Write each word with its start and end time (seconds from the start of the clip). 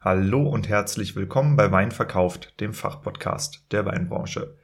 Hallo 0.00 0.48
und 0.48 0.68
herzlich 0.68 1.16
willkommen 1.16 1.56
bei 1.56 1.72
Wein 1.72 1.90
verkauft, 1.90 2.60
dem 2.60 2.72
Fachpodcast 2.72 3.66
der 3.72 3.84
Weinbranche. 3.84 4.54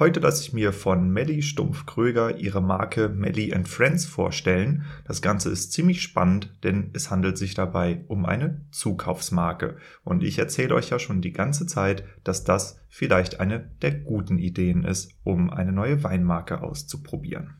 Heute 0.00 0.18
lasse 0.18 0.42
ich 0.42 0.52
mir 0.52 0.72
von 0.72 1.10
Melly 1.10 1.42
Stumpf-Kröger 1.42 2.38
ihre 2.38 2.60
Marke 2.60 3.08
Melly 3.08 3.54
Friends 3.66 4.04
vorstellen. 4.04 4.84
Das 5.04 5.22
Ganze 5.22 5.50
ist 5.50 5.72
ziemlich 5.72 6.02
spannend, 6.02 6.52
denn 6.64 6.90
es 6.92 7.08
handelt 7.08 7.38
sich 7.38 7.54
dabei 7.54 8.04
um 8.08 8.26
eine 8.26 8.62
Zukaufsmarke. 8.72 9.76
Und 10.02 10.24
ich 10.24 10.40
erzähle 10.40 10.74
euch 10.74 10.90
ja 10.90 10.98
schon 10.98 11.22
die 11.22 11.32
ganze 11.32 11.66
Zeit, 11.66 12.02
dass 12.24 12.42
das 12.42 12.80
vielleicht 12.88 13.38
eine 13.38 13.60
der 13.82 13.92
guten 13.92 14.40
Ideen 14.40 14.82
ist, 14.82 15.12
um 15.22 15.50
eine 15.50 15.70
neue 15.70 16.02
Weinmarke 16.02 16.64
auszuprobieren. 16.64 17.59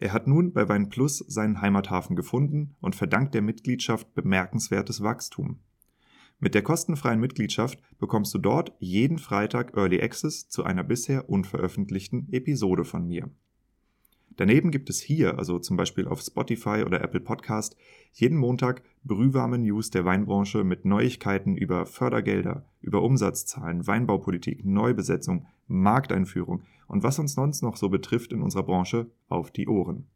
Er 0.00 0.12
hat 0.12 0.26
nun 0.26 0.52
bei 0.52 0.68
Wein 0.68 0.88
Plus 0.88 1.18
seinen 1.18 1.60
Heimathafen 1.60 2.14
gefunden 2.14 2.76
und 2.80 2.94
verdankt 2.94 3.34
der 3.34 3.42
Mitgliedschaft 3.42 4.14
bemerkenswertes 4.14 5.02
Wachstum. 5.02 5.58
Mit 6.38 6.54
der 6.54 6.62
kostenfreien 6.62 7.18
Mitgliedschaft 7.18 7.82
bekommst 7.98 8.32
du 8.32 8.38
dort 8.38 8.72
jeden 8.78 9.18
Freitag 9.18 9.76
Early 9.76 10.00
Access 10.00 10.48
zu 10.48 10.62
einer 10.62 10.84
bisher 10.84 11.28
unveröffentlichten 11.28 12.32
Episode 12.32 12.84
von 12.84 13.08
mir. 13.08 13.28
Daneben 14.38 14.70
gibt 14.70 14.88
es 14.88 15.00
hier, 15.00 15.36
also 15.36 15.58
zum 15.58 15.76
Beispiel 15.76 16.06
auf 16.06 16.20
Spotify 16.20 16.84
oder 16.86 17.02
Apple 17.02 17.18
Podcast, 17.18 17.76
jeden 18.12 18.38
Montag 18.38 18.84
brühwarme 19.02 19.58
News 19.58 19.90
der 19.90 20.04
Weinbranche 20.04 20.62
mit 20.62 20.84
Neuigkeiten 20.84 21.56
über 21.56 21.86
Fördergelder, 21.86 22.64
über 22.80 23.02
Umsatzzahlen, 23.02 23.88
Weinbaupolitik, 23.88 24.64
Neubesetzung, 24.64 25.46
Markteinführung 25.66 26.62
und 26.86 27.02
was 27.02 27.18
uns 27.18 27.34
sonst 27.34 27.62
noch 27.62 27.76
so 27.76 27.88
betrifft 27.88 28.32
in 28.32 28.40
unserer 28.40 28.62
Branche 28.62 29.10
auf 29.28 29.50
die 29.50 29.66
Ohren. 29.66 30.06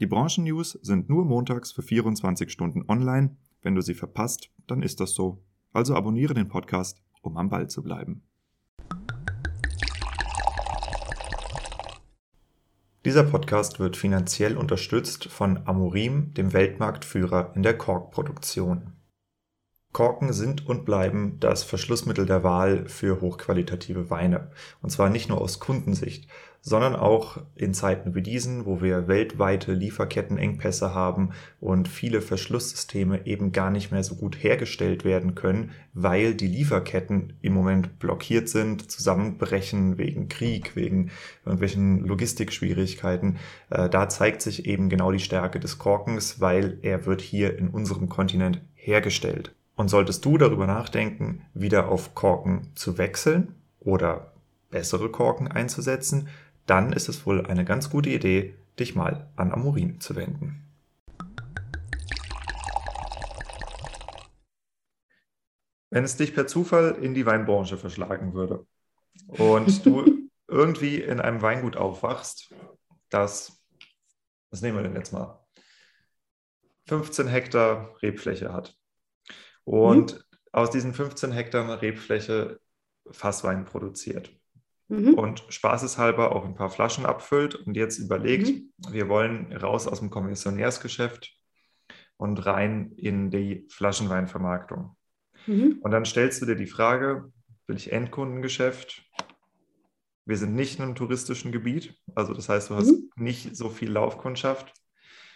Die 0.00 0.06
Branchen-News 0.06 0.78
sind 0.80 1.10
nur 1.10 1.26
montags 1.26 1.70
für 1.70 1.82
24 1.82 2.50
Stunden 2.50 2.82
online. 2.88 3.36
Wenn 3.60 3.74
du 3.74 3.82
sie 3.82 3.94
verpasst, 3.94 4.50
dann 4.66 4.82
ist 4.82 5.00
das 5.00 5.12
so. 5.12 5.42
Also 5.74 5.94
abonniere 5.94 6.32
den 6.32 6.48
Podcast, 6.48 7.02
um 7.20 7.36
am 7.36 7.50
Ball 7.50 7.68
zu 7.68 7.82
bleiben. 7.82 8.22
Dieser 13.06 13.22
Podcast 13.22 13.78
wird 13.78 13.96
finanziell 13.96 14.56
unterstützt 14.56 15.26
von 15.26 15.64
Amorim, 15.64 16.34
dem 16.34 16.52
Weltmarktführer 16.52 17.52
in 17.54 17.62
der 17.62 17.78
Korkproduktion. 17.78 18.94
Korken 19.92 20.32
sind 20.32 20.66
und 20.66 20.84
bleiben 20.84 21.38
das 21.38 21.62
Verschlussmittel 21.62 22.26
der 22.26 22.42
Wahl 22.42 22.88
für 22.88 23.20
hochqualitative 23.20 24.10
Weine. 24.10 24.50
Und 24.82 24.90
zwar 24.90 25.08
nicht 25.08 25.28
nur 25.28 25.40
aus 25.40 25.60
Kundensicht, 25.60 26.28
sondern 26.68 26.96
auch 26.96 27.38
in 27.54 27.72
Zeiten 27.74 28.16
wie 28.16 28.22
diesen, 28.22 28.66
wo 28.66 28.82
wir 28.82 29.06
weltweite 29.06 29.72
Lieferkettenengpässe 29.72 30.92
haben 30.92 31.30
und 31.60 31.86
viele 31.86 32.20
Verschlusssysteme 32.20 33.24
eben 33.24 33.52
gar 33.52 33.70
nicht 33.70 33.92
mehr 33.92 34.02
so 34.02 34.16
gut 34.16 34.42
hergestellt 34.42 35.04
werden 35.04 35.36
können, 35.36 35.70
weil 35.94 36.34
die 36.34 36.48
Lieferketten 36.48 37.34
im 37.40 37.54
Moment 37.54 38.00
blockiert 38.00 38.48
sind, 38.48 38.90
zusammenbrechen 38.90 39.96
wegen 39.96 40.28
Krieg, 40.28 40.74
wegen 40.74 41.12
irgendwelchen 41.44 42.00
Logistikschwierigkeiten. 42.00 43.36
Äh, 43.70 43.88
da 43.88 44.08
zeigt 44.08 44.42
sich 44.42 44.66
eben 44.66 44.88
genau 44.88 45.12
die 45.12 45.20
Stärke 45.20 45.60
des 45.60 45.78
Korkens, 45.78 46.40
weil 46.40 46.78
er 46.82 47.06
wird 47.06 47.20
hier 47.20 47.56
in 47.56 47.68
unserem 47.68 48.08
Kontinent 48.08 48.60
hergestellt. 48.74 49.54
Und 49.76 49.88
solltest 49.88 50.24
du 50.24 50.36
darüber 50.36 50.66
nachdenken, 50.66 51.42
wieder 51.54 51.90
auf 51.90 52.16
Korken 52.16 52.72
zu 52.74 52.98
wechseln 52.98 53.54
oder 53.78 54.32
bessere 54.70 55.10
Korken 55.10 55.48
einzusetzen, 55.48 56.28
dann 56.66 56.92
ist 56.92 57.08
es 57.08 57.24
wohl 57.26 57.46
eine 57.46 57.64
ganz 57.64 57.90
gute 57.90 58.10
Idee, 58.10 58.54
dich 58.78 58.94
mal 58.94 59.30
an 59.36 59.52
Amorin 59.52 60.00
zu 60.00 60.16
wenden. 60.16 60.62
Wenn 65.90 66.04
es 66.04 66.16
dich 66.16 66.34
per 66.34 66.46
Zufall 66.46 66.96
in 67.00 67.14
die 67.14 67.24
Weinbranche 67.24 67.78
verschlagen 67.78 68.34
würde 68.34 68.66
und 69.28 69.86
du 69.86 70.28
irgendwie 70.48 71.00
in 71.00 71.20
einem 71.20 71.40
Weingut 71.40 71.76
aufwachst, 71.76 72.52
das, 73.08 73.62
was 74.50 74.60
nehmen 74.60 74.76
wir 74.76 74.82
denn 74.82 74.96
jetzt 74.96 75.12
mal, 75.12 75.40
15 76.88 77.28
Hektar 77.28 77.96
Rebfläche 78.02 78.52
hat 78.52 78.76
und 79.64 80.14
mhm. 80.14 80.20
aus 80.52 80.70
diesen 80.70 80.92
15 80.92 81.32
Hektar 81.32 81.80
Rebfläche 81.80 82.60
Fasswein 83.10 83.64
produziert. 83.64 84.35
Mhm. 84.88 85.14
Und 85.14 85.44
spaßeshalber 85.48 86.32
auch 86.34 86.44
ein 86.44 86.54
paar 86.54 86.70
Flaschen 86.70 87.06
abfüllt 87.06 87.56
und 87.56 87.76
jetzt 87.76 87.98
überlegt, 87.98 88.48
mhm. 88.48 88.72
wir 88.90 89.08
wollen 89.08 89.52
raus 89.52 89.88
aus 89.88 89.98
dem 89.98 90.10
Kommissionärsgeschäft 90.10 91.36
und 92.16 92.46
rein 92.46 92.92
in 92.92 93.30
die 93.30 93.66
Flaschenweinvermarktung. 93.68 94.96
Mhm. 95.46 95.78
Und 95.82 95.90
dann 95.90 96.04
stellst 96.04 96.40
du 96.40 96.46
dir 96.46 96.54
die 96.54 96.66
Frage, 96.66 97.32
will 97.66 97.76
ich 97.76 97.92
Endkundengeschäft? 97.92 99.02
Wir 100.24 100.36
sind 100.36 100.54
nicht 100.54 100.78
in 100.78 100.84
einem 100.84 100.94
touristischen 100.94 101.52
Gebiet, 101.52 102.00
also 102.14 102.32
das 102.32 102.48
heißt, 102.48 102.70
du 102.70 102.76
hast 102.76 102.90
mhm. 102.90 103.10
nicht 103.16 103.56
so 103.56 103.68
viel 103.68 103.90
Laufkundschaft. 103.90 104.72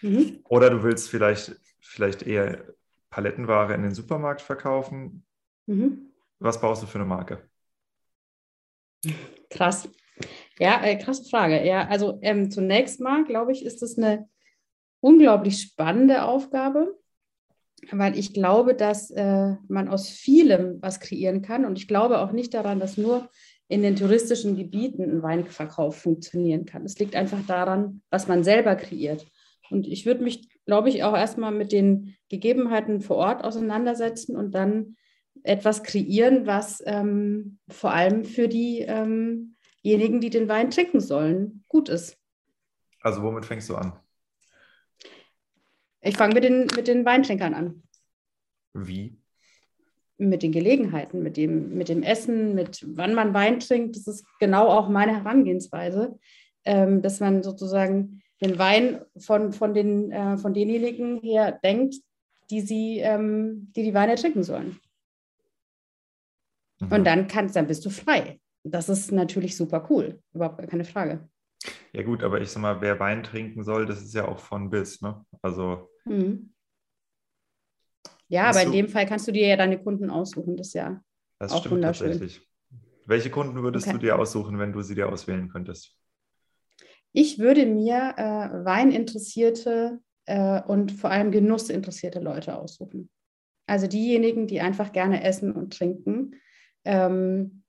Mhm. 0.03 0.41
Oder 0.45 0.71
du 0.71 0.83
willst 0.83 1.11
vielleicht, 1.11 1.61
vielleicht 1.81 2.23
eher 2.23 2.65
Palettenware 3.11 3.75
in 3.75 3.83
den 3.83 3.95
Supermarkt 3.95 4.41
verkaufen. 4.41 5.25
Mhm. 5.67 6.13
Was 6.39 6.61
baust 6.61 6.83
du 6.83 6.87
für 6.87 6.99
eine 6.99 7.07
Marke? 7.07 7.49
Krass. 9.51 9.89
Ja, 10.59 10.83
äh, 10.85 10.97
krasse 10.97 11.29
Frage. 11.29 11.65
Ja, 11.67 11.87
also 11.89 12.19
ähm, 12.23 12.51
zunächst 12.51 13.01
mal, 13.01 13.25
glaube 13.25 13.53
ich, 13.53 13.65
ist 13.65 13.83
es 13.83 13.99
eine 13.99 14.29
unglaublich 15.01 15.61
spannende 15.61 16.25
Aufgabe, 16.25 16.95
weil 17.91 18.19
ich 18.19 18.35
glaube, 18.35 18.75
dass 18.75 19.11
äh, 19.11 19.55
man 19.69 19.89
aus 19.89 20.09
vielem 20.09 20.81
was 20.83 21.01
kreieren 21.01 21.43
kann. 21.43 21.65
Und 21.65 21.79
ich 21.79 21.89
glaube 21.89 22.21
auch 22.21 22.33
nicht 22.33 22.55
daran, 22.55 22.79
dass 22.79 22.97
nur 22.97 23.29
in 23.69 23.83
den 23.83 23.97
touristischen 23.97 24.57
Gebieten 24.57 25.05
ein 25.05 25.23
Weinverkauf 25.23 25.97
funktionieren 25.97 26.67
kann. 26.67 26.85
Es 26.85 26.99
liegt 26.99 27.15
einfach 27.15 27.45
daran, 27.47 28.03
was 28.11 28.29
man 28.29 28.45
selber 28.45 28.75
kreiert. 28.77 29.27
Und 29.71 29.87
ich 29.87 30.05
würde 30.05 30.25
mich, 30.25 30.49
glaube 30.67 30.89
ich, 30.89 31.05
auch 31.05 31.17
erstmal 31.17 31.53
mit 31.53 31.73
den 31.73 32.17
Gegebenheiten 32.29 33.01
vor 33.01 33.17
Ort 33.17 33.45
auseinandersetzen 33.45 34.37
und 34.37 34.55
dann 34.55 34.97
etwas 35.43 35.83
kreieren, 35.83 36.47
was 36.47 36.83
ähm, 36.87 37.59
vor 37.69 37.93
allem 37.93 38.25
für 38.25 38.49
diejenigen, 38.49 39.57
ähm 39.85 40.21
die 40.21 40.31
den 40.31 40.49
Wein 40.49 40.71
trinken 40.71 41.01
sollen, 41.01 41.65
gut 41.69 41.89
ist. 41.89 42.19
Also 43.01 43.23
womit 43.23 43.47
fängst 43.47 43.69
du 43.69 43.77
an? 43.77 43.93
Ich 46.03 46.17
fange 46.17 46.35
mit 46.35 46.45
den, 46.45 46.67
mit 46.77 46.89
den 46.89 47.05
Weintrinkern 47.05 47.55
an. 47.55 47.83
Wie? 48.73 49.19
Mit 50.17 50.43
den 50.43 50.53
Gelegenheiten, 50.53 51.23
mit 51.23 51.37
dem, 51.37 51.75
mit 51.75 51.89
dem 51.89 52.03
Essen, 52.03 52.55
mit 52.55 52.85
wann 52.97 53.15
man 53.15 53.35
Wein 53.35 53.61
trinkt. 53.61 53.97
Das 53.97 54.07
ist 54.07 54.25
genau 54.39 54.69
auch 54.69 54.89
meine 54.89 55.17
Herangehensweise, 55.17 56.19
ähm, 56.65 57.03
dass 57.03 57.21
man 57.21 57.43
sozusagen 57.43 58.23
den 58.43 58.59
Wein 58.59 59.03
von, 59.19 59.53
von, 59.53 59.75
den, 59.75 60.11
äh, 60.11 60.39
von 60.39 60.55
denjenigen 60.55 61.21
her 61.21 61.59
denkt, 61.63 61.97
die 62.51 62.61
sie, 62.61 62.99
ähm, 62.99 63.73
die, 63.77 63.83
die 63.83 63.95
Weine 63.95 64.17
trinken 64.17 64.43
sollen. 64.43 64.79
Mhm. 66.81 66.93
Und 66.93 67.05
dann 67.05 67.29
kannst, 67.29 67.57
dann 67.57 67.67
bist 67.67 67.85
du 67.85 67.91
frei. 67.91 68.41
Das 68.65 68.89
ist 68.89 69.13
natürlich 69.13 69.57
super 69.57 69.87
cool, 69.91 70.21
überhaupt 70.35 70.67
keine 70.69 70.85
Frage. 70.85 71.29
Ja 71.93 72.03
gut, 72.03 72.23
aber 72.23 72.41
ich 72.41 72.51
sag 72.51 72.61
mal, 72.61 72.81
wer 72.81 72.99
Wein 73.01 73.23
trinken 73.23 73.65
soll, 73.65 73.87
das 73.87 74.03
ist 74.03 74.15
ja 74.15 74.27
auch 74.27 74.39
von 74.39 74.71
bis, 74.71 75.01
ne? 75.01 75.25
Also 75.43 75.91
mhm. 76.05 76.53
Ja, 78.29 78.49
aber 78.49 78.63
in 78.63 78.71
dem 78.71 78.89
Fall 78.89 79.07
kannst 79.07 79.27
du 79.27 79.33
dir 79.33 79.49
ja 79.49 79.57
deine 79.57 79.83
Kunden 79.83 80.09
aussuchen, 80.09 80.57
das 80.57 80.69
ist 80.69 80.75
ja 80.75 81.03
das 81.41 81.53
auch 81.53 81.65
stimmt 81.65 81.83
tatsächlich. 81.83 82.47
Welche 83.05 83.29
Kunden 83.29 83.61
würdest 83.63 83.89
okay. 83.89 83.95
du 83.95 83.99
dir 83.99 84.19
aussuchen, 84.19 84.59
wenn 84.61 84.73
du 84.73 84.83
sie 84.83 84.95
dir 84.95 85.09
auswählen 85.09 85.49
könntest? 85.49 85.97
Ich 87.13 87.41
würde 87.41 87.67
mir 87.67 88.15
äh, 88.17 88.65
Weininteressierte 88.65 89.99
äh, 90.27 90.63
und 90.63 90.93
vor 90.93 91.11
allem 91.11 91.33
Genussinteressierte 91.33 92.21
Leute 92.21 92.57
aussuchen. 92.57 93.11
Also 93.67 93.89
diejenigen, 93.89 94.47
die 94.47 94.61
einfach 94.61 94.93
gerne 94.93 95.25
essen 95.25 95.53
und 95.53 95.77
trinken. 95.77 96.37
Ähm, 96.85 97.63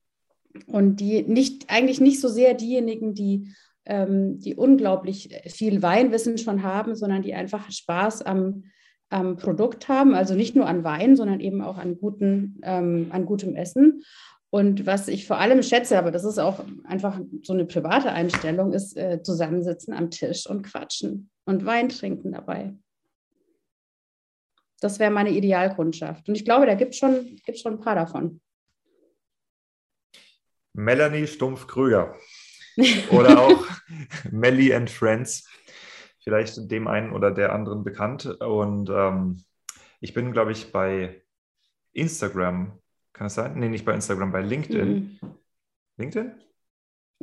und 0.68 1.00
die 1.00 1.24
nicht, 1.24 1.69
eigentlich 1.69 2.02
nicht 2.02 2.19
so 2.19 2.28
sehr 2.28 2.54
diejenigen, 2.54 3.13
die, 3.13 3.54
ähm, 3.86 4.40
die 4.40 4.56
unglaublich 4.56 5.30
viel 5.48 5.81
Weinwissen 5.81 6.38
schon 6.38 6.63
haben, 6.63 6.96
sondern 6.96 7.22
die 7.22 7.34
einfach 7.34 7.72
Spaß 7.72 8.22
am, 8.24 8.66
am 9.10 9.38
Produkt 9.38 9.88
haben, 9.88 10.13
also 10.13 10.36
nicht 10.36 10.56
nur 10.56 10.68
an 10.68 10.84
Wein, 10.84 11.16
sondern 11.16 11.40
eben 11.40 11.62
auch 11.62 11.78
an, 11.78 11.98
guten, 11.98 12.60
ähm, 12.63 13.08
an 13.12 13.25
gutem 13.25 13.56
Essen. 13.56 14.04
Und 14.50 14.86
was 14.86 15.08
ich 15.08 15.28
vor 15.28 15.38
allem 15.38 15.64
schätze, 15.64 15.98
aber 15.98 16.12
das 16.12 16.25
ist 16.25 16.38
auch 16.38 16.64
einfach 16.84 17.19
so 17.44 17.54
eine 17.54 17.66
private 17.66 18.12
Einstellung, 18.12 18.74
ist 18.74 18.98
äh, 18.98 19.24
zusammensitzen 19.24 19.94
am 19.94 20.12
Tisch 20.12 20.46
und 20.46 20.64
quatschen 20.64 21.30
und 21.46 21.66
Wein 21.66 21.88
trinken 21.88 22.34
dabei. 22.34 22.74
Das 24.81 25.00
wäre 25.00 25.12
meine 25.12 25.30
Idealkundschaft. 25.30 26.28
Und 26.28 26.36
ich 26.36 26.44
glaube, 26.44 26.66
da 26.66 26.75
gibt 26.75 26.94
es 26.94 26.98
schon, 26.98 27.38
schon 27.56 27.74
ein 27.74 27.80
paar 27.80 27.96
davon. 27.96 28.42
Melanie 30.73 31.27
Stumpf-Krüger 31.27 32.15
oder 33.12 33.39
auch 33.39 33.65
Melly 34.31 34.73
and 34.73 34.89
Friends, 34.89 35.50
vielleicht 36.23 36.71
dem 36.71 36.88
einen 36.88 37.12
oder 37.12 37.31
der 37.31 37.53
anderen 37.53 37.83
bekannt. 37.83 38.25
Und 38.25 38.89
ähm, 38.89 39.44
ich 40.00 40.13
bin, 40.13 40.31
glaube 40.31 40.51
ich, 40.51 40.71
bei 40.71 41.23
Instagram, 41.94 42.79
kann 43.13 43.27
es 43.27 43.35
sein? 43.35 43.59
Nee, 43.59 43.69
nicht 43.69 43.85
bei 43.85 43.94
Instagram, 43.94 44.31
bei 44.31 44.41
LinkedIn. 44.41 45.19
Mhm. 45.21 45.35
LinkedIn? 45.97 46.31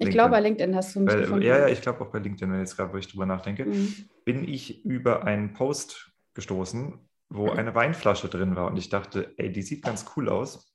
Ich 0.00 0.10
glaube, 0.10 0.30
bei 0.30 0.40
LinkedIn 0.40 0.76
hast 0.76 0.94
du 0.94 1.00
mich 1.00 1.12
bei, 1.12 1.20
gefunden. 1.20 1.42
Ja, 1.44 1.58
ja, 1.58 1.68
ich 1.68 1.80
glaube 1.80 2.00
auch 2.02 2.10
bei 2.10 2.20
LinkedIn, 2.20 2.52
wenn 2.52 2.60
jetzt 2.60 2.76
gerade, 2.76 2.92
wo 2.92 2.98
ich 2.98 3.08
drüber 3.08 3.26
nachdenke, 3.26 3.64
mhm. 3.64 4.08
bin 4.24 4.46
ich 4.46 4.84
über 4.84 5.24
einen 5.24 5.54
Post 5.54 6.12
gestoßen, 6.34 6.98
wo 7.30 7.46
mhm. 7.46 7.58
eine 7.58 7.74
Weinflasche 7.74 8.28
drin 8.28 8.54
war 8.54 8.68
und 8.68 8.76
ich 8.76 8.90
dachte, 8.90 9.34
ey, 9.38 9.50
die 9.50 9.62
sieht 9.62 9.82
ganz 9.82 10.06
cool 10.16 10.28
aus. 10.28 10.67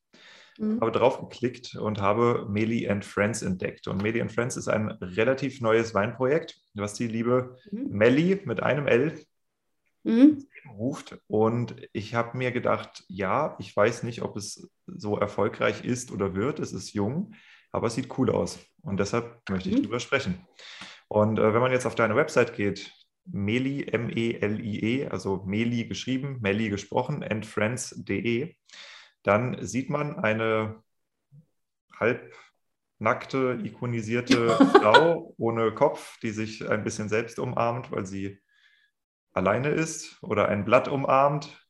Mhm. 0.57 0.81
Habe 0.81 0.91
drauf 0.91 1.19
geklickt 1.19 1.75
und 1.75 1.99
habe 1.99 2.45
Meli 2.49 2.87
and 2.87 3.03
Friends 3.03 3.41
entdeckt. 3.41 3.87
Und 3.87 4.01
Meli 4.01 4.21
and 4.21 4.31
Friends 4.31 4.57
ist 4.57 4.67
ein 4.67 4.89
relativ 4.89 5.61
neues 5.61 5.93
Weinprojekt, 5.93 6.55
was 6.73 6.93
die 6.93 7.07
liebe 7.07 7.57
mhm. 7.71 7.89
Melli 7.89 8.41
mit 8.45 8.61
einem 8.61 8.87
L 8.87 9.19
mhm. 10.03 10.45
ruft. 10.77 11.17
Und 11.27 11.75
ich 11.93 12.15
habe 12.15 12.37
mir 12.37 12.51
gedacht, 12.51 13.03
ja, 13.07 13.55
ich 13.59 13.75
weiß 13.75 14.03
nicht, 14.03 14.21
ob 14.21 14.37
es 14.37 14.69
so 14.85 15.17
erfolgreich 15.17 15.83
ist 15.83 16.11
oder 16.11 16.35
wird. 16.35 16.59
Es 16.59 16.73
ist 16.73 16.93
jung, 16.93 17.33
aber 17.71 17.87
es 17.87 17.95
sieht 17.95 18.17
cool 18.17 18.29
aus. 18.29 18.59
Und 18.81 18.99
deshalb 18.99 19.49
möchte 19.49 19.69
ich 19.69 19.77
mhm. 19.77 19.83
drüber 19.83 19.99
sprechen. 19.99 20.45
Und 21.07 21.39
äh, 21.39 21.53
wenn 21.53 21.61
man 21.61 21.71
jetzt 21.71 21.85
auf 21.85 21.95
deine 21.95 22.15
Website 22.15 22.55
geht, 22.55 22.91
Meli, 23.25 23.83
M-E-L-I-E, 23.83 25.05
-E, 25.05 25.07
also 25.07 25.43
Meli 25.45 25.85
geschrieben, 25.85 26.39
Meli 26.41 26.69
gesprochen, 26.69 27.23
andfriends.de, 27.23 28.55
dann 29.23 29.57
sieht 29.65 29.89
man 29.89 30.19
eine 30.19 30.83
halbnackte, 31.99 33.59
ikonisierte 33.63 34.49
Frau 34.81 35.33
ohne 35.37 35.73
Kopf, 35.73 36.19
die 36.19 36.31
sich 36.31 36.69
ein 36.69 36.83
bisschen 36.83 37.09
selbst 37.09 37.39
umarmt, 37.39 37.91
weil 37.91 38.05
sie 38.05 38.39
alleine 39.31 39.69
ist 39.69 40.21
oder 40.21 40.49
ein 40.49 40.65
Blatt 40.65 40.87
umarmt, 40.87 41.65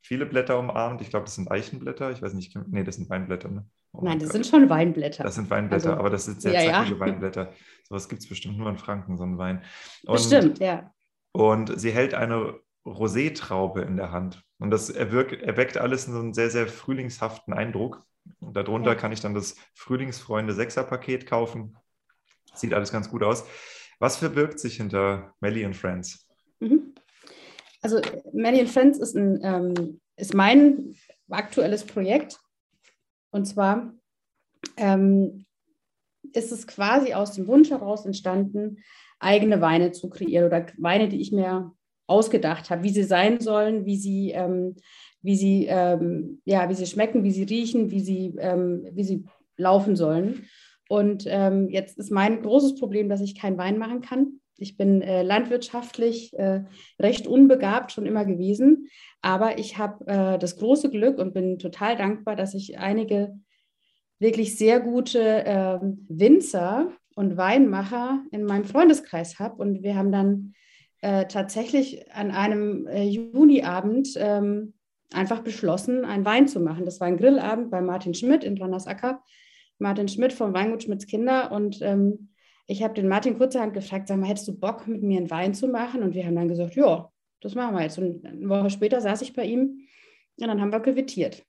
viele 0.00 0.26
Blätter 0.26 0.58
umarmt. 0.58 1.00
Ich 1.00 1.10
glaube, 1.10 1.24
das 1.24 1.34
sind 1.34 1.50
Eichenblätter. 1.50 2.10
Ich 2.10 2.22
weiß 2.22 2.34
nicht, 2.34 2.56
nee, 2.68 2.84
das 2.84 2.96
sind 2.96 3.08
Weinblätter. 3.08 3.48
Ne? 3.48 3.66
Oh 3.92 4.00
Nein, 4.02 4.18
das 4.18 4.30
sind 4.30 4.46
schon 4.46 4.68
Weinblätter. 4.68 5.24
Das 5.24 5.34
sind 5.34 5.50
Weinblätter, 5.50 5.90
also, 5.90 6.00
aber 6.00 6.10
das 6.10 6.24
sind 6.24 6.40
sehr 6.40 6.52
ja, 6.52 6.72
zackige 6.72 6.94
ja. 6.94 7.00
Weinblätter. 7.00 7.52
Sowas 7.88 8.08
gibt 8.08 8.22
es 8.22 8.28
bestimmt 8.28 8.58
nur 8.58 8.68
in 8.68 8.78
Franken, 8.78 9.16
so 9.16 9.24
ein 9.24 9.38
Wein. 9.38 9.62
Und, 10.06 10.14
bestimmt, 10.14 10.58
ja. 10.58 10.92
Und 11.32 11.78
sie 11.78 11.92
hält 11.92 12.14
eine 12.14 12.58
Rosétraube 12.84 13.82
in 13.82 13.96
der 13.96 14.10
Hand. 14.10 14.42
Und 14.58 14.70
das 14.70 14.90
erwirkt, 14.90 15.32
erweckt 15.42 15.76
alles 15.76 16.08
einen 16.08 16.34
sehr, 16.34 16.50
sehr 16.50 16.66
frühlingshaften 16.66 17.54
Eindruck. 17.54 18.04
Und 18.40 18.56
darunter 18.56 18.92
ja. 18.92 18.94
kann 18.94 19.12
ich 19.12 19.20
dann 19.20 19.34
das 19.34 19.56
Frühlingsfreunde 19.74 20.52
Sechser-Paket 20.52 21.26
kaufen. 21.26 21.76
Sieht 22.54 22.74
alles 22.74 22.92
ganz 22.92 23.10
gut 23.10 23.22
aus. 23.22 23.44
Was 23.98 24.16
verbirgt 24.16 24.58
sich 24.58 24.76
hinter 24.76 25.34
Melly 25.40 25.64
and 25.64 25.76
Friends? 25.76 26.28
Mhm. 26.60 26.94
Also 27.80 28.00
Melly 28.32 28.60
and 28.60 28.70
Friends 28.70 28.98
ist, 28.98 29.16
ein, 29.16 29.40
ähm, 29.42 30.00
ist 30.16 30.34
mein 30.34 30.94
aktuelles 31.28 31.84
Projekt. 31.84 32.38
Und 33.30 33.46
zwar 33.46 33.92
ähm, 34.76 35.46
ist 36.32 36.52
es 36.52 36.66
quasi 36.66 37.14
aus 37.14 37.32
dem 37.32 37.46
Wunsch 37.46 37.70
heraus 37.70 38.06
entstanden, 38.06 38.78
eigene 39.18 39.60
Weine 39.60 39.92
zu 39.92 40.08
kreieren 40.10 40.46
oder 40.46 40.66
Weine, 40.78 41.08
die 41.08 41.20
ich 41.20 41.32
mir 41.32 41.72
ausgedacht 42.06 42.70
habe, 42.70 42.82
wie 42.82 42.90
sie 42.90 43.04
sein 43.04 43.40
sollen, 43.40 43.84
wie 43.84 43.96
sie, 43.96 44.30
ähm, 44.30 44.76
wie 45.22 45.36
sie, 45.36 45.66
ähm, 45.68 46.40
ja, 46.44 46.68
wie 46.68 46.74
sie 46.74 46.86
schmecken, 46.86 47.24
wie 47.24 47.30
sie 47.30 47.44
riechen, 47.44 47.90
wie 47.90 48.00
sie, 48.00 48.34
ähm, 48.38 48.86
wie 48.92 49.04
sie 49.04 49.24
laufen 49.56 49.96
sollen. 49.96 50.46
Und 50.88 51.24
ähm, 51.26 51.68
jetzt 51.70 51.98
ist 51.98 52.10
mein 52.10 52.42
großes 52.42 52.74
Problem, 52.74 53.08
dass 53.08 53.20
ich 53.20 53.38
keinen 53.38 53.56
Wein 53.56 53.78
machen 53.78 54.02
kann. 54.02 54.40
Ich 54.58 54.76
bin 54.76 55.02
äh, 55.02 55.22
landwirtschaftlich 55.22 56.32
äh, 56.34 56.64
recht 57.00 57.26
unbegabt 57.26 57.92
schon 57.92 58.06
immer 58.06 58.24
gewesen, 58.24 58.88
aber 59.22 59.58
ich 59.58 59.78
habe 59.78 60.06
äh, 60.06 60.38
das 60.38 60.56
große 60.56 60.90
Glück 60.90 61.18
und 61.18 61.34
bin 61.34 61.58
total 61.58 61.96
dankbar, 61.96 62.36
dass 62.36 62.54
ich 62.54 62.78
einige 62.78 63.34
wirklich 64.18 64.56
sehr 64.56 64.80
gute 64.80 65.42
ähm, 65.46 66.06
Winzer 66.08 66.92
und 67.16 67.36
Weinmacher 67.36 68.22
in 68.30 68.44
meinem 68.44 68.64
Freundeskreis 68.64 69.38
habe. 69.38 69.60
Und 69.60 69.82
wir 69.82 69.96
haben 69.96 70.12
dann 70.12 70.54
äh, 71.02 71.26
tatsächlich 71.26 72.10
an 72.12 72.30
einem 72.30 72.86
äh, 72.86 73.02
Juniabend 73.02 74.14
ähm, 74.16 74.72
einfach 75.12 75.40
beschlossen, 75.40 76.04
einen 76.04 76.24
Wein 76.24 76.48
zu 76.48 76.60
machen. 76.60 76.84
Das 76.84 77.00
war 77.00 77.08
ein 77.08 77.16
Grillabend 77.16 77.70
bei 77.70 77.80
Martin 77.80 78.14
Schmidt 78.14 78.44
in 78.44 78.56
Randersacker. 78.56 79.22
Martin 79.78 80.08
Schmidt 80.08 80.32
vom 80.32 80.54
Weingut 80.54 80.84
Schmidts 80.84 81.06
Kinder. 81.06 81.50
Und 81.50 81.82
ähm, 81.82 82.30
ich 82.66 82.82
habe 82.82 82.94
den 82.94 83.08
Martin 83.08 83.36
kurzerhand 83.36 83.74
gefragt, 83.74 84.08
sag 84.08 84.18
mal, 84.18 84.28
hättest 84.28 84.48
du 84.48 84.58
Bock, 84.58 84.86
mit 84.86 85.02
mir 85.02 85.18
einen 85.18 85.30
Wein 85.30 85.54
zu 85.54 85.66
machen? 85.66 86.02
Und 86.02 86.14
wir 86.14 86.24
haben 86.24 86.36
dann 86.36 86.48
gesagt, 86.48 86.76
ja, 86.76 87.10
das 87.40 87.54
machen 87.56 87.74
wir 87.74 87.82
jetzt. 87.82 87.98
Und 87.98 88.24
eine 88.24 88.48
Woche 88.48 88.70
später 88.70 89.00
saß 89.00 89.22
ich 89.22 89.34
bei 89.34 89.44
ihm 89.44 89.88
und 90.38 90.46
dann 90.46 90.60
haben 90.60 90.72
wir 90.72 90.80
gewittiert. 90.80 91.44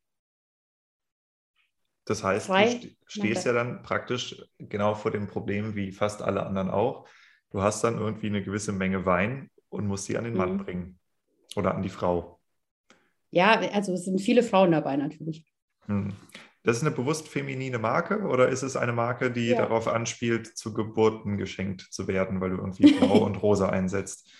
Das 2.05 2.23
heißt, 2.23 2.47
Zwei 2.47 2.73
du 2.73 2.89
stehst 3.05 3.45
ja 3.45 3.53
dann 3.53 3.83
praktisch 3.83 4.43
genau 4.57 4.95
vor 4.95 5.11
dem 5.11 5.27
Problem 5.27 5.75
wie 5.75 5.91
fast 5.91 6.21
alle 6.21 6.45
anderen 6.45 6.69
auch. 6.69 7.07
Du 7.53 7.61
hast 7.61 7.83
dann 7.83 7.99
irgendwie 7.99 8.27
eine 8.27 8.43
gewisse 8.43 8.73
Menge 8.73 9.05
Wein 9.05 9.49
und 9.69 9.87
musst 9.87 10.05
sie 10.05 10.17
an 10.17 10.25
den 10.25 10.35
Mann 10.35 10.53
mhm. 10.53 10.57
bringen 10.57 10.99
oder 11.55 11.75
an 11.75 11.83
die 11.83 11.89
Frau. 11.89 12.39
Ja, 13.29 13.59
also 13.71 13.93
es 13.93 14.05
sind 14.05 14.19
viele 14.19 14.43
Frauen 14.43 14.71
dabei 14.71 14.97
natürlich. 14.97 15.45
Hm. 15.85 16.13
Das 16.63 16.77
ist 16.77 16.83
eine 16.83 16.95
bewusst 16.95 17.27
feminine 17.27 17.77
Marke 17.77 18.21
oder 18.21 18.49
ist 18.49 18.63
es 18.63 18.75
eine 18.75 18.93
Marke, 18.93 19.31
die 19.31 19.49
ja. 19.49 19.57
darauf 19.57 19.87
anspielt, 19.87 20.57
zu 20.57 20.73
Geburten 20.73 21.37
geschenkt 21.37 21.81
zu 21.91 22.07
werden, 22.07 22.41
weil 22.41 22.51
du 22.51 22.57
irgendwie 22.57 22.91
Blau 22.91 23.17
und 23.25 23.35
Rosa 23.35 23.69
einsetzt? 23.69 24.31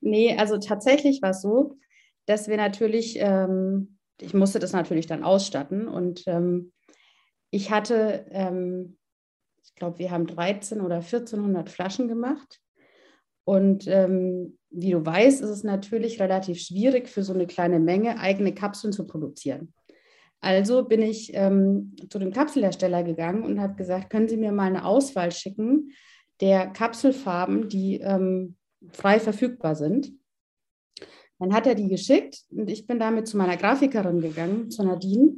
Nee, 0.00 0.36
also 0.36 0.58
tatsächlich 0.58 1.22
war 1.22 1.30
es 1.30 1.42
so, 1.42 1.78
dass 2.26 2.48
wir 2.48 2.58
natürlich, 2.58 3.16
ähm, 3.18 3.98
ich 4.20 4.34
musste 4.34 4.58
das 4.58 4.72
natürlich 4.72 5.06
dann 5.06 5.24
ausstatten 5.24 5.88
und 5.88 6.24
ähm, 6.26 6.72
ich 7.50 7.70
hatte, 7.70 8.26
ähm, 8.30 8.98
ich 9.66 9.74
glaube, 9.74 9.98
wir 9.98 10.10
haben 10.10 10.26
13 10.26 10.80
oder 10.80 10.96
1400 10.96 11.68
Flaschen 11.68 12.08
gemacht. 12.08 12.60
Und 13.44 13.86
ähm, 13.86 14.58
wie 14.70 14.90
du 14.90 15.04
weißt, 15.04 15.40
ist 15.40 15.50
es 15.50 15.62
natürlich 15.62 16.20
relativ 16.20 16.60
schwierig 16.60 17.08
für 17.08 17.22
so 17.22 17.32
eine 17.32 17.46
kleine 17.46 17.78
Menge 17.78 18.18
eigene 18.18 18.54
Kapseln 18.54 18.92
zu 18.92 19.06
produzieren. 19.06 19.72
Also 20.40 20.84
bin 20.84 21.02
ich 21.02 21.32
ähm, 21.34 21.94
zu 22.10 22.18
dem 22.18 22.32
Kapselhersteller 22.32 23.02
gegangen 23.02 23.42
und 23.42 23.60
habe 23.60 23.74
gesagt, 23.74 24.10
können 24.10 24.28
Sie 24.28 24.36
mir 24.36 24.52
mal 24.52 24.66
eine 24.66 24.84
Auswahl 24.84 25.32
schicken 25.32 25.92
der 26.40 26.66
Kapselfarben, 26.66 27.68
die 27.68 28.00
ähm, 28.00 28.56
frei 28.92 29.18
verfügbar 29.20 29.74
sind. 29.74 30.12
Dann 31.38 31.52
hat 31.52 31.66
er 31.66 31.74
die 31.74 31.88
geschickt 31.88 32.44
und 32.50 32.70
ich 32.70 32.86
bin 32.86 32.98
damit 32.98 33.28
zu 33.28 33.36
meiner 33.36 33.56
Grafikerin 33.56 34.20
gegangen, 34.20 34.70
zu 34.70 34.82
Nadine, 34.84 35.36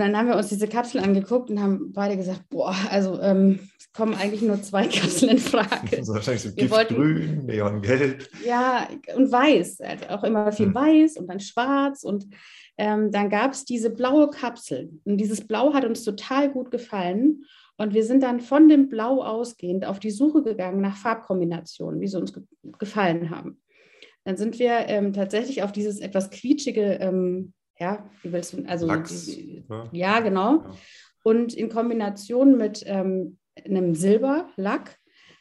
und 0.00 0.06
dann 0.06 0.16
haben 0.16 0.28
wir 0.28 0.36
uns 0.36 0.48
diese 0.48 0.66
Kapsel 0.66 1.02
angeguckt 1.02 1.50
und 1.50 1.60
haben 1.60 1.92
beide 1.92 2.16
gesagt, 2.16 2.48
boah, 2.48 2.74
also 2.90 3.20
ähm, 3.20 3.60
es 3.78 3.92
kommen 3.92 4.14
eigentlich 4.14 4.40
nur 4.40 4.62
zwei 4.62 4.86
Kapseln 4.88 5.32
in 5.32 5.38
Frage. 5.38 5.96
Ist 5.96 6.08
wahrscheinlich 6.08 6.42
so 6.42 6.54
Giftgrün, 6.54 7.44
Neongelb. 7.44 8.26
Ja, 8.46 8.88
und 9.14 9.30
weiß, 9.30 9.82
also 9.82 10.06
auch 10.08 10.24
immer 10.24 10.52
viel 10.52 10.66
hm. 10.66 10.74
weiß 10.74 11.16
und 11.18 11.26
dann 11.26 11.38
schwarz. 11.38 12.02
Und 12.02 12.28
ähm, 12.78 13.12
dann 13.12 13.28
gab 13.28 13.52
es 13.52 13.66
diese 13.66 13.90
blaue 13.90 14.30
Kapsel. 14.30 14.90
Und 15.04 15.18
dieses 15.18 15.46
Blau 15.46 15.74
hat 15.74 15.84
uns 15.84 16.02
total 16.02 16.50
gut 16.50 16.70
gefallen. 16.70 17.44
Und 17.76 17.92
wir 17.92 18.04
sind 18.04 18.22
dann 18.22 18.40
von 18.40 18.70
dem 18.70 18.88
Blau 18.88 19.22
ausgehend 19.22 19.84
auf 19.84 20.00
die 20.00 20.10
Suche 20.10 20.42
gegangen 20.42 20.80
nach 20.80 20.96
Farbkombinationen, 20.96 22.00
wie 22.00 22.08
sie 22.08 22.18
uns 22.18 22.32
ge 22.32 22.42
gefallen 22.78 23.28
haben. 23.28 23.60
dann 24.24 24.38
sind 24.38 24.58
wir 24.58 24.88
ähm, 24.88 25.12
tatsächlich 25.12 25.62
auf 25.62 25.72
dieses 25.72 26.00
etwas 26.00 26.30
quietschige, 26.30 26.98
ähm, 27.02 27.52
ja, 27.80 28.08
wie 28.22 28.32
willst 28.32 28.52
du, 28.52 28.64
also 28.66 28.86
Lachs, 28.86 29.26
die, 29.26 29.64
ja. 29.68 29.88
ja, 29.92 30.20
genau. 30.20 30.58
Ja. 30.58 30.70
Und 31.22 31.54
in 31.54 31.68
Kombination 31.68 32.56
mit 32.56 32.84
ähm, 32.86 33.38
einem 33.64 33.94
Silberlack 33.94 34.98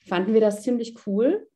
fanden 0.07 0.33
wir 0.33 0.41
das 0.41 0.63
ziemlich 0.63 0.95
cool. 1.05 1.47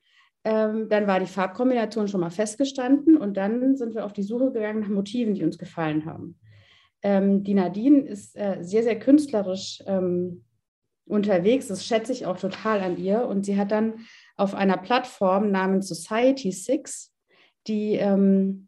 Ähm, 0.46 0.90
dann 0.90 1.08
war 1.08 1.20
die 1.20 1.26
Farbkombination 1.26 2.08
schon 2.10 2.20
mal 2.20 2.30
festgestanden 2.30 3.16
und 3.16 3.38
dann 3.38 3.78
sind 3.78 3.96
wir 3.96 4.06
auf 4.06 4.12
die 4.12 4.24
Suche 4.24 4.52
gegangen 4.52 4.82
nach 4.82 4.90
Motiven, 4.90 5.34
die 5.34 5.44
uns 5.44 5.58
gefallen 5.58 6.06
haben. 6.06 6.38
Ähm, 7.02 7.44
die 7.44 7.54
Nadine 7.54 8.02
ist 8.02 8.36
äh, 8.36 8.58
sehr, 8.62 8.84
sehr 8.84 9.00
künstlerisch 9.00 9.82
ähm, 9.88 10.44
unterwegs. 11.06 11.68
Das 11.68 11.86
schätze 11.86 12.12
ich 12.12 12.26
auch 12.26 12.38
total 12.38 12.82
an 12.82 12.98
ihr. 12.98 13.26
Und 13.26 13.46
sie 13.46 13.58
hat 13.58 13.72
dann 13.72 14.06
auf 14.36 14.54
einer 14.54 14.78
Plattform 14.78 15.52
namens 15.52 15.88
Society 15.88 16.52
Six 16.52 17.14
die 17.68 17.94
ähm, 17.94 18.68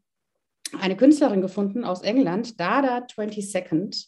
eine 0.82 0.98
Künstlerin 0.98 1.42
gefunden 1.42 1.84
aus 1.84 2.02
England, 2.02 2.60
Dada 2.60 3.00
22nd. 3.00 4.08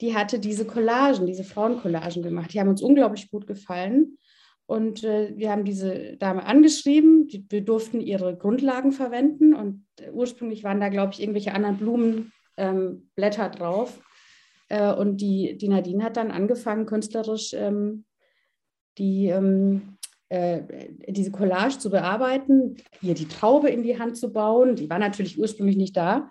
Die 0.00 0.14
hatte 0.14 0.38
diese 0.38 0.64
Collagen, 0.64 1.26
diese 1.26 1.44
Frauencollagen 1.44 2.22
gemacht. 2.22 2.52
Die 2.52 2.60
haben 2.60 2.68
uns 2.68 2.82
unglaublich 2.82 3.30
gut 3.30 3.46
gefallen. 3.46 4.18
Und 4.66 5.02
äh, 5.02 5.32
wir 5.36 5.50
haben 5.50 5.64
diese 5.64 6.16
Dame 6.18 6.44
angeschrieben. 6.44 7.26
Die, 7.26 7.44
wir 7.48 7.62
durften 7.62 8.00
ihre 8.00 8.36
Grundlagen 8.36 8.92
verwenden. 8.92 9.54
Und 9.54 9.86
äh, 10.00 10.10
ursprünglich 10.10 10.62
waren 10.62 10.80
da, 10.80 10.88
glaube 10.88 11.12
ich, 11.14 11.20
irgendwelche 11.20 11.52
anderen 11.52 11.78
Blumenblätter 11.78 13.46
ähm, 13.46 13.52
drauf. 13.52 14.00
Äh, 14.68 14.92
und 14.92 15.20
die, 15.20 15.56
die 15.58 15.68
Nadine 15.68 16.04
hat 16.04 16.16
dann 16.16 16.30
angefangen, 16.30 16.86
künstlerisch 16.86 17.54
ähm, 17.54 18.04
die, 18.98 19.26
ähm, 19.26 19.97
äh, 20.28 20.88
diese 21.08 21.30
Collage 21.30 21.78
zu 21.78 21.90
bearbeiten, 21.90 22.76
ihr 23.02 23.14
die 23.14 23.28
Traube 23.28 23.68
in 23.70 23.82
die 23.82 23.98
Hand 23.98 24.16
zu 24.16 24.32
bauen. 24.32 24.76
Die 24.76 24.88
war 24.90 24.98
natürlich 24.98 25.38
ursprünglich 25.38 25.76
nicht 25.76 25.96
da. 25.96 26.30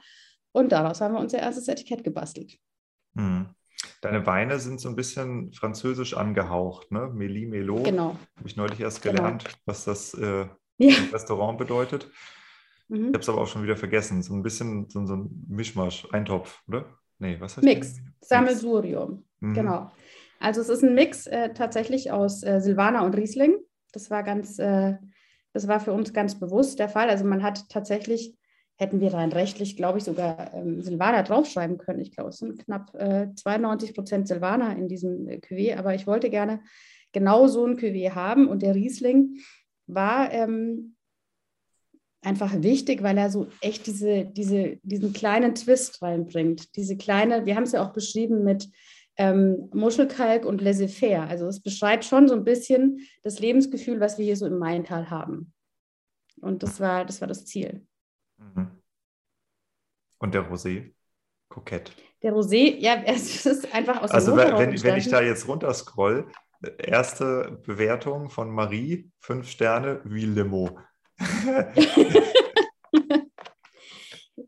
Und 0.51 0.71
daraus 0.71 1.01
haben 1.01 1.13
wir 1.13 1.19
unser 1.19 1.39
erstes 1.39 1.67
Etikett 1.67 2.03
gebastelt. 2.03 2.57
Hm. 3.15 3.47
Deine 4.01 4.25
Weine 4.25 4.59
sind 4.59 4.79
so 4.79 4.89
ein 4.89 4.95
bisschen 4.95 5.51
französisch 5.53 6.15
angehaucht, 6.15 6.91
ne? 6.91 7.11
Meli 7.13 7.45
Melo. 7.45 7.81
Genau. 7.83 8.15
Habe 8.37 8.47
ich 8.47 8.55
neulich 8.55 8.79
erst 8.79 9.01
Genau. 9.01 9.17
gelernt, 9.17 9.43
was 9.65 9.85
das 9.85 10.13
äh, 10.15 10.45
Ja. 10.79 10.95
Restaurant 11.11 11.57
bedeutet. 11.57 12.09
Ich 12.89 12.99
Mhm. 12.99 13.07
habe 13.07 13.19
es 13.19 13.29
aber 13.29 13.41
auch 13.41 13.47
schon 13.47 13.63
wieder 13.63 13.75
vergessen. 13.77 14.21
So 14.23 14.33
ein 14.33 14.43
bisschen 14.43 14.89
so, 14.89 15.05
so 15.05 15.15
ein 15.15 15.45
Mischmasch, 15.49 16.07
Eintopf, 16.11 16.63
oder? 16.67 16.85
Nee, 17.19 17.37
was 17.39 17.57
heißt 17.57 17.65
Mix? 17.65 17.97
Sammelsurium. 18.21 19.23
Mhm. 19.39 19.53
Genau. 19.53 19.91
Also 20.39 20.61
es 20.61 20.69
ist 20.69 20.83
ein 20.83 20.93
Mix 20.95 21.27
äh, 21.27 21.53
tatsächlich 21.53 22.11
aus 22.11 22.43
äh, 22.43 22.61
Silvaner 22.61 23.03
und 23.03 23.15
Riesling. 23.15 23.57
Das 23.91 24.09
war 24.09 24.23
ganz, 24.23 24.59
äh, 24.59 24.95
das 25.53 25.67
war 25.67 25.79
für 25.79 25.93
uns 25.93 26.13
ganz 26.13 26.39
bewusst 26.39 26.79
der 26.79 26.89
Fall. 26.89 27.09
Also 27.09 27.25
man 27.25 27.43
hat 27.43 27.69
tatsächlich, 27.69 28.35
hätten 28.75 29.01
wir 29.01 29.13
rein 29.13 29.31
rechtlich, 29.31 29.75
glaube 29.75 29.97
ich, 29.97 30.03
sogar 30.03 30.53
ähm, 30.53 30.81
Silvaner 30.81 31.23
draufschreiben 31.23 31.77
können. 31.77 31.99
Ich 31.99 32.11
glaube, 32.11 32.29
es 32.29 32.37
sind 32.37 32.63
knapp 32.63 32.93
äh, 32.95 33.27
92 33.33 33.95
Prozent 33.95 34.27
Silvaner 34.27 34.75
in 34.75 34.87
diesem 34.87 35.27
äh, 35.27 35.37
Cuvée, 35.37 35.75
aber 35.77 35.95
ich 35.95 36.05
wollte 36.05 36.29
gerne 36.29 36.61
genau 37.11 37.47
so 37.47 37.65
ein 37.65 37.77
Cuvée 37.77 38.11
haben 38.11 38.47
und 38.47 38.61
der 38.61 38.75
Riesling 38.75 39.37
war 39.87 40.31
ähm, 40.31 40.95
einfach 42.21 42.61
wichtig, 42.61 43.03
weil 43.03 43.17
er 43.17 43.29
so 43.29 43.47
echt 43.61 43.87
diese, 43.87 44.25
diese, 44.25 44.77
diesen 44.83 45.13
kleinen 45.13 45.55
Twist 45.55 46.01
reinbringt. 46.01 46.75
Diese 46.75 46.97
kleine, 46.97 47.45
wir 47.45 47.55
haben 47.55 47.63
es 47.63 47.71
ja 47.71 47.83
auch 47.83 47.93
beschrieben 47.93 48.43
mit 48.43 48.69
ähm, 49.17 49.69
Muschelkalk 49.73 50.45
und 50.45 50.61
Laissez-faire. 50.61 51.27
Also 51.27 51.47
es 51.47 51.61
beschreibt 51.61 52.05
schon 52.05 52.27
so 52.27 52.35
ein 52.35 52.43
bisschen 52.43 52.99
das 53.23 53.39
Lebensgefühl, 53.39 53.99
was 53.99 54.17
wir 54.17 54.25
hier 54.25 54.37
so 54.37 54.45
im 54.45 54.57
Maintal 54.57 55.09
haben. 55.09 55.53
Und 56.41 56.63
das 56.63 56.79
war 56.79 57.05
das, 57.05 57.21
war 57.21 57.27
das 57.27 57.45
Ziel. 57.45 57.85
Mhm. 58.37 58.71
Und 60.19 60.33
der 60.33 60.49
Rosé? 60.49 60.93
Kokett. 61.49 61.91
Der 62.21 62.33
Rosé, 62.33 62.77
ja, 62.77 63.01
es 63.05 63.45
ist 63.45 63.73
einfach 63.73 64.01
aus 64.01 64.11
Also 64.11 64.35
wenn, 64.35 64.47
heraus 64.47 64.59
wenn, 64.59 64.83
wenn 64.83 64.97
ich 64.97 65.09
da 65.09 65.21
jetzt 65.21 65.47
runterscroll, 65.47 66.29
erste 66.77 67.59
Bewertung 67.65 68.29
von 68.29 68.49
Marie, 68.49 69.11
fünf 69.19 69.49
Sterne, 69.49 70.01
wie 70.03 70.25
Limo. 70.25 70.79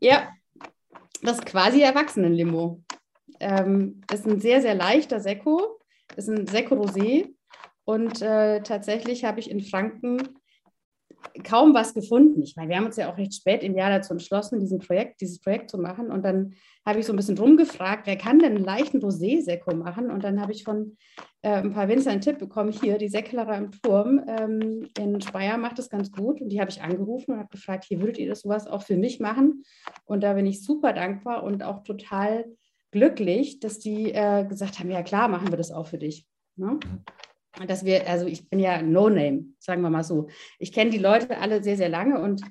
Ja, 0.00 0.32
das 1.20 1.40
quasi 1.42 1.82
Erwachsenenlimo. 1.82 2.82
Ähm, 3.40 4.02
ist 4.12 4.26
ein 4.26 4.40
sehr, 4.40 4.60
sehr 4.62 4.74
leichter 4.74 5.20
Sekko, 5.20 5.78
ist 6.16 6.28
ein 6.28 6.46
Sekko 6.46 6.76
Rosé. 6.76 7.34
Und 7.84 8.22
äh, 8.22 8.62
tatsächlich 8.62 9.24
habe 9.24 9.40
ich 9.40 9.50
in 9.50 9.60
Franken 9.60 10.40
kaum 11.44 11.74
was 11.74 11.94
gefunden. 11.94 12.42
Ich 12.42 12.56
meine, 12.56 12.70
wir 12.70 12.76
haben 12.76 12.86
uns 12.86 12.96
ja 12.96 13.10
auch 13.12 13.18
recht 13.18 13.34
spät 13.34 13.62
im 13.62 13.76
Jahr 13.76 13.90
dazu 13.90 14.12
entschlossen, 14.12 14.60
diesen 14.60 14.78
Projekt, 14.78 15.20
dieses 15.20 15.40
Projekt 15.40 15.70
zu 15.70 15.78
machen. 15.78 16.10
Und 16.10 16.24
dann 16.24 16.54
habe 16.86 17.00
ich 17.00 17.06
so 17.06 17.12
ein 17.12 17.16
bisschen 17.16 17.38
rumgefragt, 17.38 18.06
wer 18.06 18.16
kann 18.16 18.38
denn 18.38 18.56
einen 18.56 18.64
leichten 18.64 19.00
Rosé-Sekko 19.00 19.74
machen? 19.74 20.10
Und 20.10 20.24
dann 20.24 20.40
habe 20.40 20.52
ich 20.52 20.64
von 20.64 20.96
äh, 21.42 21.56
ein 21.56 21.72
paar 21.72 21.88
Winzer 21.88 22.10
einen 22.10 22.20
Tipp 22.20 22.38
bekommen, 22.38 22.72
hier, 22.72 22.98
die 22.98 23.08
Säcklerer 23.08 23.56
im 23.56 23.70
Turm 23.70 24.22
ähm, 24.26 24.88
in 24.98 25.20
Speyer 25.20 25.58
macht 25.58 25.78
das 25.78 25.90
ganz 25.90 26.10
gut. 26.10 26.40
Und 26.40 26.50
die 26.50 26.60
habe 26.60 26.70
ich 26.70 26.82
angerufen 26.82 27.32
und 27.32 27.38
habe 27.38 27.50
gefragt, 27.50 27.84
hier 27.84 28.00
würdet 28.00 28.18
ihr 28.18 28.28
das 28.28 28.40
sowas 28.40 28.66
auch 28.66 28.82
für 28.82 28.96
mich 28.96 29.20
machen? 29.20 29.62
Und 30.04 30.22
da 30.22 30.34
bin 30.34 30.46
ich 30.46 30.64
super 30.64 30.92
dankbar 30.92 31.42
und 31.42 31.62
auch 31.62 31.82
total 31.82 32.44
glücklich, 32.90 33.60
dass 33.60 33.78
die 33.78 34.12
äh, 34.12 34.44
gesagt 34.44 34.78
haben, 34.78 34.90
ja 34.90 35.02
klar, 35.02 35.28
machen 35.28 35.50
wir 35.50 35.56
das 35.56 35.70
auch 35.70 35.86
für 35.86 35.98
dich. 35.98 36.26
Ne? 36.56 36.78
Und 37.58 37.68
Dass 37.70 37.84
wir, 37.84 38.08
also 38.08 38.26
ich 38.26 38.48
bin 38.48 38.60
ja 38.60 38.80
No-Name, 38.80 39.46
sagen 39.58 39.82
wir 39.82 39.90
mal 39.90 40.04
so. 40.04 40.28
Ich 40.58 40.72
kenne 40.72 40.90
die 40.90 40.98
Leute 40.98 41.38
alle 41.38 41.62
sehr, 41.62 41.76
sehr 41.76 41.88
lange 41.88 42.20
und 42.20 42.42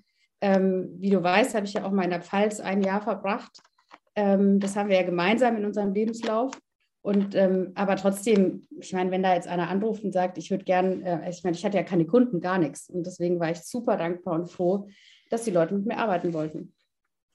ähm, 0.41 0.95
wie 0.99 1.09
du 1.09 1.21
weißt, 1.21 1.55
habe 1.55 1.65
ich 1.65 1.73
ja 1.73 1.85
auch 1.85 1.91
mal 1.91 2.03
in 2.03 2.11
der 2.11 2.21
Pfalz 2.21 2.59
ein 2.59 2.81
Jahr 2.81 3.01
verbracht. 3.01 3.61
Ähm, 4.15 4.59
das 4.59 4.75
haben 4.75 4.89
wir 4.89 4.97
ja 4.97 5.03
gemeinsam 5.03 5.57
in 5.57 5.65
unserem 5.65 5.93
Lebenslauf. 5.93 6.57
Und 7.01 7.33
ähm, 7.35 7.71
aber 7.75 7.95
trotzdem, 7.95 8.67
ich 8.79 8.91
meine, 8.91 9.09
wenn 9.11 9.23
da 9.23 9.33
jetzt 9.33 9.47
einer 9.47 9.69
anruft 9.69 10.03
und 10.03 10.11
sagt, 10.11 10.37
ich 10.37 10.51
würde 10.51 10.65
gern, 10.65 11.01
äh, 11.01 11.29
ich 11.29 11.43
meine, 11.43 11.55
ich 11.55 11.65
hatte 11.65 11.77
ja 11.77 11.83
keine 11.83 12.05
Kunden, 12.05 12.41
gar 12.41 12.57
nichts. 12.57 12.89
Und 12.89 13.05
deswegen 13.05 13.39
war 13.39 13.51
ich 13.51 13.59
super 13.59 13.95
dankbar 13.95 14.35
und 14.35 14.51
froh, 14.51 14.87
dass 15.29 15.43
die 15.43 15.51
Leute 15.51 15.75
mit 15.75 15.85
mir 15.85 15.97
arbeiten 15.97 16.33
wollten. 16.33 16.73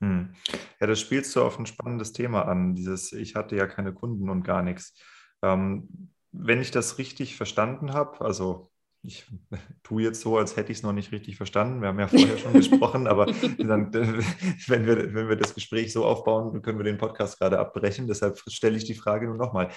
Hm. 0.00 0.34
Ja, 0.80 0.86
das 0.86 1.00
spielst 1.00 1.34
du 1.36 1.42
auf 1.42 1.58
ein 1.58 1.66
spannendes 1.66 2.12
Thema 2.12 2.42
an, 2.46 2.74
dieses 2.74 3.12
Ich 3.12 3.34
hatte 3.34 3.56
ja 3.56 3.66
keine 3.66 3.92
Kunden 3.92 4.28
und 4.28 4.42
gar 4.42 4.62
nichts. 4.62 4.94
Ähm, 5.42 6.10
wenn 6.32 6.60
ich 6.60 6.70
das 6.70 6.98
richtig 6.98 7.36
verstanden 7.36 7.92
habe, 7.92 8.20
also 8.20 8.70
ich 9.04 9.26
tue 9.82 10.02
jetzt 10.02 10.20
so, 10.20 10.38
als 10.38 10.56
hätte 10.56 10.72
ich 10.72 10.78
es 10.78 10.82
noch 10.82 10.92
nicht 10.92 11.12
richtig 11.12 11.36
verstanden. 11.36 11.80
Wir 11.80 11.88
haben 11.88 12.00
ja 12.00 12.08
vorher 12.08 12.38
schon 12.38 12.52
gesprochen, 12.54 13.06
aber 13.06 13.26
dann, 13.26 13.92
wenn, 13.94 14.86
wir, 14.86 15.14
wenn 15.14 15.28
wir 15.28 15.36
das 15.36 15.54
Gespräch 15.54 15.92
so 15.92 16.04
aufbauen, 16.04 16.62
können 16.62 16.78
wir 16.78 16.84
den 16.84 16.98
Podcast 16.98 17.38
gerade 17.38 17.58
abbrechen. 17.58 18.06
Deshalb 18.06 18.42
stelle 18.48 18.76
ich 18.76 18.84
die 18.84 18.94
Frage 18.94 19.26
nur 19.26 19.36
nochmal. 19.36 19.70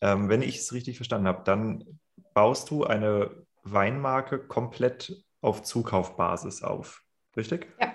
Ähm, 0.00 0.28
wenn 0.28 0.42
ich 0.42 0.58
es 0.58 0.72
richtig 0.72 0.96
verstanden 0.96 1.26
habe, 1.26 1.42
dann 1.44 1.84
baust 2.32 2.70
du 2.70 2.84
eine 2.84 3.30
Weinmarke 3.64 4.38
komplett 4.38 5.24
auf 5.40 5.62
Zukaufbasis 5.62 6.62
auf. 6.62 7.02
Richtig? 7.36 7.66
Ja. 7.80 7.92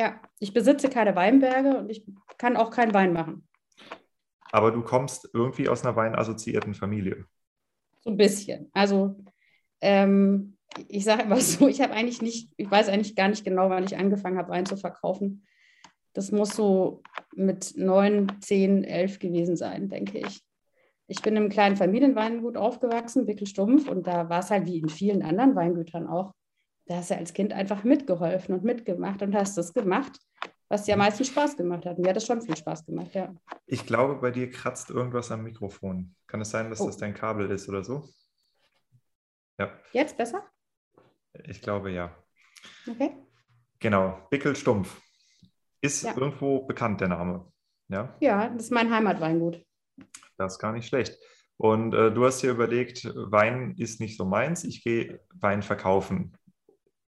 Ja, 0.00 0.18
ich 0.38 0.54
besitze 0.54 0.88
keine 0.88 1.14
Weinberge 1.14 1.76
und 1.76 1.90
ich 1.90 2.06
kann 2.38 2.56
auch 2.56 2.70
keinen 2.70 2.94
Wein 2.94 3.12
machen. 3.12 3.46
Aber 4.50 4.70
du 4.70 4.80
kommst 4.80 5.28
irgendwie 5.34 5.68
aus 5.68 5.84
einer 5.84 5.94
weinassoziierten 5.94 6.72
Familie. 6.72 7.26
So 8.00 8.08
ein 8.08 8.16
bisschen. 8.16 8.70
Also 8.72 9.22
ähm, 9.82 10.56
ich 10.88 11.04
sage 11.04 11.24
immer 11.24 11.36
so, 11.42 11.68
ich 11.68 11.82
habe 11.82 11.92
eigentlich 11.92 12.22
nicht, 12.22 12.50
ich 12.56 12.70
weiß 12.70 12.88
eigentlich 12.88 13.14
gar 13.14 13.28
nicht 13.28 13.44
genau, 13.44 13.68
wann 13.68 13.84
ich 13.84 13.98
angefangen 13.98 14.38
habe, 14.38 14.48
Wein 14.48 14.64
zu 14.64 14.78
verkaufen. 14.78 15.46
Das 16.14 16.32
muss 16.32 16.56
so 16.56 17.02
mit 17.34 17.74
neun, 17.76 18.40
zehn, 18.40 18.84
elf 18.84 19.18
gewesen 19.18 19.54
sein, 19.54 19.90
denke 19.90 20.20
ich. 20.20 20.42
Ich 21.08 21.20
bin 21.20 21.36
im 21.36 21.50
kleinen 21.50 21.76
Familienweingut 21.76 22.56
aufgewachsen, 22.56 23.26
Wickelstumpf, 23.26 23.86
und 23.86 24.06
da 24.06 24.30
war 24.30 24.38
es 24.38 24.48
halt 24.48 24.64
wie 24.64 24.78
in 24.78 24.88
vielen 24.88 25.22
anderen 25.22 25.54
Weingütern 25.54 26.06
auch. 26.06 26.32
Da 26.86 26.96
hast 26.96 27.10
du 27.10 27.16
als 27.16 27.32
Kind 27.32 27.52
einfach 27.52 27.84
mitgeholfen 27.84 28.54
und 28.54 28.64
mitgemacht 28.64 29.22
und 29.22 29.34
hast 29.34 29.56
das 29.56 29.72
gemacht, 29.72 30.18
was 30.68 30.84
dir 30.84 30.94
am 30.94 30.98
meisten 31.00 31.24
Spaß 31.24 31.56
gemacht 31.56 31.86
hat. 31.86 31.98
Mir 31.98 32.08
hat 32.10 32.16
das 32.16 32.26
schon 32.26 32.42
viel 32.42 32.56
Spaß 32.56 32.84
gemacht, 32.86 33.14
ja. 33.14 33.34
Ich 33.66 33.86
glaube, 33.86 34.16
bei 34.16 34.30
dir 34.30 34.50
kratzt 34.50 34.90
irgendwas 34.90 35.30
am 35.30 35.42
Mikrofon. 35.44 36.14
Kann 36.26 36.40
es 36.40 36.50
sein, 36.50 36.68
dass 36.70 36.80
Oh. 36.80 36.86
das 36.86 36.96
dein 36.96 37.14
Kabel 37.14 37.50
ist 37.50 37.68
oder 37.68 37.84
so? 37.84 38.08
Ja, 39.58 39.70
Jetzt 39.92 40.16
besser? 40.16 40.44
ich 41.44 41.60
glaube 41.60 41.90
ja. 41.92 42.16
Okay. 42.88 43.16
Genau, 43.78 44.26
Bickelstumpf. 44.30 45.00
Ist 45.80 46.02
Ja. 46.02 46.14
irgendwo 46.16 46.66
bekannt, 46.66 47.00
der 47.00 47.08
Name. 47.08 47.50
Ja, 47.88 48.14
Ja, 48.20 48.48
das 48.48 48.64
ist 48.64 48.70
mein 48.72 48.92
Heimatweingut. 48.92 49.64
das 50.36 50.54
ist 50.54 50.58
gar 50.58 50.72
nicht 50.72 50.86
schlecht. 50.88 51.16
Und 51.56 51.92
äh, 51.94 52.10
du 52.12 52.24
hast 52.24 52.40
dir 52.42 52.50
überlegt, 52.50 53.04
Wein 53.14 53.74
ist 53.76 54.00
nicht 54.00 54.16
so 54.16 54.24
meins, 54.24 54.64
ich 54.64 54.82
gehe 54.82 55.20
Wein 55.34 55.62
verkaufen. 55.62 56.36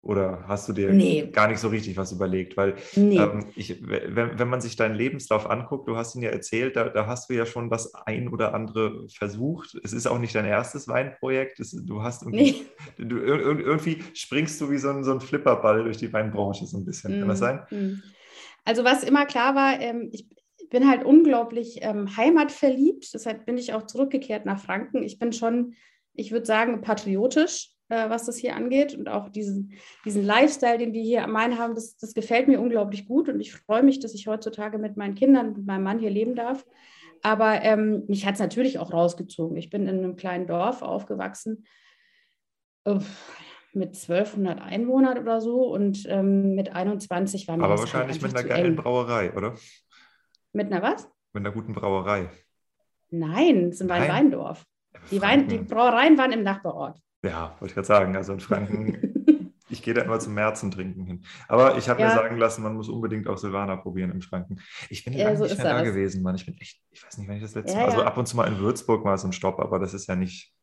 Oder 0.03 0.45
hast 0.47 0.67
du 0.67 0.73
dir 0.73 0.91
Nee. 0.91 1.29
gar 1.31 1.47
nicht 1.47 1.59
so 1.59 1.67
richtig 1.67 1.95
was 1.95 2.11
überlegt? 2.11 2.57
Weil 2.57 2.73
Nee. 2.95 3.17
ähm, 3.19 3.45
ich, 3.55 3.87
wenn, 3.87 4.39
wenn 4.39 4.49
man 4.49 4.59
sich 4.59 4.75
deinen 4.75 4.95
Lebenslauf 4.95 5.47
anguckt, 5.47 5.87
du 5.87 5.95
hast 5.95 6.15
ihn 6.15 6.23
ja 6.23 6.31
erzählt, 6.31 6.75
da, 6.75 6.89
da 6.89 7.05
hast 7.05 7.29
du 7.29 7.35
ja 7.35 7.45
schon 7.45 7.69
das 7.69 7.93
ein 7.93 8.27
oder 8.27 8.55
andere 8.55 9.07
versucht. 9.09 9.77
Es 9.83 9.93
ist 9.93 10.07
auch 10.07 10.17
nicht 10.17 10.33
dein 10.33 10.45
erstes 10.45 10.87
Weinprojekt. 10.87 11.59
Es, 11.59 11.71
du 11.71 12.01
hast 12.01 12.23
irgendwie, 12.23 12.43
Nee. 12.43 12.65
du, 12.97 13.17
ir- 13.17 13.41
ir- 13.45 13.59
irgendwie 13.59 14.01
springst 14.15 14.59
du 14.59 14.71
wie 14.71 14.79
so 14.79 14.89
ein, 14.89 15.03
so 15.03 15.11
ein 15.11 15.21
Flipperball 15.21 15.83
durch 15.83 15.97
die 15.97 16.11
Weinbranche 16.11 16.65
so 16.65 16.77
ein 16.77 16.85
bisschen. 16.85 17.19
Kann 17.19 17.27
das 17.29 17.39
Mm, 17.39 17.43
sein? 17.43 17.59
mm. 17.69 18.01
Also 18.65 18.83
was 18.83 19.03
immer 19.03 19.25
klar 19.25 19.55
war, 19.55 19.79
ähm, 19.79 20.09
ich 20.11 20.27
bin 20.69 20.89
halt 20.89 21.03
unglaublich 21.03 21.79
ähm, 21.81 22.15
heimatverliebt. 22.17 23.13
Deshalb 23.13 23.45
bin 23.45 23.57
ich 23.57 23.73
auch 23.73 23.85
zurückgekehrt 23.85 24.45
nach 24.45 24.59
Franken. 24.59 25.03
Ich 25.03 25.19
bin 25.19 25.33
schon, 25.33 25.73
ich 26.13 26.31
würde 26.31 26.45
sagen, 26.45 26.81
patriotisch, 26.81 27.71
äh, 27.91 28.09
was 28.09 28.25
das 28.25 28.37
hier 28.37 28.55
angeht. 28.55 28.95
Und 28.95 29.09
auch 29.09 29.27
diesen, 29.27 29.73
diesen 30.05 30.25
Lifestyle, 30.25 30.77
den 30.77 30.93
wir 30.93 31.03
hier 31.03 31.25
am 31.25 31.31
Main 31.31 31.59
haben, 31.59 31.75
das, 31.75 31.97
das 31.97 32.13
gefällt 32.13 32.47
mir 32.47 32.61
unglaublich 32.61 33.05
gut. 33.05 33.27
Und 33.27 33.41
ich 33.41 33.53
freue 33.53 33.83
mich, 33.83 33.99
dass 33.99 34.13
ich 34.13 34.27
heutzutage 34.27 34.77
mit 34.77 34.95
meinen 34.95 35.13
Kindern, 35.13 35.53
mit 35.53 35.65
meinem 35.65 35.83
Mann 35.83 35.99
hier 35.99 36.09
leben 36.09 36.35
darf. 36.35 36.65
Aber 37.21 37.61
ähm, 37.61 38.05
mich 38.07 38.25
hat 38.25 38.35
es 38.35 38.39
natürlich 38.39 38.79
auch 38.79 38.93
rausgezogen. 38.93 39.57
Ich 39.57 39.69
bin 39.69 39.87
in 39.87 39.97
einem 39.97 40.15
kleinen 40.15 40.47
Dorf 40.47 40.81
aufgewachsen. 40.81 41.65
Mit 43.73 43.89
1200 43.89 44.61
Einwohnern 44.61 45.19
oder 45.19 45.39
so 45.39 45.71
und 45.71 46.05
ähm, 46.09 46.55
mit 46.55 46.73
21 46.73 47.47
war 47.47 47.57
mir 47.57 47.63
Aber 47.65 47.73
halt 47.73 47.81
wahrscheinlich 47.81 48.21
mit 48.21 48.31
einfach 48.31 48.39
einer 48.39 48.49
geilen 48.49 48.73
eng. 48.73 48.75
Brauerei, 48.75 49.33
oder? 49.33 49.53
Mit 50.51 50.71
einer 50.71 50.81
was? 50.81 51.07
Mit 51.33 51.45
einer 51.45 51.53
guten 51.53 51.73
Brauerei. 51.73 52.29
Nein, 53.11 53.69
es 53.69 53.87
war 53.87 53.97
ein? 53.97 54.09
Weindorf. 54.09 54.65
Die, 55.11 55.21
Wein, 55.21 55.47
die. 55.47 55.59
Brauereien 55.59 56.17
waren 56.17 56.31
im 56.31 56.41
Nachbarort. 56.41 56.99
Ja, 57.23 57.55
wollte 57.59 57.67
ich 57.71 57.75
gerade 57.75 57.87
sagen. 57.87 58.15
Also 58.15 58.33
in 58.33 58.39
Franken, 58.39 59.53
ich 59.69 59.83
gehe 59.83 59.93
da 59.93 60.01
immer 60.01 60.19
zum 60.19 60.33
Märzen 60.33 60.71
trinken 60.71 61.05
hin. 61.05 61.23
Aber 61.47 61.77
ich 61.77 61.87
habe 61.87 62.01
mir 62.01 62.07
Ja. 62.07 62.15
sagen 62.15 62.37
lassen, 62.37 62.63
man 62.63 62.75
muss 62.75 62.89
unbedingt 62.89 63.27
auch 63.27 63.37
Silvaner 63.37 63.77
probieren 63.77 64.11
in 64.11 64.21
Franken. 64.21 64.59
Ich 64.89 65.03
bin 65.03 65.13
Ja, 65.13 65.25
lange 65.25 65.37
so 65.37 65.43
nicht 65.43 65.57
mehr 65.57 65.67
da 65.67 65.81
gewesen, 65.81 66.23
Mann. 66.23 66.35
Ich 66.35 66.45
bin 66.45 66.57
echt, 66.59 66.81
ich 66.91 67.03
weiß 67.05 67.17
nicht, 67.17 67.27
wann 67.27 67.35
ich 67.37 67.43
das 67.43 67.55
letzte 67.55 67.73
Ja, 67.73 67.79
Mal, 67.79 67.85
also 67.89 68.01
ab 68.03 68.17
und 68.17 68.27
zu 68.27 68.35
mal 68.37 68.47
in 68.47 68.59
Würzburg 68.59 69.05
mal 69.05 69.17
so 69.17 69.27
ein 69.27 69.33
Stopp, 69.33 69.59
aber 69.59 69.79
das 69.79 69.93
ist 69.93 70.07
ja 70.07 70.15
nicht 70.15 70.53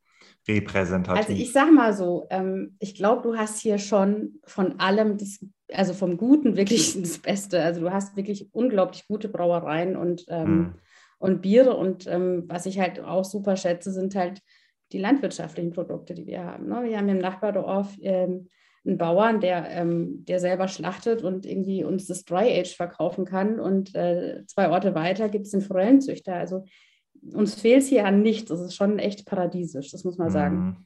repräsentativ. 0.48 1.28
Also 1.28 1.42
ich 1.42 1.52
sag 1.52 1.72
mal 1.72 1.92
so, 1.94 2.26
ähm, 2.30 2.76
ich 2.80 2.94
glaube, 2.94 3.22
du 3.22 3.36
hast 3.36 3.60
hier 3.60 3.78
schon 3.78 4.40
von 4.44 4.80
allem, 4.80 5.16
das, 5.18 5.38
also 5.72 5.94
vom 5.94 6.16
Guten 6.16 6.56
wirklich 6.56 6.94
das 7.00 7.18
Beste. 7.18 7.62
Also 7.62 7.80
du 7.82 7.92
hast 7.92 8.16
wirklich 8.16 8.48
unglaublich 8.52 9.06
gute 9.06 9.28
Brauereien 9.28 9.96
und, 9.96 10.24
ähm, 10.28 10.46
Hm. 10.46 10.74
und 11.18 11.42
Biere. 11.42 11.76
Und 11.76 12.06
ähm, 12.06 12.44
was 12.48 12.66
ich 12.66 12.78
halt 12.80 13.00
auch 13.00 13.24
super 13.24 13.56
schätze, 13.56 13.92
sind 13.92 14.14
halt 14.14 14.40
die 14.92 14.98
landwirtschaftlichen 14.98 15.72
Produkte, 15.72 16.14
die 16.14 16.26
wir 16.26 16.44
haben. 16.44 16.68
Ne? 16.68 16.84
Wir 16.84 16.98
haben 16.98 17.08
im 17.08 17.18
Nachbardorf 17.18 17.96
ähm, 18.00 18.48
einen 18.86 18.98
Bauern, 18.98 19.40
der, 19.40 19.68
ähm, 19.70 20.24
der 20.24 20.40
selber 20.40 20.68
schlachtet 20.68 21.22
und 21.22 21.44
irgendwie 21.44 21.84
uns 21.84 22.06
das 22.06 22.24
Dry 22.24 22.60
Age 22.60 22.74
verkaufen 22.74 23.24
kann. 23.24 23.60
Und 23.60 23.94
äh, 23.94 24.44
zwei 24.46 24.70
Orte 24.70 24.94
weiter 24.94 25.28
gibt 25.28 25.46
es 25.46 25.52
den 25.52 25.60
Forellenzüchter. 25.60 26.34
Also 26.34 26.64
uns 27.34 27.54
fehlt 27.54 27.82
es 27.82 27.88
hier 27.88 28.06
an 28.06 28.22
nichts. 28.22 28.50
Es 28.50 28.60
ist 28.60 28.74
schon 28.74 28.98
echt 28.98 29.26
paradiesisch, 29.26 29.90
das 29.90 30.04
muss 30.04 30.16
man 30.16 30.30
sagen. 30.30 30.56
Hm. 30.56 30.76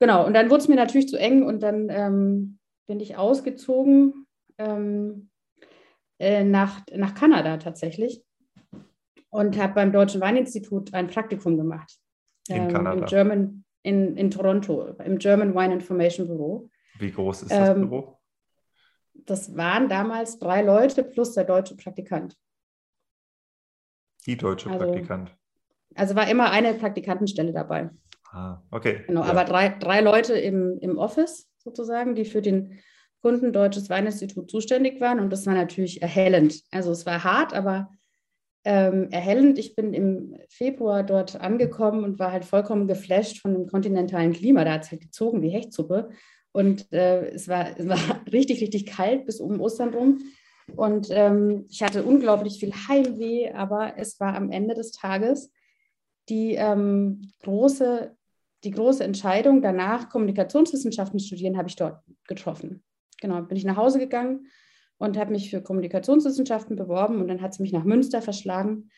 Genau, 0.00 0.26
und 0.26 0.34
dann 0.34 0.50
wurde 0.50 0.62
es 0.62 0.68
mir 0.68 0.76
natürlich 0.76 1.08
zu 1.08 1.18
eng 1.18 1.42
und 1.42 1.62
dann 1.62 1.88
ähm, 1.90 2.58
bin 2.86 3.00
ich 3.00 3.16
ausgezogen 3.16 4.26
ähm, 4.58 5.30
äh, 6.18 6.44
nach, 6.44 6.82
nach 6.94 7.14
Kanada 7.14 7.56
tatsächlich 7.56 8.22
und 9.30 9.58
habe 9.58 9.74
beim 9.74 9.92
Deutschen 9.92 10.20
Weininstitut 10.20 10.92
ein 10.92 11.08
Praktikum 11.08 11.56
gemacht. 11.56 11.98
In 12.48 12.56
ähm, 12.56 12.68
Kanada. 12.68 13.00
Im 13.00 13.06
German, 13.06 13.64
in, 13.82 14.16
in 14.16 14.30
Toronto, 14.30 14.94
im 15.04 15.18
German 15.18 15.54
Wine 15.54 15.74
Information 15.74 16.26
Bureau. 16.28 16.70
Wie 16.98 17.10
groß 17.10 17.42
ist 17.42 17.50
das 17.52 17.70
Ähm, 17.70 17.88
Büro? 17.88 18.18
Das 19.14 19.56
waren 19.56 19.88
damals 19.88 20.38
drei 20.38 20.62
Leute 20.62 21.02
plus 21.02 21.32
der 21.34 21.44
deutsche 21.44 21.76
Praktikant. 21.76 22.36
Die 24.26 24.36
deutsche 24.36 24.70
also- 24.70 24.84
Praktikant. 24.86 25.34
Also 25.94 26.14
war 26.14 26.28
immer 26.28 26.50
eine 26.50 26.74
Praktikantenstelle 26.74 27.52
dabei. 27.52 27.88
Ah, 28.30 28.60
okay. 28.70 29.04
Genau, 29.06 29.22
Ja. 29.22 29.30
aber 29.30 29.44
drei, 29.44 29.70
drei 29.70 30.02
Leute 30.02 30.34
im, 30.34 30.78
im 30.80 30.98
Office 30.98 31.48
sozusagen, 31.56 32.14
die 32.14 32.26
für 32.26 32.42
den 32.42 32.78
Kunden 33.22 33.52
Deutsches 33.52 33.88
Weininstitut 33.88 34.50
zuständig 34.50 35.00
waren. 35.00 35.20
Und 35.20 35.30
das 35.30 35.46
war 35.46 35.54
natürlich 35.54 36.02
erhellend. 36.02 36.60
Also 36.70 36.90
es 36.90 37.06
war 37.06 37.24
hart, 37.24 37.54
aber 37.54 37.88
ähm, 38.66 39.08
erhellend. 39.12 39.60
Ich 39.60 39.76
bin 39.76 39.94
im 39.94 40.36
Februar 40.48 41.04
dort 41.04 41.40
angekommen 41.40 42.02
und 42.02 42.18
war 42.18 42.32
halt 42.32 42.44
vollkommen 42.44 42.88
geflasht 42.88 43.40
von 43.40 43.54
dem 43.54 43.68
kontinentalen 43.68 44.32
Klima. 44.32 44.64
Da 44.64 44.72
hat 44.72 44.82
es 44.82 44.90
halt 44.90 45.02
gezogen 45.02 45.40
wie 45.40 45.50
Hechtsuppe. 45.50 46.10
Und 46.50 46.92
äh, 46.92 47.28
es, 47.28 47.46
war, 47.46 47.68
es 47.78 47.88
war 47.88 47.98
richtig, 48.32 48.60
richtig 48.60 48.86
kalt 48.86 49.24
bis 49.24 49.40
um 49.40 49.60
Ostern 49.60 49.94
rum. 49.94 50.18
Und 50.74 51.08
ähm, 51.12 51.66
ich 51.70 51.84
hatte 51.84 52.02
unglaublich 52.02 52.58
viel 52.58 52.72
Heimweh, 52.72 53.52
aber 53.52 53.94
es 53.98 54.18
war 54.18 54.34
am 54.34 54.50
Ende 54.50 54.74
des 54.74 54.90
Tages 54.90 55.52
die 56.28 56.54
ähm, 56.54 57.30
große 57.44 58.16
die 58.64 58.72
große 58.72 59.04
Entscheidung, 59.04 59.62
danach 59.62 60.08
Kommunikationswissenschaften 60.08 61.20
studieren, 61.20 61.56
habe 61.56 61.68
ich 61.68 61.76
dort 61.76 62.02
getroffen. 62.26 62.82
Genau, 63.20 63.40
bin 63.42 63.56
ich 63.56 63.64
nach 63.64 63.76
Hause 63.76 64.00
gegangen 64.00 64.48
und 64.98 65.16
habe 65.18 65.32
mich 65.32 65.50
für 65.50 65.60
Kommunikationswissenschaften 65.62 66.76
beworben 66.76 67.20
und 67.20 67.28
dann 67.28 67.42
hat 67.42 67.52
es 67.52 67.58
mich 67.58 67.72
nach 67.72 67.84
Münster 67.84 68.22
verschlagen. 68.22 68.90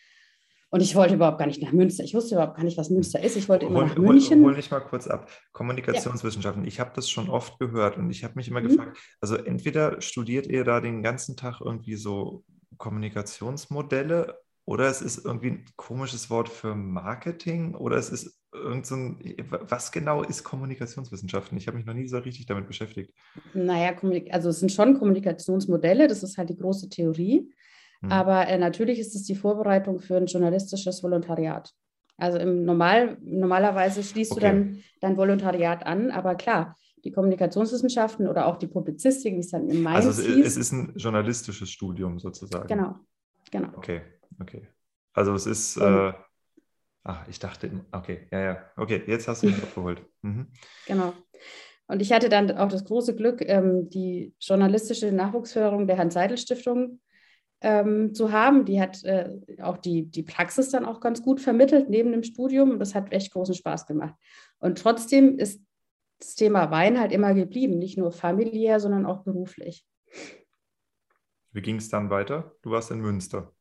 Und 0.71 0.83
ich 0.83 0.95
wollte 0.95 1.15
überhaupt 1.15 1.39
gar 1.39 1.47
nicht 1.47 1.63
nach 1.63 1.73
Münster. 1.73 2.05
Ich 2.05 2.13
wusste 2.15 2.35
überhaupt 2.35 2.57
gar 2.57 2.65
nicht, 2.65 2.77
was 2.77 2.91
Münster 2.91 3.23
ist. 3.25 3.37
Ich 3.37 3.49
wollte 3.49 3.65
immer 3.65 3.81
Hol, 3.81 3.87
nach 3.87 3.97
hol, 3.97 4.05
München. 4.07 4.43
hol 4.45 4.55
mich 4.55 4.71
mal 4.71 4.81
kurz 4.81 5.07
ab. 5.07 5.31
Kommunikationswissenschaften. 5.53 6.67
Ich 6.67 6.79
habe 6.79 6.91
das 6.95 7.09
schon 7.09 7.31
oft 7.31 7.59
gehört 7.59 7.97
und 7.97 8.11
ich 8.11 8.23
habe 8.23 8.35
mich 8.37 8.49
immer 8.49 8.61
Mhm. 8.61 8.69
gefragt, 8.69 8.99
also 9.23 9.37
entweder 9.37 10.01
studiert 10.03 10.47
ihr 10.47 10.65
da 10.65 10.81
den 10.83 11.03
ganzen 11.03 11.37
Tag 11.37 11.63
irgendwie 11.63 11.97
so 11.97 12.45
Kommunikationsmodelle 12.77 14.39
oder 14.67 14.89
es 14.89 15.01
ist 15.01 15.25
irgendwie 15.25 15.49
ein 15.53 15.65
komisches 15.77 16.29
Wort 16.31 16.49
für 16.51 16.75
Marketing 16.75 17.75
oder 17.75 17.97
es 17.97 18.11
ist 18.11 18.38
irgend 18.53 18.87
so 18.87 18.95
ein, 18.97 19.19
was 19.51 19.93
genau 19.93 20.23
ist 20.23 20.45
Kommunikationswissenschaften? 20.45 21.59
Ich 21.59 21.67
habe 21.67 21.77
mich 21.77 21.87
noch 21.87 21.95
nie 21.95 22.09
so 22.09 22.19
richtig 22.19 22.47
damit 22.47 22.67
beschäftigt. 22.67 23.13
Naja, 23.55 23.95
also 24.31 24.49
es 24.51 24.61
sind 24.61 24.73
schon 24.73 24.99
Kommunikationsmodelle, 24.99 26.09
das 26.09 26.23
ist 26.23 26.39
halt 26.39 26.51
die 26.51 26.57
große 26.57 26.89
Theorie. 26.89 27.53
Hm. 28.01 28.13
Aber 28.13 28.47
äh, 28.49 28.59
natürlich 28.59 28.99
ist 28.99 29.15
es 29.15 29.25
die 29.25 29.35
Vorbereitung 29.35 29.99
für 30.01 30.17
ein 30.17 30.27
journalistisches 30.27 31.03
Volontariat. 31.03 31.73
Also 32.17 32.39
im 32.39 32.65
Normal, 32.65 33.17
normalerweise 33.21 34.03
schließt 34.03 34.33
Okay. 34.33 34.41
du 34.41 34.47
dann 34.47 34.83
dein 35.01 35.17
Volontariat 35.17 35.87
an, 35.87 36.11
aber 36.11 36.35
klar, 36.35 36.77
die 37.05 37.13
Kommunikationswissenschaften 37.13 38.27
oder 38.27 38.47
auch 38.47 38.57
die 38.57 38.67
Publizistik, 38.67 39.35
wie 39.35 39.39
es 39.39 39.51
dann 39.51 39.69
in 39.69 39.83
Mainz 39.83 40.05
Also 40.07 40.23
es, 40.23 40.27
hieß. 40.27 40.47
es 40.47 40.57
ist 40.57 40.73
ein 40.73 40.95
journalistisches 40.97 41.71
Studium 41.71 42.19
sozusagen. 42.19 42.67
genau, 42.67 42.97
genau. 43.53 43.69
Okay, 43.77 44.03
okay. 44.41 44.67
Also 45.13 45.33
es 45.35 45.47
ist, 45.47 45.77
Und- 45.77 45.85
äh, 45.85 46.13
ach, 47.09 47.27
ich 47.27 47.39
dachte, 47.39 47.71
okay, 47.91 48.29
ja, 48.31 48.41
ja, 48.41 48.71
okay, 48.77 49.03
jetzt 49.07 49.27
hast 49.29 49.43
du 49.43 49.47
mich 49.47 49.57
abgeholt. 49.63 50.05
Mhm. 50.23 50.49
Genau. 50.87 51.15
Und 51.87 52.03
ich 52.03 52.13
hatte 52.13 52.29
dann 52.29 52.51
auch 52.51 52.69
das 52.69 52.85
große 52.85 53.17
Glück, 53.17 53.41
ähm, 53.41 53.89
die 53.89 54.35
journalistische 54.39 55.11
Nachwuchsförderung 55.11 55.87
der 55.87 55.97
Hans-Seidel-Stiftung 55.97 57.01
ähm, 57.63 58.13
zu 58.13 58.31
haben. 58.31 58.67
Die 58.67 58.79
hat 58.79 59.03
äh, 59.05 59.31
auch 59.63 59.79
die, 59.79 60.05
die 60.11 60.23
Praxis 60.23 60.69
dann 60.69 60.85
auch 60.85 61.01
ganz 61.01 61.23
gut 61.23 61.41
vermittelt 61.41 61.89
neben 61.89 62.13
dem 62.13 62.23
Studium. 62.23 62.73
Und 62.73 62.79
das 62.79 62.95
hat 62.95 63.11
echt 63.11 63.33
großen 63.33 63.55
Spaß 63.55 63.87
gemacht. 63.87 64.15
Und 64.59 64.79
trotzdem 64.79 65.39
ist 65.39 65.63
das 66.19 66.35
Thema 66.35 66.71
Wein 66.71 67.01
halt 67.01 67.13
immer 67.13 67.33
geblieben, 67.33 67.79
nicht 67.79 67.97
nur 67.97 68.13
familiär, 68.13 68.81
sondern 68.81 69.07
auch 69.07 69.25
beruflich. 69.25 69.87
Wie 71.53 71.63
ging 71.63 71.77
es 71.77 71.89
dann 71.89 72.11
weiter? 72.11 72.55
Du 72.61 72.71
warst 72.71 72.91
in 72.91 73.01
Münster. 73.01 73.55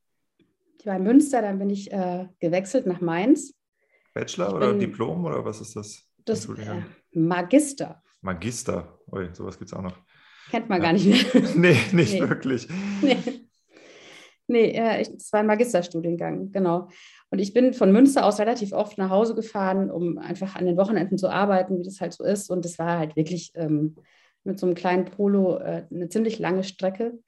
Ich 0.80 0.86
war 0.86 0.96
in 0.96 1.04
Münster, 1.04 1.42
dann 1.42 1.60
bin 1.60 1.70
ich 1.70 1.92
äh, 1.92 2.28
gewechselt 2.40 2.86
nach 2.86 3.02
Mainz. 3.02 3.54
Bachelor 4.14 4.50
Ich 4.50 4.54
oder 4.54 4.70
bin- 4.72 4.80
Diplom 4.80 5.26
oder 5.26 5.44
was 5.46 5.62
ist 5.62 5.76
das? 5.76 6.04
Das 6.26 6.48
äh, 6.50 6.82
Magister. 7.12 8.02
Magister. 8.22 9.00
Ui, 9.12 9.30
sowas 9.34 9.58
gibt 9.58 9.72
es 9.72 9.78
auch 9.78 9.82
noch. 9.82 9.98
Kennt 10.52 10.70
man 10.70 10.80
Ja. 10.82 10.86
gar 10.88 10.94
nicht 10.94 11.06
mehr. 11.34 11.44
nee, 11.56 11.78
nicht 11.94 12.14
Nee. 12.14 12.20
wirklich. 12.30 12.68
Nee, 13.02 13.18
nee 14.48 14.72
äh, 14.72 15.02
ich- 15.02 15.10
es 15.10 15.32
war 15.34 15.42
ein 15.42 15.48
Magisterstudiengang, 15.48 16.52
genau. 16.52 16.90
Und 17.30 17.40
ich 17.40 17.54
bin 17.54 17.74
von 17.74 17.92
Münster 17.92 18.26
aus 18.26 18.40
relativ 18.40 18.72
oft 18.72 18.98
nach 18.98 19.10
Hause 19.10 19.36
gefahren, 19.36 19.92
um 19.92 20.18
einfach 20.18 20.56
an 20.56 20.66
den 20.66 20.78
Wochenenden 20.78 21.18
zu 21.18 21.30
arbeiten, 21.30 21.78
wie 21.80 21.84
das 21.84 22.00
halt 22.00 22.14
so 22.14 22.24
ist. 22.24 22.50
Und 22.50 22.66
es 22.66 22.80
war 22.80 22.98
halt 23.00 23.16
wirklich 23.16 23.52
ähm, 23.56 23.96
mit 24.44 24.60
so 24.60 24.66
einem 24.66 24.76
kleinen 24.76 25.06
Polo 25.06 25.58
äh, 25.58 25.86
eine 25.92 26.08
ziemlich 26.10 26.40
lange 26.40 26.64
Strecke. 26.64 27.20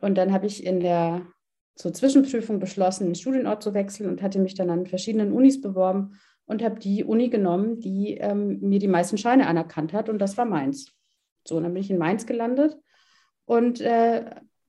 Und 0.00 0.16
dann 0.16 0.32
habe 0.32 0.46
ich 0.46 0.64
in 0.64 0.80
der 0.80 1.26
zur 1.76 1.92
Zwischenprüfung 1.92 2.58
beschlossen, 2.58 3.06
den 3.06 3.14
Studienort 3.14 3.62
zu 3.62 3.74
wechseln 3.74 4.08
und 4.08 4.22
hatte 4.22 4.38
mich 4.38 4.54
dann 4.54 4.70
an 4.70 4.86
verschiedenen 4.86 5.32
Unis 5.32 5.60
beworben 5.60 6.18
und 6.46 6.62
habe 6.62 6.80
die 6.80 7.04
Uni 7.04 7.28
genommen, 7.28 7.80
die 7.80 8.14
ähm, 8.14 8.58
mir 8.60 8.78
die 8.78 8.88
meisten 8.88 9.18
Scheine 9.18 9.46
anerkannt 9.46 9.92
hat. 9.92 10.08
Und 10.08 10.18
das 10.18 10.36
war 10.36 10.46
Mainz. 10.46 10.92
So, 11.46 11.56
und 11.56 11.62
dann 11.62 11.74
bin 11.74 11.82
ich 11.82 11.90
in 11.90 11.98
Mainz 11.98 12.26
gelandet 12.26 12.76
und 13.44 13.80
äh, 13.80 14.24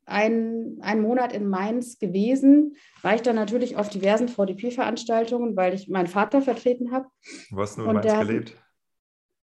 ein, 0.06 0.78
ein 0.82 1.02
Monat 1.02 1.34
in 1.34 1.48
Mainz 1.48 2.00
gewesen, 2.00 2.78
war 3.02 3.16
ich 3.16 3.22
dann 3.22 3.36
natürlich 3.36 3.76
auf 3.76 3.90
diversen 3.90 4.30
VDP-Veranstaltungen, 4.30 5.58
weil 5.58 5.74
ich 5.74 5.90
meinen 5.90 6.08
Vater 6.08 6.42
vertreten 6.42 6.92
habe. 6.92 7.08
Wo 7.50 7.62
hast 7.62 7.78
du 7.78 7.82
in 7.82 7.94
Mainz 7.94 8.06
der 8.06 8.26
gelebt? 8.26 8.54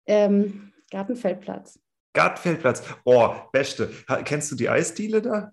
Ähm, 0.08 0.72
Gartenfeldplatz. 0.90 1.80
Gartenfeldplatz. 2.14 2.84
Oh, 3.06 3.30
beste. 3.52 3.92
Kennst 4.26 4.52
du 4.52 4.56
die 4.56 4.70
Eisdiele 4.70 5.22
da? 5.22 5.52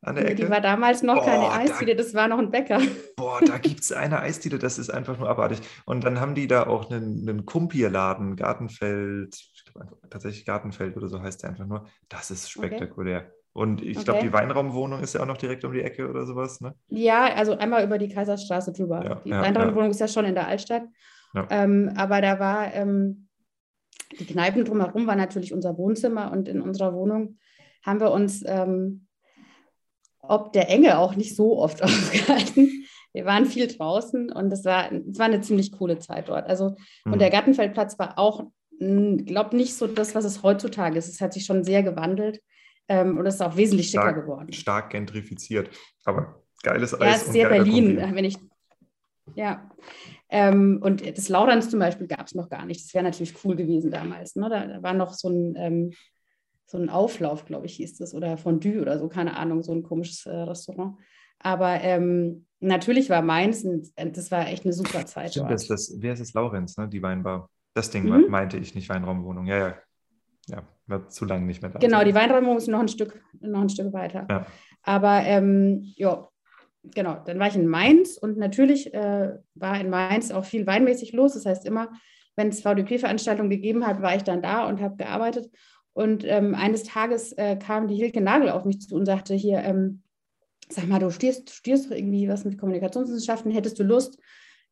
An 0.00 0.14
der 0.14 0.24
nee, 0.24 0.30
Ecke? 0.30 0.44
Die 0.44 0.50
war 0.50 0.60
damals 0.60 1.02
noch 1.02 1.16
boah, 1.16 1.24
keine 1.24 1.50
Eisdiele, 1.50 1.96
da, 1.96 2.02
das 2.02 2.14
war 2.14 2.28
noch 2.28 2.38
ein 2.38 2.50
Bäcker. 2.50 2.80
Boah, 3.16 3.40
da 3.44 3.58
gibt 3.58 3.80
es 3.80 3.92
eine 3.92 4.20
Eisdiele, 4.20 4.58
das 4.58 4.78
ist 4.78 4.90
einfach 4.90 5.18
nur 5.18 5.28
abartig. 5.28 5.60
Und 5.86 6.04
dann 6.04 6.20
haben 6.20 6.34
die 6.34 6.46
da 6.46 6.66
auch 6.66 6.90
einen, 6.90 7.28
einen 7.28 7.46
Kumpierladen, 7.46 8.36
Gartenfeld, 8.36 9.36
tatsächlich 10.10 10.44
Gartenfeld 10.44 10.96
oder 10.96 11.08
so 11.08 11.20
heißt 11.20 11.42
der 11.42 11.50
einfach 11.50 11.66
nur. 11.66 11.86
Das 12.08 12.30
ist 12.30 12.50
spektakulär. 12.50 13.18
Okay. 13.18 13.32
Und 13.52 13.82
ich 13.82 13.96
okay. 13.96 14.04
glaube, 14.04 14.20
die 14.22 14.32
Weinraumwohnung 14.32 15.00
ist 15.00 15.14
ja 15.14 15.22
auch 15.22 15.26
noch 15.26 15.36
direkt 15.36 15.64
um 15.64 15.72
die 15.72 15.82
Ecke 15.82 16.08
oder 16.08 16.26
sowas, 16.26 16.60
ne? 16.60 16.74
Ja, 16.88 17.34
also 17.34 17.58
einmal 17.58 17.82
über 17.82 17.98
die 17.98 18.08
Kaiserstraße 18.08 18.72
drüber. 18.72 19.04
Ja, 19.04 19.14
die 19.24 19.30
ja, 19.30 19.42
Weinraumwohnung 19.42 19.86
ja. 19.86 19.90
ist 19.90 20.00
ja 20.00 20.06
schon 20.06 20.26
in 20.26 20.34
der 20.34 20.46
Altstadt. 20.46 20.84
Ähm, 21.50 21.92
aber 21.96 22.20
da 22.20 22.38
war 22.38 22.72
ähm, 22.72 23.28
die 24.18 24.26
Kneipen 24.26 24.64
drumherum 24.64 25.06
war 25.06 25.16
natürlich 25.16 25.52
unser 25.52 25.76
Wohnzimmer 25.76 26.32
und 26.32 26.48
in 26.48 26.62
unserer 26.62 26.94
Wohnung 26.94 27.38
haben 27.82 28.00
wir 28.00 28.10
uns 28.10 28.42
ähm, 28.46 29.07
ob 30.28 30.52
der 30.52 30.68
Enge 30.68 30.98
auch 30.98 31.16
nicht 31.16 31.36
so 31.36 31.58
oft 31.58 31.82
aufgehalten. 31.82 32.84
Wir 33.12 33.24
waren 33.24 33.46
viel 33.46 33.66
draußen 33.66 34.30
und 34.30 34.52
es 34.52 34.64
war, 34.64 34.90
war 34.92 35.26
eine 35.26 35.40
ziemlich 35.40 35.72
coole 35.72 35.98
Zeit 35.98 36.28
dort. 36.28 36.46
Also, 36.46 36.76
mhm. 37.04 37.14
und 37.14 37.18
der 37.20 37.30
Gartenfeldplatz 37.30 37.98
war 37.98 38.18
auch, 38.18 38.44
glaube 38.78 39.56
nicht 39.56 39.74
so 39.74 39.86
das, 39.86 40.14
was 40.14 40.24
es 40.24 40.42
heutzutage 40.42 40.96
ist. 40.98 41.08
Es 41.08 41.20
hat 41.20 41.32
sich 41.32 41.44
schon 41.44 41.64
sehr 41.64 41.82
gewandelt 41.82 42.40
ähm, 42.88 43.18
und 43.18 43.26
es 43.26 43.36
ist 43.36 43.40
auch 43.40 43.56
wesentlich 43.56 43.88
stark, 43.88 44.08
schicker 44.08 44.22
geworden. 44.22 44.52
Stark 44.52 44.90
gentrifiziert, 44.90 45.70
aber 46.04 46.42
geiles 46.62 46.94
Eis. 46.94 47.00
Ja, 47.00 47.14
es 47.14 47.22
ist 47.22 47.32
sehr 47.32 47.48
Berlin, 47.48 47.98
Kombi. 47.98 48.16
wenn 48.16 48.24
ich. 48.24 48.36
Ja. 49.34 49.70
Ähm, 50.30 50.80
und 50.82 51.06
das 51.16 51.28
Laurens 51.28 51.70
zum 51.70 51.80
Beispiel 51.80 52.06
gab 52.06 52.26
es 52.26 52.34
noch 52.34 52.48
gar 52.48 52.66
nicht. 52.66 52.84
Das 52.84 52.94
wäre 52.94 53.04
natürlich 53.04 53.34
cool 53.44 53.56
gewesen 53.56 53.90
damals. 53.90 54.36
Ne? 54.36 54.48
Da, 54.48 54.66
da 54.66 54.82
war 54.82 54.94
noch 54.94 55.14
so 55.14 55.28
ein, 55.28 55.54
ähm, 55.56 55.90
so 56.68 56.76
ein 56.78 56.90
Auflauf, 56.90 57.46
glaube 57.46 57.66
ich, 57.66 57.76
hieß 57.76 57.96
das, 57.96 58.14
oder 58.14 58.36
Fondue 58.36 58.80
oder 58.80 58.98
so, 58.98 59.08
keine 59.08 59.36
Ahnung, 59.36 59.62
so 59.62 59.72
ein 59.72 59.82
komisches 59.82 60.26
äh, 60.26 60.30
Restaurant. 60.30 60.96
Aber 61.40 61.80
ähm, 61.80 62.46
natürlich 62.60 63.08
war 63.08 63.22
Mainz, 63.22 63.66
das 63.96 64.30
war 64.30 64.46
echt 64.48 64.64
eine 64.64 64.74
super 64.74 65.06
Zeit. 65.06 65.32
Stimmt, 65.32 65.50
das, 65.50 65.66
das, 65.66 65.96
wer 65.98 66.12
ist 66.12 66.20
es? 66.20 66.34
Laurenz, 66.34 66.76
ne? 66.76 66.88
die 66.88 67.02
Weinbar. 67.02 67.48
Das 67.74 67.90
Ding 67.90 68.04
mhm. 68.04 68.28
meinte 68.28 68.58
ich, 68.58 68.74
nicht 68.74 68.88
Weinraumwohnung. 68.88 69.46
Ja, 69.46 69.58
ja. 69.58 69.74
Ja, 70.48 70.62
war 70.86 71.08
zu 71.08 71.26
lange 71.26 71.44
nicht 71.44 71.60
mehr 71.60 71.70
da. 71.70 71.78
Genau, 71.78 72.02
die 72.04 72.14
Weinraumwohnung 72.14 72.56
ist 72.56 72.68
noch 72.68 72.80
ein 72.80 72.88
Stück, 72.88 73.22
noch 73.40 73.60
ein 73.60 73.68
Stück 73.68 73.92
weiter. 73.92 74.26
Ja. 74.30 74.46
Aber 74.82 75.20
ähm, 75.24 75.82
ja, 75.96 76.26
genau, 76.82 77.22
dann 77.26 77.38
war 77.38 77.48
ich 77.48 77.56
in 77.56 77.66
Mainz 77.66 78.16
und 78.16 78.38
natürlich 78.38 78.94
äh, 78.94 79.34
war 79.54 79.78
in 79.78 79.90
Mainz 79.90 80.30
auch 80.30 80.46
viel 80.46 80.66
weinmäßig 80.66 81.12
los. 81.12 81.34
Das 81.34 81.44
heißt, 81.44 81.66
immer, 81.66 81.90
wenn 82.36 82.48
es 82.48 82.62
VDP-Veranstaltungen 82.62 83.50
gegeben 83.50 83.86
hat, 83.86 84.00
war 84.00 84.16
ich 84.16 84.22
dann 84.22 84.40
da 84.40 84.66
und 84.66 84.80
habe 84.80 84.96
gearbeitet. 84.96 85.50
Und 85.98 86.22
ähm, 86.24 86.54
eines 86.54 86.84
Tages 86.84 87.32
äh, 87.32 87.56
kam 87.56 87.88
die 87.88 87.96
Hilke 87.96 88.20
Nagel 88.20 88.50
auf 88.50 88.64
mich 88.64 88.80
zu 88.80 88.94
und 88.94 89.04
sagte 89.04 89.34
hier, 89.34 89.58
ähm, 89.64 90.04
sag 90.68 90.86
mal, 90.86 91.00
du 91.00 91.10
studierst, 91.10 91.50
studierst 91.50 91.90
irgendwie 91.90 92.28
was 92.28 92.44
mit 92.44 92.56
Kommunikationswissenschaften, 92.56 93.50
hättest 93.50 93.80
du 93.80 93.82
Lust, 93.82 94.16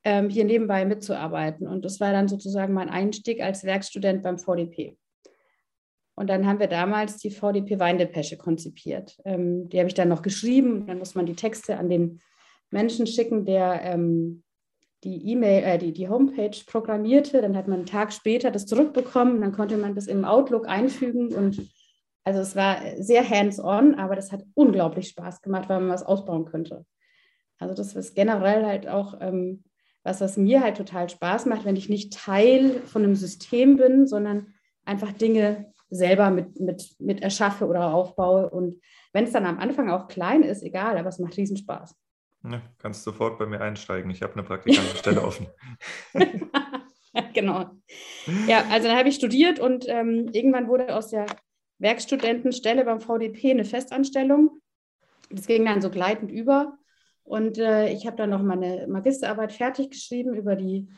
ähm, 0.04 0.30
hier 0.30 0.44
nebenbei 0.44 0.84
mitzuarbeiten? 0.84 1.66
Und 1.66 1.84
das 1.84 1.98
war 1.98 2.12
dann 2.12 2.28
sozusagen 2.28 2.72
mein 2.74 2.88
Einstieg 2.88 3.42
als 3.42 3.64
Werkstudent 3.64 4.22
beim 4.22 4.38
VDP. 4.38 4.96
Und 6.14 6.30
dann 6.30 6.46
haben 6.46 6.60
wir 6.60 6.68
damals 6.68 7.16
die 7.16 7.32
VDP 7.32 7.80
Weindepesche 7.80 8.36
konzipiert. 8.36 9.18
Ähm, 9.24 9.68
die 9.68 9.80
habe 9.80 9.88
ich 9.88 9.94
dann 9.94 10.08
noch 10.08 10.22
geschrieben. 10.22 10.86
Dann 10.86 11.00
muss 11.00 11.16
man 11.16 11.26
die 11.26 11.34
Texte 11.34 11.76
an 11.76 11.90
den 11.90 12.20
Menschen 12.70 13.04
schicken, 13.08 13.44
der 13.44 13.80
ähm, 13.82 14.44
die 15.04 15.30
E-Mail, 15.30 15.64
äh, 15.64 15.78
die, 15.78 15.92
die 15.92 16.08
Homepage 16.08 16.56
programmierte, 16.66 17.40
dann 17.40 17.56
hat 17.56 17.68
man 17.68 17.80
einen 17.80 17.86
Tag 17.86 18.12
später 18.12 18.50
das 18.50 18.66
zurückbekommen, 18.66 19.40
dann 19.40 19.52
konnte 19.52 19.76
man 19.76 19.94
das 19.94 20.06
im 20.06 20.24
Outlook 20.24 20.68
einfügen 20.68 21.34
und 21.34 21.60
also 22.24 22.40
es 22.40 22.56
war 22.56 22.78
sehr 22.98 23.28
hands-on, 23.28 23.94
aber 23.94 24.16
das 24.16 24.32
hat 24.32 24.44
unglaublich 24.54 25.08
Spaß 25.08 25.42
gemacht, 25.42 25.68
weil 25.68 25.78
man 25.80 25.90
was 25.90 26.02
ausbauen 26.02 26.44
könnte. 26.44 26.84
Also 27.58 27.74
das 27.74 27.94
ist 27.94 28.14
generell 28.16 28.66
halt 28.66 28.88
auch 28.88 29.20
ähm, 29.20 29.62
was, 30.02 30.20
was 30.20 30.36
mir 30.36 30.62
halt 30.62 30.76
total 30.76 31.08
Spaß 31.08 31.46
macht, 31.46 31.64
wenn 31.64 31.76
ich 31.76 31.88
nicht 31.88 32.12
Teil 32.12 32.80
von 32.84 33.04
einem 33.04 33.14
System 33.14 33.76
bin, 33.76 34.06
sondern 34.06 34.54
einfach 34.84 35.12
Dinge 35.12 35.72
selber 35.90 36.30
mit, 36.30 36.58
mit, 36.60 36.96
mit 36.98 37.22
erschaffe 37.22 37.66
oder 37.66 37.94
aufbaue. 37.94 38.50
Und 38.50 38.80
wenn 39.12 39.24
es 39.24 39.32
dann 39.32 39.46
am 39.46 39.58
Anfang 39.58 39.90
auch 39.90 40.08
klein 40.08 40.42
ist, 40.42 40.62
egal, 40.62 40.98
aber 40.98 41.08
es 41.08 41.18
macht 41.18 41.36
riesen 41.36 41.56
Spaß. 41.56 41.94
Ja, 42.48 42.62
kannst 42.78 43.02
sofort 43.02 43.38
bei 43.38 43.46
mir 43.46 43.60
einsteigen. 43.60 44.10
Ich 44.10 44.22
habe 44.22 44.34
eine 44.34 44.42
Praktikantenstelle 44.42 45.22
offen. 45.24 45.48
genau. 47.34 47.70
Ja, 48.46 48.64
also 48.70 48.88
dann 48.88 48.96
habe 48.96 49.08
ich 49.08 49.16
studiert 49.16 49.58
und 49.58 49.86
ähm, 49.88 50.28
irgendwann 50.32 50.68
wurde 50.68 50.94
aus 50.94 51.08
der 51.08 51.26
Werkstudentenstelle 51.78 52.84
beim 52.84 53.00
VDP 53.00 53.50
eine 53.50 53.64
Festanstellung. 53.64 54.60
Das 55.30 55.46
ging 55.46 55.64
dann 55.64 55.82
so 55.82 55.90
gleitend 55.90 56.30
über. 56.30 56.78
Und 57.24 57.58
äh, 57.58 57.92
ich 57.92 58.06
habe 58.06 58.16
dann 58.16 58.30
noch 58.30 58.42
meine 58.42 58.86
Magisterarbeit 58.86 59.52
fertig 59.52 59.90
geschrieben 59.90 60.34
über 60.34 60.54
die 60.54 60.88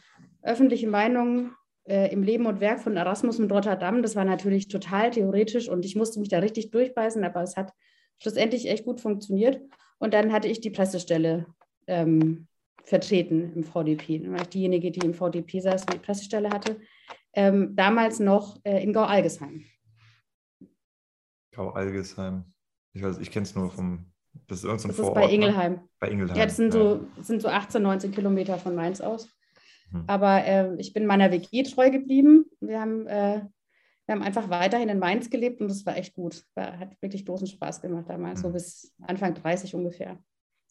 öffentliche 0.43 0.87
Meinung 0.87 1.53
äh, 1.85 2.13
im 2.13 2.23
Leben 2.23 2.45
und 2.45 2.61
Werk 2.61 2.81
von 2.81 2.99
Erasmus 2.99 3.39
mit 3.39 3.51
Rotterdam. 3.51 4.03
Das 4.03 4.15
war 4.15 4.27
natürlich 4.27 4.69
total 4.69 5.11
theoretisch 5.11 5.69
und 5.71 5.87
ich 5.87 5.97
musste 5.97 6.21
mich 6.21 6.29
da 6.29 6.41
richtig 6.41 6.71
durchbeißen, 6.71 7.25
aber 7.25 7.43
es 7.43 7.57
hat 7.57 7.73
schlussendlich 8.19 8.69
echt 8.69 8.85
gut 8.85 9.01
funktioniert. 9.01 9.63
Und 9.99 10.15
dann 10.15 10.33
hatte 10.33 10.49
ich 10.49 10.61
die 10.61 10.71
Pressestelle 10.71 11.47
ähm, 11.87 12.47
vertreten 12.85 13.53
im 13.55 13.65
VDP. 13.65 14.21
Dann 14.21 14.33
war 14.33 14.43
ich 14.43 14.49
diejenige, 14.49 14.91
die 14.91 15.05
im 15.05 15.15
VDP 15.15 15.61
saß 15.61 15.83
und 15.83 15.95
die 15.95 15.99
Pressestelle 15.99 16.51
hatte. 16.51 16.81
Ähm, 17.35 17.77
damals 17.77 18.21
noch 18.21 18.59
äh, 18.65 18.83
in 18.83 18.93
Gau-Algesheim. 18.93 19.65
Gau-Algesheim. 21.53 22.45
Ich 22.95 23.03
weiß, 23.03 23.19
ich 23.19 23.31
kenne 23.31 23.45
es 23.45 23.55
nur 23.55 23.71
vom. 23.71 24.13
Das 24.47 24.59
ist 24.59 24.65
irgendein 24.65 24.89
Das 24.89 24.99
ist 24.99 25.15
bei 25.15 25.27
ne? 25.27 25.33
Ingelheim. 25.33 25.81
Bei 25.99 26.11
Ingelheim. 26.11 26.37
Ja, 26.37 26.45
das 26.45 26.57
sind, 26.57 26.75
ja. 26.75 26.81
So, 26.81 27.07
das 27.17 27.27
sind 27.27 27.43
so 27.43 27.49
18, 27.49 27.83
19 27.83 28.13
Kilometer 28.13 28.59
von 28.59 28.75
Mainz 28.75 29.01
aus. 29.01 29.29
Hm. 29.91 30.05
Aber 30.07 30.45
äh, 30.45 30.75
ich 30.77 30.93
bin 30.93 31.07
meiner 31.07 31.31
WG 31.31 31.65
treu 31.65 31.91
geblieben. 31.91 32.47
Wir 32.61 32.81
haben 32.81 33.07
äh, 33.07 33.43
wir 34.09 34.15
haben 34.15 34.23
einfach 34.23 34.49
weiterhin 34.49 34.89
in 34.89 34.99
Mainz 34.99 35.29
gelebt 35.29 35.61
und 35.61 35.69
das 35.69 35.85
war 35.85 35.99
echt 35.99 36.15
gut. 36.15 36.43
War, 36.55 36.79
hat 36.79 36.97
wirklich 37.03 37.27
großen 37.27 37.47
Spaß 37.47 37.83
gemacht 37.83 38.07
damals, 38.09 38.39
mhm. 38.39 38.43
so 38.43 38.53
bis 38.53 38.95
Anfang 39.03 39.35
30 39.35 39.75
ungefähr. 39.75 40.19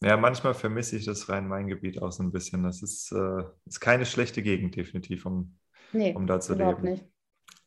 Ja, 0.02 0.16
manchmal 0.16 0.54
vermisse 0.54 0.96
ich 0.96 1.04
das 1.04 1.28
Rhein-Main-Gebiet 1.28 2.02
auch 2.02 2.10
so 2.10 2.24
ein 2.24 2.32
bisschen. 2.32 2.64
Das 2.64 2.82
ist, 2.82 3.12
äh, 3.12 3.44
ist 3.64 3.78
keine 3.78 4.06
schlechte 4.06 4.42
Gegend, 4.42 4.74
definitiv, 4.74 5.24
um, 5.24 5.56
nee, 5.92 6.12
um 6.14 6.26
da 6.26 6.40
zu 6.40 6.54
leben. 6.54 6.82
Nicht. 6.82 7.04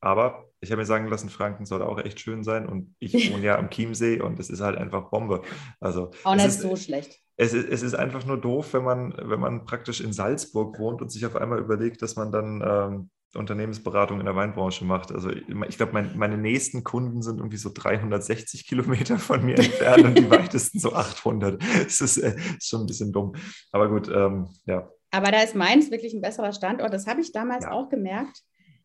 Aber 0.01 0.49
ich 0.59 0.71
habe 0.71 0.81
mir 0.81 0.85
sagen 0.85 1.07
lassen, 1.07 1.29
Franken 1.29 1.65
soll 1.65 1.81
auch 1.81 1.99
echt 1.99 2.19
schön 2.19 2.43
sein 2.43 2.67
und 2.67 2.93
ich 2.99 3.13
wohne 3.33 3.43
ja 3.43 3.57
am 3.57 3.69
Chiemsee 3.69 4.19
und 4.19 4.41
es 4.41 4.49
ist 4.49 4.59
halt 4.59 4.77
einfach 4.77 5.09
Bombe. 5.09 5.41
Also, 5.79 6.11
auch 6.25 6.35
nicht 6.35 6.47
ist, 6.47 6.59
so 6.59 6.75
schlecht. 6.75 7.17
Es 7.37 7.53
ist, 7.53 7.69
es 7.69 7.81
ist 7.81 7.93
einfach 7.93 8.25
nur 8.25 8.41
doof, 8.41 8.73
wenn 8.73 8.83
man, 8.83 9.15
wenn 9.17 9.39
man 9.39 9.63
praktisch 9.63 10.01
in 10.01 10.11
Salzburg 10.11 10.77
wohnt 10.79 11.01
und 11.01 11.09
sich 11.13 11.25
auf 11.25 11.37
einmal 11.37 11.59
überlegt, 11.59 12.01
dass 12.01 12.17
man 12.17 12.31
dann 12.31 12.61
ähm, 12.61 13.09
Unternehmensberatung 13.35 14.19
in 14.19 14.25
der 14.25 14.35
Weinbranche 14.35 14.83
macht. 14.83 15.11
Also 15.11 15.29
ich 15.29 15.77
glaube, 15.77 15.93
mein, 15.93 16.17
meine 16.17 16.37
nächsten 16.37 16.83
Kunden 16.83 17.21
sind 17.21 17.37
irgendwie 17.37 17.57
so 17.57 17.71
360 17.73 18.67
Kilometer 18.67 19.17
von 19.17 19.45
mir 19.45 19.57
entfernt 19.57 20.03
und 20.03 20.17
die 20.17 20.29
weitesten 20.29 20.79
so 20.79 20.93
800. 20.93 21.61
Das 21.83 22.01
ist, 22.01 22.17
äh, 22.17 22.35
ist 22.57 22.67
schon 22.67 22.81
ein 22.81 22.87
bisschen 22.87 23.13
dumm. 23.13 23.33
Aber 23.71 23.89
gut, 23.89 24.09
ähm, 24.09 24.49
ja. 24.65 24.89
Aber 25.11 25.31
da 25.31 25.41
ist 25.41 25.55
Mainz 25.55 25.91
wirklich 25.91 26.13
ein 26.13 26.21
besserer 26.21 26.53
Standort. 26.53 26.93
Das 26.93 27.07
habe 27.07 27.21
ich 27.21 27.31
damals 27.31 27.65
ja. 27.65 27.71
auch 27.71 27.89
gemerkt. 27.89 28.41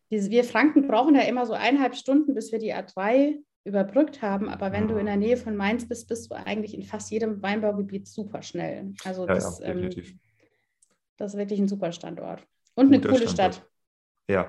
Wir 0.09 0.43
Franken 0.43 0.87
brauchen 0.87 1.15
ja 1.15 1.21
immer 1.21 1.45
so 1.45 1.53
eineinhalb 1.53 1.95
Stunden, 1.95 2.33
bis 2.33 2.51
wir 2.51 2.59
die 2.59 2.73
A3 2.73 3.35
überbrückt 3.65 4.21
haben. 4.21 4.47
Aber 4.47 4.71
wenn 4.71 4.87
du 4.87 4.95
in 4.95 5.05
der 5.05 5.17
Nähe 5.17 5.35
von 5.35 5.55
Mainz 5.57 5.87
bist, 5.87 6.07
bist 6.07 6.31
du 6.31 6.35
eigentlich 6.35 6.73
in 6.73 6.83
fast 6.83 7.11
jedem 7.11 7.41
Weinbaugebiet 7.41 8.07
super 8.07 8.41
schnell. 8.41 8.93
Also 9.03 9.27
ja, 9.27 9.33
das, 9.33 9.59
ja, 9.59 9.67
ähm, 9.67 9.89
das 11.17 11.33
ist 11.33 11.37
wirklich 11.37 11.59
ein 11.59 11.67
super 11.67 11.91
Standort. 11.91 12.47
Und 12.75 12.87
eine 12.87 13.01
coole 13.01 13.27
Standort. 13.27 13.55
Stadt. 13.55 13.69
Ja, 14.27 14.47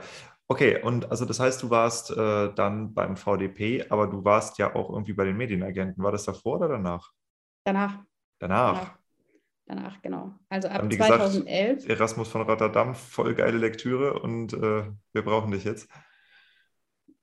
okay. 0.48 0.82
Und 0.82 1.10
also 1.10 1.24
das 1.24 1.40
heißt, 1.40 1.62
du 1.62 1.70
warst 1.70 2.10
äh, 2.10 2.52
dann 2.54 2.94
beim 2.94 3.16
VDP, 3.16 3.86
aber 3.88 4.06
du 4.06 4.24
warst 4.24 4.58
ja 4.58 4.74
auch 4.74 4.90
irgendwie 4.90 5.12
bei 5.12 5.24
den 5.24 5.36
Medienagenten. 5.36 6.02
War 6.02 6.12
das 6.12 6.24
davor 6.24 6.56
oder 6.56 6.68
danach? 6.68 7.12
Danach. 7.64 7.98
Danach. 8.38 8.74
Danach, 8.74 8.98
danach 9.66 10.02
genau. 10.02 10.32
Also 10.48 10.68
ab 10.68 10.92
2011. 10.92 11.76
Gesagt, 11.76 11.90
Erasmus 11.90 12.28
von 12.28 12.42
Rotterdam, 12.42 12.94
voll 12.94 13.34
geile 13.34 13.58
Lektüre 13.58 14.20
und 14.20 14.52
äh, 14.52 14.84
wir 15.12 15.22
brauchen 15.22 15.50
dich 15.50 15.64
jetzt. 15.64 15.88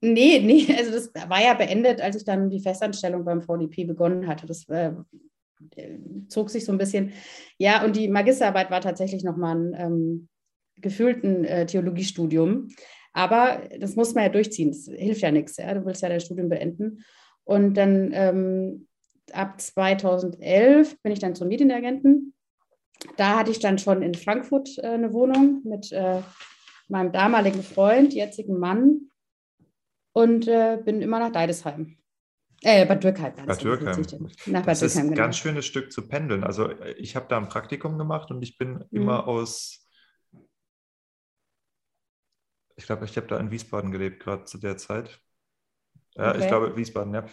Nee, 0.01 0.39
nee, 0.39 0.67
also 0.77 0.91
das 0.91 1.13
war 1.29 1.41
ja 1.41 1.53
beendet, 1.53 2.01
als 2.01 2.15
ich 2.15 2.25
dann 2.25 2.49
die 2.49 2.59
Festanstellung 2.59 3.25
beim 3.25 3.41
VDP 3.41 3.85
begonnen 3.85 4.27
hatte. 4.27 4.45
Das 4.45 4.67
äh, 4.69 4.93
zog 6.27 6.49
sich 6.49 6.65
so 6.65 6.71
ein 6.71 6.77
bisschen. 6.77 7.13
Ja, 7.57 7.83
und 7.83 7.95
die 7.95 8.07
Magisterarbeit 8.07 8.69
war 8.71 8.81
tatsächlich 8.81 9.23
nochmal 9.23 9.55
ein 9.55 9.73
ähm, 9.77 10.29
gefühlten 10.81 11.45
äh, 11.45 11.65
Theologiestudium. 11.65 12.69
Aber 13.13 13.61
das 13.79 13.95
muss 13.95 14.13
man 14.13 14.25
ja 14.25 14.29
durchziehen. 14.29 14.71
Das 14.71 14.85
hilft 14.93 15.21
ja 15.21 15.31
nichts. 15.31 15.57
Ja? 15.57 15.73
Du 15.73 15.85
willst 15.85 16.01
ja 16.01 16.09
dein 16.09 16.19
Studium 16.21 16.49
beenden. 16.49 17.03
Und 17.43 17.75
dann 17.75 18.11
ähm, 18.13 18.87
ab 19.31 19.61
2011 19.61 21.01
bin 21.01 21.11
ich 21.11 21.19
dann 21.19 21.35
zum 21.35 21.47
Medienagenten. 21.47 22.33
Da 23.17 23.39
hatte 23.39 23.51
ich 23.51 23.59
dann 23.59 23.77
schon 23.77 24.01
in 24.01 24.15
Frankfurt 24.15 24.77
äh, 24.79 24.87
eine 24.87 25.13
Wohnung 25.13 25.61
mit 25.63 25.91
äh, 25.91 26.21
meinem 26.87 27.11
damaligen 27.11 27.63
Freund, 27.63 28.13
jetzigen 28.13 28.57
Mann. 28.59 29.09
und 30.13 30.47
äh, 30.47 30.77
bin 30.83 31.01
immer 31.01 31.19
nach 31.19 31.31
Deidesheim. 31.31 31.97
Äh, 32.63 32.85
Bad 32.85 33.03
Dürkheim. 33.03 33.33
Bad 33.45 33.63
Dürkheim. 33.63 34.05
Nach 34.47 34.61
Bad 34.61 34.67
das 34.71 34.81
ist 34.81 34.97
ein 34.97 35.09
genau. 35.09 35.17
ganz 35.17 35.37
schönes 35.37 35.65
Stück 35.65 35.91
zu 35.91 36.07
pendeln. 36.07 36.43
Also 36.43 36.69
ich 36.97 37.15
habe 37.15 37.27
da 37.29 37.37
ein 37.37 37.49
Praktikum 37.49 37.97
gemacht 37.97 38.31
und 38.31 38.41
ich 38.41 38.57
bin 38.57 38.75
Mhm. 38.91 39.01
immer 39.01 39.27
aus, 39.27 39.84
ich 42.75 42.85
glaube, 42.85 43.05
ich 43.05 43.15
habe 43.17 43.27
da 43.27 43.37
in 43.37 43.51
Wiesbaden 43.51 43.91
gelebt, 43.91 44.21
gerade 44.21 44.45
zu 44.45 44.57
der 44.57 44.77
Zeit. 44.77 45.19
Ja, 46.15 46.31
ich 46.31 46.37
Okay. 46.37 46.47
glaube 46.47 46.75
Wiesbaden, 46.77 47.13
ja. 47.13 47.25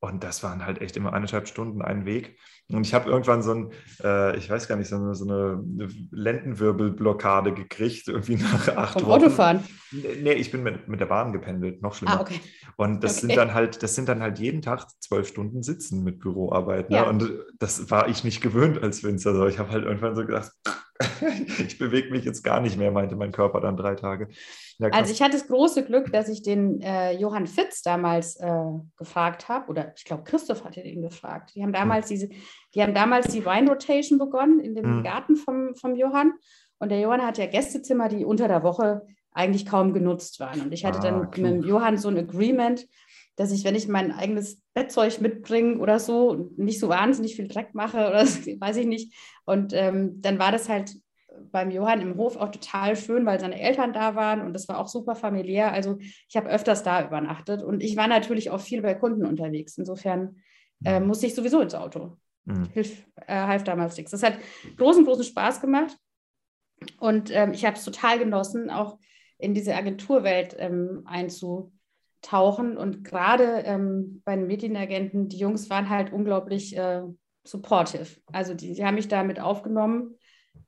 Und 0.00 0.22
das 0.22 0.42
waren 0.42 0.66
halt 0.66 0.82
echt 0.82 0.96
immer 0.98 1.14
eineinhalb 1.14 1.48
Stunden 1.48 1.80
ein 1.80 2.04
Weg. 2.04 2.38
Und 2.68 2.86
ich 2.86 2.92
habe 2.92 3.08
irgendwann 3.10 3.42
so 3.42 3.52
ein, 3.54 3.70
äh, 4.02 4.36
ich 4.36 4.50
weiß 4.50 4.68
gar 4.68 4.76
nicht, 4.76 4.88
so 4.88 4.96
eine, 4.96 5.14
so 5.14 5.24
eine 5.24 5.62
Lendenwirbelblockade 6.10 7.52
gekriegt, 7.54 8.08
irgendwie 8.08 8.36
nach 8.36 8.68
acht 8.76 8.92
Vom 9.00 9.08
Wochen. 9.08 9.22
Autofahren. 9.22 9.64
Nee, 9.92 10.32
ich 10.32 10.50
bin 10.50 10.62
mit, 10.62 10.88
mit 10.88 11.00
der 11.00 11.06
Bahn 11.06 11.32
gependelt, 11.32 11.80
noch 11.82 11.94
schlimmer. 11.94 12.18
Ah, 12.18 12.20
okay. 12.20 12.40
Und 12.76 13.02
das 13.04 13.18
Okay. 13.18 13.28
sind 13.28 13.36
dann 13.36 13.54
halt, 13.54 13.82
das 13.82 13.94
sind 13.94 14.08
dann 14.08 14.20
halt 14.20 14.38
jeden 14.38 14.60
Tag 14.60 14.86
zwölf 15.00 15.28
Stunden 15.28 15.62
Sitzen 15.62 16.02
mit 16.04 16.18
Büroarbeit. 16.18 16.90
Ne? 16.90 16.96
Ja. 16.96 17.02
Und 17.04 17.30
das 17.58 17.90
war 17.90 18.08
ich 18.08 18.24
nicht 18.24 18.40
gewöhnt 18.40 18.82
als 18.82 19.04
Winzer. 19.04 19.30
Also 19.30 19.46
ich 19.46 19.58
habe 19.58 19.70
halt 19.70 19.84
irgendwann 19.84 20.16
so 20.16 20.26
gedacht, 20.26 20.50
ich 21.58 21.78
bewege 21.78 22.10
mich 22.10 22.24
jetzt 22.24 22.42
gar 22.42 22.60
nicht 22.60 22.76
mehr, 22.78 22.90
meinte 22.90 23.16
mein 23.16 23.32
Körper 23.32 23.60
dann 23.60 23.76
drei 23.76 23.94
Tage. 23.94 24.28
Ja. 24.78 24.88
Also 24.88 25.12
ich 25.12 25.22
hatte 25.22 25.32
das 25.32 25.46
große 25.46 25.84
Glück, 25.84 26.12
dass 26.12 26.28
ich 26.28 26.42
den 26.42 26.80
äh, 26.80 27.12
Johann 27.12 27.46
Fitz 27.46 27.82
damals 27.82 28.36
äh, 28.36 28.50
gefragt 28.96 29.48
habe, 29.48 29.68
oder 29.70 29.92
ich 29.96 30.04
glaube, 30.04 30.24
Christoph 30.24 30.64
hatte 30.64 30.80
ihn 30.80 31.02
gefragt. 31.02 31.52
Die 31.54 31.62
haben 31.62 31.72
damals 31.72 32.08
diese, 32.08 32.28
die 32.74 32.82
haben 32.82 32.94
damals 32.94 33.28
die 33.28 33.44
Wine 33.44 33.70
Rotation 33.70 34.18
begonnen 34.18 34.60
in 34.60 34.74
dem 34.74 34.98
Mhm. 34.98 35.02
Garten 35.04 35.36
vom, 35.36 35.74
vom 35.76 35.94
Johann. 35.96 36.32
Und 36.78 36.88
der 36.90 37.00
Johann 37.00 37.22
hat 37.22 37.38
ja 37.38 37.46
Gästezimmer, 37.46 38.08
die 38.08 38.24
unter 38.24 38.48
der 38.48 38.62
Woche 38.62 39.02
eigentlich 39.32 39.64
kaum 39.66 39.92
genutzt 39.92 40.38
waren. 40.40 40.60
Und 40.60 40.72
ich 40.72 40.84
hatte 40.84 40.98
Ah, 40.98 41.02
dann 41.02 41.30
klug. 41.30 41.38
mit 41.44 41.62
dem 41.62 41.68
Johann 41.68 41.98
so 41.98 42.08
ein 42.08 42.18
Agreement, 42.18 42.86
dass 43.36 43.52
ich, 43.52 43.64
wenn 43.64 43.74
ich 43.74 43.88
mein 43.88 44.12
eigenes 44.12 44.62
Bettzeug 44.74 45.20
mitbringe 45.20 45.78
oder 45.78 45.98
so, 45.98 46.50
nicht 46.56 46.78
so 46.78 46.88
wahnsinnig 46.88 47.36
viel 47.36 47.48
Dreck 47.48 47.74
mache 47.74 48.08
oder 48.08 48.26
so, 48.26 48.40
weiß 48.60 48.76
ich 48.76 48.86
nicht. 48.86 49.14
Und 49.44 49.72
ähm, 49.72 50.20
dann 50.20 50.38
war 50.38 50.52
das 50.52 50.68
halt 50.68 50.94
beim 51.50 51.70
Johann 51.70 52.00
im 52.00 52.16
Hof 52.16 52.36
auch 52.36 52.50
total 52.50 52.96
schön, 52.96 53.26
weil 53.26 53.40
seine 53.40 53.60
Eltern 53.60 53.92
da 53.92 54.14
waren 54.14 54.40
und 54.40 54.52
das 54.52 54.68
war 54.68 54.78
auch 54.78 54.88
super 54.88 55.14
familiär. 55.14 55.72
Also 55.72 55.98
ich 55.98 56.36
habe 56.36 56.48
öfters 56.48 56.82
da 56.82 57.04
übernachtet 57.04 57.62
und 57.62 57.82
ich 57.82 57.96
war 57.96 58.06
natürlich 58.06 58.50
auch 58.50 58.60
viel 58.60 58.82
bei 58.82 58.94
Kunden 58.94 59.26
unterwegs. 59.26 59.76
Insofern 59.76 60.36
äh, 60.84 61.00
musste 61.00 61.26
ich 61.26 61.34
sowieso 61.34 61.60
ins 61.60 61.74
Auto. 61.74 62.16
Mhm. 62.44 62.66
Hilf, 62.72 63.04
äh, 63.26 63.34
half 63.34 63.64
damals 63.64 63.96
nichts. 63.96 64.12
Das 64.12 64.22
hat 64.22 64.38
großen, 64.76 65.04
großen 65.04 65.24
Spaß 65.24 65.60
gemacht 65.60 65.96
und 66.98 67.30
ähm, 67.30 67.52
ich 67.52 67.64
habe 67.64 67.76
es 67.76 67.84
total 67.84 68.18
genossen, 68.18 68.70
auch 68.70 68.98
in 69.38 69.54
diese 69.54 69.74
Agenturwelt 69.74 70.54
ähm, 70.58 71.02
einzutauchen. 72.24 72.76
Und 72.76 73.04
gerade 73.04 73.62
ähm, 73.64 74.22
bei 74.24 74.36
den 74.36 74.46
Medienagenten, 74.46 75.28
die 75.28 75.38
Jungs 75.38 75.70
waren 75.70 75.88
halt 75.88 76.12
unglaublich 76.12 76.76
äh, 76.76 77.02
supportive. 77.44 78.06
Also 78.32 78.54
die, 78.54 78.74
die 78.74 78.84
haben 78.84 78.94
mich 78.94 79.08
damit 79.08 79.40
aufgenommen, 79.40 80.16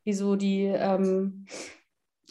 wie 0.04 0.12
so 0.12 0.36
die, 0.36 0.64
ähm, 0.64 1.46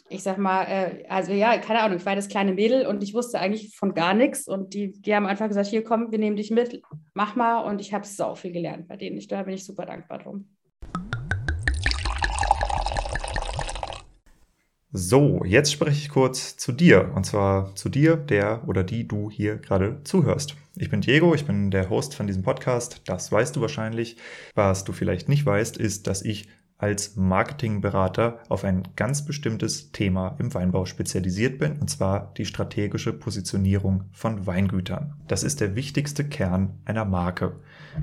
ich 0.08 0.22
sag 0.22 0.38
mal, 0.38 0.64
äh, 0.64 1.04
also 1.08 1.32
ja, 1.32 1.58
keine 1.58 1.80
Ahnung, 1.80 1.98
ich 1.98 2.06
war 2.06 2.14
das 2.14 2.28
kleine 2.28 2.52
Mädel 2.52 2.86
und 2.86 3.02
ich 3.02 3.14
wusste 3.14 3.40
eigentlich 3.40 3.76
von 3.76 3.94
gar 3.94 4.14
nichts. 4.14 4.46
Und 4.46 4.74
die, 4.74 4.92
die 4.92 5.14
haben 5.14 5.26
einfach 5.26 5.48
gesagt, 5.48 5.68
hier 5.68 5.84
komm, 5.84 6.12
wir 6.12 6.18
nehmen 6.18 6.36
dich 6.36 6.50
mit, 6.50 6.80
mach 7.14 7.36
mal. 7.36 7.60
Und 7.60 7.80
ich 7.80 7.92
habe 7.92 8.06
sau 8.06 8.34
viel 8.34 8.52
gelernt 8.52 8.88
bei 8.88 8.96
denen. 8.96 9.16
Ich, 9.16 9.28
da 9.28 9.42
bin 9.42 9.54
ich 9.54 9.64
super 9.64 9.86
dankbar 9.86 10.18
drum. 10.18 10.48
So, 14.92 15.42
jetzt 15.44 15.72
spreche 15.72 15.98
ich 15.98 16.08
kurz 16.08 16.56
zu 16.56 16.72
dir. 16.72 17.12
Und 17.14 17.26
zwar 17.26 17.74
zu 17.74 17.88
dir, 17.88 18.16
der 18.16 18.66
oder 18.68 18.84
die 18.84 19.06
du 19.06 19.30
hier 19.30 19.56
gerade 19.56 20.00
zuhörst. 20.04 20.56
Ich 20.76 20.90
bin 20.90 21.00
Diego, 21.00 21.34
ich 21.34 21.44
bin 21.44 21.70
der 21.70 21.90
Host 21.90 22.14
von 22.14 22.26
diesem 22.26 22.42
Podcast. 22.42 23.02
Das 23.06 23.32
weißt 23.32 23.56
du 23.56 23.60
wahrscheinlich. 23.60 24.16
Was 24.54 24.84
du 24.84 24.92
vielleicht 24.92 25.28
nicht 25.28 25.44
weißt, 25.44 25.76
ist, 25.76 26.06
dass 26.06 26.22
ich 26.22 26.48
als 26.78 27.16
Marketingberater 27.16 28.40
auf 28.48 28.64
ein 28.64 28.82
ganz 28.96 29.24
bestimmtes 29.24 29.92
Thema 29.92 30.36
im 30.38 30.52
Weinbau 30.52 30.84
spezialisiert 30.84 31.58
bin, 31.58 31.78
und 31.78 31.88
zwar 31.88 32.34
die 32.36 32.44
strategische 32.44 33.12
Positionierung 33.14 34.04
von 34.12 34.46
Weingütern. 34.46 35.14
Das 35.26 35.42
ist 35.42 35.60
der 35.60 35.74
wichtigste 35.74 36.28
Kern 36.28 36.78
einer 36.84 37.06
Marke. 37.06 37.60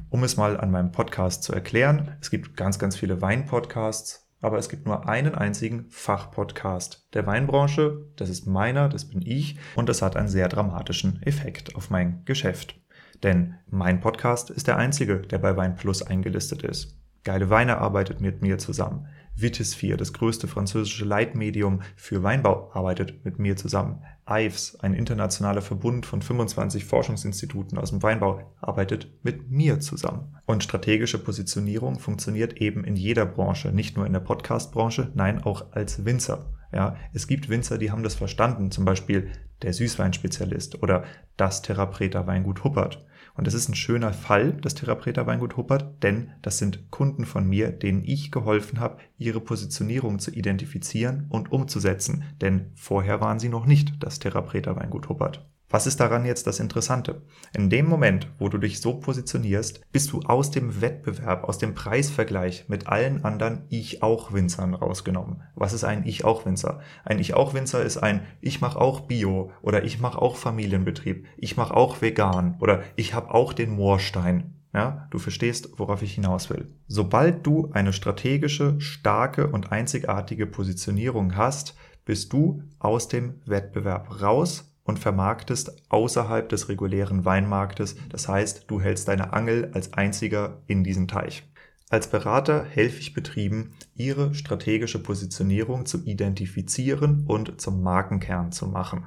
Um 0.09 0.23
es 0.23 0.37
mal 0.37 0.59
an 0.59 0.71
meinem 0.71 0.91
Podcast 0.91 1.43
zu 1.43 1.53
erklären, 1.53 2.15
es 2.19 2.31
gibt 2.31 2.57
ganz, 2.57 2.79
ganz 2.79 2.95
viele 2.95 3.21
Weinpodcasts, 3.21 4.22
aber 4.43 4.57
es 4.57 4.67
gibt 4.67 4.85
nur 4.85 5.07
einen 5.07 5.35
einzigen 5.35 5.85
Fachpodcast 5.89 7.07
der 7.13 7.25
Weinbranche. 7.25 8.05
Das 8.17 8.29
ist 8.29 8.45
meiner, 8.45 8.89
das 8.89 9.05
bin 9.05 9.21
ich, 9.21 9.57
und 9.75 9.87
das 9.87 10.01
hat 10.01 10.17
einen 10.17 10.27
sehr 10.27 10.49
dramatischen 10.49 11.23
Effekt 11.23 11.75
auf 11.75 11.89
mein 11.89 12.23
Geschäft. 12.25 12.75
Denn 13.23 13.55
mein 13.69 14.01
Podcast 14.01 14.49
ist 14.49 14.67
der 14.67 14.77
einzige, 14.77 15.19
der 15.19 15.37
bei 15.37 15.55
Wein 15.55 15.75
Plus 15.75 16.03
eingelistet 16.03 16.63
ist. 16.63 16.99
Geile 17.23 17.49
Weine 17.49 17.77
arbeitet 17.77 18.19
mit 18.19 18.41
mir 18.41 18.57
zusammen. 18.57 19.07
Vitis4, 19.39 19.95
das 19.95 20.11
größte 20.11 20.49
französische 20.49 21.05
Leitmedium 21.05 21.81
für 21.95 22.21
Weinbau, 22.21 22.69
arbeitet 22.73 23.23
mit 23.23 23.39
mir 23.39 23.55
zusammen. 23.55 24.03
IVES, 24.29 24.79
ein 24.79 24.93
internationaler 24.93 25.61
Verbund 25.61 26.05
von 26.05 26.21
25 26.21 26.85
Forschungsinstituten 26.85 27.77
aus 27.77 27.89
dem 27.89 28.01
Weinbau, 28.01 28.53
arbeitet 28.61 29.11
mit 29.23 29.49
mir 29.51 29.79
zusammen. 29.79 30.35
Und 30.45 30.63
strategische 30.63 31.17
Positionierung 31.17 31.99
funktioniert 31.99 32.57
eben 32.57 32.83
in 32.83 32.95
jeder 32.95 33.25
Branche, 33.25 33.71
nicht 33.71 33.97
nur 33.97 34.05
in 34.05 34.13
der 34.13 34.19
Podcast-Branche, 34.21 35.11
nein, 35.15 35.43
auch 35.43 35.71
als 35.71 36.05
Winzer. 36.05 36.53
Ja, 36.73 36.95
es 37.13 37.27
gibt 37.27 37.49
Winzer, 37.49 37.77
die 37.77 37.91
haben 37.91 38.03
das 38.03 38.15
verstanden, 38.15 38.71
zum 38.71 38.85
Beispiel 38.85 39.31
der 39.61 39.73
Süßweinspezialist 39.73 40.81
oder 40.81 41.03
das 41.37 41.61
Therapreta 41.61 42.25
Weingut 42.25 42.63
Huppert. 42.63 43.05
Und 43.35 43.47
das 43.47 43.55
ist 43.55 43.67
ein 43.67 43.75
schöner 43.75 44.13
Fall, 44.13 44.53
das 44.53 44.75
Therapreta 44.75 45.25
Weingut 45.25 45.57
Huppert, 45.57 46.03
denn 46.03 46.31
das 46.41 46.59
sind 46.59 46.91
Kunden 46.91 47.25
von 47.25 47.47
mir, 47.47 47.71
denen 47.71 48.03
ich 48.03 48.31
geholfen 48.31 48.79
habe, 48.79 48.97
ihre 49.17 49.41
Positionierung 49.41 50.19
zu 50.19 50.31
identifizieren 50.31 51.25
und 51.29 51.51
umzusetzen. 51.51 52.23
Denn 52.41 52.71
vorher 52.75 53.21
waren 53.21 53.39
sie 53.39 53.49
noch 53.49 53.65
nicht 53.65 54.03
das 54.03 54.19
Therapreta 54.19 54.75
Weingut 54.75 55.09
Huppert. 55.09 55.47
Was 55.73 55.87
ist 55.87 55.99
daran 55.99 56.23
jetzt 56.23 56.45
das 56.45 56.59
Interessante? 56.59 57.23
In 57.51 57.71
dem 57.71 57.87
Moment, 57.87 58.27
wo 58.37 58.47
du 58.47 58.59
dich 58.59 58.79
so 58.79 58.93
positionierst, 58.93 59.81
bist 59.91 60.11
du 60.11 60.19
aus 60.21 60.51
dem 60.51 60.81
Wettbewerb, 60.81 61.45
aus 61.45 61.57
dem 61.57 61.73
Preisvergleich 61.73 62.65
mit 62.67 62.85
allen 62.85 63.25
anderen 63.25 63.63
Ich-auch-Winzern 63.69 64.75
rausgenommen. 64.75 65.41
Was 65.55 65.73
ist 65.73 65.83
ein 65.83 66.05
Ich-auch-Winzer? 66.05 66.81
Ein 67.05 67.17
Ich-auch-Winzer 67.17 67.81
ist 67.81 67.97
ein 67.97 68.21
Ich 68.39 68.61
mache 68.61 68.79
auch 68.79 68.99
Bio 68.99 69.49
oder 69.63 69.83
ich 69.83 69.99
mache 69.99 70.21
auch 70.21 70.35
Familienbetrieb, 70.35 71.25
ich 71.37 71.57
mache 71.57 71.75
auch 71.75 72.03
vegan 72.03 72.55
oder 72.59 72.83
ich 72.95 73.15
habe 73.15 73.33
auch 73.33 73.51
den 73.51 73.71
Moorstein. 73.71 74.53
Ja, 74.75 75.07
du 75.09 75.17
verstehst, 75.17 75.69
worauf 75.77 76.03
ich 76.03 76.13
hinaus 76.13 76.51
will. 76.51 76.67
Sobald 76.87 77.47
du 77.47 77.71
eine 77.73 77.93
strategische, 77.93 78.79
starke 78.79 79.47
und 79.47 79.71
einzigartige 79.71 80.45
Positionierung 80.45 81.35
hast, 81.35 81.75
bist 82.05 82.31
du 82.31 82.61
aus 82.77 83.07
dem 83.07 83.41
Wettbewerb 83.47 84.21
raus 84.21 84.69
und 84.83 84.99
vermarktest 84.99 85.83
außerhalb 85.89 86.49
des 86.49 86.69
regulären 86.69 87.25
Weinmarktes. 87.25 87.95
Das 88.09 88.27
heißt, 88.27 88.65
du 88.67 88.81
hältst 88.81 89.07
deine 89.07 89.33
Angel 89.33 89.71
als 89.73 89.93
einziger 89.93 90.61
in 90.67 90.83
diesem 90.83 91.07
Teich. 91.07 91.43
Als 91.89 92.07
Berater 92.07 92.63
helfe 92.63 92.99
ich 92.99 93.13
Betrieben, 93.13 93.75
ihre 93.93 94.33
strategische 94.33 94.97
Positionierung 94.97 95.85
zu 95.85 96.03
identifizieren 96.03 97.25
und 97.27 97.61
zum 97.61 97.83
Markenkern 97.83 98.51
zu 98.51 98.67
machen. 98.67 99.05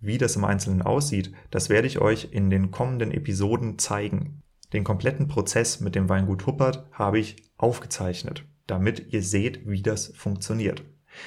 Wie 0.00 0.18
das 0.18 0.36
im 0.36 0.44
Einzelnen 0.44 0.82
aussieht, 0.82 1.32
das 1.50 1.68
werde 1.68 1.86
ich 1.86 2.00
euch 2.00 2.28
in 2.32 2.50
den 2.50 2.70
kommenden 2.70 3.12
Episoden 3.12 3.78
zeigen. 3.78 4.40
Den 4.72 4.82
kompletten 4.82 5.28
Prozess 5.28 5.80
mit 5.80 5.94
dem 5.94 6.08
Weingut 6.08 6.46
Huppert 6.46 6.86
habe 6.92 7.18
ich 7.18 7.36
aufgezeichnet, 7.58 8.44
damit 8.66 9.12
ihr 9.12 9.22
seht, 9.22 9.68
wie 9.68 9.82
das 9.82 10.08
funktioniert. 10.16 10.82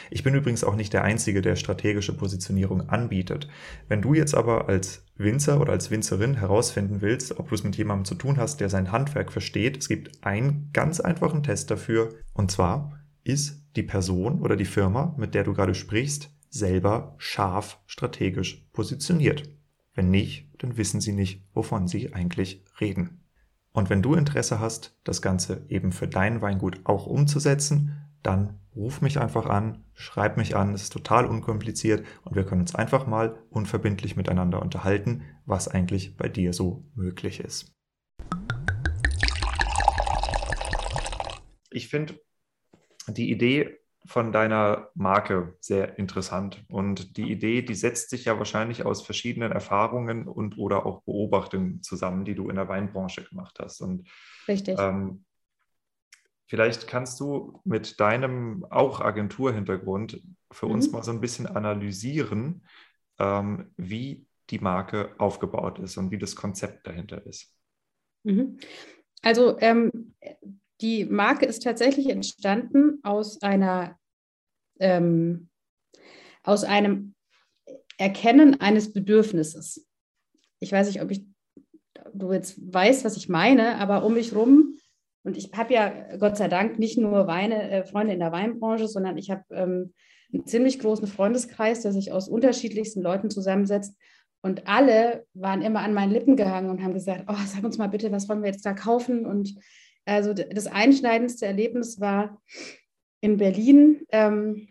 Ich 0.09 0.23
bin 0.23 0.35
übrigens 0.35 0.63
auch 0.63 0.75
nicht 0.75 0.93
der 0.93 1.03
Einzige, 1.03 1.41
der 1.41 1.55
strategische 1.55 2.15
Positionierung 2.15 2.89
anbietet. 2.89 3.47
Wenn 3.87 4.01
du 4.01 4.13
jetzt 4.13 4.35
aber 4.35 4.67
als 4.67 5.05
Winzer 5.17 5.61
oder 5.61 5.73
als 5.73 5.91
Winzerin 5.91 6.35
herausfinden 6.35 7.01
willst, 7.01 7.39
ob 7.39 7.49
du 7.49 7.55
es 7.55 7.63
mit 7.63 7.75
jemandem 7.77 8.05
zu 8.05 8.15
tun 8.15 8.37
hast, 8.37 8.59
der 8.59 8.69
sein 8.69 8.91
Handwerk 8.91 9.31
versteht, 9.31 9.77
es 9.77 9.87
gibt 9.87 10.25
einen 10.25 10.69
ganz 10.73 10.99
einfachen 10.99 11.43
Test 11.43 11.71
dafür. 11.71 12.15
Und 12.33 12.51
zwar 12.51 12.99
ist 13.23 13.63
die 13.75 13.83
Person 13.83 14.41
oder 14.41 14.55
die 14.55 14.65
Firma, 14.65 15.15
mit 15.17 15.35
der 15.35 15.43
du 15.43 15.53
gerade 15.53 15.75
sprichst, 15.75 16.31
selber 16.49 17.15
scharf 17.17 17.79
strategisch 17.85 18.67
positioniert. 18.71 19.49
Wenn 19.93 20.09
nicht, 20.09 20.49
dann 20.59 20.77
wissen 20.77 21.01
sie 21.01 21.13
nicht, 21.13 21.43
wovon 21.53 21.87
sie 21.87 22.13
eigentlich 22.13 22.63
reden. 22.79 23.21
Und 23.71 23.89
wenn 23.89 24.01
du 24.01 24.13
Interesse 24.13 24.59
hast, 24.59 24.97
das 25.03 25.21
Ganze 25.21 25.65
eben 25.67 25.91
für 25.91 26.07
dein 26.07 26.41
Weingut 26.41 26.79
auch 26.85 27.07
umzusetzen, 27.07 27.97
dann 28.23 28.59
ruf 28.75 29.01
mich 29.01 29.19
einfach 29.19 29.45
an, 29.45 29.85
schreib 29.93 30.37
mich 30.37 30.55
an, 30.55 30.73
es 30.73 30.83
ist 30.83 30.93
total 30.93 31.25
unkompliziert 31.25 32.05
und 32.23 32.35
wir 32.35 32.45
können 32.45 32.61
uns 32.61 32.75
einfach 32.75 33.07
mal 33.07 33.37
unverbindlich 33.49 34.15
miteinander 34.15 34.61
unterhalten, 34.61 35.23
was 35.45 35.67
eigentlich 35.67 36.17
bei 36.17 36.27
dir 36.27 36.53
so 36.53 36.83
möglich 36.93 37.39
ist. 37.39 37.71
Ich 41.71 41.87
finde 41.89 42.19
die 43.07 43.31
Idee 43.31 43.77
von 44.05 44.31
deiner 44.31 44.89
Marke 44.93 45.57
sehr 45.59 45.97
interessant. 45.97 46.63
Und 46.69 47.17
die 47.17 47.31
Idee, 47.31 47.63
die 47.63 47.73
setzt 47.73 48.11
sich 48.11 48.25
ja 48.25 48.37
wahrscheinlich 48.37 48.85
aus 48.85 49.03
verschiedenen 49.03 49.51
Erfahrungen 49.51 50.27
und 50.27 50.57
oder 50.59 50.85
auch 50.85 51.01
Beobachtungen 51.03 51.81
zusammen, 51.81 52.23
die 52.23 52.35
du 52.35 52.49
in 52.49 52.55
der 52.55 52.67
Weinbranche 52.67 53.23
gemacht 53.23 53.57
hast. 53.59 53.81
Und 53.81 54.07
Richtig. 54.47 54.77
Ähm, 54.79 55.25
vielleicht 56.47 56.87
kannst 56.87 57.19
du 57.19 57.59
mit 57.63 57.99
deinem 57.99 58.65
auch 58.69 59.01
Agenturhintergrund 59.01 60.21
für 60.51 60.67
mhm. 60.67 60.71
uns 60.73 60.91
mal 60.91 61.03
so 61.03 61.11
ein 61.11 61.21
bisschen 61.21 61.47
analysieren, 61.47 62.65
ähm, 63.19 63.71
wie 63.77 64.25
die 64.49 64.59
Marke 64.59 65.15
aufgebaut 65.17 65.79
ist 65.79 65.97
und 65.97 66.11
wie 66.11 66.19
das 66.19 66.35
Konzept 66.35 66.85
dahinter 66.87 67.25
ist. 67.25 67.51
Mhm. 68.23 68.59
Also 69.21 69.57
ähm, 69.59 70.15
die 70.81 71.05
Marke 71.05 71.45
ist 71.45 71.63
tatsächlich 71.63 72.09
entstanden 72.09 72.99
aus 73.03 73.41
einer 73.41 73.97
ähm, 74.79 75.49
aus 76.43 76.63
einem 76.63 77.15
Erkennen 77.97 78.59
eines 78.59 78.93
Bedürfnisses. 78.93 79.87
Ich 80.59 80.71
weiß 80.71 80.87
nicht, 80.87 81.01
ob 81.01 81.09
ich 81.11 81.25
du 82.13 82.31
jetzt 82.31 82.55
weißt, 82.71 83.03
was 83.03 83.17
ich 83.17 83.29
meine, 83.29 83.77
aber 83.77 84.03
um 84.03 84.13
mich 84.13 84.35
rum 84.35 84.74
und 85.25 85.37
ich 85.37 85.51
habe 85.53 85.73
ja 85.73 86.15
Gott 86.17 86.37
sei 86.37 86.47
Dank 86.47 86.77
nicht 86.77 86.97
nur 86.99 87.25
Weine, 87.25 87.69
äh, 87.71 87.83
Freunde 87.83 88.13
in 88.13 88.19
der 88.19 88.31
Weinbranche, 88.31 88.87
sondern 88.87 89.17
ich 89.17 89.31
habe 89.31 89.43
ähm, 89.49 89.93
einen 90.31 90.45
ziemlich 90.45 90.79
großen 90.79 91.07
Freundeskreis, 91.07 91.81
der 91.81 91.91
sich 91.91 92.11
aus 92.11 92.29
unterschiedlichsten 92.29 93.01
Leuten 93.01 93.31
zusammensetzt. 93.31 93.97
Und 94.41 94.67
alle 94.67 95.25
waren 95.33 95.63
immer 95.63 95.79
an 95.79 95.95
meinen 95.95 96.11
Lippen 96.11 96.35
gehangen 96.35 96.69
und 96.69 96.83
haben 96.83 96.93
gesagt, 96.93 97.25
oh, 97.27 97.35
sag 97.47 97.63
uns 97.63 97.79
mal 97.79 97.87
bitte, 97.87 98.11
was 98.11 98.29
wollen 98.29 98.43
wir 98.43 98.51
jetzt 98.51 98.65
da 98.65 98.73
kaufen? 98.73 99.25
Und 99.25 99.55
also 100.05 100.33
das 100.33 100.67
einschneidendste 100.67 101.47
Erlebnis 101.47 101.99
war 101.99 102.39
in 103.21 103.37
Berlin. 103.37 104.05
Ähm, 104.11 104.67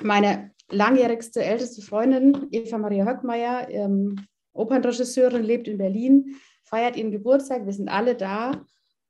meine 0.00 0.52
langjährigste, 0.70 1.42
älteste 1.42 1.82
Freundin, 1.82 2.46
Eva 2.52 2.78
Maria 2.78 3.04
Höckmeier, 3.04 3.68
ähm, 3.70 4.26
Opernregisseurin, 4.52 5.42
lebt 5.42 5.66
in 5.66 5.78
Berlin, 5.78 6.36
feiert 6.62 6.96
ihren 6.96 7.10
Geburtstag. 7.10 7.66
Wir 7.66 7.72
sind 7.72 7.88
alle 7.88 8.14
da. 8.14 8.64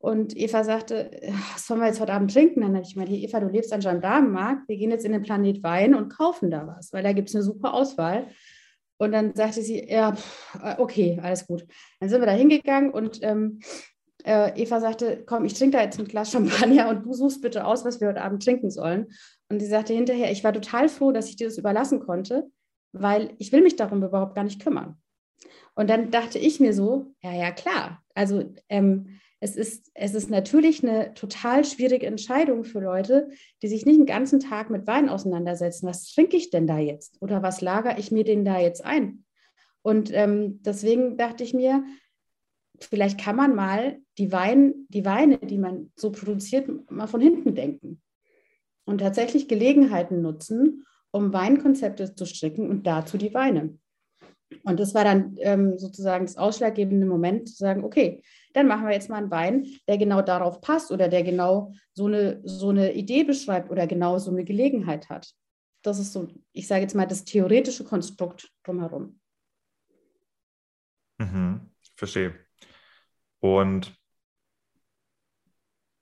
Und 0.05 0.37
Eva 0.37 0.65
sagte, 0.65 1.19
was 1.55 1.67
sollen 1.67 1.81
wir 1.81 1.87
jetzt 1.87 1.99
heute 1.99 2.13
Abend 2.13 2.31
trinken? 2.31 2.61
Dann 2.61 2.75
habe 2.75 2.85
ich 2.87 2.95
mal, 2.95 3.11
Eva, 3.11 3.41
du 3.41 3.49
lebst 3.49 3.73
an 3.73 3.81
Gendarmenmarkt, 3.81 4.69
wir 4.69 4.77
gehen 4.77 4.91
jetzt 4.91 5.07
in 5.07 5.13
den 5.13 5.23
Planet 5.23 5.63
Wein 5.63 5.95
und 5.95 6.11
kaufen 6.11 6.51
da 6.51 6.67
was, 6.67 6.93
weil 6.93 7.03
da 7.03 7.15
gibt 7.15 7.31
es 7.31 7.35
eine 7.35 7.43
super 7.43 7.73
Auswahl. 7.73 8.27
Und 8.99 9.13
dann 9.13 9.35
sagte 9.35 9.63
sie, 9.63 9.83
ja, 9.89 10.15
okay, 10.77 11.19
alles 11.23 11.47
gut. 11.47 11.67
Dann 12.01 12.11
sind 12.11 12.21
wir 12.21 12.27
da 12.27 12.33
hingegangen 12.33 12.91
und 12.91 13.21
ähm, 13.23 13.61
äh, 14.27 14.53
Eva 14.63 14.79
sagte, 14.79 15.23
komm, 15.25 15.47
ich 15.47 15.55
trinke 15.55 15.79
da 15.79 15.83
jetzt 15.83 15.99
ein 15.99 16.05
Glas 16.05 16.33
Champagner 16.33 16.91
und 16.91 17.07
du 17.07 17.15
suchst 17.15 17.41
bitte 17.41 17.65
aus, 17.65 17.87
was 17.87 18.03
wir 18.03 18.09
heute 18.09 18.21
Abend 18.21 18.45
trinken 18.45 18.71
sollen. 18.71 19.07
Und 19.49 19.61
sie 19.61 19.67
sagte 19.67 19.95
hinterher, 19.95 20.31
ich 20.31 20.45
war 20.45 20.53
total 20.53 20.91
froh, 20.91 21.13
dass 21.13 21.31
ich 21.31 21.37
dir 21.37 21.47
das 21.47 21.57
überlassen 21.57 22.01
konnte, 22.01 22.51
weil 22.93 23.33
ich 23.39 23.53
will 23.53 23.63
mich 23.63 23.77
darum 23.77 24.03
überhaupt 24.03 24.35
gar 24.35 24.45
nicht 24.45 24.63
kümmern. 24.63 24.99
Und 25.75 25.89
dann 25.89 26.11
dachte 26.11 26.39
ich 26.39 26.61
mir 26.61 26.75
so, 26.75 27.15
ja, 27.23 27.33
ja, 27.33 27.53
klar. 27.53 28.03
Also 28.15 28.53
ähm, 28.69 29.19
es, 29.45 29.57
ist, 29.57 29.91
es 29.93 30.15
ist 30.15 30.31
natürlich 30.31 30.83
eine 30.83 31.13
total 31.13 31.67
schwierige 31.67 32.07
Entscheidung 32.07 32.65
für 32.65 32.81
Leute, 32.81 33.29
die 33.61 33.69
sich 33.69 33.85
nicht 33.85 33.99
den 33.99 34.07
ganzen 34.07 34.41
Tag 34.41 34.71
mit 34.71 34.87
Wein 34.87 35.11
auseinandersetzen. 35.11 35.87
Was 35.87 36.11
trinke 36.11 36.39
ich 36.39 36.49
denn 36.49 36.67
da 36.67 36.79
jetzt? 36.79 37.21
Oder 37.21 37.43
was 37.43 37.61
lagere 37.61 37.99
ich 37.99 38.11
mir 38.11 38.25
denn 38.25 38.47
da 38.47 38.59
jetzt 38.59 38.83
ein? 38.83 39.25
Und 39.83 40.11
ähm, 40.15 40.63
deswegen 40.63 41.19
dachte 41.19 41.45
ich 41.45 41.53
mir, 41.53 41.85
vielleicht 42.81 43.21
kann 43.21 43.37
man 43.37 43.55
mal 43.55 43.99
die, 44.17 44.33
Wein, 44.33 44.87
die 44.89 45.05
Weine, 45.05 45.37
die 45.37 45.59
man 45.59 45.93
so 45.95 46.11
produziert, 46.11 46.67
mal 46.91 47.07
von 47.07 47.21
hinten 47.21 47.55
denken 47.55 48.01
und 48.87 48.99
tatsächlich 48.99 49.47
Gelegenheiten 49.47 50.23
nutzen, 50.23 50.87
um 51.11 51.35
Weinkonzepte 51.35 52.15
zu 52.15 52.25
stricken 52.25 52.71
und 52.71 52.87
dazu 52.87 53.19
die 53.19 53.35
Weine. 53.35 53.79
Und 54.63 54.81
das 54.81 54.95
war 54.95 55.05
dann 55.05 55.37
ähm, 55.41 55.77
sozusagen 55.77 56.25
das 56.25 56.39
ausschlaggebende 56.39 57.07
Moment 57.07 57.51
zu 57.51 57.57
sagen, 57.57 57.85
okay, 57.85 58.23
dann 58.55 58.69
machen 58.69 58.87
wir 58.87 58.95
jetzt 58.95 59.11
mal 59.11 59.17
einen 59.17 59.31
Wein, 59.31 59.67
der 59.87 59.99
genau 59.99 60.23
darauf 60.23 60.61
passt 60.61 60.91
oder 60.91 61.09
der 61.09 61.23
genau 61.23 61.75
so 61.93 62.07
eine, 62.07 62.41
so 62.45 62.71
eine 62.71 62.95
Idee 62.95 63.25
beschreibt 63.25 63.71
oder 63.71 63.87
genau 63.87 64.19
so 64.19 64.31
eine 64.31 64.45
Gelegenheit 64.45 65.11
hat. 65.11 65.35
Das 65.83 65.99
ist 65.99 66.13
so, 66.13 66.29
ich 66.53 66.67
sage 66.67 66.83
jetzt 66.83 66.95
mal, 66.95 67.07
das 67.07 67.25
theoretische 67.25 67.85
Konstrukt 67.85 68.51
drumherum. 68.63 69.21
Mhm, 71.19 71.73
verstehe. 71.97 72.35
Und 73.41 73.95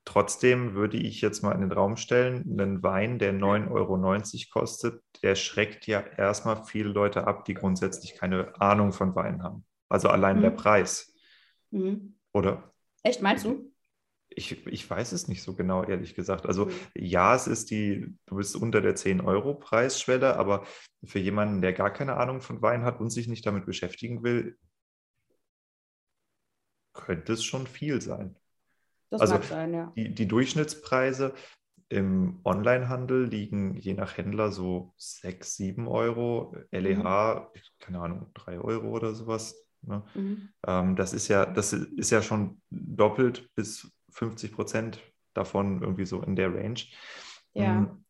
trotzdem 0.04 0.74
würde 0.74 0.98
ich 0.98 1.22
jetzt 1.22 1.42
mal 1.42 1.52
in 1.52 1.62
den 1.62 1.72
Raum 1.72 1.96
stellen, 1.96 2.44
einen 2.60 2.82
Wein, 2.82 3.18
der 3.18 3.32
9,90 3.32 3.70
Euro 3.70 4.60
kostet, 4.60 5.02
der 5.22 5.34
schreckt 5.36 5.86
ja 5.86 6.00
erstmal 6.00 6.64
viele 6.64 6.90
Leute 6.90 7.26
ab, 7.26 7.46
die 7.46 7.54
grundsätzlich 7.54 8.14
keine 8.14 8.60
Ahnung 8.60 8.92
von 8.92 9.14
Wein 9.14 9.42
haben. 9.42 9.64
Also 9.88 10.08
allein 10.08 10.36
mhm. 10.36 10.42
der 10.42 10.50
Preis. 10.50 11.14
Mhm. 11.70 12.14
Oder? 12.32 12.72
Echt, 13.02 13.22
meinst 13.22 13.44
du? 13.44 13.72
Ich, 14.28 14.66
ich 14.66 14.88
weiß 14.88 15.12
es 15.12 15.28
nicht 15.28 15.42
so 15.42 15.54
genau, 15.54 15.84
ehrlich 15.84 16.14
gesagt. 16.14 16.46
Also 16.46 16.70
ja, 16.94 17.34
es 17.34 17.46
ist 17.46 17.70
die, 17.70 18.16
du 18.26 18.36
bist 18.36 18.56
unter 18.56 18.80
der 18.80 18.96
10-Euro-Preisschwelle, 18.96 20.36
aber 20.36 20.66
für 21.04 21.18
jemanden, 21.18 21.60
der 21.60 21.74
gar 21.74 21.92
keine 21.92 22.16
Ahnung 22.16 22.40
von 22.40 22.62
Wein 22.62 22.84
hat 22.84 23.00
und 23.00 23.10
sich 23.10 23.28
nicht 23.28 23.44
damit 23.44 23.66
beschäftigen 23.66 24.22
will, 24.22 24.56
könnte 26.94 27.34
es 27.34 27.44
schon 27.44 27.66
viel 27.66 28.00
sein. 28.00 28.36
Das 29.10 29.20
also 29.20 29.34
mag 29.34 29.44
sein, 29.44 29.74
ja. 29.74 29.92
Die, 29.96 30.14
die 30.14 30.26
Durchschnittspreise 30.26 31.34
im 31.90 32.40
Onlinehandel 32.44 33.24
liegen 33.24 33.76
je 33.76 33.92
nach 33.92 34.16
Händler 34.16 34.50
so 34.50 34.94
6, 34.96 35.56
7 35.56 35.88
Euro. 35.88 36.56
LEH, 36.70 37.50
mhm. 37.54 37.60
keine 37.78 38.00
Ahnung, 38.00 38.30
3 38.32 38.60
Euro 38.60 38.88
oder 38.88 39.14
sowas. 39.14 39.54
Ne? 39.82 40.02
Mhm. 40.14 40.48
Ähm, 40.66 40.96
das, 40.96 41.12
ist 41.12 41.28
ja, 41.28 41.46
das 41.46 41.72
ist 41.72 42.10
ja 42.10 42.22
schon 42.22 42.60
doppelt 42.70 43.48
bis 43.54 43.90
50 44.10 44.52
Prozent 44.52 44.98
davon 45.34 45.80
irgendwie 45.80 46.06
so 46.06 46.22
in 46.22 46.36
der 46.36 46.54
Range. 46.54 46.80
Ja. 47.54 47.72
Mhm. 47.80 48.04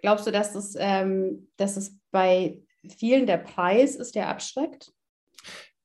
Glaubst 0.00 0.26
du, 0.26 0.30
dass 0.30 0.54
es, 0.54 0.76
ähm, 0.78 1.48
dass 1.56 1.76
es 1.76 1.98
bei 2.10 2.62
vielen 2.88 3.26
der 3.26 3.38
Preis 3.38 3.96
ist, 3.96 4.14
der 4.14 4.28
abschreckt? 4.28 4.92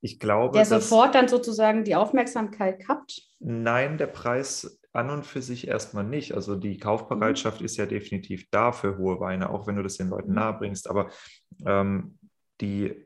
Ich 0.01 0.19
glaube. 0.19 0.53
Der 0.53 0.65
sofort 0.65 1.15
dann 1.15 1.27
sozusagen 1.27 1.83
die 1.83 1.95
Aufmerksamkeit 1.95 2.79
kappt? 2.85 3.23
Nein, 3.39 3.97
der 3.97 4.07
Preis 4.07 4.79
an 4.91 5.09
und 5.09 5.25
für 5.25 5.41
sich 5.41 5.67
erstmal 5.67 6.03
nicht. 6.03 6.33
Also 6.33 6.55
die 6.55 6.77
Kaufbereitschaft 6.77 7.61
mhm. 7.61 7.65
ist 7.65 7.77
ja 7.77 7.85
definitiv 7.85 8.47
da 8.51 8.71
für 8.71 8.97
hohe 8.97 9.19
Weine, 9.19 9.49
auch 9.49 9.65
wenn 9.65 9.75
du 9.75 9.83
das 9.83 9.97
den 9.97 10.09
Leuten 10.09 10.29
mhm. 10.29 10.35
nahebringst. 10.35 10.89
Aber 10.89 11.09
ähm, 11.65 12.19
die, 12.61 13.05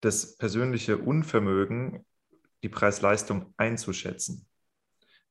das 0.00 0.36
persönliche 0.36 0.98
Unvermögen, 0.98 2.04
die 2.62 2.68
Preis-Leistung 2.68 3.54
einzuschätzen. 3.56 4.46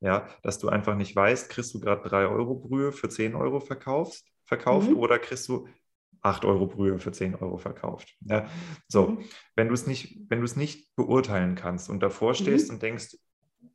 Ja, 0.00 0.28
dass 0.42 0.58
du 0.58 0.68
einfach 0.68 0.96
nicht 0.96 1.14
weißt, 1.14 1.50
kriegst 1.50 1.74
du 1.74 1.80
gerade 1.80 2.08
3 2.08 2.26
Euro 2.26 2.54
Brühe 2.54 2.90
für 2.90 3.10
10 3.10 3.34
Euro 3.34 3.60
verkaufst, 3.60 4.26
verkauft 4.44 4.88
mhm. 4.88 4.96
oder 4.96 5.18
kriegst 5.18 5.46
du 5.48 5.68
8 6.22 6.44
Euro 6.44 6.66
Brühe 6.66 6.98
für 6.98 7.12
10 7.12 7.34
Euro 7.34 7.58
verkauft. 7.58 8.16
Ja, 8.20 8.48
so, 8.88 9.08
mhm. 9.08 9.24
wenn 9.56 9.68
du 9.68 9.74
es 9.74 9.86
nicht, 9.86 10.18
wenn 10.28 10.38
du 10.38 10.44
es 10.44 10.56
nicht 10.56 10.94
beurteilen 10.96 11.54
kannst 11.54 11.90
und 11.90 12.00
davor 12.00 12.34
stehst 12.34 12.68
mhm. 12.68 12.74
und 12.74 12.82
denkst, 12.82 13.16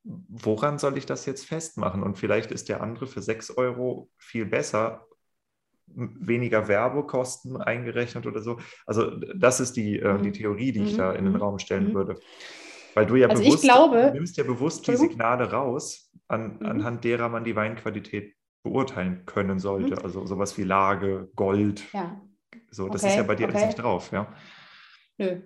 woran 0.04 0.78
soll 0.78 0.98
ich 0.98 1.06
das 1.06 1.26
jetzt 1.26 1.46
festmachen? 1.46 2.04
Und 2.04 2.18
vielleicht 2.18 2.52
ist 2.52 2.70
der 2.70 2.82
andere 2.82 3.08
für 3.08 3.22
6 3.22 3.52
Euro 3.52 4.10
viel 4.18 4.46
besser, 4.46 5.06
weniger 5.96 6.68
Werbekosten 6.68 7.58
eingerechnet 7.58 8.26
oder 8.26 8.42
so. 8.42 8.60
Also 8.86 9.12
das 9.36 9.60
ist 9.60 9.76
die, 9.76 10.00
äh, 10.00 10.20
die 10.20 10.30
mhm. 10.30 10.34
Theorie, 10.34 10.72
die 10.72 10.84
ich 10.84 10.94
mhm. 10.94 10.98
da 10.98 11.12
in 11.14 11.26
den 11.26 11.34
mhm. 11.34 11.42
Raum 11.42 11.60
stellen 11.60 11.94
würde. 11.94 12.20
Weil 12.94 13.06
du 13.06 13.16
ja 13.16 13.28
also 13.28 13.44
bewusst, 13.44 13.64
glaube, 13.64 14.08
du 14.08 14.14
nimmst 14.14 14.38
ja 14.38 14.44
bewusst 14.44 14.88
die 14.88 14.96
Signale 14.96 15.52
raus, 15.52 16.12
an, 16.28 16.66
anhand 16.66 17.04
derer 17.04 17.28
man 17.30 17.44
die 17.44 17.56
Weinqualität 17.56 18.36
beurteilen 18.64 19.26
können 19.26 19.60
sollte. 19.60 20.04
Also 20.04 20.26
sowas 20.26 20.58
wie 20.58 20.64
Lage, 20.64 21.30
Gold, 21.36 21.84
ja. 21.94 22.22
So, 22.72 22.90
das 22.90 23.04
okay, 23.04 23.12
ist 23.12 23.18
ja 23.18 23.24
bei 23.24 23.36
dir 23.36 23.48
okay. 23.48 23.58
alles 23.58 23.68
nicht 23.68 23.84
drauf, 23.84 24.12
ja? 24.12 24.34
Nö. 25.18 25.42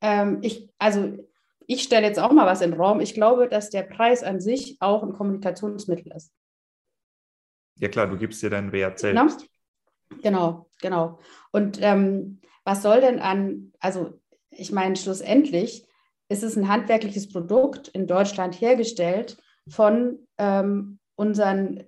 Ähm, 0.00 0.38
ich, 0.42 0.70
also 0.78 1.18
ich 1.66 1.82
stelle 1.82 2.06
jetzt 2.06 2.18
auch 2.18 2.32
mal 2.32 2.46
was 2.46 2.60
in 2.60 2.70
den 2.70 2.80
Raum. 2.80 3.00
Ich 3.00 3.14
glaube, 3.14 3.48
dass 3.48 3.70
der 3.70 3.82
Preis 3.82 4.22
an 4.22 4.40
sich 4.40 4.76
auch 4.80 5.02
ein 5.02 5.12
Kommunikationsmittel 5.12 6.12
ist. 6.12 6.32
Ja 7.76 7.88
klar, 7.88 8.06
du 8.06 8.16
gibst 8.16 8.42
dir 8.42 8.50
deinen 8.50 8.72
Wert 8.72 8.98
selbst. 8.98 9.46
Genau, 10.22 10.68
genau. 10.80 11.18
Und 11.52 11.78
ähm, 11.80 12.40
was 12.64 12.82
soll 12.82 13.00
denn 13.00 13.18
an, 13.18 13.72
also 13.80 14.18
ich 14.50 14.72
meine, 14.72 14.96
schlussendlich 14.96 15.86
ist 16.28 16.42
es 16.42 16.56
ein 16.56 16.68
handwerkliches 16.68 17.28
Produkt 17.28 17.88
in 17.88 18.06
Deutschland 18.06 18.60
hergestellt 18.60 19.38
von 19.68 20.18
ähm, 20.38 20.98
unseren 21.16 21.84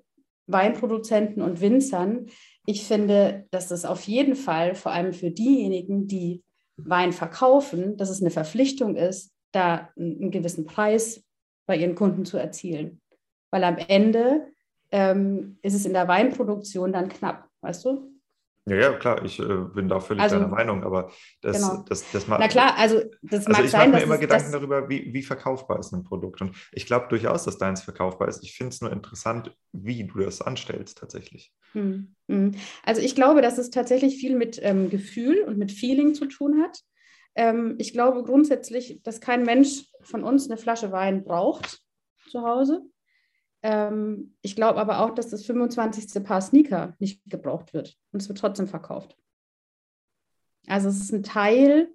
Weinproduzenten 0.46 1.42
und 1.42 1.60
Winzern, 1.60 2.26
ich 2.66 2.84
finde, 2.84 3.46
dass 3.50 3.68
das 3.68 3.84
auf 3.84 4.02
jeden 4.02 4.36
Fall, 4.36 4.74
vor 4.74 4.92
allem 4.92 5.12
für 5.12 5.30
diejenigen, 5.30 6.06
die 6.06 6.42
Wein 6.76 7.12
verkaufen, 7.12 7.96
dass 7.96 8.10
es 8.10 8.20
eine 8.20 8.30
Verpflichtung 8.30 8.96
ist, 8.96 9.32
da 9.52 9.90
einen 9.96 10.30
gewissen 10.30 10.64
Preis 10.64 11.24
bei 11.66 11.76
ihren 11.76 11.94
Kunden 11.94 12.24
zu 12.24 12.36
erzielen. 12.36 13.00
Weil 13.50 13.64
am 13.64 13.78
Ende 13.78 14.46
ähm, 14.92 15.58
ist 15.62 15.74
es 15.74 15.86
in 15.86 15.92
der 15.92 16.08
Weinproduktion 16.08 16.92
dann 16.92 17.08
knapp, 17.08 17.48
weißt 17.60 17.84
du? 17.84 18.09
Ja, 18.70 18.76
ja, 18.76 18.92
klar, 18.92 19.24
ich 19.24 19.40
äh, 19.40 19.64
bin 19.74 19.88
da 19.88 19.98
völlig 19.98 20.22
also, 20.22 20.36
deiner 20.36 20.46
Meinung, 20.46 20.84
aber 20.84 21.10
das, 21.40 21.56
genau. 21.56 21.84
das, 21.88 22.08
das, 22.12 22.28
macht. 22.28 22.38
Na 22.38 22.46
klar, 22.46 22.78
also 22.78 23.02
das 23.20 23.48
also 23.48 23.50
mag 23.50 23.64
ich 23.64 23.70
sein. 23.72 23.80
Ich 23.80 23.88
mache 23.88 24.00
mir 24.00 24.02
immer 24.04 24.18
Gedanken 24.18 24.52
darüber, 24.52 24.88
wie, 24.88 25.12
wie 25.12 25.22
verkaufbar 25.24 25.80
ist 25.80 25.92
ein 25.92 26.04
Produkt. 26.04 26.40
Und 26.40 26.54
ich 26.70 26.86
glaube 26.86 27.08
durchaus, 27.08 27.42
dass 27.42 27.58
deins 27.58 27.82
verkaufbar 27.82 28.28
ist. 28.28 28.44
Ich 28.44 28.54
finde 28.54 28.72
es 28.72 28.80
nur 28.80 28.92
interessant, 28.92 29.56
wie 29.72 30.04
du 30.04 30.20
das 30.20 30.40
anstellst 30.40 30.98
tatsächlich. 30.98 31.52
Hm, 31.72 32.14
hm. 32.28 32.52
Also 32.84 33.02
ich 33.02 33.16
glaube, 33.16 33.42
dass 33.42 33.58
es 33.58 33.70
tatsächlich 33.70 34.18
viel 34.18 34.36
mit 34.36 34.60
ähm, 34.62 34.88
Gefühl 34.88 35.42
und 35.42 35.58
mit 35.58 35.72
Feeling 35.72 36.14
zu 36.14 36.26
tun 36.26 36.62
hat. 36.62 36.78
Ähm, 37.34 37.74
ich 37.78 37.92
glaube 37.92 38.22
grundsätzlich, 38.22 39.02
dass 39.02 39.20
kein 39.20 39.42
Mensch 39.42 39.84
von 40.02 40.22
uns 40.22 40.48
eine 40.48 40.58
Flasche 40.58 40.92
Wein 40.92 41.24
braucht 41.24 41.80
zu 42.28 42.42
Hause. 42.42 42.82
Ähm, 43.62 44.34
ich 44.40 44.56
glaube 44.56 44.80
aber 44.80 45.00
auch, 45.00 45.14
dass 45.14 45.28
das 45.28 45.44
25. 45.44 46.22
Paar 46.24 46.40
Sneaker 46.40 46.94
nicht 46.98 47.22
gebraucht 47.26 47.74
wird 47.74 47.98
und 48.12 48.22
es 48.22 48.28
wird 48.28 48.38
trotzdem 48.38 48.68
verkauft. 48.68 49.16
Also 50.66 50.88
es 50.88 51.00
ist 51.00 51.12
ein 51.12 51.22
Teil. 51.22 51.88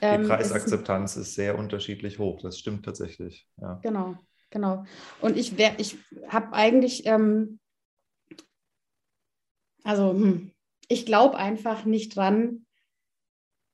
Ähm, 0.00 0.22
Die 0.22 0.28
Preisakzeptanz 0.28 1.16
ist, 1.16 1.28
ist, 1.28 1.34
sehr 1.34 1.58
unterschiedlich 1.58 2.18
hoch, 2.18 2.40
das 2.40 2.58
stimmt 2.58 2.84
tatsächlich. 2.84 3.48
Ja. 3.60 3.80
Genau, 3.82 4.16
genau. 4.50 4.84
Und 5.20 5.36
ich, 5.36 5.58
ich 5.78 5.98
habe 6.28 6.52
eigentlich, 6.52 7.06
ähm, 7.06 7.58
also 9.82 10.12
hm, 10.12 10.52
ich 10.88 11.06
glaube 11.06 11.36
einfach 11.36 11.84
nicht 11.84 12.16
dran, 12.16 12.66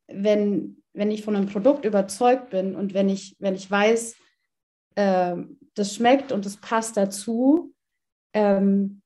wenn, 0.08 0.82
wenn 0.92 1.10
ich 1.10 1.22
von 1.22 1.36
einem 1.36 1.46
Produkt 1.46 1.84
überzeugt 1.84 2.50
bin 2.50 2.74
und 2.74 2.94
wenn 2.94 3.08
ich, 3.08 3.36
wenn 3.38 3.54
ich 3.54 3.70
weiß, 3.70 4.16
äh, 4.96 5.36
das 5.80 5.94
schmeckt 5.94 6.30
und 6.30 6.46
das 6.46 6.56
passt 6.58 6.96
dazu, 6.96 7.74
ähm, 8.32 9.02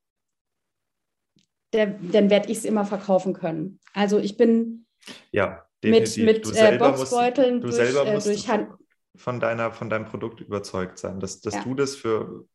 der, 1.72 1.86
dann 1.86 2.30
werde 2.30 2.50
ich 2.50 2.58
es 2.58 2.64
immer 2.64 2.84
verkaufen 2.84 3.32
können. 3.32 3.80
Also 3.94 4.18
ich 4.18 4.36
bin 4.36 4.86
ja, 5.32 5.64
mit, 5.82 6.16
mit 6.18 6.56
äh, 6.56 6.78
Boxbeuteln 6.78 7.60
musst, 7.60 7.64
du 7.64 7.82
durch, 7.82 7.92
selber 7.92 8.06
äh, 8.06 8.14
musst 8.14 8.26
durch 8.26 8.48
Hand 8.48 8.68
von, 9.16 9.40
deiner, 9.40 9.72
von 9.72 9.90
deinem 9.90 10.06
Produkt 10.06 10.40
überzeugt 10.40 10.98
sein, 10.98 11.20
dass, 11.20 11.40
dass 11.40 11.54
ja. 11.54 11.62
du 11.64 11.74
das 11.74 11.94
für, 11.94 12.46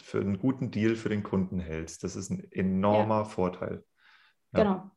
für 0.00 0.20
einen 0.20 0.38
guten 0.38 0.70
Deal 0.70 0.96
für 0.96 1.08
den 1.08 1.22
Kunden 1.22 1.60
hältst. 1.60 2.04
Das 2.04 2.16
ist 2.16 2.30
ein 2.30 2.46
enormer 2.50 3.18
ja. 3.18 3.24
Vorteil. 3.24 3.84
Ja. 4.52 4.62
Genau. 4.62 4.90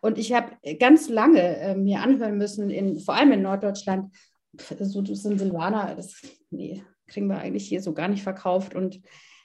Und 0.00 0.18
ich 0.18 0.32
habe 0.32 0.56
ganz 0.78 1.08
lange 1.08 1.40
äh, 1.40 1.74
mir 1.74 2.00
anhören 2.00 2.36
müssen, 2.36 2.70
in, 2.70 2.98
vor 2.98 3.14
allem 3.14 3.32
in 3.32 3.42
Norddeutschland, 3.42 4.14
so 4.80 5.02
das 5.02 5.22
sind 5.22 5.38
Silvaner, 5.38 5.94
das 5.94 6.20
nee, 6.50 6.84
kriegen 7.14 7.28
wir 7.28 7.38
eigentlich 7.38 7.66
hier 7.66 7.80
so 7.80 7.94
gar 7.94 8.08
nicht 8.08 8.22
verkauft. 8.22 8.74
Und 8.74 9.00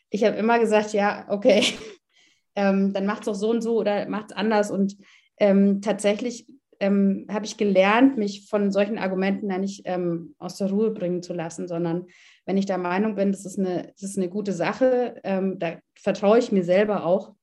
ich 0.09 0.23
habe 0.25 0.35
immer 0.35 0.59
gesagt, 0.59 0.91
ja, 0.93 1.25
okay, 1.29 1.63
ähm, 2.55 2.91
dann 2.93 3.05
macht 3.05 3.21
es 3.21 3.25
doch 3.25 3.35
so 3.35 3.51
und 3.51 3.61
so 3.61 3.77
oder 3.77 4.09
macht 4.09 4.31
es 4.31 4.37
anders. 4.37 4.71
Und 4.71 4.97
ähm, 5.37 5.81
tatsächlich 5.81 6.47
ähm, 6.79 7.27
habe 7.29 7.45
ich 7.45 7.57
gelernt, 7.57 8.17
mich 8.17 8.47
von 8.49 8.71
solchen 8.71 8.97
Argumenten 8.97 9.49
da 9.49 9.57
nicht 9.57 9.83
ähm, 9.85 10.35
aus 10.39 10.57
der 10.57 10.69
Ruhe 10.69 10.91
bringen 10.91 11.21
zu 11.21 11.33
lassen, 11.33 11.67
sondern 11.67 12.07
wenn 12.45 12.57
ich 12.57 12.65
der 12.65 12.77
Meinung 12.77 13.15
bin, 13.15 13.31
das 13.31 13.45
ist 13.45 13.59
eine, 13.59 13.93
das 13.99 14.11
ist 14.11 14.17
eine 14.17 14.29
gute 14.29 14.53
Sache, 14.53 15.19
ähm, 15.23 15.59
da 15.59 15.77
vertraue 15.95 16.39
ich 16.39 16.51
mir 16.51 16.63
selber 16.63 17.05
auch, 17.05 17.35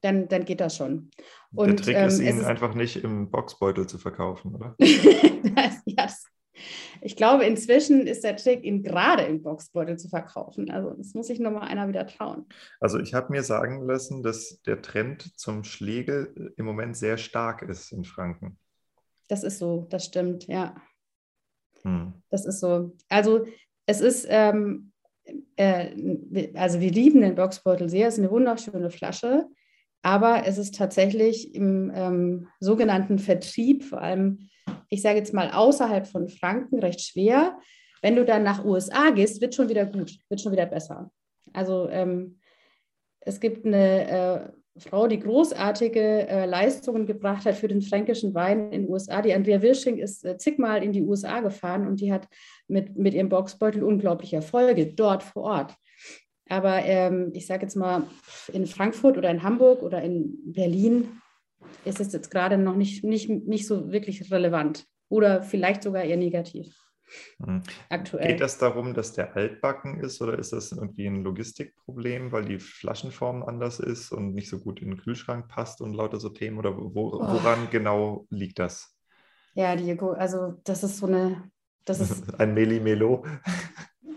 dann, 0.00 0.28
dann 0.28 0.44
geht 0.44 0.60
das 0.60 0.76
schon. 0.76 1.10
Und, 1.52 1.68
der 1.68 1.76
Trick 1.76 1.96
ist, 1.96 2.20
ihn 2.20 2.38
ist 2.38 2.44
einfach 2.44 2.74
nicht 2.74 3.02
im 3.02 3.30
Boxbeutel 3.30 3.86
zu 3.86 3.98
verkaufen, 3.98 4.54
oder? 4.54 4.76
das, 4.78 5.82
ja, 5.84 6.04
das 6.04 6.24
ich 7.00 7.16
glaube, 7.16 7.44
inzwischen 7.44 8.06
ist 8.06 8.24
der 8.24 8.36
Trick, 8.36 8.64
ihn 8.64 8.82
gerade 8.82 9.22
im 9.24 9.42
Boxbeutel 9.42 9.98
zu 9.98 10.08
verkaufen. 10.08 10.70
Also 10.70 10.90
das 10.90 11.14
muss 11.14 11.26
sich 11.26 11.40
nochmal 11.40 11.68
einer 11.68 11.88
wieder 11.88 12.06
trauen. 12.06 12.46
Also 12.80 12.98
ich 12.98 13.14
habe 13.14 13.32
mir 13.32 13.42
sagen 13.42 13.86
lassen, 13.86 14.22
dass 14.22 14.60
der 14.62 14.82
Trend 14.82 15.38
zum 15.38 15.64
Schlegel 15.64 16.52
im 16.56 16.64
Moment 16.64 16.96
sehr 16.96 17.18
stark 17.18 17.62
ist 17.62 17.92
in 17.92 18.04
Franken. 18.04 18.58
Das 19.28 19.44
ist 19.44 19.58
so, 19.58 19.86
das 19.90 20.06
stimmt, 20.06 20.46
ja. 20.46 20.74
Hm. 21.82 22.14
Das 22.30 22.46
ist 22.46 22.60
so. 22.60 22.96
Also 23.08 23.46
es 23.86 24.00
ist, 24.00 24.26
ähm, 24.28 24.92
äh, 25.56 26.50
also 26.54 26.80
wir 26.80 26.90
lieben 26.90 27.20
den 27.20 27.34
Boxbeutel 27.34 27.88
sehr, 27.88 28.08
es 28.08 28.14
ist 28.14 28.20
eine 28.20 28.30
wunderschöne 28.30 28.90
Flasche. 28.90 29.46
Aber 30.02 30.46
es 30.46 30.58
ist 30.58 30.76
tatsächlich 30.76 31.54
im 31.54 31.90
ähm, 31.94 32.48
sogenannten 32.60 33.18
Vertrieb, 33.18 33.84
vor 33.84 34.00
allem 34.00 34.48
ich 34.88 35.02
sage 35.02 35.18
jetzt 35.18 35.34
mal 35.34 35.50
außerhalb 35.50 36.06
von 36.06 36.28
Franken, 36.28 36.78
recht 36.78 37.00
schwer. 37.00 37.58
Wenn 38.02 38.16
du 38.16 38.24
dann 38.24 38.44
nach 38.44 38.64
USA 38.64 39.10
gehst, 39.10 39.40
wird 39.40 39.54
schon 39.54 39.68
wieder 39.68 39.86
gut, 39.86 40.18
wird 40.28 40.40
schon 40.40 40.52
wieder 40.52 40.66
besser. 40.66 41.10
Also 41.52 41.88
ähm, 41.88 42.38
es 43.20 43.40
gibt 43.40 43.66
eine 43.66 44.08
äh, 44.08 44.80
Frau, 44.80 45.08
die 45.08 45.18
großartige 45.18 46.28
äh, 46.28 46.46
Leistungen 46.46 47.06
gebracht 47.06 47.44
hat 47.44 47.56
für 47.56 47.68
den 47.68 47.82
fränkischen 47.82 48.34
Wein 48.34 48.72
in 48.72 48.82
den 48.82 48.90
USA. 48.90 49.22
Die 49.22 49.34
Andrea 49.34 49.60
Wirsching 49.60 49.98
ist 49.98 50.24
äh, 50.24 50.38
zigmal 50.38 50.82
in 50.82 50.92
die 50.92 51.02
USA 51.02 51.40
gefahren 51.40 51.86
und 51.86 52.00
die 52.00 52.12
hat 52.12 52.28
mit, 52.68 52.96
mit 52.96 53.14
ihrem 53.14 53.28
Boxbeutel 53.28 53.82
unglaubliche 53.82 54.36
Erfolge 54.36 54.86
dort 54.86 55.22
vor 55.22 55.42
Ort. 55.42 55.74
Aber 56.48 56.78
ähm, 56.84 57.30
ich 57.34 57.46
sage 57.46 57.62
jetzt 57.62 57.76
mal, 57.76 58.04
in 58.52 58.66
Frankfurt 58.66 59.18
oder 59.18 59.30
in 59.30 59.42
Hamburg 59.42 59.82
oder 59.82 60.00
in 60.02 60.38
Berlin 60.52 61.20
ist 61.84 62.00
es 62.00 62.12
jetzt 62.12 62.30
gerade 62.30 62.58
noch 62.58 62.76
nicht, 62.76 63.04
nicht, 63.04 63.28
nicht 63.28 63.66
so 63.66 63.90
wirklich 63.92 64.30
relevant 64.30 64.86
oder 65.08 65.42
vielleicht 65.42 65.82
sogar 65.82 66.04
eher 66.04 66.16
negativ. 66.16 66.76
Mhm. 67.38 67.62
Aktuell. 67.88 68.28
Geht 68.28 68.40
das 68.40 68.58
darum, 68.58 68.94
dass 68.94 69.12
der 69.12 69.34
altbacken 69.34 70.00
ist 70.00 70.20
oder 70.20 70.38
ist 70.38 70.52
das 70.52 70.72
irgendwie 70.72 71.06
ein 71.06 71.22
Logistikproblem, 71.22 72.32
weil 72.32 72.44
die 72.44 72.58
Flaschenform 72.58 73.42
anders 73.42 73.80
ist 73.80 74.12
und 74.12 74.34
nicht 74.34 74.48
so 74.48 74.58
gut 74.58 74.80
in 74.80 74.90
den 74.90 74.98
Kühlschrank 74.98 75.48
passt 75.48 75.80
und 75.80 75.94
lauter 75.94 76.20
so 76.20 76.28
Themen 76.28 76.58
oder 76.58 76.76
wo, 76.76 77.12
woran 77.12 77.64
oh. 77.64 77.70
genau 77.70 78.26
liegt 78.30 78.58
das? 78.58 78.94
Ja, 79.54 79.74
Diego, 79.74 80.12
also 80.12 80.54
das 80.64 80.84
ist 80.84 80.98
so 80.98 81.06
eine. 81.06 81.50
Das 81.84 82.00
ist 82.00 82.34
ein 82.38 82.54
Meli-Melo. 82.54 83.24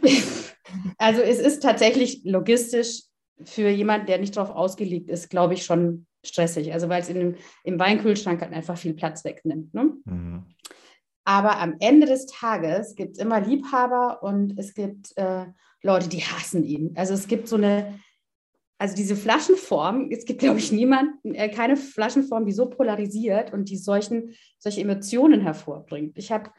also 0.97 1.21
es 1.21 1.39
ist 1.39 1.63
tatsächlich 1.63 2.21
logistisch 2.25 3.03
für 3.43 3.69
jemanden, 3.69 4.07
der 4.07 4.19
nicht 4.19 4.35
darauf 4.35 4.53
ausgelegt 4.53 5.09
ist, 5.09 5.29
glaube 5.29 5.53
ich, 5.53 5.65
schon 5.65 6.05
stressig. 6.23 6.73
Also 6.73 6.89
weil 6.89 7.01
es 7.01 7.09
in 7.09 7.35
im 7.63 7.79
Weinkühlschrank 7.79 8.41
halt 8.41 8.53
einfach 8.53 8.77
viel 8.77 8.93
Platz 8.93 9.23
wegnimmt. 9.25 9.73
Ne? 9.73 9.93
Mhm. 10.05 10.45
Aber 11.23 11.59
am 11.59 11.75
Ende 11.79 12.07
des 12.07 12.25
Tages 12.25 12.95
gibt 12.95 13.17
es 13.17 13.19
immer 13.19 13.39
Liebhaber 13.39 14.23
und 14.23 14.57
es 14.57 14.73
gibt 14.73 15.15
äh, 15.17 15.45
Leute, 15.83 16.09
die 16.09 16.21
hassen 16.21 16.63
ihn. 16.63 16.93
Also 16.95 17.13
es 17.13 17.27
gibt 17.27 17.47
so 17.47 17.57
eine, 17.57 17.99
also 18.79 18.95
diese 18.95 19.15
Flaschenform, 19.15 20.09
es 20.11 20.25
gibt, 20.25 20.39
glaube 20.39 20.59
ich, 20.59 20.71
niemanden, 20.71 21.35
äh, 21.35 21.49
keine 21.49 21.77
Flaschenform, 21.77 22.45
die 22.45 22.51
so 22.51 22.67
polarisiert 22.67 23.53
und 23.53 23.69
die 23.69 23.77
solchen, 23.77 24.33
solche 24.57 24.81
Emotionen 24.81 25.41
hervorbringt. 25.41 26.17
Ich 26.17 26.31
habe 26.31 26.49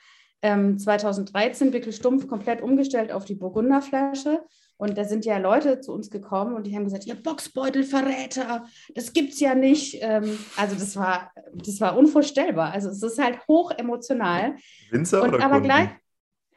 ähm, 0.43 0.79
2013 0.79 1.73
wirklich 1.73 1.97
stumpf 1.97 2.27
komplett 2.27 2.63
umgestellt 2.63 3.13
auf 3.13 3.25
die 3.25 3.35
Burgunderflasche 3.35 4.45
und 4.83 4.99
da 4.99 5.05
sind 5.05 5.25
ja 5.25 5.39
Leute 5.39 5.81
zu 5.81 5.93
uns 5.93 6.11
gekommen 6.11 6.57
und 6.57 6.67
die 6.67 6.75
haben 6.75 6.83
gesagt, 6.83 7.05
ja, 7.05 7.15
Boxbeutelverräter, 7.15 8.65
das 8.97 9.13
gibt's 9.13 9.39
ja 9.39 9.55
nicht. 9.55 9.99
Ähm, 10.01 10.37
also 10.57 10.75
das 10.75 10.97
war, 10.97 11.31
das 11.55 11.81
war 11.81 11.97
unvorstellbar. 11.97 12.73
Also 12.73 12.89
es 12.89 13.01
ist 13.01 13.23
halt 13.23 13.47
hoch 13.47 13.71
emotional. 13.71 14.57
Winzer 14.91 15.23
und, 15.23 15.35
oder 15.35 15.45
aber 15.45 15.61
Kunden? 15.61 15.69
gleich 15.69 15.89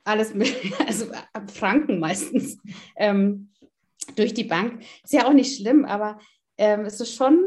alles 0.06 0.34
mit, 0.34 0.56
also 0.88 1.06
Franken 1.54 2.00
meistens 2.00 2.58
ähm, 2.96 3.52
durch 4.16 4.34
die 4.34 4.46
Bank. 4.46 4.82
Ist 5.04 5.14
ja 5.14 5.28
auch 5.28 5.34
nicht 5.34 5.56
schlimm, 5.56 5.86
aber 5.86 6.18
ähm, 6.58 6.82
es 6.86 7.00
ist 7.00 7.14
schon 7.14 7.44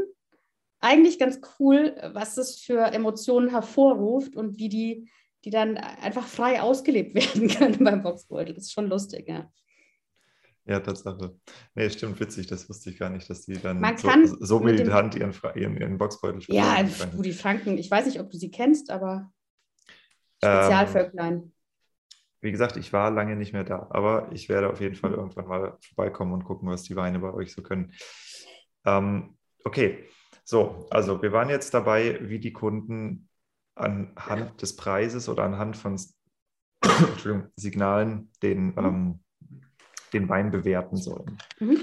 eigentlich 0.79 1.19
ganz 1.19 1.41
cool, 1.59 1.97
was 2.13 2.37
es 2.37 2.61
für 2.61 2.93
Emotionen 2.93 3.49
hervorruft 3.49 4.37
und 4.37 4.61
wie 4.61 4.69
die, 4.69 5.11
die 5.45 5.51
dann 5.51 5.77
einfach 5.77 6.29
frei 6.29 6.63
ausgelebt 6.63 7.15
werden 7.37 7.49
können 7.49 7.83
beim 7.83 8.05
Boxbeutel. 8.05 8.55
Das 8.55 8.67
ist 8.67 8.73
schon 8.75 8.87
lustig, 8.87 9.29
ja. 9.29 9.51
Ja, 10.69 10.81
Tatsache. 10.81 11.35
Nee, 11.75 11.89
stimmt, 11.89 12.21
witzig, 12.21 12.47
das 12.47 12.69
wusste 12.69 12.91
ich 12.91 12.99
gar 12.99 13.09
nicht, 13.09 13.29
dass 13.31 13.47
die 13.47 13.55
dann 13.55 13.97
so, 13.97 14.37
so 14.39 14.61
militant 14.61 15.15
ihren, 15.15 15.33
ihren, 15.55 15.77
ihren 15.79 15.97
Boxbeutel 15.97 16.43
Ja, 16.49 16.83
du 16.83 17.23
die 17.23 17.33
Franken, 17.33 17.79
ich 17.79 17.91
weiß 17.91 18.05
nicht, 18.05 18.21
ob 18.21 18.31
du 18.31 18.37
sie 18.37 18.51
kennst, 18.51 18.91
aber 18.91 19.33
Spezialvölklein. 20.45 21.35
Ähm, 21.35 21.53
wie 22.43 22.53
gesagt, 22.53 22.77
ich 22.77 22.93
war 22.93 23.11
lange 23.11 23.35
nicht 23.35 23.55
mehr 23.55 23.65
da, 23.65 23.87
aber 23.91 24.31
ich 24.33 24.51
werde 24.51 24.69
auf 24.69 24.81
jeden 24.83 24.95
Fall 24.95 25.13
irgendwann 25.13 25.47
mal 25.49 25.79
vorbeikommen 25.81 26.35
und 26.35 26.45
gucken, 26.45 26.69
was 26.69 26.83
die 26.83 26.97
Weine 26.97 27.19
bei 27.19 27.33
euch 27.33 27.53
so 27.53 27.63
können. 27.63 27.95
Ähm, 28.85 29.39
okay, 29.65 30.05
so, 30.45 30.87
also 30.91 31.23
wir 31.23 31.33
waren 31.33 31.49
jetzt 31.49 31.73
dabei, 31.73 32.19
wie 32.21 32.41
die 32.41 32.53
Kunden 32.53 33.31
anhand 33.75 34.61
des 34.61 34.77
Preises 34.77 35.31
oder 35.31 35.45
anhand 35.45 35.79
von 35.79 35.99
Signalen 37.57 38.31
den 38.43 38.67
mhm. 38.67 38.79
ähm, 38.79 39.21
den 40.13 40.29
Wein 40.29 40.51
bewerten 40.51 40.97
sollen. 40.97 41.39
Mhm. 41.61 41.81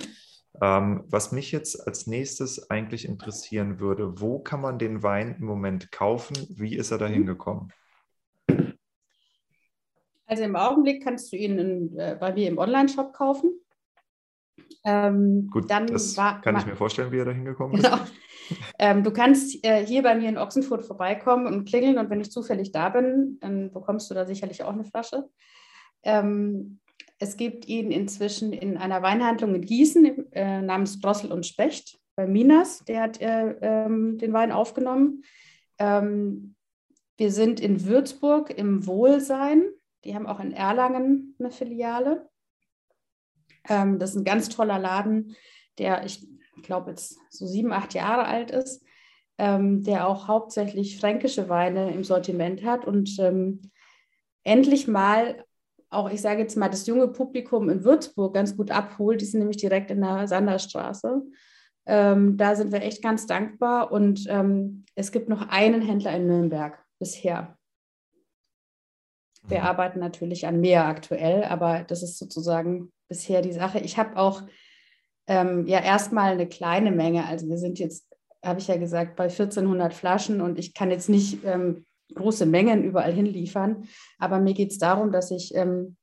Ähm, 0.62 1.04
was 1.08 1.32
mich 1.32 1.52
jetzt 1.52 1.86
als 1.86 2.08
nächstes 2.08 2.70
eigentlich 2.70 3.08
interessieren 3.08 3.80
würde, 3.80 4.22
wo 4.22 4.40
kann 4.40 4.62
man 4.62 4.80
den 4.80 5.04
Wein 5.04 5.36
im 5.40 5.46
Moment 5.46 5.92
kaufen? 5.92 6.36
Wie 6.50 6.76
ist 6.76 6.92
er 6.92 6.98
dahin 6.98 7.24
mhm. 7.24 7.28
gekommen? 7.28 7.74
Also 10.28 10.44
im 10.44 10.56
Augenblick 10.56 11.04
kannst 11.04 11.32
du 11.32 11.38
ihn 11.38 11.60
in, 11.60 12.00
äh, 12.00 12.18
bei 12.20 12.34
mir 12.34 12.48
im 12.48 12.58
Online-Shop 12.58 13.14
kaufen. 13.14 13.60
Ähm, 14.84 15.50
Gut, 15.52 15.70
dann 15.70 15.88
das 15.88 16.16
war, 16.18 16.42
kann 16.42 16.58
ich 16.58 16.66
mir 16.66 16.76
vorstellen, 16.76 17.12
wie 17.12 17.20
er 17.20 17.26
da 17.26 17.32
hingekommen 17.32 17.82
genau. 17.82 17.96
ist. 17.96 18.14
Ähm, 18.78 19.04
du 19.04 19.12
kannst 19.12 19.66
äh, 19.66 19.84
hier 19.84 20.04
bei 20.04 20.14
mir 20.14 20.30
in 20.30 20.38
Ochsenfurt 20.38 20.86
vorbeikommen 20.86 21.48
und 21.48 21.68
klingeln 21.68 21.98
und 21.98 22.12
wenn 22.12 22.22
ich 22.22 22.30
zufällig 22.30 22.72
da 22.72 22.90
bin, 22.90 23.40
dann 23.42 23.72
bekommst 23.72 24.08
du 24.12 24.14
da 24.14 24.24
sicherlich 24.24 24.62
auch 24.62 24.74
eine 24.74 24.84
Flasche. 24.84 25.28
Ähm, 26.04 26.80
es 27.20 27.38
gibt 27.38 27.68
ihn 27.68 27.92
inzwischen 27.92 28.52
in 28.52 28.78
einer 28.78 29.02
Weinhandlung 29.02 29.56
in 29.56 29.62
Gießen 29.62 30.32
äh, 30.34 30.62
namens 30.62 31.00
Drossel 31.00 31.32
und 31.32 31.46
Specht 31.46 31.98
bei 32.16 32.28
Minas. 32.28 32.84
Der 32.86 33.02
hat 33.02 33.22
äh, 33.22 33.56
ähm, 33.62 34.18
den 34.18 34.34
Wein 34.34 34.52
aufgenommen. 34.52 35.24
Ähm, 35.80 36.56
wir 37.18 37.32
sind 37.32 37.60
in 37.60 37.86
Würzburg 37.86 38.50
im 38.50 38.86
Wohlsein. 38.86 39.64
Die 40.04 40.14
haben 40.14 40.28
auch 40.28 40.40
in 40.40 40.52
Erlangen 40.52 41.36
eine 41.40 41.52
Filiale. 41.52 42.30
Ähm, 43.70 43.98
das 43.98 44.12
ist 44.12 44.18
ein 44.18 44.26
ganz 44.26 44.50
toller 44.50 44.78
Laden, 44.78 45.36
der, 45.78 46.06
ich 46.06 46.28
glaube, 46.64 46.92
jetzt 46.92 47.18
so 47.30 47.48
sieben, 47.48 47.72
acht 47.72 47.94
Jahre 47.94 48.26
alt 48.26 48.52
ist, 48.52 48.84
ähm, 49.38 49.84
der 49.84 50.08
auch 50.08 50.28
hauptsächlich 50.28 51.00
fränkische 51.00 51.50
Weine 51.50 51.92
im 51.92 52.04
Sortiment 52.04 52.64
hat 52.64 52.86
und 52.86 53.18
ähm, 53.20 53.72
endlich 54.44 54.88
mal 54.88 55.46
auch, 55.90 56.10
ich 56.10 56.22
sage 56.22 56.42
jetzt 56.42 56.58
mal, 56.58 56.70
das 56.70 56.88
junge 56.88 57.08
Publikum 57.08 57.70
in 57.70 57.84
Würzburg 57.84 58.34
ganz 58.34 58.56
gut 58.58 58.72
abholt. 58.72 59.22
Die 59.22 59.26
sind 59.26 59.40
nämlich 59.40 59.58
direkt 59.58 59.92
in 59.92 60.02
der 60.02 60.28
Sanderstraße. 60.28 61.22
Ähm, 61.86 62.38
da 62.38 62.56
sind 62.56 62.72
wir 62.72 62.82
echt 62.82 63.04
ganz 63.04 63.28
dankbar 63.28 63.92
und 63.92 64.26
ähm, 64.28 64.86
es 64.96 65.12
gibt 65.12 65.30
noch 65.30 65.50
einen 65.50 65.82
Händler 65.82 66.16
in 66.16 66.26
Nürnberg 66.26 66.84
bisher. 67.00 67.58
Wir 69.48 69.60
mhm. 69.60 69.66
arbeiten 69.66 70.00
natürlich 70.00 70.48
an 70.48 70.60
mehr 70.60 70.86
aktuell, 70.86 71.44
aber 71.44 71.84
das 71.84 72.02
ist 72.02 72.18
sozusagen 72.18 72.92
bisher 73.08 73.42
die 73.42 73.54
Sache. 73.54 73.80
Ich 73.80 73.98
habe 74.00 74.18
auch 74.18 74.42
ähm, 75.28 75.68
ja 75.68 75.80
erstmal 75.80 76.32
eine 76.32 76.48
kleine 76.48 76.92
Menge. 76.92 77.26
Also 77.26 77.48
wir 77.48 77.58
sind 77.58 77.78
jetzt, 77.78 78.08
habe 78.44 78.60
ich 78.60 78.68
ja 78.68 78.78
gesagt, 78.78 79.16
bei 79.16 79.26
1400 79.26 79.94
Flaschen 79.94 80.42
und 80.42 80.58
ich 80.58 80.74
kann 80.74 80.90
jetzt 80.90 81.10
nicht 81.10 81.44
ähm, 81.46 81.86
große 82.14 82.46
Mengen 82.46 82.84
überall 82.84 83.14
hinliefern. 83.14 83.88
Aber 84.20 84.40
mir 84.40 84.54
geht 84.54 84.72
es 84.72 84.78
darum, 84.78 85.12
dass 85.12 85.32
ich 85.32 85.56
ähm, 85.56 85.98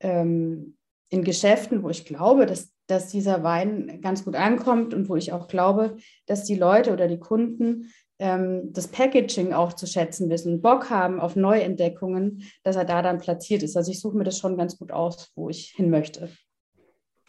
ähm, 0.00 0.76
in 1.08 1.24
Geschäften, 1.24 1.82
wo 1.82 1.88
ich 1.88 2.04
glaube, 2.04 2.46
dass, 2.46 2.72
dass 2.86 3.08
dieser 3.08 3.42
Wein 3.42 4.00
ganz 4.02 4.24
gut 4.24 4.34
ankommt 4.34 4.92
und 4.92 5.08
wo 5.08 5.16
ich 5.16 5.32
auch 5.32 5.48
glaube, 5.48 5.96
dass 6.26 6.44
die 6.44 6.56
Leute 6.56 6.92
oder 6.92 7.08
die 7.08 7.18
Kunden 7.18 7.92
ähm, 8.18 8.72
das 8.72 8.88
Packaging 8.88 9.52
auch 9.52 9.72
zu 9.74 9.86
schätzen 9.86 10.30
wissen, 10.30 10.62
Bock 10.62 10.90
haben 10.90 11.20
auf 11.20 11.36
Neuentdeckungen, 11.36 12.42
dass 12.62 12.76
er 12.76 12.84
da 12.84 13.02
dann 13.02 13.18
platziert 13.18 13.62
ist. 13.62 13.76
Also 13.76 13.90
ich 13.90 14.00
suche 14.00 14.16
mir 14.16 14.24
das 14.24 14.38
schon 14.38 14.56
ganz 14.56 14.78
gut 14.78 14.90
aus, 14.90 15.32
wo 15.34 15.48
ich 15.48 15.72
hin 15.76 15.90
möchte. 15.90 16.30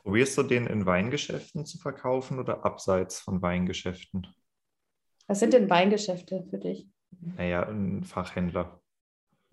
Probierst 0.03 0.37
du 0.37 0.43
den 0.43 0.67
in 0.67 0.85
Weingeschäften 0.85 1.65
zu 1.65 1.77
verkaufen 1.77 2.39
oder 2.39 2.65
abseits 2.65 3.19
von 3.19 3.41
Weingeschäften? 3.41 4.27
Was 5.27 5.39
sind 5.39 5.53
denn 5.53 5.69
Weingeschäfte 5.69 6.45
für 6.49 6.57
dich? 6.57 6.87
Naja, 7.19 7.67
ein 7.67 8.03
Fachhändler. 8.03 8.81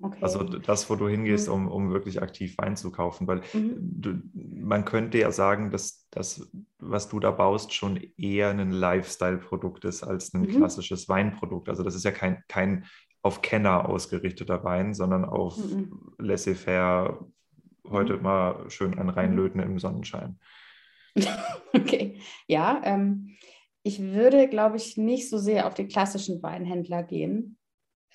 Okay. 0.02 0.18
Also 0.20 0.42
das, 0.42 0.90
wo 0.90 0.96
du 0.96 1.08
hingehst, 1.08 1.48
mhm. 1.48 1.54
um, 1.54 1.68
um 1.68 1.92
wirklich 1.92 2.20
aktiv 2.20 2.58
Wein 2.58 2.76
zu 2.76 2.90
kaufen. 2.90 3.26
Weil 3.26 3.42
mhm. 3.52 3.76
du, 3.80 4.14
man 4.34 4.84
könnte 4.84 5.18
ja 5.18 5.30
sagen, 5.30 5.70
dass 5.70 6.08
das, 6.10 6.50
was 6.78 7.08
du 7.08 7.20
da 7.20 7.30
baust, 7.30 7.72
schon 7.72 8.00
eher 8.16 8.50
ein 8.50 8.70
Lifestyle-Produkt 8.70 9.84
ist 9.84 10.02
als 10.02 10.34
ein 10.34 10.42
mhm. 10.42 10.48
klassisches 10.48 11.08
Weinprodukt. 11.08 11.68
Also 11.68 11.82
das 11.84 11.94
ist 11.94 12.04
ja 12.04 12.10
kein, 12.10 12.42
kein 12.48 12.86
auf 13.22 13.40
Kenner 13.40 13.88
ausgerichteter 13.88 14.64
Wein, 14.64 14.94
sondern 14.94 15.24
auf 15.24 15.56
mhm. 15.56 16.12
laissez-faire, 16.18 17.24
heute 17.88 18.16
mhm. 18.16 18.22
mal 18.22 18.70
schön 18.70 18.98
ein 18.98 19.08
reinlöten 19.08 19.60
im 19.60 19.78
Sonnenschein. 19.78 20.38
okay, 21.72 22.18
ja. 22.48 22.80
Ähm, 22.84 23.36
ich 23.84 24.00
würde, 24.00 24.48
glaube 24.48 24.78
ich, 24.78 24.96
nicht 24.96 25.28
so 25.28 25.38
sehr 25.38 25.66
auf 25.66 25.74
den 25.74 25.88
klassischen 25.88 26.42
Weinhändler 26.42 27.02
gehen, 27.02 27.58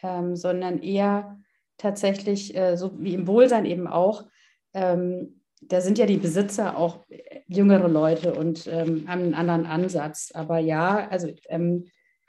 ähm, 0.01 0.35
sondern 0.35 0.79
eher 0.79 1.39
tatsächlich, 1.77 2.57
äh, 2.57 2.75
so 2.75 2.99
wie 2.99 3.13
im 3.13 3.27
Wohlsein 3.27 3.65
eben 3.65 3.87
auch, 3.87 4.25
ähm, 4.73 5.41
da 5.61 5.81
sind 5.81 5.97
ja 5.97 6.05
die 6.05 6.17
Besitzer 6.17 6.77
auch 6.77 7.05
jüngere 7.47 7.87
Leute 7.87 8.33
und 8.33 8.65
ähm, 8.67 9.07
haben 9.07 9.21
einen 9.21 9.33
anderen 9.33 9.65
Ansatz. 9.65 10.31
Aber 10.33 10.57
ja, 10.57 11.07
also 11.09 11.31
ähm, 11.49 11.85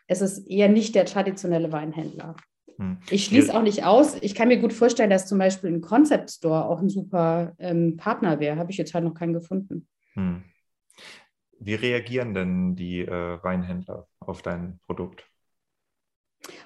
es 0.07 0.21
ist 0.21 0.47
eher 0.49 0.69
nicht 0.69 0.95
der 0.95 1.07
traditionelle 1.07 1.73
Weinhändler. 1.73 2.37
Hm. 2.77 2.99
Ich 3.09 3.27
schließe 3.27 3.55
auch 3.55 3.63
nicht 3.63 3.85
aus. 3.85 4.17
Ich 4.21 4.35
kann 4.35 4.49
mir 4.49 4.59
gut 4.59 4.73
vorstellen, 4.73 5.11
dass 5.11 5.29
zum 5.29 5.39
Beispiel 5.39 5.71
ein 5.71 5.81
Concept 5.81 6.31
Store 6.31 6.67
auch 6.67 6.81
ein 6.81 6.89
super 6.89 7.55
ähm, 7.59 7.97
Partner 7.97 8.41
wäre. 8.41 8.57
Habe 8.57 8.73
ich 8.73 8.79
jetzt 8.79 8.93
halt 8.93 9.05
noch 9.05 9.15
keinen 9.15 9.33
gefunden. 9.33 9.87
Hm. 10.15 10.43
Wie 11.61 11.75
reagieren 11.75 12.33
denn 12.33 12.75
die 12.75 13.01
äh, 13.01 13.39
Weinhändler 13.43 14.09
auf 14.19 14.41
dein 14.41 14.81
Produkt? 14.87 15.27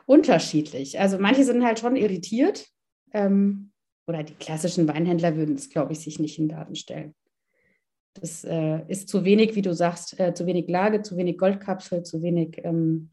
Unterschiedlich. 0.07 1.01
Also 1.01 1.19
manche 1.19 1.43
sind 1.43 1.65
halt 1.65 1.81
schon 1.81 1.97
irritiert. 1.97 2.69
Ähm, 3.13 3.73
oder 4.07 4.23
die 4.23 4.35
klassischen 4.35 4.87
Weinhändler 4.87 5.37
würden 5.37 5.57
es, 5.57 5.69
glaube 5.69 5.93
ich, 5.93 6.01
sich 6.01 6.21
nicht 6.21 6.39
in 6.39 6.49
Daten 6.49 6.77
stellen. 6.77 7.15
Das 8.15 8.45
äh, 8.45 8.83
ist 8.87 9.09
zu 9.09 9.25
wenig, 9.25 9.57
wie 9.57 9.63
du 9.63 9.75
sagst, 9.75 10.19
äh, 10.21 10.33
zu 10.33 10.47
wenig 10.47 10.69
Lage, 10.69 11.03
zu 11.03 11.17
wenig 11.17 11.39
Goldkapsel, 11.39 12.05
zu 12.05 12.23
wenig, 12.23 12.61
ähm, 12.63 13.11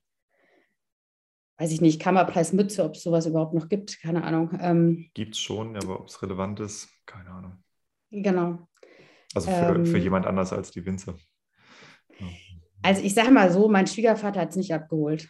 weiß 1.57 1.71
ich 1.71 1.81
nicht, 1.81 1.99
Kammerpreismütze, 1.99 2.83
ob 2.83 2.93
es 2.93 3.01
sowas 3.01 3.25
überhaupt 3.25 3.55
noch 3.55 3.67
gibt, 3.69 3.99
keine 4.01 4.23
Ahnung. 4.23 4.51
Ähm, 4.61 5.09
gibt 5.15 5.33
es 5.33 5.41
schon, 5.41 5.75
aber 5.77 5.99
ob 5.99 6.07
es 6.07 6.21
relevant 6.21 6.59
ist, 6.59 6.89
keine 7.07 7.31
Ahnung. 7.31 7.63
Genau. 8.11 8.67
Also 9.33 9.49
für, 9.49 9.75
ähm, 9.75 9.85
für 9.87 9.97
jemand 9.97 10.27
anders 10.27 10.53
als 10.53 10.69
die 10.69 10.85
Winzer. 10.85 11.15
Also 12.83 13.01
ich 13.01 13.13
sage 13.13 13.31
mal 13.31 13.51
so, 13.51 13.67
mein 13.67 13.87
Schwiegervater 13.87 14.41
hat 14.41 14.49
es 14.49 14.55
nicht 14.55 14.73
abgeholt. 14.73 15.29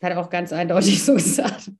Hat 0.00 0.16
auch 0.16 0.30
ganz 0.30 0.52
eindeutig 0.52 1.02
so 1.02 1.14
gesagt. 1.14 1.70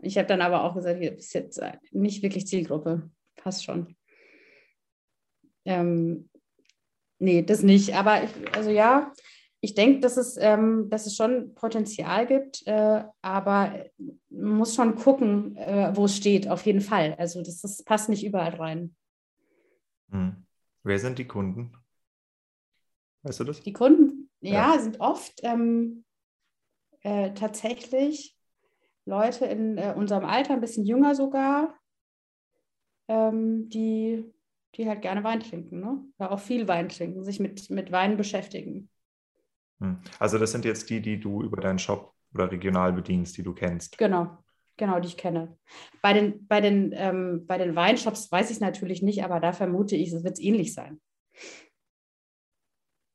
Ich 0.00 0.16
habe 0.16 0.28
dann 0.28 0.42
aber 0.42 0.64
auch 0.64 0.74
gesagt, 0.74 1.00
ihr 1.00 1.10
bist 1.10 1.34
jetzt 1.34 1.60
nicht 1.90 2.22
wirklich 2.22 2.46
Zielgruppe. 2.46 3.10
Passt 3.36 3.64
schon. 3.64 3.96
Ähm, 5.64 6.28
nee, 7.18 7.42
das 7.42 7.62
nicht. 7.62 7.94
Aber 7.94 8.22
ich, 8.22 8.30
also 8.54 8.70
ja, 8.70 9.12
ich 9.60 9.74
denke, 9.74 10.00
dass, 10.00 10.16
es, 10.16 10.36
ähm, 10.36 10.88
dass 10.88 11.06
es 11.06 11.16
schon 11.16 11.54
Potenzial 11.54 12.26
gibt, 12.26 12.64
äh, 12.66 13.02
aber 13.22 13.86
man 14.30 14.58
muss 14.58 14.76
schon 14.76 14.94
gucken, 14.94 15.56
äh, 15.56 15.90
wo 15.94 16.04
es 16.04 16.16
steht, 16.16 16.48
auf 16.48 16.64
jeden 16.64 16.80
Fall. 16.80 17.14
Also 17.18 17.42
das, 17.42 17.60
das 17.60 17.82
passt 17.82 18.08
nicht 18.08 18.24
überall 18.24 18.54
rein. 18.54 18.94
Hm. 20.10 20.46
Wer 20.84 20.98
sind 21.00 21.18
die 21.18 21.26
Kunden? 21.26 21.72
Weißt 23.28 23.40
du 23.40 23.44
das? 23.44 23.60
Die 23.60 23.74
Kunden, 23.74 24.30
ja, 24.40 24.74
ja. 24.74 24.78
sind 24.78 25.00
oft 25.00 25.40
ähm, 25.42 26.04
äh, 27.02 27.34
tatsächlich 27.34 28.34
Leute 29.04 29.44
in 29.44 29.76
äh, 29.76 29.92
unserem 29.94 30.24
Alter, 30.24 30.54
ein 30.54 30.62
bisschen 30.62 30.86
jünger 30.86 31.14
sogar, 31.14 31.74
ähm, 33.06 33.68
die, 33.68 34.24
die 34.74 34.88
halt 34.88 35.02
gerne 35.02 35.24
Wein 35.24 35.40
trinken, 35.40 35.80
ne? 35.80 36.02
Ja, 36.18 36.30
auch 36.30 36.40
viel 36.40 36.68
Wein 36.68 36.88
trinken, 36.88 37.22
sich 37.22 37.38
mit, 37.38 37.68
mit 37.68 37.92
Wein 37.92 38.16
beschäftigen. 38.16 38.88
Hm. 39.80 39.98
Also 40.18 40.38
das 40.38 40.52
sind 40.52 40.64
jetzt 40.64 40.88
die, 40.88 41.02
die 41.02 41.20
du 41.20 41.42
über 41.42 41.60
deinen 41.60 41.78
Shop 41.78 42.14
oder 42.32 42.50
regional 42.50 42.94
bedienst, 42.94 43.36
die 43.36 43.42
du 43.42 43.52
kennst. 43.52 43.98
Genau, 43.98 44.38
genau, 44.78 45.00
die 45.00 45.08
ich 45.08 45.18
kenne. 45.18 45.58
Bei 46.00 46.14
den, 46.14 46.46
bei 46.46 46.62
den, 46.62 46.92
ähm, 46.94 47.44
bei 47.46 47.58
den 47.58 47.76
Weinshops 47.76 48.32
weiß 48.32 48.46
ich 48.46 48.56
es 48.56 48.60
natürlich 48.60 49.02
nicht, 49.02 49.22
aber 49.22 49.38
da 49.38 49.52
vermute 49.52 49.96
ich, 49.96 50.12
es 50.12 50.24
wird 50.24 50.40
ähnlich 50.40 50.72
sein. 50.72 50.98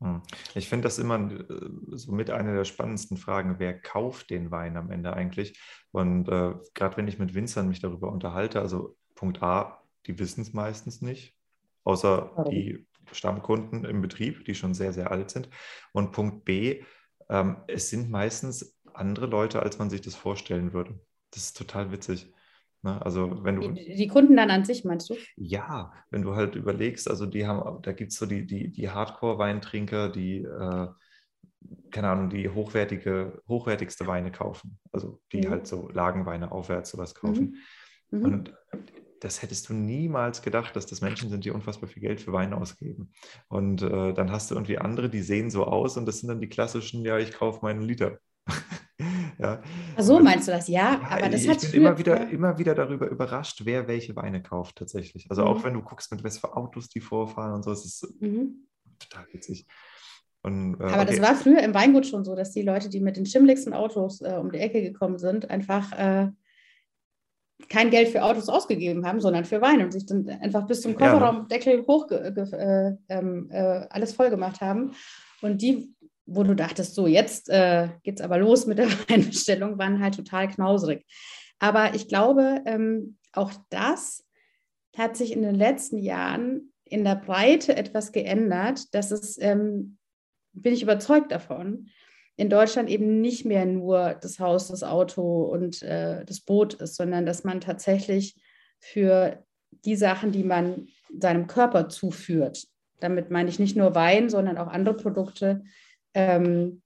Hm. 0.03 0.21
Ich 0.53 0.67
finde 0.67 0.83
das 0.83 0.99
immer 0.99 1.31
äh, 1.31 1.45
so 1.91 2.11
mit 2.11 2.29
einer 2.29 2.53
der 2.53 2.65
spannendsten 2.65 3.15
Fragen, 3.15 3.55
wer 3.57 3.79
kauft 3.79 4.29
den 4.29 4.51
Wein 4.51 4.75
am 4.75 4.91
Ende 4.91 5.13
eigentlich? 5.13 5.59
Und 5.91 6.27
äh, 6.27 6.55
gerade 6.73 6.97
wenn 6.97 7.07
ich 7.07 7.19
mit 7.19 7.33
Winzern 7.33 7.69
mich 7.69 7.79
darüber 7.79 8.11
unterhalte, 8.11 8.59
also 8.59 8.97
Punkt 9.15 9.41
A, 9.41 9.81
die 10.05 10.19
wissen 10.19 10.41
es 10.41 10.53
meistens 10.53 11.01
nicht, 11.01 11.37
außer 11.85 12.31
Warum? 12.35 12.51
die 12.51 12.85
Stammkunden 13.13 13.85
im 13.85 14.01
Betrieb, 14.01 14.43
die 14.43 14.55
schon 14.55 14.73
sehr, 14.73 14.91
sehr 14.91 15.11
alt 15.11 15.31
sind. 15.31 15.49
Und 15.93 16.11
Punkt 16.11 16.43
B, 16.43 16.83
ähm, 17.29 17.57
es 17.67 17.89
sind 17.89 18.09
meistens 18.09 18.77
andere 18.93 19.27
Leute, 19.27 19.61
als 19.61 19.79
man 19.79 19.89
sich 19.89 20.01
das 20.01 20.15
vorstellen 20.15 20.73
würde. 20.73 20.99
Das 21.31 21.43
ist 21.45 21.57
total 21.57 21.91
witzig. 21.91 22.32
Ne? 22.83 23.01
Also 23.03 23.43
wenn 23.43 23.55
du. 23.55 23.71
Die, 23.71 23.95
die, 23.95 24.07
Kunden 24.07 24.35
dann 24.35 24.51
an 24.51 24.65
sich, 24.65 24.83
meinst 24.83 25.09
du? 25.09 25.15
Ja, 25.35 25.93
wenn 26.11 26.21
du 26.21 26.35
halt 26.35 26.55
überlegst, 26.55 27.09
also 27.09 27.25
die 27.25 27.47
haben, 27.47 27.81
da 27.81 27.93
gibt 27.93 28.11
es 28.11 28.17
so 28.17 28.25
die, 28.25 28.45
die, 28.45 28.71
die 28.71 28.89
Hardcore-Weintrinker, 28.89 30.09
die, 30.09 30.43
äh, 30.43 30.87
keine 31.91 32.09
Ahnung, 32.09 32.29
die 32.29 32.49
hochwertige, 32.49 33.41
hochwertigste 33.47 34.05
Weine 34.05 34.31
kaufen. 34.31 34.79
Also 34.91 35.21
die 35.31 35.47
mhm. 35.47 35.51
halt 35.51 35.67
so 35.67 35.89
Lagenweine 35.89 36.51
aufwärts 36.51 36.91
sowas 36.91 37.15
kaufen. 37.15 37.57
Mhm. 38.11 38.19
Mhm. 38.19 38.25
Und 38.25 38.53
das 39.21 39.41
hättest 39.41 39.69
du 39.69 39.73
niemals 39.73 40.41
gedacht, 40.41 40.75
dass 40.75 40.85
das 40.85 40.99
Menschen 40.99 41.29
sind, 41.29 41.45
die 41.45 41.51
unfassbar 41.51 41.87
viel 41.87 42.01
Geld 42.01 42.19
für 42.19 42.33
Wein 42.33 42.53
ausgeben. 42.53 43.13
Und 43.47 43.81
äh, 43.81 44.13
dann 44.13 44.31
hast 44.31 44.51
du 44.51 44.55
irgendwie 44.55 44.77
andere, 44.77 45.09
die 45.09 45.21
sehen 45.21 45.49
so 45.49 45.63
aus 45.63 45.95
und 45.95 46.05
das 46.05 46.19
sind 46.19 46.27
dann 46.27 46.41
die 46.41 46.49
klassischen, 46.49 47.05
ja, 47.05 47.17
ich 47.17 47.31
kaufe 47.31 47.59
meinen 47.61 47.81
Liter. 47.81 48.19
Ja. 49.43 49.61
So 49.97 50.19
meinst 50.19 50.47
du 50.47 50.51
das, 50.51 50.67
ja. 50.67 50.93
ja 50.93 51.07
aber 51.09 51.29
das 51.29 51.43
ich 51.43 51.49
hat 51.49 51.61
bin 51.61 51.81
immer 51.81 51.97
wieder, 51.97 52.21
ja. 52.21 52.29
immer 52.29 52.57
wieder 52.57 52.75
darüber 52.75 53.09
überrascht, 53.09 53.61
wer 53.65 53.87
welche 53.87 54.15
Weine 54.15 54.41
kauft 54.41 54.77
tatsächlich. 54.77 55.27
Also 55.29 55.43
mhm. 55.43 55.47
auch 55.47 55.63
wenn 55.63 55.73
du 55.73 55.81
guckst, 55.81 56.11
mit 56.11 56.23
was 56.23 56.37
für 56.37 56.55
Autos 56.55 56.89
die 56.89 57.01
vorfahren 57.01 57.53
und 57.53 57.63
so, 57.63 57.71
es 57.71 57.85
ist 57.85 58.21
mhm. 58.21 58.67
total 58.99 59.25
witzig. 59.31 59.67
Und, 60.41 60.79
äh, 60.79 60.83
Aber 60.83 61.03
okay. 61.03 61.17
das 61.17 61.21
war 61.21 61.35
früher 61.35 61.61
im 61.61 61.73
Weingut 61.73 62.05
schon 62.05 62.25
so, 62.25 62.35
dass 62.35 62.51
die 62.51 62.63
Leute, 62.63 62.89
die 62.89 62.99
mit 62.99 63.17
den 63.17 63.25
schimmligsten 63.25 63.73
Autos 63.73 64.21
äh, 64.21 64.37
um 64.39 64.51
die 64.51 64.59
Ecke 64.59 64.81
gekommen 64.81 65.17
sind, 65.17 65.49
einfach 65.49 65.91
äh, 65.93 66.29
kein 67.69 67.89
Geld 67.89 68.09
für 68.09 68.23
Autos 68.23 68.49
ausgegeben 68.49 69.05
haben, 69.05 69.21
sondern 69.21 69.45
für 69.45 69.61
Wein 69.61 69.81
und 69.81 69.91
sich 69.91 70.05
dann 70.05 70.27
einfach 70.27 70.65
bis 70.67 70.81
zum 70.81 70.95
Kofferraumdeckel 70.95 71.79
ja. 71.79 71.87
hoch 71.87 72.09
äh, 72.11 72.95
ähm, 73.09 73.49
äh, 73.51 73.87
alles 73.89 74.13
voll 74.13 74.29
gemacht 74.29 74.61
haben. 74.61 74.91
Und 75.41 75.61
die, 75.61 75.93
wo 76.25 76.43
du 76.43 76.55
dachtest, 76.55 76.95
so 76.95 77.07
jetzt 77.07 77.49
äh, 77.49 77.89
geht 78.03 78.19
es 78.19 78.21
aber 78.21 78.37
los 78.37 78.65
mit 78.65 78.77
der 78.77 78.87
Weinbestellung, 79.09 79.77
waren 79.77 80.01
halt 80.01 80.15
total 80.15 80.47
knausrig. 80.47 81.05
Aber 81.59 81.95
ich 81.95 82.07
glaube, 82.07 82.61
ähm, 82.65 83.17
auch 83.31 83.51
das 83.69 84.25
hat 84.97 85.17
sich 85.17 85.31
in 85.31 85.41
den 85.41 85.55
letzten 85.55 85.97
Jahren 85.97 86.73
in 86.85 87.03
der 87.03 87.15
Breite 87.15 87.75
etwas 87.75 88.11
geändert, 88.11 88.93
dass 88.93 89.11
es, 89.11 89.37
ähm, 89.41 89.97
bin 90.53 90.73
ich 90.73 90.83
überzeugt 90.83 91.31
davon, 91.31 91.89
in 92.35 92.49
Deutschland 92.49 92.89
eben 92.89 93.21
nicht 93.21 93.45
mehr 93.45 93.65
nur 93.65 94.15
das 94.15 94.39
Haus, 94.39 94.67
das 94.67 94.83
Auto 94.83 95.43
und 95.43 95.81
äh, 95.83 96.25
das 96.25 96.41
Boot 96.41 96.75
ist, 96.75 96.95
sondern 96.95 97.25
dass 97.25 97.43
man 97.43 97.61
tatsächlich 97.61 98.35
für 98.79 99.43
die 99.85 99.95
Sachen, 99.95 100.31
die 100.31 100.43
man 100.43 100.87
seinem 101.17 101.47
Körper 101.47 101.89
zuführt, 101.89 102.67
damit 102.99 103.29
meine 103.29 103.49
ich 103.49 103.59
nicht 103.59 103.75
nur 103.75 103.95
Wein, 103.95 104.29
sondern 104.29 104.57
auch 104.57 104.67
andere 104.67 104.95
Produkte, 104.95 105.63
ähm, 106.13 106.81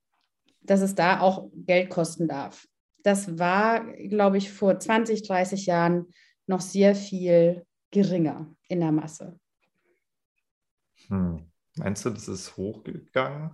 dass 0.62 0.80
es 0.80 0.94
da 0.94 1.20
auch 1.20 1.50
Geld 1.54 1.90
kosten 1.90 2.28
darf. 2.28 2.66
Das 3.02 3.38
war, 3.38 3.92
glaube 3.94 4.38
ich, 4.38 4.50
vor 4.50 4.78
20, 4.78 5.26
30 5.26 5.66
Jahren 5.66 6.06
noch 6.46 6.60
sehr 6.60 6.94
viel 6.94 7.64
geringer 7.90 8.54
in 8.68 8.80
der 8.80 8.92
Masse. 8.92 9.38
Hm. 11.08 11.50
Meinst 11.76 12.04
du, 12.04 12.10
das 12.10 12.28
ist 12.28 12.56
hochgegangen? 12.56 13.52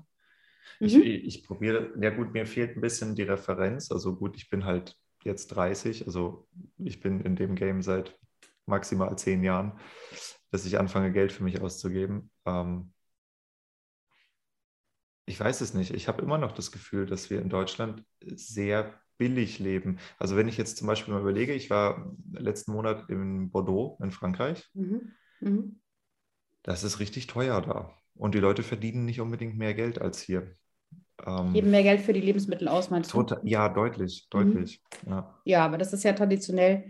Mhm. 0.81 0.87
Ich, 0.87 0.97
ich 0.97 1.45
probiere, 1.45 1.93
ja 2.01 2.11
gut, 2.11 2.33
mir 2.33 2.47
fehlt 2.47 2.77
ein 2.77 2.81
bisschen 2.81 3.15
die 3.15 3.23
Referenz. 3.23 3.91
Also 3.91 4.17
gut, 4.17 4.37
ich 4.37 4.49
bin 4.49 4.65
halt 4.65 4.97
jetzt 5.25 5.49
30, 5.49 6.07
also 6.07 6.49
ich 6.79 7.01
bin 7.01 7.21
in 7.21 7.37
dem 7.37 7.55
Game 7.55 7.83
seit 7.83 8.19
maximal 8.67 9.17
zehn 9.17 9.43
Jahren, 9.45 9.79
dass 10.51 10.65
ich 10.65 10.79
anfange, 10.79 11.13
Geld 11.13 11.33
für 11.33 11.45
mich 11.45 11.61
auszugeben. 11.61 12.31
Ähm, 12.47 12.94
ich 15.27 15.41
weiß 15.41 15.61
es 15.61 15.75
nicht. 15.75 15.93
Ich 15.93 16.09
habe 16.09 16.23
immer 16.23 16.39
noch 16.39 16.53
das 16.53 16.71
Gefühl, 16.71 17.07
dass 17.07 17.31
wir 17.31 17.41
in 17.41 17.49
Deutschland 17.49 18.05
sehr 18.35 18.95
billig 19.17 19.59
leben. 19.59 19.99
Also 20.19 20.37
wenn 20.37 20.49
ich 20.49 20.59
jetzt 20.59 20.77
zum 20.77 20.87
Beispiel 20.87 21.15
mal 21.15 21.21
überlege, 21.21 21.55
ich 21.55 21.71
war 21.71 22.13
letzten 22.33 22.73
Monat 22.73 23.09
in 23.09 23.51
Bordeaux 23.51 23.99
in 24.03 24.11
Frankreich. 24.11 24.69
Mhm. 24.75 25.13
Mhm. 25.41 25.81
Das 26.63 26.83
ist 26.85 26.99
richtig 26.99 27.27
teuer 27.27 27.61
da. 27.61 27.95
Und 28.15 28.35
die 28.35 28.41
Leute 28.41 28.63
verdienen 28.63 29.05
nicht 29.05 29.21
unbedingt 29.21 29.57
mehr 29.57 29.75
Geld 29.75 30.01
als 30.01 30.21
hier. 30.21 30.57
Ähm, 31.25 31.53
Geben 31.53 31.71
mehr 31.71 31.83
Geld 31.83 32.01
für 32.01 32.13
die 32.13 32.21
Lebensmittel 32.21 32.69
aus, 32.69 32.91
meinst 32.91 33.13
du? 33.13 33.23
Total, 33.23 33.41
ja, 33.45 33.69
deutlich, 33.69 34.27
mhm. 34.33 34.39
deutlich. 34.39 34.83
Mhm. 35.05 35.13
Ja. 35.13 35.41
ja, 35.45 35.65
aber 35.65 35.79
das 35.79 35.93
ist 35.93 36.05
ja 36.05 36.13
traditionell 36.13 36.85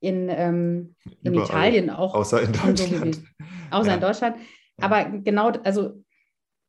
in, 0.00 0.28
ähm, 0.28 0.94
in 1.22 1.34
Italien 1.34 1.90
auch. 1.90 2.14
Außer 2.14 2.42
in 2.42 2.52
Deutschland. 2.64 3.14
So 3.16 3.22
außer 3.70 3.88
ja. 3.88 3.94
in 3.94 4.00
Deutschland. 4.00 4.36
Aber 4.80 5.04
genau, 5.04 5.50
also 5.62 6.02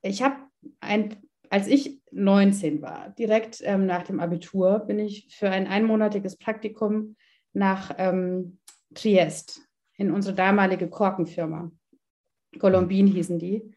ich 0.02 0.22
habe 0.22 0.36
ein, 0.80 1.16
als 1.50 1.68
ich 1.68 2.02
19 2.12 2.82
war, 2.82 3.10
direkt 3.18 3.62
ähm, 3.64 3.86
nach 3.86 4.04
dem 4.04 4.20
Abitur, 4.20 4.80
bin 4.80 5.00
ich 5.00 5.36
für 5.36 5.50
ein 5.50 5.68
einmonatiges 5.68 6.38
Praktikum 6.38 7.16
nach 7.54 7.96
ähm, 7.98 8.60
Triest 8.94 9.62
in 9.98 10.12
unsere 10.12 10.36
damalige 10.36 10.90
Korkenfirma. 10.90 11.72
Colombin 12.60 13.08
hießen 13.08 13.40
die. 13.40 13.72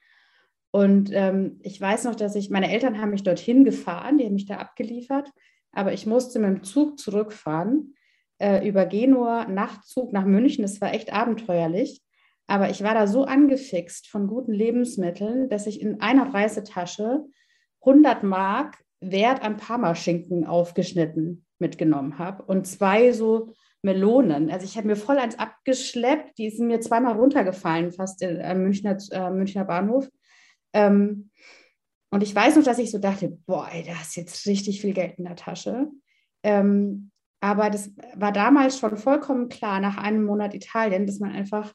Und 0.71 1.11
ähm, 1.13 1.61
ich 1.63 1.81
weiß 1.81 2.05
noch, 2.05 2.17
dass 2.17 2.35
ich, 2.35 2.51
meine 2.51 2.71
Eltern 2.71 3.01
haben 3.01 3.11
mich 3.11 3.23
dorthin 3.23 3.65
gefahren, 3.65 4.19
die 4.19 4.25
haben 4.25 4.35
mich 4.35 4.47
da 4.47 4.57
abgeliefert, 4.57 5.31
aber 5.71 5.93
ich 5.93 6.07
musste 6.07 6.41
mit 6.41 6.49
dem 6.49 6.63
Zug 6.65 6.99
zurückfahren 6.99 7.95
äh, 8.39 8.67
über 8.67 8.87
Genua, 8.87 9.47
Nachtzug 9.47 10.13
nach 10.13 10.25
München. 10.25 10.63
Das 10.63 10.81
war 10.81 10.93
echt 10.93 11.13
abenteuerlich. 11.13 12.03
Aber 12.47 12.71
ich 12.71 12.83
war 12.83 12.95
da 12.95 13.07
so 13.07 13.25
angefixt 13.25 14.09
von 14.09 14.27
guten 14.27 14.53
Lebensmitteln, 14.53 15.49
dass 15.49 15.67
ich 15.67 15.81
in 15.81 16.01
einer 16.01 16.35
Reisetasche 16.35 17.25
100 17.81 18.23
Mark 18.23 18.85
Wert 19.01 19.43
an 19.43 19.57
Parmaschinken 19.57 20.47
aufgeschnitten 20.47 21.47
mitgenommen 21.59 22.19
habe 22.19 22.43
und 22.45 22.67
zwei 22.67 23.13
so 23.13 23.53
Melonen. 23.83 24.51
Also 24.51 24.65
ich 24.65 24.77
habe 24.77 24.87
mir 24.87 24.97
voll 24.97 25.19
eins 25.19 25.39
abgeschleppt, 25.39 26.39
die 26.39 26.51
sind 26.51 26.69
mir 26.69 26.81
zweimal 26.81 27.17
runtergefallen, 27.17 27.93
fast 27.93 28.25
am 28.25 28.63
Münchner, 28.63 28.97
äh, 29.11 29.31
Münchner 29.31 29.65
Bahnhof. 29.65 30.09
Ähm, 30.73 31.31
und 32.11 32.23
ich 32.23 32.35
weiß 32.35 32.57
noch, 32.57 32.65
dass 32.65 32.79
ich 32.79 32.91
so 32.91 32.99
dachte, 32.99 33.37
boah, 33.47 33.69
da 33.87 33.93
ist 34.01 34.17
jetzt 34.17 34.47
richtig 34.47 34.81
viel 34.81 34.95
Geld 34.95 35.19
in 35.19 35.25
der 35.25 35.37
Tasche. 35.37 35.89
Ähm, 36.43 37.11
aber 37.41 37.69
das 37.69 37.91
war 38.15 38.33
damals 38.33 38.79
schon 38.79 38.97
vollkommen 38.97 39.49
klar, 39.51 39.81
nach 39.81 39.99
einem 39.99 40.25
Monat 40.25 40.55
Italien, 40.55 41.07
dass 41.07 41.19
man 41.19 41.33
einfach 41.33 41.75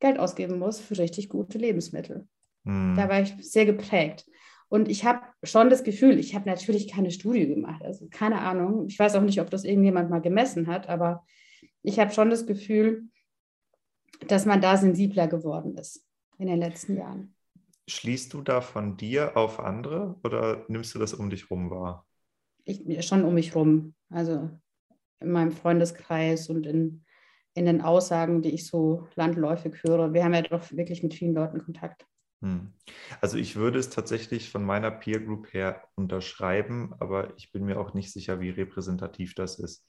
Geld 0.00 0.18
ausgeben 0.18 0.58
muss 0.58 0.80
für 0.80 0.98
richtig 0.98 1.28
gute 1.28 1.58
Lebensmittel. 1.58 2.26
Mhm. 2.64 2.94
Da 2.96 3.08
war 3.08 3.20
ich 3.20 3.34
sehr 3.40 3.66
geprägt. 3.66 4.26
Und 4.68 4.88
ich 4.88 5.04
habe 5.04 5.20
schon 5.42 5.68
das 5.68 5.82
Gefühl, 5.82 6.18
ich 6.18 6.34
habe 6.34 6.48
natürlich 6.48 6.90
keine 6.90 7.10
Studie 7.10 7.48
gemacht, 7.48 7.82
also 7.84 8.06
keine 8.08 8.40
Ahnung. 8.40 8.86
Ich 8.86 8.98
weiß 8.98 9.16
auch 9.16 9.22
nicht, 9.22 9.40
ob 9.40 9.50
das 9.50 9.64
irgendjemand 9.64 10.10
mal 10.10 10.20
gemessen 10.20 10.68
hat, 10.68 10.88
aber 10.88 11.24
ich 11.82 11.98
habe 11.98 12.12
schon 12.12 12.30
das 12.30 12.46
Gefühl, 12.46 13.08
dass 14.28 14.46
man 14.46 14.60
da 14.60 14.76
sensibler 14.76 15.26
geworden 15.26 15.76
ist 15.76 16.06
in 16.38 16.46
den 16.46 16.58
letzten 16.58 16.96
Jahren. 16.96 17.34
Schließt 17.88 18.32
du 18.32 18.42
da 18.42 18.60
von 18.60 18.96
dir 18.96 19.36
auf 19.36 19.58
andere 19.58 20.16
oder 20.22 20.64
nimmst 20.68 20.94
du 20.94 21.00
das 21.00 21.14
um 21.14 21.30
dich 21.30 21.50
rum 21.50 21.70
wahr? 21.70 22.06
Ich, 22.64 23.04
schon 23.04 23.24
um 23.24 23.34
mich 23.34 23.56
rum. 23.56 23.94
Also 24.10 24.50
in 25.18 25.32
meinem 25.32 25.50
Freundeskreis 25.50 26.48
und 26.48 26.66
in, 26.66 27.04
in 27.54 27.66
den 27.66 27.80
Aussagen, 27.80 28.42
die 28.42 28.50
ich 28.50 28.66
so 28.66 29.08
landläufig 29.16 29.82
höre. 29.82 30.12
Wir 30.12 30.24
haben 30.24 30.34
ja 30.34 30.42
doch 30.42 30.70
wirklich 30.72 31.02
mit 31.02 31.14
vielen 31.14 31.34
Leuten 31.34 31.62
Kontakt. 31.62 32.06
Hm. 32.42 32.72
Also 33.20 33.36
ich 33.36 33.56
würde 33.56 33.78
es 33.78 33.90
tatsächlich 33.90 34.50
von 34.50 34.64
meiner 34.64 34.90
Peer 34.90 35.20
Group 35.20 35.52
her 35.52 35.82
unterschreiben, 35.94 36.94
aber 36.98 37.36
ich 37.36 37.52
bin 37.52 37.64
mir 37.64 37.78
auch 37.78 37.92
nicht 37.92 38.12
sicher, 38.12 38.40
wie 38.40 38.50
repräsentativ 38.50 39.34
das 39.34 39.58
ist. 39.58 39.86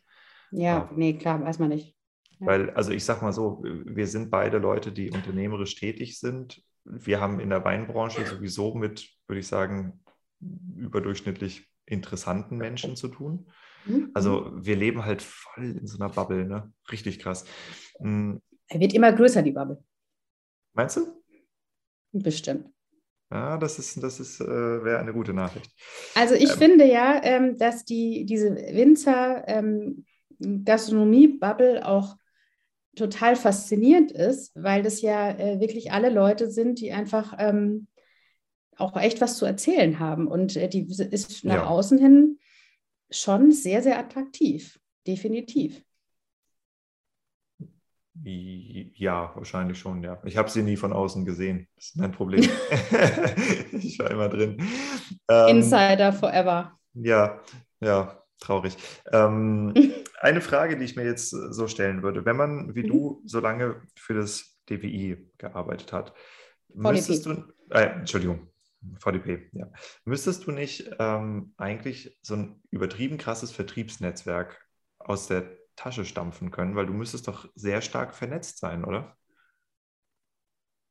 Ja, 0.51 0.89
ähm, 0.89 0.97
nee, 0.97 1.13
klar, 1.13 1.41
weiß 1.41 1.59
man 1.59 1.69
nicht. 1.69 1.95
Ja. 2.39 2.47
Weil, 2.47 2.69
also 2.71 2.91
ich 2.91 3.05
sag 3.05 3.21
mal 3.21 3.31
so, 3.31 3.63
wir 3.63 4.07
sind 4.07 4.31
beide 4.31 4.57
Leute, 4.57 4.91
die 4.91 5.11
unternehmerisch 5.11 5.75
tätig 5.75 6.19
sind 6.19 6.61
wir 6.83 7.21
haben 7.21 7.39
in 7.39 7.49
der 7.49 7.63
Weinbranche 7.63 8.25
sowieso 8.25 8.73
mit, 8.73 9.09
würde 9.27 9.39
ich 9.39 9.47
sagen, 9.47 10.03
überdurchschnittlich 10.75 11.67
interessanten 11.85 12.57
Menschen 12.57 12.95
zu 12.95 13.07
tun. 13.07 13.51
Mhm. 13.85 14.11
Also 14.13 14.51
wir 14.55 14.75
leben 14.75 15.05
halt 15.05 15.21
voll 15.21 15.77
in 15.77 15.87
so 15.87 15.97
einer 15.97 16.13
Bubble, 16.13 16.45
ne? 16.45 16.71
Richtig 16.91 17.19
krass. 17.19 17.45
Mhm. 17.99 18.41
Er 18.67 18.79
wird 18.79 18.93
immer 18.93 19.11
größer, 19.11 19.41
die 19.41 19.51
Bubble. 19.51 19.83
Meinst 20.73 20.97
du? 20.97 21.21
Bestimmt. 22.13 22.69
Ja, 23.31 23.57
das 23.57 23.79
ist, 23.79 24.01
das 24.03 24.19
ist, 24.19 24.41
äh, 24.41 24.83
wäre 24.83 24.99
eine 24.99 25.13
gute 25.13 25.33
Nachricht. 25.33 25.71
Also 26.15 26.35
ich 26.35 26.51
ähm, 26.51 26.57
finde 26.57 26.85
ja, 26.85 27.21
ähm, 27.23 27.57
dass 27.57 27.85
die, 27.85 28.25
diese 28.25 28.55
Winzer 28.55 29.47
ähm, 29.47 30.05
auch 31.83 32.17
total 32.95 33.35
faszinierend 33.37 34.11
ist, 34.11 34.51
weil 34.55 34.83
das 34.83 35.01
ja 35.01 35.31
äh, 35.31 35.61
wirklich 35.61 35.93
alle 35.93 36.09
Leute 36.09 36.51
sind, 36.51 36.81
die 36.81 36.91
einfach 36.91 37.35
ähm, 37.39 37.87
auch 38.75 38.97
echt 38.97 39.21
was 39.21 39.37
zu 39.37 39.45
erzählen 39.45 39.99
haben. 39.99 40.27
Und 40.27 40.57
äh, 40.57 40.67
die 40.67 40.87
ist 40.89 41.45
nach 41.45 41.55
ja. 41.55 41.67
außen 41.67 41.97
hin 41.99 42.37
schon 43.11 43.51
sehr, 43.51 43.83
sehr 43.83 43.99
attraktiv. 43.99 44.79
Definitiv. 45.05 45.83
Ja, 48.23 49.31
wahrscheinlich 49.35 49.79
schon, 49.79 50.03
ja. 50.03 50.21
Ich 50.25 50.37
habe 50.37 50.49
sie 50.49 50.63
nie 50.63 50.77
von 50.77 50.93
außen 50.93 51.25
gesehen. 51.25 51.67
Das 51.75 51.85
ist 51.85 51.97
mein 51.97 52.11
Problem. 52.11 52.41
ich 53.71 53.97
war 53.99 54.11
immer 54.11 54.29
drin. 54.29 54.57
Ähm, 55.29 55.57
Insider 55.57 56.13
forever. 56.13 56.77
Ja, 56.93 57.41
ja, 57.79 58.23
traurig. 58.39 58.75
Ähm, 59.11 59.73
eine 60.19 60.41
Frage, 60.41 60.77
die 60.77 60.85
ich 60.85 60.95
mir 60.95 61.05
jetzt 61.05 61.33
äh, 61.33 61.51
so 61.51 61.67
stellen 61.67 62.03
würde, 62.03 62.25
wenn 62.25 62.35
man 62.35 62.75
wie 62.75 62.83
mhm. 62.83 62.87
du 62.87 63.21
so 63.25 63.39
lange 63.39 63.81
für 63.95 64.13
das 64.13 64.57
DWI 64.69 65.31
gearbeitet 65.37 65.93
hat, 65.93 66.13
VDP. 66.69 66.91
müsstest 66.91 67.25
du, 67.25 67.31
äh, 67.69 67.85
Entschuldigung, 67.99 68.50
VDP, 68.97 69.49
ja, 69.53 69.71
müsstest 70.05 70.47
du 70.47 70.51
nicht 70.51 70.91
ähm, 70.99 71.53
eigentlich 71.57 72.17
so 72.21 72.35
ein 72.35 72.61
übertrieben 72.71 73.17
krasses 73.17 73.51
Vertriebsnetzwerk 73.51 74.59
aus 74.99 75.27
der 75.27 75.57
Tasche 75.75 76.05
stampfen 76.05 76.51
können, 76.51 76.75
weil 76.75 76.85
du 76.85 76.93
müsstest 76.93 77.27
doch 77.27 77.49
sehr 77.55 77.81
stark 77.81 78.15
vernetzt 78.15 78.59
sein, 78.59 78.83
oder? 78.83 79.17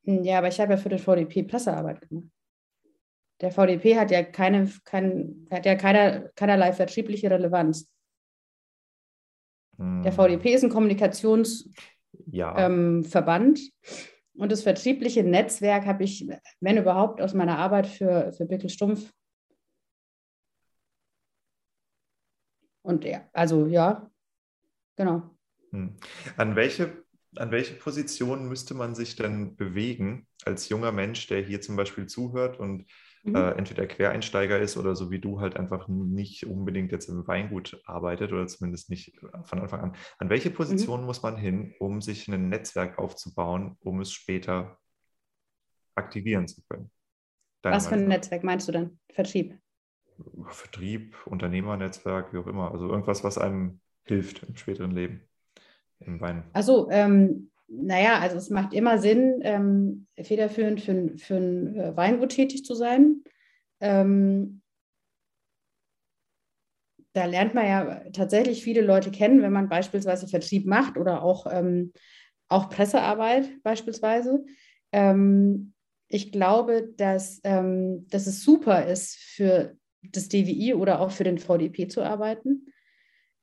Ja, 0.02 0.38
aber 0.38 0.48
ich 0.48 0.60
habe 0.60 0.72
ja 0.72 0.78
für 0.78 0.88
den 0.88 0.98
VDP 0.98 1.42
Pressearbeit 1.44 2.08
gemacht. 2.08 2.26
Der 3.40 3.50
VDP 3.50 3.98
hat 3.98 4.10
ja 4.10 4.22
keine, 4.22 4.70
kein, 4.84 5.46
hat 5.50 5.64
ja 5.64 5.74
keiner, 5.74 6.28
keinerlei 6.34 6.72
vertriebliche 6.72 7.30
Relevanz. 7.30 7.90
Der 9.78 10.12
VDP 10.12 10.52
ist 10.52 10.62
ein 10.62 10.68
Kommunikationsverband. 10.68 11.74
Ja. 12.26 12.66
Ähm, 12.66 13.02
Und 14.40 14.50
das 14.50 14.62
vertriebliche 14.62 15.22
Netzwerk 15.22 15.84
habe 15.84 16.02
ich, 16.02 16.26
wenn 16.60 16.78
überhaupt, 16.78 17.20
aus 17.20 17.34
meiner 17.34 17.58
Arbeit 17.58 17.86
für, 17.86 18.32
für 18.32 18.46
Bickel 18.46 18.70
Stumpf. 18.70 19.12
Und 22.80 23.04
ja, 23.04 23.28
also 23.34 23.66
ja, 23.66 24.10
genau. 24.96 25.36
Hm. 25.72 25.94
An 26.38 26.56
welche, 26.56 27.04
an 27.36 27.50
welche 27.50 27.74
Position 27.74 28.48
müsste 28.48 28.72
man 28.72 28.94
sich 28.94 29.14
denn 29.14 29.56
bewegen 29.56 30.26
als 30.46 30.70
junger 30.70 30.90
Mensch, 30.90 31.26
der 31.26 31.42
hier 31.42 31.60
zum 31.60 31.76
Beispiel 31.76 32.06
zuhört 32.06 32.58
und 32.58 32.86
mhm. 33.22 33.34
äh, 33.34 33.50
entweder 33.52 33.86
Quereinsteiger 33.86 34.58
ist 34.58 34.76
oder 34.76 34.94
so 34.94 35.10
wie 35.10 35.18
du 35.18 35.40
halt 35.40 35.56
einfach 35.56 35.88
nicht 35.88 36.46
unbedingt 36.46 36.92
jetzt 36.92 37.08
im 37.08 37.26
Weingut 37.26 37.80
arbeitet 37.84 38.32
oder 38.32 38.46
zumindest 38.46 38.90
nicht 38.90 39.18
von 39.44 39.60
Anfang 39.60 39.80
an. 39.80 39.96
An 40.18 40.30
welche 40.30 40.50
mhm. 40.50 40.54
Position 40.54 41.00
mhm. 41.00 41.06
muss 41.06 41.22
man 41.22 41.36
hin, 41.36 41.74
um 41.78 42.00
sich 42.00 42.28
ein 42.28 42.48
Netzwerk 42.48 42.98
aufzubauen, 42.98 43.76
um 43.80 44.00
es 44.00 44.12
später 44.12 44.78
aktivieren 45.94 46.48
zu 46.48 46.62
können? 46.68 46.90
Deine 47.62 47.76
Was 47.76 47.88
für 47.88 47.94
ein 47.94 48.08
Netzwerk 48.08 48.42
meinst 48.42 48.68
du 48.68 48.72
denn? 48.72 48.98
Vertrieb? 49.12 49.58
Vertrieb, 50.48 51.16
Unternehmernetzwerk, 51.26 52.32
wie 52.32 52.38
auch 52.38 52.46
immer. 52.46 52.72
Also 52.72 52.88
irgendwas, 52.88 53.24
was 53.24 53.38
einem 53.38 53.80
hilft 54.04 54.42
im 54.42 54.56
späteren 54.56 54.90
Leben, 54.90 55.22
im 56.00 56.20
Wein. 56.20 56.44
Achso, 56.52 56.88
ähm, 56.90 57.50
naja, 57.70 58.18
also 58.18 58.36
es 58.36 58.50
macht 58.50 58.74
immer 58.74 58.98
Sinn, 58.98 59.40
ähm, 59.42 60.06
federführend 60.20 60.80
für, 60.80 61.16
für 61.16 61.36
ein 61.36 61.76
äh, 61.76 61.96
Weingut 61.96 62.30
tätig 62.30 62.64
zu 62.64 62.74
sein. 62.74 63.22
Ähm, 63.80 64.60
da 67.12 67.24
lernt 67.24 67.54
man 67.54 67.66
ja 67.66 68.10
tatsächlich 68.12 68.62
viele 68.62 68.82
Leute 68.82 69.10
kennen, 69.10 69.42
wenn 69.42 69.52
man 69.52 69.68
beispielsweise 69.68 70.26
Vertrieb 70.26 70.66
macht 70.66 70.96
oder 70.96 71.22
auch, 71.22 71.46
ähm, 71.50 71.92
auch 72.48 72.68
Pressearbeit 72.70 73.62
beispielsweise. 73.62 74.44
Ähm, 74.92 75.72
ich 76.08 76.32
glaube, 76.32 76.88
dass, 76.96 77.40
ähm, 77.44 78.06
dass 78.10 78.26
es 78.26 78.42
super 78.42 78.86
ist, 78.86 79.16
für 79.16 79.76
das 80.02 80.28
DWI 80.28 80.74
oder 80.74 81.00
auch 81.00 81.12
für 81.12 81.24
den 81.24 81.38
VDP 81.38 81.86
zu 81.86 82.02
arbeiten 82.02 82.66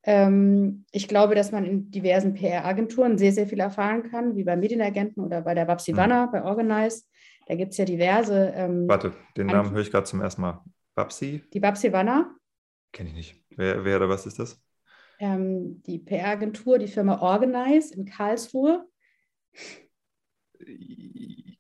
ich 0.10 1.08
glaube, 1.10 1.36
dass 1.36 1.52
man 1.52 1.66
in 1.66 1.92
diversen 1.92 2.34
PR-Agenturen 2.34 3.18
sehr, 3.18 3.34
sehr 3.34 3.46
viel 3.46 3.60
erfahren 3.60 4.10
kann, 4.10 4.38
wie 4.38 4.46
bei 4.46 4.56
Medienagenten 4.56 5.22
oder 5.22 5.42
bei 5.42 5.54
der 5.54 5.66
Babsi 5.66 5.92
mhm. 5.92 5.98
Bei 6.32 6.44
Organize. 6.44 7.04
Da 7.46 7.56
gibt 7.56 7.74
es 7.74 7.78
ja 7.78 7.84
diverse. 7.84 8.54
Ähm, 8.56 8.88
Warte, 8.88 9.14
den 9.36 9.48
Namen 9.48 9.72
höre 9.72 9.82
ich 9.82 9.92
gerade 9.92 10.06
zum 10.06 10.22
ersten 10.22 10.42
Mal. 10.42 10.64
Babsi? 10.96 11.44
Die 11.54 11.60
Babsi 11.60 11.92
Wanner. 11.92 12.34
Kenne 12.94 13.10
ich 13.10 13.16
nicht. 13.16 13.44
Wer, 13.58 13.84
wer 13.84 13.98
oder 13.98 14.08
was 14.08 14.26
ist 14.26 14.40
das? 14.40 14.62
Ähm, 15.20 15.82
die 15.84 16.00
PR-Agentur, 16.00 16.80
die 16.80 16.88
Firma 16.88 17.20
Organize 17.20 17.94
in 17.94 18.06
Karlsruhe. 18.06 18.88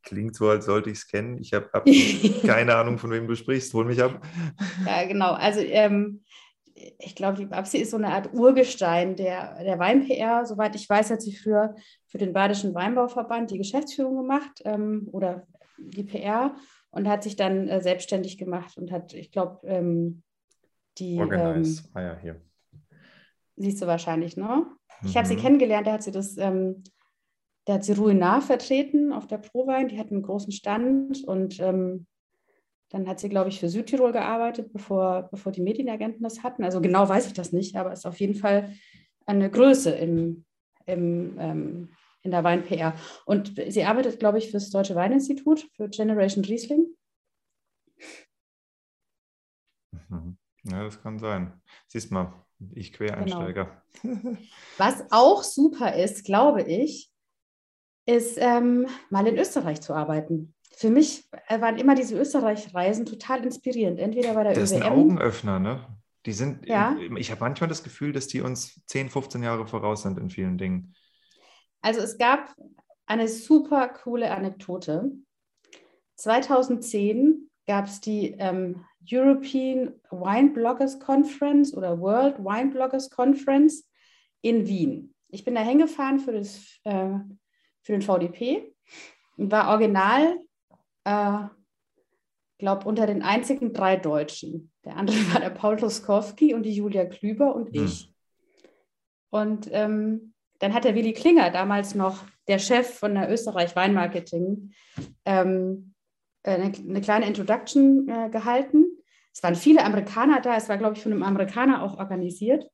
Klingt 0.04 0.36
so, 0.36 0.48
als 0.48 0.66
sollte 0.66 0.90
ich 0.90 1.00
es 1.00 1.08
kennen. 1.08 1.38
Ich 1.40 1.54
habe 1.54 1.70
keine 2.46 2.76
Ahnung, 2.76 2.98
von 2.98 3.12
wem 3.12 3.28
du 3.28 3.36
sprichst. 3.36 3.74
Hol 3.74 3.84
mich 3.84 4.02
ab. 4.02 4.26
Ja, 4.86 5.06
genau. 5.06 5.34
Also 5.34 5.60
ähm, 5.60 6.24
ich 7.00 7.16
glaube, 7.16 7.38
die 7.38 7.46
Babsi 7.46 7.78
ist 7.78 7.92
so 7.92 7.98
eine 7.98 8.10
Art 8.10 8.34
Urgestein 8.34 9.16
der, 9.16 9.64
der 9.64 9.80
Wein-PR. 9.80 10.46
Soweit 10.46 10.76
ich 10.76 10.90
weiß, 10.90 11.10
hat 11.10 11.22
sie 11.22 11.36
früher 11.36 11.76
für 12.06 12.18
den 12.18 12.34
Badischen 12.34 12.74
Weinbauverband 12.76 13.52
die 13.52 13.58
Geschäftsführung 13.58 14.18
gemacht 14.18 14.62
ähm, 14.66 15.08
oder 15.12 15.48
die 15.78 16.04
PR 16.04 16.56
und 16.92 17.08
hat 17.08 17.24
sich 17.24 17.36
dann 17.36 17.68
äh, 17.68 17.82
selbstständig 17.82 18.38
gemacht 18.38 18.78
und 18.78 18.92
hat, 18.92 19.14
ich 19.14 19.32
glaube, 19.32 19.60
ähm, 19.68 20.24
die. 20.98 21.20
Organize, 21.20 21.84
ähm, 21.84 21.90
ah 21.94 22.02
ja, 22.02 22.18
hier. 22.22 22.42
Siehst 23.56 23.82
du 23.82 23.88
wahrscheinlich, 23.88 24.38
ne? 24.38 24.66
Ich 25.04 25.14
mhm. 25.14 25.18
habe 25.18 25.28
sie 25.28 25.36
kennengelernt, 25.36 25.88
da 25.88 25.94
hat 25.94 26.04
sie 26.04 26.12
das, 26.12 26.38
ähm, 26.38 26.84
da 27.66 27.74
hat 27.74 27.84
sie 27.84 27.94
Ruinar 27.94 28.42
vertreten 28.42 29.12
auf 29.14 29.28
der 29.28 29.40
Prowein, 29.40 29.88
die 29.88 30.00
hat 30.00 30.12
einen 30.12 30.22
großen 30.22 30.52
Stand 30.52 31.24
und 31.24 31.60
ähm, 31.60 32.08
dann 32.90 33.08
hat 33.08 33.20
sie, 33.20 33.30
glaube 33.30 33.50
ich, 33.50 33.60
für 33.60 33.70
Südtirol 33.70 34.12
gearbeitet, 34.14 34.72
bevor, 34.72 35.24
bevor 35.30 35.52
die 35.52 35.62
Medienagenten 35.62 36.24
das 36.24 36.44
hatten. 36.44 36.64
Also 36.64 36.82
genau 36.82 37.08
weiß 37.08 37.28
ich 37.28 37.34
das 37.34 37.52
nicht, 37.52 37.76
aber 37.76 37.92
es 37.92 38.00
ist 38.00 38.06
auf 38.06 38.20
jeden 38.20 38.36
Fall 38.36 38.74
eine 39.26 39.50
Größe 39.50 39.92
im, 39.92 40.46
im, 40.86 41.38
ähm, 41.40 41.90
in 42.22 42.32
der 42.32 42.44
Wein-PR. 42.44 42.96
Und 43.26 43.56
sie 43.68 43.84
arbeitet, 43.84 44.20
glaube 44.20 44.38
ich, 44.38 44.48
für 44.48 44.54
das 44.54 44.70
Deutsche 44.70 44.96
Weininstitut, 44.96 45.70
für 45.76 45.90
Generation 45.90 46.46
Riesling. 46.46 46.88
Mhm. 50.10 50.38
Ja, 50.64 50.84
das 50.84 51.02
kann 51.02 51.20
sein. 51.20 51.62
Siehst 51.88 52.12
mal, 52.12 52.46
ich 52.74 52.94
Quereinsteiger. 52.94 53.84
Genau. 54.02 54.38
Was 54.78 55.06
auch 55.12 55.44
super 55.44 55.96
ist, 55.96 56.26
glaube 56.26 56.64
ich, 56.64 57.12
ist 58.06 58.38
ähm, 58.40 58.88
mal 59.10 59.28
in 59.28 59.38
Österreich 59.38 59.82
zu 59.82 59.94
arbeiten 59.94 60.56
für 60.78 60.92
mich 60.92 61.28
waren 61.50 61.78
immer 61.78 61.96
diese 61.96 62.18
Österreich-Reisen 62.18 63.08
total 63.08 63.44
inspirierend. 63.44 64.00
Entweder 64.00 64.36
bei 64.36 64.44
der 64.44 64.54
das 64.54 64.72
ÖWM. 64.72 64.80
Das 64.80 64.88
sind 64.88 64.98
Augenöffner, 64.98 65.60
ne? 65.60 65.88
Die 66.28 66.34
sind, 66.34 66.68
ja. 66.68 66.96
ich 67.16 67.32
habe 67.32 67.42
manchmal 67.42 67.68
das 67.68 67.84
Gefühl, 67.84 68.12
dass 68.12 68.28
die 68.28 68.42
uns 68.42 68.82
10, 68.86 69.10
15 69.10 69.42
Jahre 69.42 69.66
voraus 69.66 70.04
sind 70.04 70.20
in 70.20 70.30
vielen 70.30 70.58
Dingen. 70.58 70.94
Also 71.82 72.02
es 72.02 72.18
gab 72.18 72.54
eine 73.08 73.28
super 73.28 73.88
coole 73.88 74.30
Anekdote. 74.30 75.12
2010 76.16 77.50
gab 77.66 77.86
es 77.86 78.02
die 78.02 78.36
ähm, 78.38 78.86
European 79.10 79.94
Wine 80.12 80.52
Bloggers 80.52 81.00
Conference 81.00 81.74
oder 81.74 82.00
World 82.00 82.38
Wine 82.40 82.72
Bloggers 82.72 83.10
Conference 83.10 83.90
in 84.42 84.68
Wien. 84.68 85.16
Ich 85.30 85.44
bin 85.44 85.56
da 85.56 85.62
hingefahren 85.62 86.20
für, 86.20 86.34
das, 86.34 86.80
äh, 86.84 87.18
für 87.82 87.94
den 87.94 88.02
VDP 88.02 88.76
und 89.38 89.52
war 89.52 89.70
original 89.70 90.38
äh, 91.08 91.48
glaube, 92.58 92.86
unter 92.88 93.08
den 93.08 93.22
einzigen 93.22 93.72
drei 93.72 93.96
Deutschen. 93.96 94.72
Der 94.84 94.98
andere 94.98 95.18
war 95.34 95.40
der 95.40 95.50
Paul 95.50 95.78
Toskowski 95.78 96.54
und 96.54 96.64
die 96.64 96.74
Julia 96.74 97.06
Klüber 97.06 97.56
und 97.56 97.74
hm. 97.74 97.86
ich. 97.86 98.14
Und 99.30 99.70
ähm, 99.72 100.34
dann 100.60 100.74
hat 100.74 100.84
der 100.84 100.96
Willi 100.96 101.14
Klinger, 101.14 101.52
damals 101.52 101.96
noch 101.96 102.26
der 102.48 102.60
Chef 102.60 103.00
von 103.00 103.14
der 103.14 103.32
Österreich 103.32 103.76
Weinmarketing, 103.76 104.74
ähm, 105.26 105.94
äh, 106.44 106.52
eine, 106.52 106.74
eine, 106.74 107.02
kleine 107.02 107.28
Introduction 107.28 108.08
äh, 108.10 108.30
gehalten. 108.30 108.86
Es 109.34 109.44
waren 109.44 109.56
viele 109.56 109.84
Amerikaner 109.84 110.42
da, 110.42 110.56
es 110.56 110.68
war, 110.68 110.78
glaube 110.78 110.96
ich, 110.96 111.04
von 111.04 111.12
einem 111.12 111.24
Amerikaner 111.24 111.84
auch 111.84 111.98
organisiert. 111.98 112.70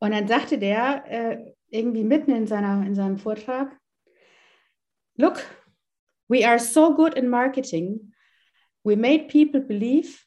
Und 0.00 0.10
dann 0.10 0.26
sagte 0.26 0.58
der 0.58 1.04
äh, 1.08 1.54
irgendwie 1.68 2.04
mitten 2.04 2.32
in, 2.34 2.46
seiner, 2.46 2.84
in 2.84 2.94
seinem 2.94 3.18
Vortrag, 3.18 3.78
Look, 5.16 5.44
We 6.28 6.44
are 6.44 6.58
so 6.58 6.94
good 6.94 7.14
in 7.14 7.28
marketing. 7.28 8.12
We 8.84 8.96
made 8.96 9.28
people 9.28 9.60
believe 9.60 10.24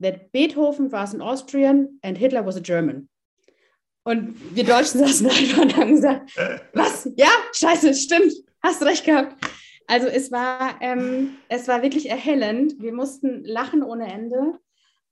that 0.00 0.32
Beethoven 0.32 0.90
was 0.90 1.14
an 1.14 1.20
Austrian 1.20 1.98
and 2.02 2.16
Hitler 2.16 2.44
was 2.44 2.56
a 2.56 2.60
German. 2.60 3.08
Und 4.04 4.34
wir 4.54 4.64
Deutschen 4.64 5.00
saßen 5.00 5.26
einfach 5.28 5.62
und 5.62 5.76
haben 5.76 5.94
gesagt, 5.94 6.36
was? 6.72 7.10
Ja, 7.16 7.28
scheiße, 7.52 7.94
stimmt, 7.94 8.32
hast 8.62 8.82
recht 8.82 9.04
gehabt. 9.04 9.36
Also 9.86 10.06
es 10.06 10.30
war, 10.30 10.80
ähm, 10.80 11.36
es 11.48 11.68
war 11.68 11.82
wirklich 11.82 12.08
erhellend. 12.08 12.80
Wir 12.80 12.92
mussten 12.92 13.44
lachen 13.44 13.82
ohne 13.82 14.10
Ende. 14.10 14.58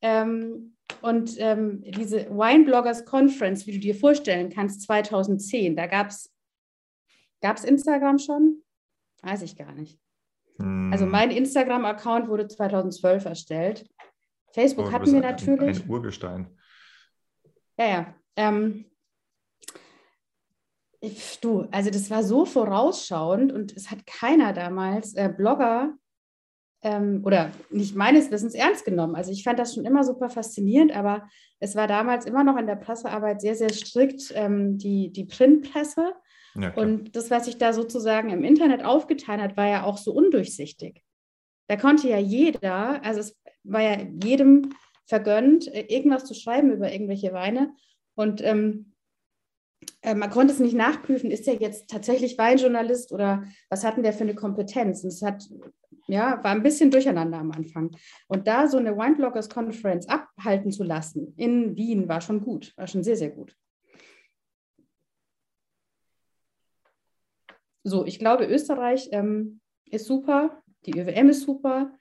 Ähm, 0.01 0.76
und 1.03 1.35
ähm, 1.39 1.83
diese 1.83 2.31
Wine 2.31 2.64
Bloggers 2.64 3.05
Conference, 3.05 3.66
wie 3.66 3.72
du 3.72 3.79
dir 3.79 3.95
vorstellen 3.95 4.51
kannst, 4.51 4.83
2010, 4.83 5.76
da 5.76 5.87
gab 5.87 6.09
es 6.11 6.31
Instagram 7.64 8.18
schon? 8.18 8.62
Weiß 9.22 9.43
ich 9.43 9.57
gar 9.57 9.72
nicht. 9.72 9.99
Also 10.59 11.04
hm. 11.04 11.11
mein 11.11 11.30
Instagram-Account 11.30 12.28
wurde 12.28 12.48
2012 12.48 13.24
erstellt. 13.24 13.88
Facebook 14.52 14.86
oh, 14.88 14.92
hatten 14.92 15.12
wir 15.12 15.20
natürlich. 15.20 15.84
Ein 15.84 15.90
Urgestein. 15.90 16.59
Ja, 17.78 17.86
ja. 17.86 18.14
Ähm, 18.36 18.86
ich, 21.00 21.38
du, 21.40 21.68
also 21.70 21.90
das 21.90 22.11
war 22.11 22.24
so 22.24 22.44
vorausschauend 22.44 23.52
und 23.52 23.76
es 23.76 23.90
hat 23.90 24.04
keiner 24.06 24.52
damals 24.52 25.14
äh, 25.14 25.32
Blogger 25.34 25.94
ähm, 26.82 27.22
oder 27.24 27.52
nicht 27.70 27.94
meines 27.94 28.30
Wissens 28.30 28.54
ernst 28.54 28.84
genommen. 28.84 29.14
Also 29.14 29.30
ich 29.30 29.44
fand 29.44 29.59
das 29.59 29.74
schon 29.74 29.84
immer 29.84 30.02
super 30.02 30.28
faszinierend, 30.28 30.92
aber 30.92 31.28
es 31.61 31.76
war 31.76 31.86
damals 31.86 32.26
immer 32.26 32.42
noch 32.42 32.56
in 32.56 32.66
der 32.66 32.76
Pressearbeit 32.76 33.40
sehr, 33.40 33.54
sehr 33.54 33.72
strikt 33.72 34.32
ähm, 34.34 34.78
die, 34.78 35.12
die 35.12 35.24
Printpresse. 35.24 36.14
Ja, 36.61 36.74
und 36.74 37.14
das, 37.14 37.30
was 37.30 37.44
sich 37.44 37.59
da 37.59 37.72
sozusagen 37.72 38.30
im 38.30 38.44
Internet 38.44 38.84
aufgetan 38.84 39.40
hat, 39.40 39.56
war 39.56 39.68
ja 39.68 39.84
auch 39.84 39.98
so 39.98 40.12
undurchsichtig. 40.12 41.02
Da 41.68 41.76
konnte 41.76 42.09
ja 42.09 42.18
jeder, 42.18 43.04
also 43.04 43.20
es 43.20 43.36
war 43.62 43.82
ja 43.82 43.98
jedem 44.22 44.74
vergönnt, 45.06 45.68
äh, 45.68 45.86
irgendwas 45.88 46.24
zu 46.24 46.34
schreiben 46.34 46.72
über 46.72 46.92
irgendwelche 46.92 47.32
Weine. 47.32 47.74
Und 48.14 48.42
ähm, 48.42 48.94
äh, 50.02 50.14
man 50.14 50.30
konnte 50.30 50.52
es 50.52 50.61
nicht 50.61 50.74
nachprüfen, 50.74 51.30
ist 51.30 51.46
er 51.46 51.54
jetzt 51.54 51.88
tatsächlich 51.88 52.38
Weinjournalist 52.38 53.12
oder 53.12 53.44
was 53.70 53.84
hatten 53.84 54.02
der 54.02 54.12
für 54.12 54.24
eine 54.24 54.34
Kompetenz? 54.34 55.04
Und 55.04 55.11
es 55.11 55.22
hat, 55.22 55.48
ja, 56.09 56.42
war 56.42 56.52
ein 56.52 56.62
bisschen 56.62 56.90
durcheinander 56.90 57.38
am 57.38 57.52
Anfang. 57.52 57.96
Und 58.26 58.46
da 58.46 58.66
so 58.66 58.78
eine 58.78 58.96
Winebloggers 58.96 59.48
Conference 59.48 60.09
abhalten 60.09 60.72
zu 60.72 60.84
lassen 60.84 61.34
in 61.36 61.76
Wien 61.76 62.09
war 62.09 62.20
schon 62.20 62.42
gut, 62.42 62.72
war 62.76 62.86
schon 62.86 63.04
sehr, 63.04 63.16
sehr 63.16 63.30
gut. 63.30 63.54
So, 67.89 68.05
ich 68.07 68.18
glaube, 68.18 68.47
Österreich 68.47 69.09
ähm, 69.12 69.61
ist 69.91 70.07
super, 70.07 70.62
die 70.86 70.99
ÖWM 70.99 71.28
ist 71.30 71.43
super, 71.43 71.93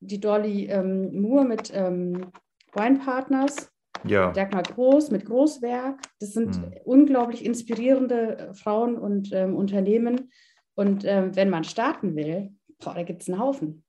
die 0.00 0.20
Dolly 0.20 0.66
ähm, 0.66 1.20
Moore 1.20 1.44
mit 1.44 1.72
ähm, 1.74 2.26
Weinpartners, 2.72 3.70
Ja. 4.04 4.32
Dagmar 4.32 4.64
Groß 4.64 5.10
mit 5.10 5.24
Großwerk. 5.24 5.98
Das 6.20 6.32
sind 6.32 6.58
Mhm. 6.60 6.74
unglaublich 6.84 7.44
inspirierende 7.44 8.38
äh, 8.38 8.54
Frauen 8.54 8.98
und 8.98 9.32
ähm, 9.32 9.56
Unternehmen. 9.56 10.30
Und 10.74 11.04
ähm, 11.04 11.34
wenn 11.36 11.48
man 11.48 11.64
starten 11.64 12.14
will, 12.16 12.52
boah, 12.84 12.94
da 12.94 13.02
gibt 13.02 13.22
es 13.22 13.28
einen 13.30 13.38
Haufen. 13.38 13.84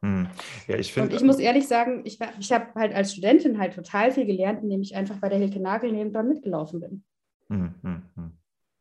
Hm. 0.00 0.26
Ja, 0.66 0.76
ich 0.78 0.96
Und 0.96 1.04
finde. 1.04 1.14
ich 1.16 1.22
muss 1.22 1.38
ehrlich 1.38 1.68
sagen, 1.68 2.00
ich, 2.04 2.18
ich 2.40 2.50
habe 2.50 2.74
halt 2.74 2.92
als 2.92 3.12
Studentin 3.12 3.58
halt 3.58 3.74
total 3.74 4.10
viel 4.10 4.26
gelernt, 4.26 4.62
indem 4.64 4.80
ich 4.80 4.96
einfach 4.96 5.18
bei 5.18 5.28
der 5.28 5.38
Hilke 5.38 5.60
Nagel 5.60 5.92
nebendran 5.92 6.26
mitgelaufen 6.26 6.80
bin. 6.80 7.04
Hm, 7.48 7.74
hm, 7.82 8.02
hm. 8.16 8.32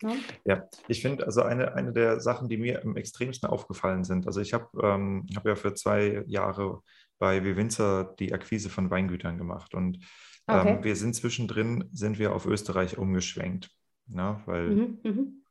Ne? 0.02 0.16
Ja, 0.46 0.68
ich 0.88 1.02
finde 1.02 1.26
also 1.26 1.44
eine, 1.44 1.74
eine 1.74 1.94
der 1.94 2.20
Sachen, 2.20 2.50
die 2.50 2.58
mir 2.58 2.84
am 2.84 2.96
extremsten 2.98 3.50
aufgefallen 3.50 4.04
sind. 4.04 4.28
Also 4.28 4.42
ich 4.42 4.54
habe 4.54 4.68
ähm, 4.82 5.28
hab 5.36 5.46
ja 5.46 5.56
für 5.56 5.74
zwei 5.74 6.24
Jahre 6.28 6.82
bei 7.20 7.44
Winzer 7.44 8.16
die 8.20 8.34
Akquise 8.34 8.70
von 8.70 8.90
Weingütern 8.90 9.38
gemacht 9.38 9.74
und 9.74 10.00
Okay. 10.48 10.78
ähm, 10.78 10.84
wir 10.84 10.96
sind 10.96 11.16
zwischendrin, 11.16 11.88
sind 11.94 12.18
wir 12.18 12.34
auf 12.34 12.46
Österreich 12.48 12.98
umgeschwenkt, 12.98 13.70
ne? 14.08 14.42
weil 14.48 14.70
Mhm, 14.70 14.98
mhm. 15.04 15.44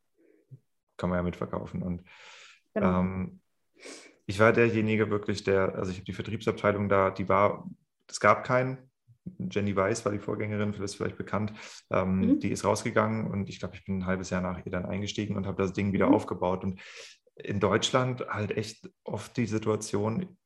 kann 0.96 1.09
man 1.11 1.18
ja 1.18 1.22
mitverkaufen. 1.22 1.82
Und 1.82 2.03
Genau. 2.74 3.01
ähm, 3.01 3.40
ich 4.26 4.38
war 4.38 4.53
derjenige 4.53 5.09
wirklich, 5.11 5.42
der, 5.44 5.74
also 5.76 5.90
ich 5.90 5.98
habe 5.98 6.05
die 6.05 6.12
Vertriebsabteilung 6.12 6.88
da, 6.88 7.11
die 7.11 7.28
war, 7.28 7.68
es 8.09 8.20
gab 8.20 8.44
keinen. 8.44 8.89
Jenny 9.39 9.74
Weiss 9.76 10.05
war 10.05 10.12
die 10.12 10.18
Vorgängerin, 10.18 10.72
das 10.72 10.81
ist 10.81 10.95
vielleicht 10.97 11.16
bekannt. 11.18 11.53
Ähm, 11.91 12.20
Mhm. 12.20 12.41
Die 12.41 12.51
ist 12.51 12.64
rausgegangen 12.64 13.31
und 13.31 13.49
ich 13.49 13.59
glaube, 13.61 13.76
ich 13.76 13.85
bin 13.85 13.99
ein 13.99 14.07
halbes 14.07 14.31
Jahr 14.31 14.41
nach 14.43 14.64
ihr 14.64 14.72
dann 14.72 14.87
eingestiegen 14.87 15.37
und 15.37 15.47
habe 15.47 15.62
das 15.62 15.72
Ding 15.72 15.93
wieder 15.93 16.09
Mhm. 16.09 16.14
aufgebaut. 16.14 16.64
Und 16.64 16.81
in 17.37 17.61
Deutschland 17.61 18.26
halt 18.28 18.51
echt 18.57 18.91
oft 19.05 19.37
die 19.37 19.47
Situation, 19.47 20.37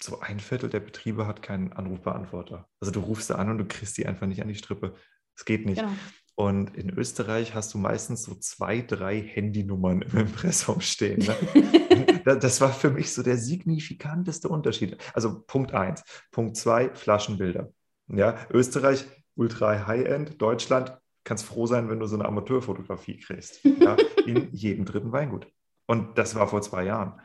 so 0.00 0.20
ein 0.20 0.38
Viertel 0.38 0.68
der 0.70 0.80
Betriebe 0.80 1.26
hat 1.26 1.42
keinen 1.42 1.72
Anrufbeantworter. 1.72 2.68
Also 2.80 2.92
du 2.92 3.00
rufst 3.00 3.30
da 3.30 3.34
an 3.34 3.50
und 3.50 3.58
du 3.58 3.64
kriegst 3.66 3.98
die 3.98 4.06
einfach 4.06 4.26
nicht 4.28 4.40
an 4.42 4.48
die 4.48 4.54
Strippe. 4.54 4.94
Es 5.36 5.44
geht 5.44 5.66
nicht. 5.66 5.80
genau. 5.80 5.92
Und 6.36 6.76
in 6.76 6.88
Österreich 6.90 7.56
hast 7.56 7.74
du 7.74 7.78
meistens 7.78 8.22
so 8.22 8.36
zwei, 8.36 8.80
drei 8.82 9.20
Handynummern 9.20 10.02
im 10.02 10.18
Impressum 10.18 10.80
stehen. 10.80 11.18
Ne? 11.26 11.34
Da- 12.24 12.36
Das 12.36 12.60
war 12.60 12.72
für 12.72 12.90
mich 12.90 13.12
so 13.12 13.24
der 13.24 13.36
signifikanteste 13.36 14.48
Unterschied. 14.48 14.96
Also 15.14 15.40
Punkt 15.42 15.72
eins. 15.74 16.04
Punkt 16.30 16.56
zwei, 16.56 16.94
Flaschenbilder. 16.94 17.72
Ja, 18.08 18.36
Österreich, 18.50 19.04
ultra 19.36 19.86
High-End. 19.86 20.40
Deutschland, 20.40 20.96
kannst 21.24 21.44
froh 21.44 21.66
sein, 21.66 21.90
wenn 21.90 22.00
du 22.00 22.06
so 22.06 22.16
eine 22.16 22.24
Amateurfotografie 22.24 23.18
kriegst. 23.18 23.64
Ja, 23.64 23.96
in 24.26 24.48
jedem 24.52 24.84
dritten 24.84 25.12
Weingut. 25.12 25.46
Und 25.86 26.16
das 26.18 26.34
war 26.34 26.48
vor 26.48 26.62
zwei 26.62 26.84
Jahren. 26.84 27.20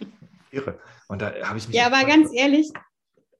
Irre. 0.50 0.78
Und 1.08 1.22
da 1.22 1.32
habe 1.42 1.58
ich 1.58 1.68
mich. 1.68 1.76
Ja, 1.76 1.86
aber 1.86 2.06
ganz 2.06 2.30
ehrlich, 2.32 2.70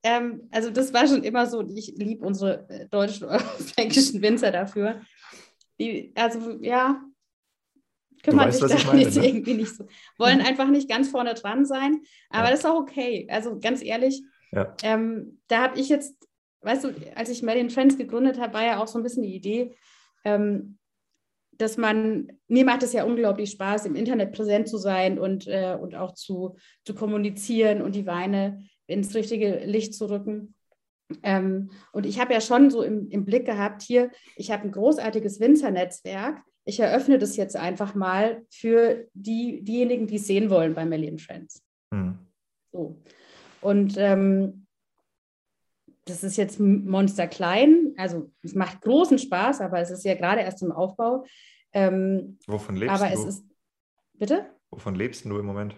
ähm, 0.02 0.48
also 0.50 0.70
das 0.70 0.92
war 0.92 1.06
schon 1.06 1.24
immer 1.24 1.46
so, 1.46 1.66
ich 1.68 1.94
liebe 1.96 2.24
unsere 2.24 2.68
äh, 2.68 2.88
deutschen 2.88 3.28
fränkischen 3.74 4.22
Winzer 4.22 4.52
dafür. 4.52 5.00
Die, 5.80 6.12
also 6.14 6.58
ja, 6.60 7.00
kümmern 8.22 8.52
sich 8.52 8.60
da 8.60 8.86
meine, 8.86 9.02
jetzt 9.02 9.16
ne? 9.16 9.26
irgendwie 9.28 9.54
nicht 9.54 9.74
so. 9.74 9.86
Wollen 10.18 10.40
einfach 10.40 10.68
nicht 10.68 10.88
ganz 10.88 11.08
vorne 11.08 11.34
dran 11.34 11.64
sein, 11.64 12.02
aber 12.30 12.44
Ja. 12.46 12.50
das 12.50 12.60
ist 12.60 12.66
auch 12.66 12.80
okay. 12.80 13.26
Also 13.30 13.58
ganz 13.58 13.82
ehrlich, 13.82 14.22
Ja. 14.52 14.74
ähm, 14.82 15.40
da 15.48 15.62
habe 15.62 15.78
ich 15.78 15.88
jetzt, 15.88 16.14
weißt 16.62 16.84
du, 16.84 16.94
als 17.14 17.28
ich 17.30 17.42
Made 17.42 17.58
in 17.58 17.70
Friends 17.70 17.96
gegründet 17.96 18.38
habe, 18.38 18.54
war 18.54 18.64
ja 18.64 18.82
auch 18.82 18.88
so 18.88 18.98
ein 18.98 19.02
bisschen 19.02 19.22
die 19.22 19.34
Idee, 19.34 19.76
ähm, 20.24 20.78
dass 21.52 21.76
man, 21.76 22.32
mir 22.46 22.64
macht 22.64 22.82
es 22.82 22.92
ja 22.92 23.04
unglaublich 23.04 23.50
Spaß, 23.50 23.86
im 23.86 23.96
Internet 23.96 24.32
präsent 24.32 24.68
zu 24.68 24.78
sein 24.78 25.18
und, 25.18 25.46
äh, 25.48 25.76
und 25.80 25.94
auch 25.94 26.14
zu, 26.14 26.56
zu 26.84 26.94
kommunizieren 26.94 27.82
und 27.82 27.94
die 27.94 28.06
Weine 28.06 28.62
ins 28.86 29.14
richtige 29.14 29.64
Licht 29.64 29.94
zu 29.94 30.08
rücken. 30.08 30.54
Ähm, 31.22 31.70
und 31.92 32.06
ich 32.06 32.20
habe 32.20 32.32
ja 32.32 32.40
schon 32.40 32.70
so 32.70 32.82
im, 32.82 33.08
im 33.08 33.24
Blick 33.24 33.44
gehabt, 33.46 33.82
hier, 33.82 34.10
ich 34.36 34.50
habe 34.50 34.64
ein 34.64 34.72
großartiges 34.72 35.40
Winzernetzwerk. 35.40 36.40
Ich 36.64 36.80
eröffne 36.80 37.18
das 37.18 37.36
jetzt 37.36 37.56
einfach 37.56 37.94
mal 37.94 38.44
für 38.50 39.06
die, 39.14 39.62
diejenigen, 39.62 40.06
die 40.06 40.16
es 40.16 40.26
sehen 40.26 40.50
wollen 40.50 40.74
bei 40.74 40.84
Melly 40.84 41.16
Friends. 41.18 41.62
Hm. 41.92 42.18
So. 42.72 43.02
Und 43.60 43.96
ähm, 43.96 44.66
das 46.08 46.24
ist 46.24 46.36
jetzt 46.36 46.58
Monster 46.60 47.26
klein, 47.26 47.94
also 47.96 48.30
es 48.42 48.54
macht 48.54 48.80
großen 48.82 49.18
Spaß, 49.18 49.60
aber 49.60 49.80
es 49.80 49.90
ist 49.90 50.04
ja 50.04 50.14
gerade 50.14 50.40
erst 50.40 50.62
im 50.62 50.72
Aufbau. 50.72 51.24
Ähm, 51.72 52.38
Wovon 52.46 52.76
lebst 52.76 52.94
aber 53.02 53.12
du? 53.14 53.20
es 53.20 53.26
ist, 53.36 53.44
bitte? 54.14 54.46
Wovon 54.70 54.94
lebst 54.94 55.24
du 55.24 55.38
im 55.38 55.46
Moment? 55.46 55.74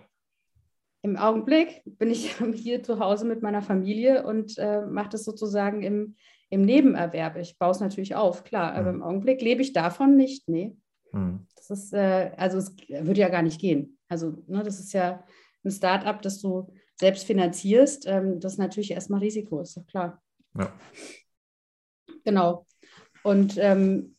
Im 1.03 1.17
Augenblick 1.17 1.83
bin 1.85 2.11
ich 2.11 2.35
hier 2.55 2.83
zu 2.83 2.99
Hause 2.99 3.25
mit 3.25 3.43
meiner 3.43 3.63
Familie 3.63 4.25
und 4.27 4.57
äh, 4.59 4.83
mache 4.87 5.11
das 5.11 5.25
sozusagen 5.25 5.83
im, 5.83 6.17
im 6.51 6.63
Nebenerwerb. 6.63 7.37
Ich 7.39 7.59
baue 7.59 7.71
es 7.71 7.81
natürlich 7.81 8.15
auf, 8.15 8.45
klar, 8.45 8.75
aber 8.75 8.91
Mhm. 8.93 8.97
im 8.99 9.03
Augenblick 9.03 9.41
lebe 9.43 9.63
ich 9.63 9.73
davon 9.73 10.17
nicht. 10.17 10.49
Nee, 10.49 10.77
Hm. 11.13 11.47
das 11.57 11.71
ist, 11.71 11.93
äh, 11.93 12.31
also 12.37 12.59
es 12.59 12.77
würde 12.89 13.21
ja 13.21 13.29
gar 13.29 13.43
nicht 13.43 13.61
gehen. 13.61 13.99
Also, 14.09 14.43
ne, 14.47 14.63
das 14.63 14.79
ist 14.79 14.93
ja 14.93 15.25
ein 15.65 15.71
Start-up, 15.71 16.23
das 16.23 16.41
du 16.41 16.73
selbst 17.01 17.25
finanzierst. 17.25 18.07
Ähm, 18.07 18.39
das 18.41 18.53
ist 18.53 18.59
natürlich 18.59 18.93
erstmal 18.93 19.21
Risiko, 19.21 19.61
ist 19.61 19.77
doch 19.77 19.87
klar. 19.87 20.23
Ja. 20.57 20.73
Genau. 22.25 22.67
Und 23.23 23.57
ähm, 23.59 24.17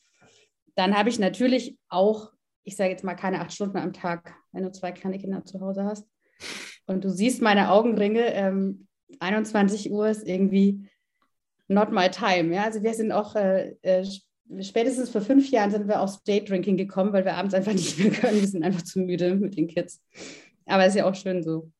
dann 0.75 0.97
habe 0.97 1.09
ich 1.09 1.19
natürlich 1.19 1.77
auch, 1.89 2.32
ich 2.63 2.75
sage 2.75 2.89
jetzt 2.89 3.03
mal, 3.03 3.15
keine 3.15 3.39
acht 3.39 3.53
Stunden 3.53 3.77
am 3.77 3.93
Tag, 3.93 4.34
wenn 4.51 4.63
du 4.63 4.71
zwei 4.71 4.91
kleine 4.91 5.19
Kinder 5.19 5.45
zu 5.45 5.61
Hause 5.61 5.84
hast. 5.84 6.07
Und 6.88 7.03
du 7.03 7.09
siehst 7.09 7.41
meine 7.41 7.71
Augenringe, 7.71 8.34
ähm, 8.34 8.88
21 9.19 9.91
Uhr 9.91 10.09
ist 10.09 10.27
irgendwie 10.27 10.88
not 11.67 11.91
my 11.91 12.09
time. 12.09 12.53
Ja? 12.53 12.63
Also 12.63 12.82
wir 12.82 12.93
sind 12.93 13.11
auch, 13.11 13.36
äh, 13.36 13.75
äh, 13.84 14.05
spätestens 14.61 15.09
vor 15.09 15.21
fünf 15.21 15.49
Jahren 15.51 15.71
sind 15.71 15.88
wir 15.88 16.01
aufs 16.01 16.23
Daydrinking 16.23 16.77
gekommen, 16.77 17.13
weil 17.13 17.25
wir 17.25 17.36
abends 17.36 17.53
einfach 17.53 17.73
nicht 17.73 17.99
mehr 17.99 18.11
können. 18.11 18.41
Wir 18.41 18.47
sind 18.47 18.63
einfach 18.63 18.82
zu 18.82 18.99
müde 18.99 19.36
mit 19.36 19.55
den 19.55 19.67
Kids. 19.67 20.01
Aber 20.65 20.86
ist 20.86 20.95
ja 20.95 21.07
auch 21.07 21.15
schön 21.15 21.43
so. 21.43 21.71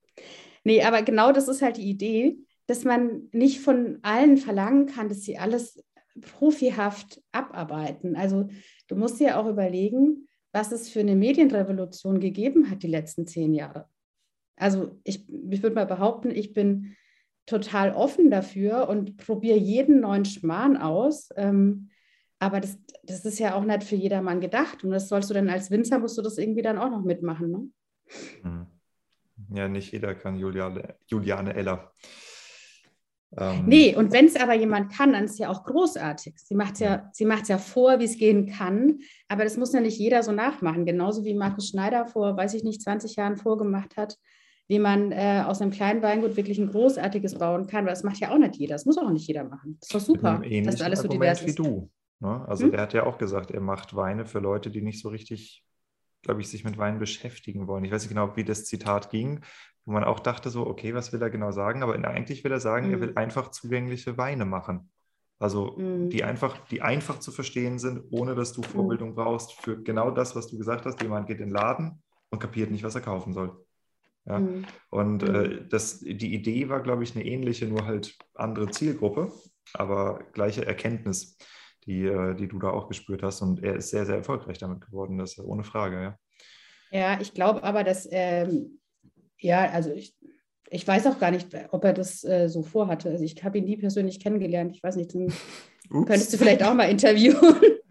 Nee, 0.64 0.84
aber 0.84 1.02
genau 1.02 1.32
das 1.32 1.48
ist 1.48 1.62
halt 1.62 1.78
die 1.78 1.90
Idee, 1.90 2.38
dass 2.68 2.84
man 2.84 3.30
nicht 3.32 3.60
von 3.60 4.00
allen 4.02 4.38
verlangen 4.38 4.86
kann, 4.86 5.10
dass 5.10 5.24
sie 5.24 5.38
alles 5.38 5.84
profihaft 6.22 7.22
abarbeiten. 7.32 8.16
Also 8.16 8.50
du 8.88 8.96
musst 8.96 9.20
dir 9.20 9.40
auch 9.40 9.48
überlegen, 9.48 10.28
was 10.52 10.72
es 10.72 10.90
für 10.90 11.00
eine 11.00 11.16
Medienrevolution 11.16 12.20
gegeben 12.20 12.70
hat 12.70 12.84
die 12.84 12.88
letzten 12.88 13.26
zehn 13.26 13.54
Jahre. 13.54 13.88
Also 14.58 15.00
ich, 15.04 15.28
ich 15.50 15.64
würde 15.64 15.76
mal 15.76 15.86
behaupten, 15.86 16.30
ich 16.30 16.54
bin 16.54 16.96
total 17.46 17.94
offen 17.94 18.30
dafür 18.30 18.88
und 18.90 19.18
probiere 19.18 19.58
jeden 19.58 20.02
neuen 20.02 20.26
Schmarrn 20.26 20.78
aus. 20.78 21.30
Ähm, 21.36 21.90
aber 22.40 22.60
das, 22.60 22.78
das 23.04 23.26
ist 23.26 23.40
ja 23.40 23.56
auch 23.56 23.64
nicht 23.64 23.84
für 23.84 23.96
jedermann 23.96 24.42
gedacht. 24.42 24.84
Und 24.84 24.92
das 24.92 25.10
sollst 25.10 25.30
du 25.30 25.34
dann 25.34 25.50
als 25.50 25.72
Winzer, 25.72 26.00
musst 26.00 26.18
du 26.18 26.22
das 26.22 26.38
irgendwie 26.38 26.62
dann 26.62 26.78
auch 26.78 26.90
noch 26.90 27.04
mitmachen. 27.04 27.52
Ne? 27.52 27.70
Hm. 28.44 28.68
Ja, 29.54 29.68
nicht 29.68 29.92
jeder 29.92 30.16
kann 30.16 30.38
Juliane, 30.38 30.96
Juliane 31.08 31.54
Eller. 31.54 31.92
Ähm, 33.38 33.66
Nee, 33.66 33.96
und 33.96 34.12
wenn 34.12 34.26
es 34.26 34.36
aber 34.36 34.54
jemand 34.54 34.92
kann, 34.94 35.14
dann 35.14 35.26
ist 35.26 35.32
es 35.34 35.38
ja 35.40 35.50
auch 35.50 35.64
großartig. 35.64 36.36
Sie 36.38 36.56
macht 36.56 36.80
ja, 36.80 37.10
sie 37.14 37.26
macht's 37.26 37.50
ja 37.50 37.58
vor, 37.58 38.00
wie 38.00 38.06
es 38.06 38.18
gehen 38.18 38.48
kann, 38.48 39.00
aber 39.28 39.44
das 39.44 39.58
muss 39.58 39.74
ja 39.74 39.80
nicht 39.80 39.98
jeder 39.98 40.24
so 40.24 40.32
nachmachen. 40.32 40.86
Genauso 40.86 41.24
wie 41.24 41.34
Markus 41.34 41.70
Schneider 41.70 42.06
vor, 42.06 42.36
weiß 42.36 42.54
ich 42.54 42.64
nicht, 42.64 42.82
20 42.82 43.16
Jahren 43.16 43.38
vorgemacht 43.38 43.96
hat, 43.98 44.18
wie 44.68 44.80
man 44.80 45.12
äh, 45.12 45.44
aus 45.46 45.62
einem 45.62 45.72
kleinen 45.72 46.02
Weingut 46.02 46.36
wirklich 46.38 46.58
ein 46.58 46.70
großartiges 46.70 47.38
bauen 47.38 47.68
kann. 47.68 47.86
Weil 47.86 47.94
das 47.94 48.04
macht 48.04 48.20
ja 48.20 48.32
auch 48.32 48.38
nicht 48.38 48.56
jeder. 48.56 48.76
Das 48.76 48.86
muss 48.86 48.98
auch 48.98 49.10
nicht 49.10 49.28
jeder 49.28 49.44
machen. 49.44 49.78
Das 49.80 49.90
ist 49.90 49.96
doch 49.96 50.16
super, 50.16 50.42
dass 50.64 50.82
alles 50.82 51.02
so 51.02 51.08
divers 51.08 51.46
wie 51.46 51.50
ist. 51.50 51.60
du. 51.60 51.90
Ne? 52.20 52.46
Also 52.48 52.66
Hm? 52.66 52.72
der 52.72 52.82
hat 52.82 52.94
ja 52.94 53.06
auch 53.06 53.18
gesagt, 53.18 53.52
er 53.52 53.62
macht 53.62 53.96
Weine 53.96 54.26
für 54.26 54.40
Leute, 54.40 54.70
die 54.72 54.82
nicht 54.82 55.02
so 55.02 55.10
richtig, 55.10 55.64
glaube 56.22 56.42
ich, 56.42 56.50
sich 56.50 56.64
mit 56.64 56.78
Wein 56.78 57.00
beschäftigen 57.00 57.68
wollen. 57.68 57.84
Ich 57.84 57.92
weiß 57.92 58.04
nicht 58.04 58.10
genau, 58.10 58.36
wie 58.36 58.44
das 58.44 58.66
Zitat 58.66 59.10
ging, 59.10 59.42
wo 59.86 59.92
man 59.92 60.04
auch 60.04 60.20
dachte 60.20 60.50
so, 60.50 60.68
okay, 60.68 60.94
was 60.94 61.12
will 61.12 61.22
er 61.22 61.30
genau 61.30 61.52
sagen? 61.52 61.84
Aber 61.84 61.96
eigentlich 61.96 62.44
will 62.44 62.52
er 62.52 62.60
sagen, 62.60 62.92
er 62.92 62.98
Mhm. 62.98 63.02
will 63.02 63.12
einfach 63.16 63.52
zugängliche 63.52 64.18
Weine 64.18 64.46
machen. 64.46 64.92
Also 65.40 65.76
Mhm. 65.78 66.10
die 66.12 66.24
einfach, 66.24 66.58
die 66.68 66.82
einfach 66.84 67.20
zu 67.20 67.32
verstehen 67.32 67.80
sind, 67.80 68.04
ohne 68.12 68.36
dass 68.36 68.54
du 68.54 68.62
Vorbildung 68.62 69.16
brauchst 69.16 69.54
für 69.54 69.82
genau 69.82 70.12
das, 70.12 70.36
was 70.36 70.48
du 70.48 70.58
gesagt 70.58 70.86
hast. 70.86 71.02
Jemand 71.02 71.28
geht 71.28 71.40
in 71.40 71.48
den 71.48 71.54
Laden 71.54 72.04
und 72.30 72.40
kapiert 72.40 72.70
nicht, 72.70 72.84
was 72.84 72.94
er 72.94 73.02
kaufen 73.02 73.34
soll. 73.34 73.66
Ja? 74.26 74.40
Mhm. 74.40 74.66
Und 74.92 75.24
Mhm. 75.24 75.36
äh, 75.36 75.68
das, 75.68 76.00
die 76.00 76.34
Idee 76.36 76.70
war, 76.70 76.82
glaube 76.82 77.04
ich, 77.04 77.16
eine 77.16 77.26
ähnliche, 77.26 77.66
nur 77.66 77.86
halt 77.86 78.18
andere 78.36 78.70
Zielgruppe, 78.70 79.32
aber 79.74 80.20
gleiche 80.34 80.64
Erkenntnis, 80.66 81.38
die, 81.86 82.06
äh, 82.06 82.36
die 82.36 82.48
du 82.48 82.60
da 82.60 82.70
auch 82.70 82.88
gespürt 82.88 83.24
hast. 83.24 83.42
Und 83.42 83.64
er 83.64 83.76
ist 83.76 83.90
sehr, 83.90 84.06
sehr 84.06 84.18
erfolgreich 84.18 84.58
damit 84.58 84.82
geworden, 84.82 85.18
das 85.18 85.34
ist 85.34 85.40
ohne 85.40 85.64
Frage, 85.64 86.02
ja. 86.02 86.18
Ja, 86.92 87.22
ich 87.22 87.34
glaube 87.34 87.64
aber, 87.64 87.84
dass, 87.84 88.08
ähm, 88.12 88.80
ja, 89.40 89.70
also 89.72 89.92
ich, 89.92 90.14
ich 90.70 90.88
weiß 90.88 91.08
auch 91.08 91.20
gar 91.20 91.32
nicht, 91.32 91.48
ob 91.72 91.84
er 91.84 91.94
das 91.94 92.24
äh, 92.24 92.48
so 92.50 92.64
vorhatte. 92.64 93.10
Also 93.10 93.24
ich 93.24 93.42
habe 93.44 93.58
ihn 93.58 93.66
nie 93.66 93.78
persönlich 93.78 94.20
kennengelernt. 94.20 94.76
Ich 94.76 94.84
weiß 94.84 94.98
nicht, 94.98 95.14
Ups. 95.16 95.36
könntest 95.90 96.34
du 96.34 96.38
vielleicht 96.38 96.64
auch 96.64 96.74
mal 96.74 96.90
interviewen. 96.90 97.38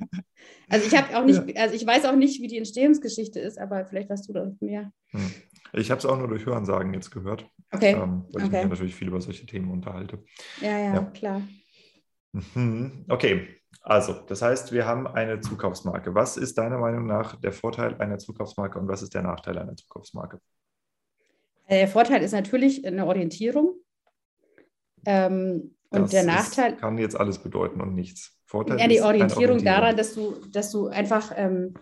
Also 0.73 0.87
ich 0.87 0.97
habe 0.97 1.19
auch 1.19 1.25
nicht, 1.25 1.43
ja. 1.49 1.63
also 1.63 1.75
ich 1.75 1.85
weiß 1.85 2.05
auch 2.05 2.15
nicht, 2.15 2.41
wie 2.41 2.47
die 2.47 2.57
Entstehungsgeschichte 2.57 3.41
ist, 3.41 3.59
aber 3.59 3.85
vielleicht 3.87 4.09
weißt 4.09 4.29
du 4.29 4.33
da 4.33 4.53
mehr. 4.61 4.93
Hm. 5.09 5.31
Ich 5.73 5.91
habe 5.91 5.99
es 5.99 6.07
auch 6.07 6.17
nur 6.17 6.29
durch 6.29 6.47
Hörensagen 6.47 6.95
jetzt 6.95 7.11
gehört. 7.11 7.45
Okay. 7.73 7.95
Ähm, 7.95 8.25
weil 8.31 8.45
okay. 8.45 8.57
ich 8.57 8.63
mich 8.63 8.71
natürlich 8.71 8.95
viel 8.95 9.09
über 9.09 9.21
solche 9.21 9.47
Themen 9.47 9.69
unterhalte. 9.69 10.23
Ja, 10.61 10.79
ja, 10.79 10.95
ja. 10.95 11.03
klar. 11.07 11.43
Mhm. 12.33 13.05
Okay, 13.09 13.60
also 13.83 14.13
das 14.13 14.43
heißt, 14.43 14.73
wir 14.73 14.87
haben 14.87 15.07
eine 15.07 15.41
Zukaufsmarke. 15.41 16.15
Was 16.15 16.37
ist 16.37 16.59
deiner 16.59 16.79
Meinung 16.79 17.07
nach 17.07 17.37
der 17.37 17.53
Vorteil 17.53 17.95
einer 18.01 18.19
Zukaufsmarke 18.19 18.79
und 18.79 18.89
was 18.89 19.03
ist 19.03 19.15
der 19.15 19.23
Nachteil 19.23 19.59
einer 19.59 19.77
Zukaufsmarke? 19.77 20.41
Der 21.69 21.89
Vorteil 21.89 22.23
ist 22.23 22.33
natürlich 22.33 22.85
eine 22.85 23.07
Orientierung. 23.07 23.77
Ähm, 25.07 25.77
und 25.91 26.03
das 26.03 26.11
der 26.11 26.25
Nachteil. 26.25 26.73
Ist, 26.75 26.81
kann 26.81 26.99
jetzt 26.99 27.17
alles 27.17 27.39
bedeuten 27.39 27.81
und 27.81 27.95
nichts. 27.95 28.39
Vorteil 28.45 28.79
ja, 28.79 28.89
die 28.89 29.01
Orientierung, 29.01 29.51
Orientierung, 29.51 29.65
daran, 29.65 29.97
dass 29.97 30.15
du, 30.15 30.45
dass 30.53 30.71
du 30.73 30.89
einfach 30.89 31.33
ähm, 31.37 31.75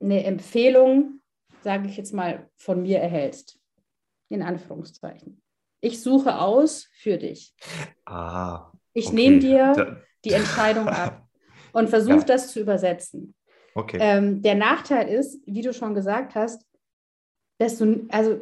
eine 0.00 0.24
Empfehlung, 0.24 1.20
sage 1.62 1.88
ich 1.88 1.96
jetzt 1.96 2.12
mal, 2.12 2.50
von 2.56 2.82
mir 2.82 2.98
erhältst. 2.98 3.58
In 4.28 4.42
Anführungszeichen. 4.42 5.42
Ich 5.80 6.02
suche 6.02 6.40
aus 6.40 6.88
für 6.92 7.18
dich. 7.18 7.54
Ah. 8.04 8.73
Ich 8.94 9.08
okay. 9.08 9.14
nehme 9.16 9.38
dir 9.40 10.02
die 10.24 10.32
Entscheidung 10.32 10.88
ab 10.88 11.28
und 11.72 11.90
versuche 11.90 12.18
ja. 12.18 12.24
das 12.24 12.52
zu 12.52 12.60
übersetzen. 12.60 13.34
Okay. 13.74 13.98
Ähm, 14.00 14.40
der 14.40 14.54
Nachteil 14.54 15.08
ist, 15.08 15.42
wie 15.46 15.62
du 15.62 15.74
schon 15.74 15.94
gesagt 15.94 16.34
hast, 16.34 16.64
dass 17.58 17.78
du, 17.78 18.06
also 18.08 18.38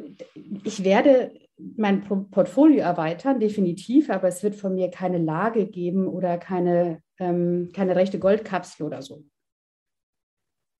ich 0.63 0.83
werde 0.83 1.33
mein 1.57 2.01
Portfolio 2.31 2.81
erweitern, 2.81 3.39
definitiv, 3.39 4.09
aber 4.09 4.27
es 4.27 4.43
wird 4.43 4.55
von 4.55 4.75
mir 4.75 4.89
keine 4.89 5.17
Lage 5.17 5.67
geben 5.67 6.07
oder 6.07 6.37
keine, 6.37 7.01
ähm, 7.19 7.71
keine 7.73 7.95
rechte 7.95 8.19
Goldkapsel 8.19 8.85
oder 8.85 9.01
so. 9.01 9.23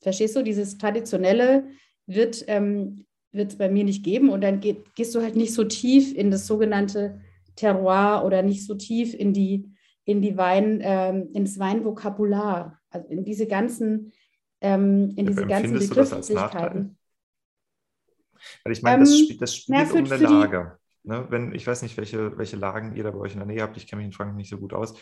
Verstehst 0.02 0.36
du? 0.36 0.44
Dieses 0.44 0.78
Traditionelle 0.78 1.68
wird 2.06 2.44
ähm, 2.48 3.06
es 3.32 3.58
bei 3.58 3.70
mir 3.70 3.84
nicht 3.84 4.04
geben 4.04 4.30
und 4.30 4.42
dann 4.42 4.60
geht, 4.60 4.94
gehst 4.96 5.16
du 5.16 5.22
halt 5.22 5.36
nicht 5.36 5.54
so 5.54 5.64
tief 5.64 6.14
in 6.14 6.30
das 6.30 6.46
sogenannte 6.46 7.22
Terroir 7.56 8.24
oder 8.26 8.42
nicht 8.42 8.66
so 8.66 8.76
tief 8.76 9.14
in 9.14 9.34
die, 9.34 9.72
in 10.06 10.22
die 10.22 10.38
Wein, 10.38 10.80
ähm, 10.82 11.30
ins 11.34 11.60
Weinvokabular, 11.60 12.80
also 12.90 13.08
in 13.10 13.24
diese 13.24 13.48
ganzen, 13.48 14.14
ähm, 14.62 15.14
in 15.16 15.28
diese 15.28 15.46
ganzen 15.46 15.78
Begrifflichkeiten. 15.80 16.98
Weil 18.64 18.74
ich 18.74 18.82
meine, 18.82 19.04
das, 19.04 19.12
ähm, 19.12 19.38
das 19.40 19.56
spielt 19.56 19.80
na, 19.80 19.86
für, 19.86 19.98
um 19.98 20.06
eine 20.06 20.18
Lage. 20.18 20.78
Ne? 21.04 21.26
Wenn, 21.30 21.54
ich 21.54 21.66
weiß 21.68 21.82
nicht, 21.82 21.98
welche, 21.98 22.38
welche 22.38 22.56
Lagen 22.56 22.96
ihr 22.96 23.04
da 23.04 23.12
bei 23.12 23.20
euch 23.20 23.34
in 23.34 23.40
der 23.40 23.48
Nähe 23.48 23.62
habt. 23.62 23.78
Ich 23.78 23.88
kenne 23.88 24.02
mich 24.02 24.08
in 24.08 24.14
Frankreich 24.14 24.38
nicht 24.38 24.50
so 24.50 24.58
gut 24.58 24.74
aus. 24.74 24.96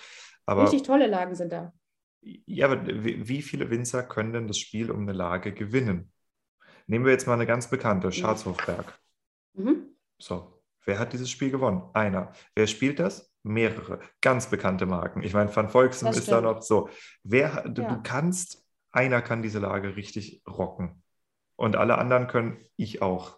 Aber, 0.45 0.63
richtig 0.63 0.83
tolle 0.83 1.07
Lagen 1.07 1.35
sind 1.35 1.51
da. 1.51 1.73
Ja, 2.21 2.67
aber 2.67 2.85
wie 2.85 3.41
viele 3.41 3.69
Winzer 3.71 4.03
können 4.03 4.33
denn 4.33 4.47
das 4.47 4.59
Spiel 4.59 4.91
um 4.91 5.01
eine 5.01 5.13
Lage 5.13 5.53
gewinnen? 5.53 6.11
Nehmen 6.85 7.05
wir 7.05 7.11
jetzt 7.11 7.25
mal 7.25 7.33
eine 7.33 7.47
ganz 7.47 7.69
bekannte, 7.69 8.11
Schatzhofberg. 8.11 8.99
Mhm. 9.53 9.95
So, 10.19 10.61
wer 10.86 10.99
hat 10.99 11.13
dieses 11.13 11.29
Spiel 11.29 11.51
gewonnen? 11.51 11.84
Einer. 11.93 12.34
Wer 12.55 12.67
spielt 12.67 12.99
das? 12.99 13.34
Mehrere. 13.43 13.99
Ganz 14.21 14.49
bekannte 14.49 14.86
Marken. 14.86 15.23
Ich 15.23 15.34
meine, 15.34 15.53
Van 15.55 15.69
Volksen 15.69 16.07
ist 16.09 16.32
da 16.32 16.41
noch 16.41 16.61
so. 16.61 16.89
Wer, 17.23 17.67
du, 17.67 17.82
ja. 17.82 17.95
du 17.95 18.03
kannst, 18.03 18.65
einer 18.91 19.21
kann 19.21 19.41
diese 19.41 19.59
Lage 19.59 19.95
richtig 19.95 20.43
rocken. 20.47 21.01
Und 21.55 21.75
alle 21.75 21.97
anderen 21.97 22.27
können 22.27 22.57
ich 22.75 23.01
auch 23.01 23.38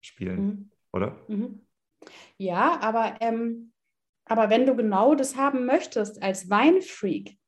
spielen, 0.00 0.44
mhm. 0.44 0.70
oder? 0.92 1.16
Mhm. 1.28 1.66
Ja, 2.36 2.80
aber, 2.80 3.16
ähm, 3.20 3.72
aber 4.24 4.50
wenn 4.50 4.66
du 4.66 4.74
genau 4.76 5.14
das 5.14 5.36
haben 5.36 5.66
möchtest 5.66 6.22
als 6.22 6.50
Weinfreak, 6.50 7.38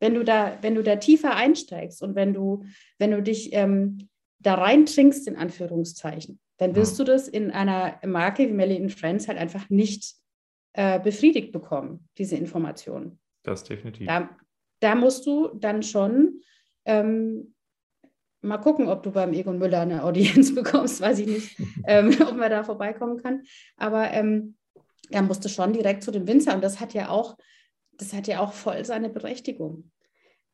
wenn 0.00 0.14
du 0.14 0.24
da, 0.24 0.58
wenn 0.60 0.74
du 0.74 0.82
da 0.82 0.96
tiefer 0.96 1.34
einsteigst 1.34 2.02
und 2.02 2.14
wenn 2.14 2.34
du, 2.34 2.64
wenn 2.98 3.10
du 3.10 3.22
dich 3.22 3.52
ähm, 3.52 4.08
da 4.38 4.54
reintrinkst, 4.54 5.26
in 5.26 5.36
Anführungszeichen, 5.36 6.38
dann 6.58 6.76
wirst 6.76 6.98
du 6.98 7.04
das 7.04 7.28
in 7.28 7.50
einer 7.50 7.98
Marke 8.04 8.48
wie 8.48 8.52
Melly 8.52 8.88
Friends 8.88 9.28
halt 9.28 9.38
einfach 9.38 9.68
nicht 9.70 10.14
äh, 10.72 11.00
befriedigt 11.00 11.52
bekommen, 11.52 12.08
diese 12.18 12.36
Informationen. 12.36 13.18
Das 13.42 13.64
definitiv. 13.64 14.06
Da, 14.06 14.30
da 14.80 14.94
musst 14.94 15.26
du 15.26 15.48
dann 15.54 15.82
schon 15.82 16.40
ähm, 16.84 17.54
mal 18.42 18.58
gucken, 18.58 18.88
ob 18.88 19.02
du 19.02 19.10
beim 19.10 19.32
Egon 19.32 19.58
Müller 19.58 19.80
eine 19.80 20.04
Audienz 20.04 20.54
bekommst, 20.54 21.00
weiß 21.00 21.20
ich 21.20 21.26
nicht, 21.26 21.58
ähm, 21.86 22.16
ob 22.20 22.36
man 22.36 22.50
da 22.50 22.62
vorbeikommen 22.62 23.22
kann. 23.22 23.42
Aber 23.76 24.10
ähm, 24.10 24.56
er 25.10 25.22
musste 25.22 25.48
schon 25.48 25.72
direkt 25.72 26.02
zu 26.02 26.10
dem 26.10 26.26
Winzer 26.26 26.54
und 26.54 26.62
das 26.62 26.80
hat 26.80 26.94
ja 26.94 27.08
auch, 27.08 27.36
das 27.92 28.12
hat 28.12 28.26
ja 28.26 28.40
auch 28.40 28.52
voll 28.52 28.84
seine 28.84 29.10
Berechtigung. 29.10 29.90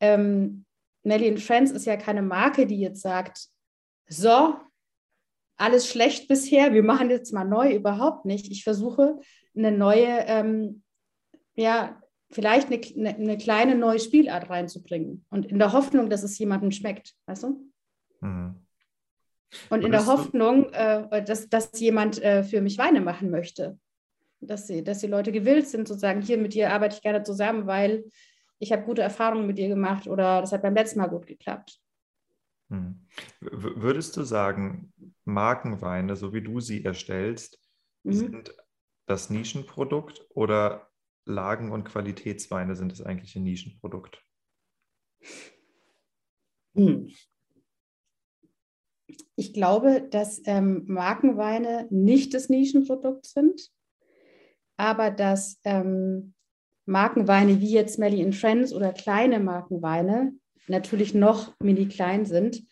Ähm, 0.01 0.64
Nelly 1.03 1.36
Friends 1.38 1.70
ist 1.70 1.86
ja 1.86 1.96
keine 1.96 2.22
Marke, 2.22 2.66
die 2.66 2.80
jetzt 2.80 3.01
sagt, 3.01 3.48
so, 4.09 4.57
alles 5.61 5.88
schlecht 5.88 6.26
bisher, 6.26 6.72
wir 6.72 6.82
machen 6.82 7.11
jetzt 7.11 7.32
mal 7.32 7.44
neu, 7.44 7.74
überhaupt 7.74 8.24
nicht. 8.24 8.50
Ich 8.50 8.64
versuche 8.64 9.18
eine 9.54 9.72
neue, 9.72 10.24
ähm, 10.26 10.82
ja, 11.54 12.00
vielleicht 12.30 12.68
eine, 12.68 13.14
eine, 13.14 13.36
kleine 13.36 13.74
neue 13.74 13.98
Spielart 13.98 14.48
reinzubringen 14.48 15.24
und 15.30 15.46
in 15.46 15.58
der 15.58 15.72
Hoffnung, 15.72 16.08
dass 16.08 16.22
es 16.22 16.38
jemandem 16.38 16.70
schmeckt, 16.70 17.14
weißt 17.26 17.42
du? 17.42 17.70
Mhm. 18.20 18.54
Und 19.68 19.84
in 19.84 19.90
der 19.90 20.06
Hoffnung, 20.06 20.72
äh, 20.72 21.24
dass, 21.24 21.48
dass 21.48 21.78
jemand 21.80 22.22
äh, 22.22 22.44
für 22.44 22.61
mich 22.61 22.78
Weine 22.78 23.00
machen 23.00 23.30
möchte. 23.30 23.78
Dass, 24.40 24.68
sie, 24.68 24.82
dass 24.82 25.00
die 25.00 25.08
Leute 25.08 25.32
gewillt 25.32 25.68
sind, 25.68 25.86
zu 25.86 25.94
sagen, 25.94 26.22
hier 26.22 26.38
mit 26.38 26.54
dir 26.54 26.72
arbeite 26.72 26.96
ich 26.96 27.02
gerne 27.02 27.24
zusammen, 27.24 27.66
weil 27.66 28.04
ich 28.58 28.72
habe 28.72 28.84
gute 28.84 29.02
Erfahrungen 29.02 29.46
mit 29.46 29.58
dir 29.58 29.68
gemacht 29.68 30.06
oder 30.06 30.40
das 30.40 30.52
hat 30.52 30.62
beim 30.62 30.74
letzten 30.74 31.00
Mal 31.00 31.08
gut 31.08 31.26
geklappt. 31.26 31.80
Hm. 32.71 33.01
Würdest 33.41 34.16
du 34.16 34.23
sagen, 34.23 34.93
Markenweine, 35.25 36.16
so 36.16 36.33
wie 36.33 36.41
du 36.41 36.61
sie 36.61 36.85
erstellst, 36.85 37.61
mhm. 38.05 38.12
sind 38.12 38.55
das 39.07 39.29
Nischenprodukt 39.29 40.27
oder 40.31 40.89
Lagen- 41.25 41.73
und 41.73 41.85
Qualitätsweine 41.85 42.77
sind 42.77 42.93
das 42.93 43.03
eigentliche 43.03 43.41
Nischenprodukt? 43.41 44.25
Hm. 46.75 47.11
Ich 49.35 49.53
glaube, 49.53 50.07
dass 50.09 50.41
ähm, 50.45 50.85
Markenweine 50.87 51.89
nicht 51.91 52.35
das 52.35 52.49
Nischenprodukt 52.49 53.27
sind, 53.27 53.73
aber 54.77 55.11
dass 55.11 55.59
ähm, 55.64 56.35
Markenweine 56.87 57.61
wie 57.61 57.73
jetzt 57.73 57.99
Melly 57.99 58.21
in 58.21 58.33
Friends 58.33 58.73
oder 58.73 58.93
kleine 58.93 59.41
Markenweine 59.41 60.33
natürlich 60.71 61.14
noch 61.14 61.53
mini 61.61 61.89
klein 61.89 62.25
sind. 62.25 62.62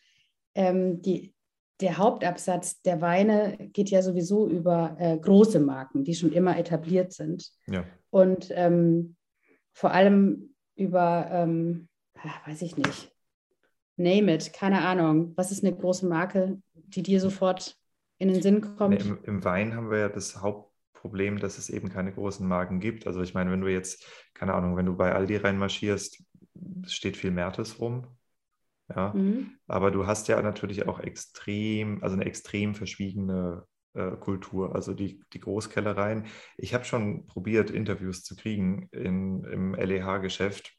Ähm, 0.54 1.02
die, 1.02 1.34
der 1.80 1.98
Hauptabsatz 1.98 2.80
der 2.82 3.00
Weine 3.00 3.56
geht 3.72 3.90
ja 3.90 4.02
sowieso 4.02 4.48
über 4.48 4.96
äh, 4.98 5.16
große 5.18 5.60
Marken, 5.60 6.04
die 6.04 6.14
schon 6.14 6.32
immer 6.32 6.58
etabliert 6.58 7.12
sind. 7.12 7.50
Ja. 7.66 7.84
Und 8.10 8.50
ähm, 8.52 9.16
vor 9.72 9.92
allem 9.92 10.54
über, 10.74 11.28
ähm, 11.30 11.88
weiß 12.46 12.62
ich 12.62 12.76
nicht, 12.76 13.12
name 13.96 14.34
it, 14.34 14.52
keine 14.52 14.82
Ahnung. 14.82 15.32
Was 15.36 15.52
ist 15.52 15.64
eine 15.64 15.76
große 15.76 16.06
Marke, 16.06 16.60
die 16.74 17.02
dir 17.02 17.20
sofort 17.20 17.76
in 18.18 18.28
den 18.28 18.42
Sinn 18.42 18.60
kommt? 18.76 19.04
Im, 19.04 19.22
Im, 19.24 19.44
Wein 19.44 19.74
haben 19.74 19.90
wir 19.90 19.98
ja 19.98 20.08
das 20.08 20.40
Hauptproblem, 20.40 21.38
dass 21.38 21.58
es 21.58 21.70
eben 21.70 21.90
keine 21.90 22.12
großen 22.12 22.46
Marken 22.46 22.80
gibt. 22.80 23.06
Also 23.06 23.22
ich 23.22 23.34
meine, 23.34 23.52
wenn 23.52 23.60
du 23.60 23.68
jetzt, 23.68 24.04
keine 24.34 24.54
Ahnung, 24.54 24.76
wenn 24.76 24.86
du 24.86 24.96
bei 24.96 25.12
Aldi 25.12 25.36
reinmarschierst, 25.36 26.24
steht 26.86 27.16
viel 27.16 27.30
Mertes 27.30 27.80
rum. 27.80 28.06
Ja, 28.94 29.12
mhm. 29.14 29.58
aber 29.66 29.90
du 29.90 30.06
hast 30.06 30.28
ja 30.28 30.40
natürlich 30.40 30.88
auch 30.88 30.98
extrem, 30.98 32.02
also 32.02 32.16
eine 32.16 32.24
extrem 32.24 32.74
verschwiegene 32.74 33.66
äh, 33.92 34.12
Kultur, 34.12 34.74
also 34.74 34.94
die, 34.94 35.20
die 35.32 35.40
Großkellereien. 35.40 36.26
Ich 36.56 36.72
habe 36.72 36.84
schon 36.84 37.26
probiert, 37.26 37.70
Interviews 37.70 38.22
zu 38.22 38.34
kriegen 38.34 38.88
in, 38.92 39.44
im 39.44 39.74
LEH-Geschäft. 39.74 40.72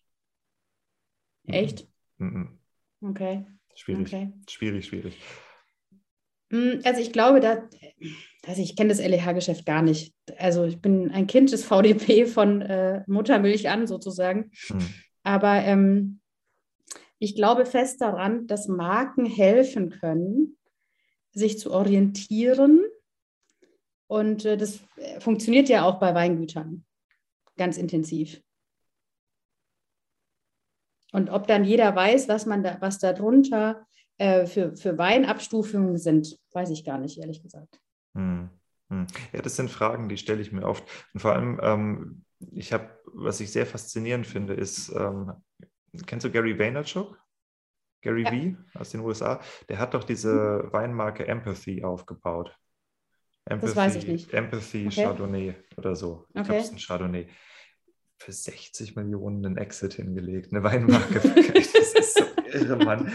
Echt? 1.45 1.87
Mhm. 2.17 2.59
Okay. 3.01 3.45
Schwierig, 3.75 4.07
okay. 4.07 4.33
schwierig, 4.49 4.87
schwierig. 4.87 5.17
Mm, 6.49 6.79
also 6.83 7.01
ich 7.01 7.13
glaube, 7.13 7.39
da, 7.39 7.69
also 8.45 8.61
ich 8.61 8.75
kenne 8.75 8.89
das 8.89 8.99
LEH-Geschäft 8.99 9.65
gar 9.65 9.81
nicht. 9.81 10.15
Also 10.37 10.65
ich 10.65 10.81
bin 10.81 11.11
ein 11.11 11.27
Kind 11.27 11.51
des 11.51 11.63
VDP 11.63 12.25
von 12.25 12.61
äh, 12.61 13.03
Muttermilch 13.07 13.69
an 13.69 13.85
sozusagen. 13.85 14.51
Hm. 14.67 14.79
Aber 15.29 15.63
ähm, 15.63 16.21
ich 17.19 17.35
glaube 17.35 17.67
fest 17.67 18.01
daran, 18.01 18.47
dass 18.47 18.67
Marken 18.67 19.27
helfen 19.27 19.91
können, 19.91 20.57
sich 21.33 21.59
zu 21.59 21.71
orientieren. 21.71 22.81
Und 24.07 24.45
äh, 24.45 24.57
das 24.57 24.79
äh, 24.95 25.19
funktioniert 25.19 25.69
ja 25.69 25.83
auch 25.83 25.99
bei 25.99 26.15
Weingütern 26.15 26.83
ganz 27.57 27.77
intensiv. 27.77 28.41
Und 31.11 31.29
ob 31.29 31.45
dann 31.45 31.63
jeder 31.63 31.95
weiß, 31.95 32.27
was 32.27 32.47
man 32.47 32.63
da, 32.63 32.77
was 32.79 32.97
darunter 32.97 33.85
äh, 34.17 34.47
für, 34.47 34.75
für 34.75 34.97
Weinabstufungen 34.97 35.99
sind, 35.99 36.39
weiß 36.53 36.71
ich 36.71 36.83
gar 36.83 36.97
nicht, 36.97 37.19
ehrlich 37.19 37.43
gesagt. 37.43 37.79
Hm, 38.15 38.49
hm. 38.89 39.05
Ja, 39.31 39.43
das 39.43 39.57
sind 39.57 39.69
Fragen, 39.69 40.09
die 40.09 40.17
stelle 40.17 40.41
ich 40.41 40.51
mir 40.51 40.63
oft. 40.63 40.83
Und 41.13 41.19
vor 41.19 41.33
allem, 41.33 41.59
ähm, 41.61 42.25
ich 42.51 42.73
habe, 42.73 42.98
was 43.13 43.39
ich 43.39 43.51
sehr 43.51 43.65
faszinierend 43.65 44.27
finde, 44.27 44.53
ist, 44.53 44.89
ähm, 44.89 45.33
kennst 46.05 46.25
du 46.25 46.31
Gary 46.31 46.57
Vaynerchuk? 46.57 47.17
Gary 48.01 48.23
ja. 48.23 48.31
V 48.31 48.79
aus 48.79 48.91
den 48.91 49.01
USA, 49.01 49.41
der 49.67 49.79
hat 49.79 49.93
doch 49.93 50.03
diese 50.03 50.63
mhm. 50.63 50.73
Weinmarke 50.73 51.27
Empathy 51.27 51.83
aufgebaut. 51.83 52.55
Empathy, 53.45 53.67
das 53.67 53.75
weiß 53.75 53.95
ich 53.95 54.07
nicht. 54.07 54.33
Empathy 54.33 54.87
okay. 54.87 55.03
Chardonnay 55.03 55.55
oder 55.77 55.95
so. 55.95 56.25
Ich 56.29 56.41
okay. 56.41 56.43
glaube, 56.43 56.59
es 56.59 56.65
ist 56.67 56.73
ein 56.73 56.79
Chardonnay. 56.79 57.27
Für 58.17 58.31
60 58.31 58.95
Millionen 58.95 59.45
einen 59.45 59.57
Exit 59.57 59.93
hingelegt, 59.93 60.51
eine 60.51 60.63
Weinmarke. 60.63 61.19
das 61.53 61.93
ist 61.93 62.17
so 62.17 62.25
irre, 62.51 62.75
Mann. 62.77 63.07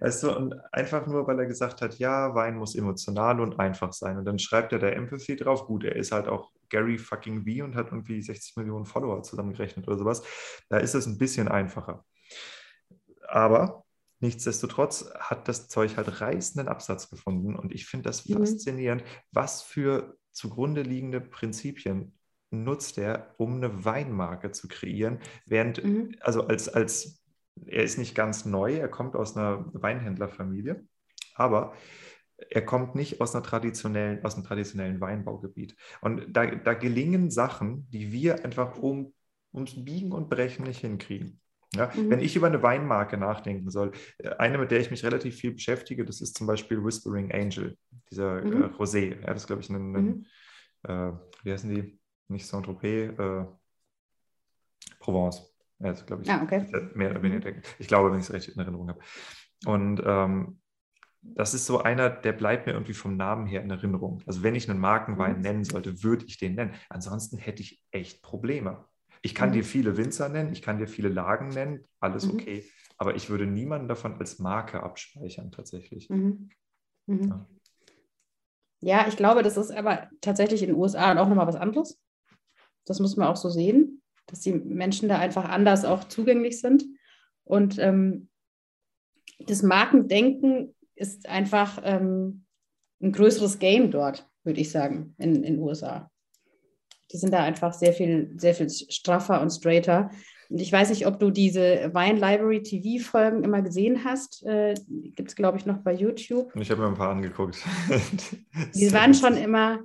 Weißt 0.00 0.22
du, 0.22 0.36
und 0.36 0.54
einfach 0.72 1.06
nur, 1.06 1.26
weil 1.26 1.38
er 1.38 1.46
gesagt 1.46 1.82
hat, 1.82 1.98
ja, 1.98 2.34
Wein 2.34 2.56
muss 2.56 2.74
emotional 2.74 3.40
und 3.40 3.58
einfach 3.58 3.92
sein. 3.92 4.16
Und 4.16 4.24
dann 4.24 4.38
schreibt 4.38 4.72
er 4.72 4.78
da 4.78 4.88
Empathy 4.88 5.36
drauf. 5.36 5.66
Gut, 5.66 5.84
er 5.84 5.96
ist 5.96 6.12
halt 6.12 6.28
auch 6.28 6.52
Gary 6.74 6.98
fucking 6.98 7.44
V 7.46 7.64
und 7.64 7.76
hat 7.76 7.92
irgendwie 7.92 8.20
60 8.20 8.56
Millionen 8.56 8.84
Follower 8.84 9.22
zusammengerechnet 9.22 9.86
oder 9.86 9.96
sowas. 9.96 10.24
Da 10.68 10.78
ist 10.78 10.94
es 10.94 11.06
ein 11.06 11.18
bisschen 11.18 11.46
einfacher. 11.46 12.04
Aber 13.28 13.84
Nichtsdestotrotz 14.20 15.10
hat 15.18 15.48
das 15.48 15.68
Zeug 15.68 15.98
halt 15.98 16.22
reißenden 16.22 16.66
Absatz 16.68 17.10
gefunden 17.10 17.56
und 17.56 17.74
ich 17.74 17.84
finde 17.84 18.04
das 18.04 18.26
mhm. 18.26 18.38
faszinierend, 18.38 19.04
was 19.32 19.60
für 19.60 20.16
zugrunde 20.32 20.80
liegende 20.80 21.20
Prinzipien 21.20 22.16
nutzt 22.50 22.96
er, 22.96 23.34
um 23.36 23.56
eine 23.56 23.84
Weinmarke 23.84 24.50
zu 24.50 24.66
kreieren, 24.66 25.18
während, 25.44 25.84
mhm. 25.84 26.14
also 26.20 26.46
als, 26.46 26.70
als, 26.70 27.22
er 27.66 27.82
ist 27.82 27.98
nicht 27.98 28.14
ganz 28.14 28.46
neu, 28.46 28.76
er 28.76 28.88
kommt 28.88 29.14
aus 29.14 29.36
einer 29.36 29.66
Weinhändlerfamilie, 29.74 30.86
aber 31.34 31.74
er 32.50 32.64
kommt 32.64 32.94
nicht 32.94 33.20
aus, 33.20 33.34
einer 33.34 33.44
traditionellen, 33.44 34.24
aus 34.24 34.34
einem 34.34 34.44
traditionellen 34.44 35.00
Weinbaugebiet. 35.00 35.76
Und 36.00 36.26
da, 36.28 36.46
da 36.46 36.74
gelingen 36.74 37.30
Sachen, 37.30 37.88
die 37.90 38.12
wir 38.12 38.44
einfach 38.44 38.78
um, 38.78 39.12
ums 39.52 39.84
Biegen 39.84 40.12
und 40.12 40.28
Brechen 40.28 40.64
nicht 40.64 40.80
hinkriegen. 40.80 41.40
Ja, 41.74 41.90
mhm. 41.94 42.10
Wenn 42.10 42.20
ich 42.20 42.36
über 42.36 42.46
eine 42.46 42.62
Weinmarke 42.62 43.16
nachdenken 43.16 43.70
soll, 43.70 43.92
äh, 44.18 44.30
eine, 44.36 44.58
mit 44.58 44.70
der 44.70 44.80
ich 44.80 44.90
mich 44.90 45.04
relativ 45.04 45.36
viel 45.36 45.52
beschäftige, 45.52 46.04
das 46.04 46.20
ist 46.20 46.36
zum 46.36 46.46
Beispiel 46.46 46.84
Whispering 46.84 47.32
Angel, 47.32 47.76
dieser 48.10 48.42
äh, 48.42 48.44
mhm. 48.44 48.62
äh, 48.62 48.66
Rosé. 48.66 49.20
Ja, 49.20 49.26
das 49.28 49.42
ist, 49.42 49.46
glaube 49.46 49.62
ich, 49.62 49.70
ein, 49.70 49.90
mhm. 49.90 50.26
äh, 50.84 51.12
wie 51.42 51.52
heißen 51.52 51.74
die? 51.74 51.98
Nicht 52.28 52.46
Saint-Tropez, 52.46 53.18
äh, 53.18 53.44
Provence. 54.98 55.54
Ja, 55.80 55.90
das 55.90 56.06
glaube 56.06 56.22
ich. 56.22 56.30
Ah, 56.30 56.42
okay. 56.42 56.66
Mehr 56.94 57.10
oder 57.10 57.22
weniger. 57.22 57.52
Ich 57.78 57.88
glaube, 57.88 58.10
wenn 58.10 58.18
ich 58.18 58.26
es 58.26 58.32
recht 58.32 58.48
in 58.48 58.58
Erinnerung 58.58 58.88
habe. 58.88 59.00
Und 59.66 60.02
ähm, 60.04 60.58
das 61.34 61.54
ist 61.54 61.66
so 61.66 61.80
einer, 61.82 62.10
der 62.10 62.32
bleibt 62.32 62.66
mir 62.66 62.72
irgendwie 62.72 62.94
vom 62.94 63.16
Namen 63.16 63.46
her 63.46 63.62
in 63.62 63.70
Erinnerung. 63.70 64.22
Also 64.26 64.42
wenn 64.42 64.54
ich 64.54 64.68
einen 64.68 64.78
Markenwein 64.78 65.36
mhm. 65.36 65.42
nennen 65.42 65.64
sollte, 65.64 66.02
würde 66.02 66.26
ich 66.26 66.38
den 66.38 66.54
nennen. 66.54 66.74
Ansonsten 66.88 67.38
hätte 67.38 67.62
ich 67.62 67.82
echt 67.90 68.22
Probleme. 68.22 68.84
Ich 69.22 69.34
kann 69.34 69.48
mhm. 69.48 69.54
dir 69.54 69.64
viele 69.64 69.96
Winzer 69.96 70.28
nennen, 70.28 70.52
ich 70.52 70.62
kann 70.62 70.78
dir 70.78 70.86
viele 70.86 71.08
Lagen 71.08 71.48
nennen, 71.48 71.84
alles 71.98 72.26
mhm. 72.26 72.34
okay. 72.34 72.64
Aber 72.98 73.16
ich 73.16 73.30
würde 73.30 73.46
niemanden 73.46 73.88
davon 73.88 74.14
als 74.20 74.38
Marke 74.38 74.82
abspeichern, 74.82 75.50
tatsächlich. 75.50 76.10
Mhm. 76.10 76.50
mhm. 77.06 77.28
Ja. 77.28 77.46
ja. 78.80 79.08
ich 79.08 79.16
glaube, 79.16 79.42
das 79.42 79.56
ist 79.56 79.70
aber 79.70 80.08
tatsächlich 80.20 80.62
in 80.62 80.68
den 80.68 80.76
USA 80.76 81.12
auch 81.12 81.28
nochmal 81.28 81.46
was 81.46 81.56
anderes. 81.56 82.00
Das 82.84 83.00
muss 83.00 83.16
man 83.16 83.28
auch 83.28 83.36
so 83.36 83.48
sehen, 83.48 84.02
dass 84.26 84.40
die 84.40 84.52
Menschen 84.52 85.08
da 85.08 85.18
einfach 85.18 85.48
anders 85.48 85.84
auch 85.84 86.04
zugänglich 86.04 86.60
sind. 86.60 86.84
Und 87.44 87.78
ähm, 87.78 88.28
das 89.38 89.62
Markendenken 89.62 90.73
ist 90.96 91.28
einfach 91.28 91.80
ähm, 91.84 92.44
ein 93.02 93.12
größeres 93.12 93.58
Game 93.58 93.90
dort, 93.90 94.28
würde 94.44 94.60
ich 94.60 94.70
sagen, 94.70 95.14
in 95.18 95.42
den 95.42 95.58
USA. 95.58 96.10
Die 97.12 97.18
sind 97.18 97.32
da 97.32 97.44
einfach 97.44 97.72
sehr 97.72 97.92
viel, 97.92 98.32
sehr 98.36 98.54
viel 98.54 98.70
straffer 98.70 99.40
und 99.40 99.50
straighter. 99.50 100.10
Und 100.48 100.60
ich 100.60 100.72
weiß 100.72 100.90
nicht, 100.90 101.06
ob 101.06 101.18
du 101.18 101.30
diese 101.30 101.90
Wine 101.94 102.18
Library 102.18 102.62
TV-Folgen 102.62 103.44
immer 103.44 103.62
gesehen 103.62 104.04
hast. 104.04 104.44
Äh, 104.44 104.74
Gibt 104.88 105.30
es, 105.30 105.36
glaube 105.36 105.58
ich, 105.58 105.66
noch 105.66 105.78
bei 105.78 105.92
YouTube. 105.92 106.52
Ich 106.56 106.70
habe 106.70 106.82
mir 106.82 106.88
ein 106.88 106.94
paar 106.94 107.10
angeguckt. 107.10 107.58
die 108.74 108.92
waren 108.92 109.14
schon 109.14 109.36
immer, 109.36 109.80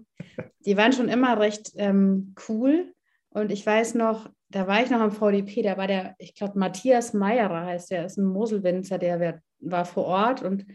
die 0.66 0.78
waren 0.78 0.94
schon 0.94 1.10
immer 1.10 1.40
recht 1.40 1.72
ähm, 1.76 2.34
cool. 2.48 2.94
Und 3.30 3.52
ich 3.52 3.66
weiß 3.66 3.96
noch, 3.96 4.30
da 4.50 4.68
war 4.68 4.82
ich 4.84 4.90
noch 4.90 5.00
am 5.00 5.12
VDP, 5.12 5.62
da 5.62 5.78
war 5.78 5.88
der, 5.88 6.16
ich 6.18 6.34
glaube, 6.34 6.58
Matthias 6.58 7.14
Meyerer 7.14 7.66
heißt 7.66 7.92
der, 7.92 8.06
ist 8.06 8.18
ein 8.18 8.26
Moselwinzer, 8.26 8.98
der 8.98 9.42
war 9.60 9.86
vor 9.86 10.06
Ort 10.06 10.42
und 10.42 10.66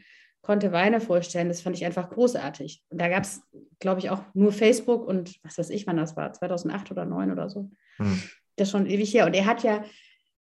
konnte 0.44 0.70
Weine 0.72 1.00
vorstellen. 1.00 1.48
Das 1.48 1.62
fand 1.62 1.74
ich 1.76 1.84
einfach 1.84 2.10
großartig. 2.10 2.84
Und 2.90 3.00
da 3.00 3.08
gab 3.08 3.24
es, 3.24 3.42
glaube 3.80 3.98
ich, 4.00 4.10
auch 4.10 4.22
nur 4.34 4.52
Facebook 4.52 5.04
und 5.08 5.42
was 5.42 5.58
weiß 5.58 5.70
ich, 5.70 5.86
wann 5.86 5.96
das 5.96 6.16
war, 6.16 6.32
2008 6.32 6.92
oder 6.92 7.02
2009 7.02 7.32
oder 7.32 7.48
so. 7.50 7.70
Hm. 7.96 8.22
Das 8.56 8.68
ist 8.68 8.72
schon 8.72 8.86
ewig 8.86 9.12
her. 9.12 9.26
Und 9.26 9.34
er 9.34 9.46
hat 9.46 9.64
ja, 9.64 9.82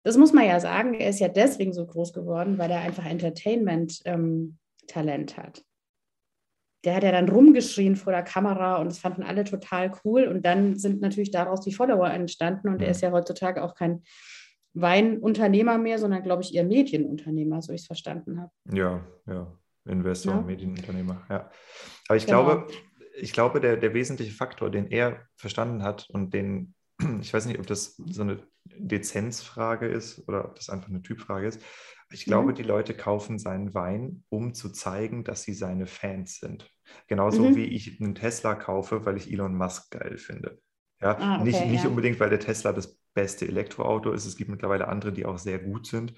das 0.03 0.17
muss 0.17 0.33
man 0.33 0.47
ja 0.47 0.59
sagen, 0.59 0.95
er 0.95 1.11
ist 1.11 1.21
ja 1.21 1.29
deswegen 1.29 1.73
so 1.73 1.87
groß 1.87 2.13
geworden, 2.13 2.59
weil 2.59 2.71
er 2.71 2.81
einfach 2.81 3.05
Entertainment-Talent 3.05 4.59
ähm, 5.37 5.37
hat. 5.37 5.63
Der 6.85 6.97
hat 6.97 7.03
ja 7.03 7.13
dann 7.13 7.29
rumgeschrien 7.29 7.95
vor 7.95 8.15
der 8.15 8.23
Kamera 8.23 8.77
und 8.77 8.87
das 8.87 8.99
fanden 8.99 9.23
alle 9.23 9.45
total 9.45 9.93
cool. 10.05 10.25
Und 10.25 10.47
dann 10.47 10.79
sind 10.79 11.03
natürlich 11.03 11.31
daraus 11.31 11.61
die 11.61 11.75
Follower 11.75 12.09
entstanden. 12.09 12.71
Und 12.71 12.81
er 12.81 12.87
hm. 12.87 12.93
ist 12.93 13.03
ja 13.03 13.13
heutzutage 13.13 13.63
auch 13.63 13.75
kein 13.75 14.03
Weinunternehmer 14.73 15.77
mehr, 15.77 15.99
sondern, 15.99 16.23
glaube 16.23 16.43
ich, 16.43 16.55
eher 16.55 16.65
Medienunternehmer, 16.65 17.61
so 17.61 17.75
ich 17.75 17.83
es 17.83 17.87
verstanden 17.87 18.41
habe. 18.41 18.51
Ja, 18.73 19.05
ja. 19.27 19.60
Investor, 19.85 20.35
ja. 20.35 20.41
Medienunternehmer, 20.43 21.27
ja. 21.29 21.51
Aber 22.09 22.17
ich 22.17 22.27
genau. 22.27 22.45
glaube, 22.45 22.73
ich 23.15 23.33
glaube, 23.33 23.61
der, 23.61 23.77
der 23.77 23.95
wesentliche 23.95 24.33
Faktor, 24.33 24.71
den 24.71 24.87
er 24.87 25.27
verstanden 25.37 25.83
hat 25.83 26.09
und 26.11 26.35
den, 26.35 26.75
ich 27.21 27.33
weiß 27.33 27.47
nicht, 27.47 27.59
ob 27.59 27.67
das 27.67 27.97
so 27.97 28.23
eine 28.23 28.43
Dezenzfrage 28.65 29.87
ist 29.87 30.27
oder 30.29 30.45
ob 30.45 30.55
das 30.57 30.71
einfach 30.71 30.89
eine 30.89 31.03
Typfrage 31.03 31.47
ist. 31.47 31.63
Ich 32.13 32.25
glaube, 32.25 32.51
mhm. 32.51 32.55
die 32.57 32.63
Leute 32.63 32.95
kaufen 32.95 33.39
seinen 33.39 33.73
Wein, 33.73 34.25
um 34.29 34.53
zu 34.53 34.71
zeigen, 34.71 35.23
dass 35.23 35.43
sie 35.43 35.55
seine 35.55 35.87
Fans 35.87 36.41
sind. 36.41 36.69
Genauso 37.07 37.51
mhm. 37.51 37.57
wie 37.57 37.67
ich 37.67 38.01
einen 38.01 38.17
Tesla 38.17 38.55
kaufe, 38.57 39.07
weil 39.07 39.17
ich 39.17 39.31
Elon 39.31 39.55
Musk 39.55 39.93
geil 39.93 40.19
finde. 40.19 40.61
Ja, 41.01 41.17
ah, 41.19 41.37
okay, 41.37 41.45
nicht, 41.45 41.67
nicht 41.67 41.85
ja. 41.85 41.89
unbedingt, 41.89 42.21
weil 42.21 42.31
der 42.31 42.41
Tesla 42.41 42.73
das 42.73 42.99
beste 43.15 43.47
Elektroauto 43.47 44.13
ist. 44.13 44.27
Es 44.27 44.37
gibt 44.37 44.51
mittlerweile 44.51 44.89
andere, 44.89 45.13
die 45.13 45.25
auch 45.25 45.39
sehr 45.39 45.59
gut 45.59 45.87
sind. 45.87 46.15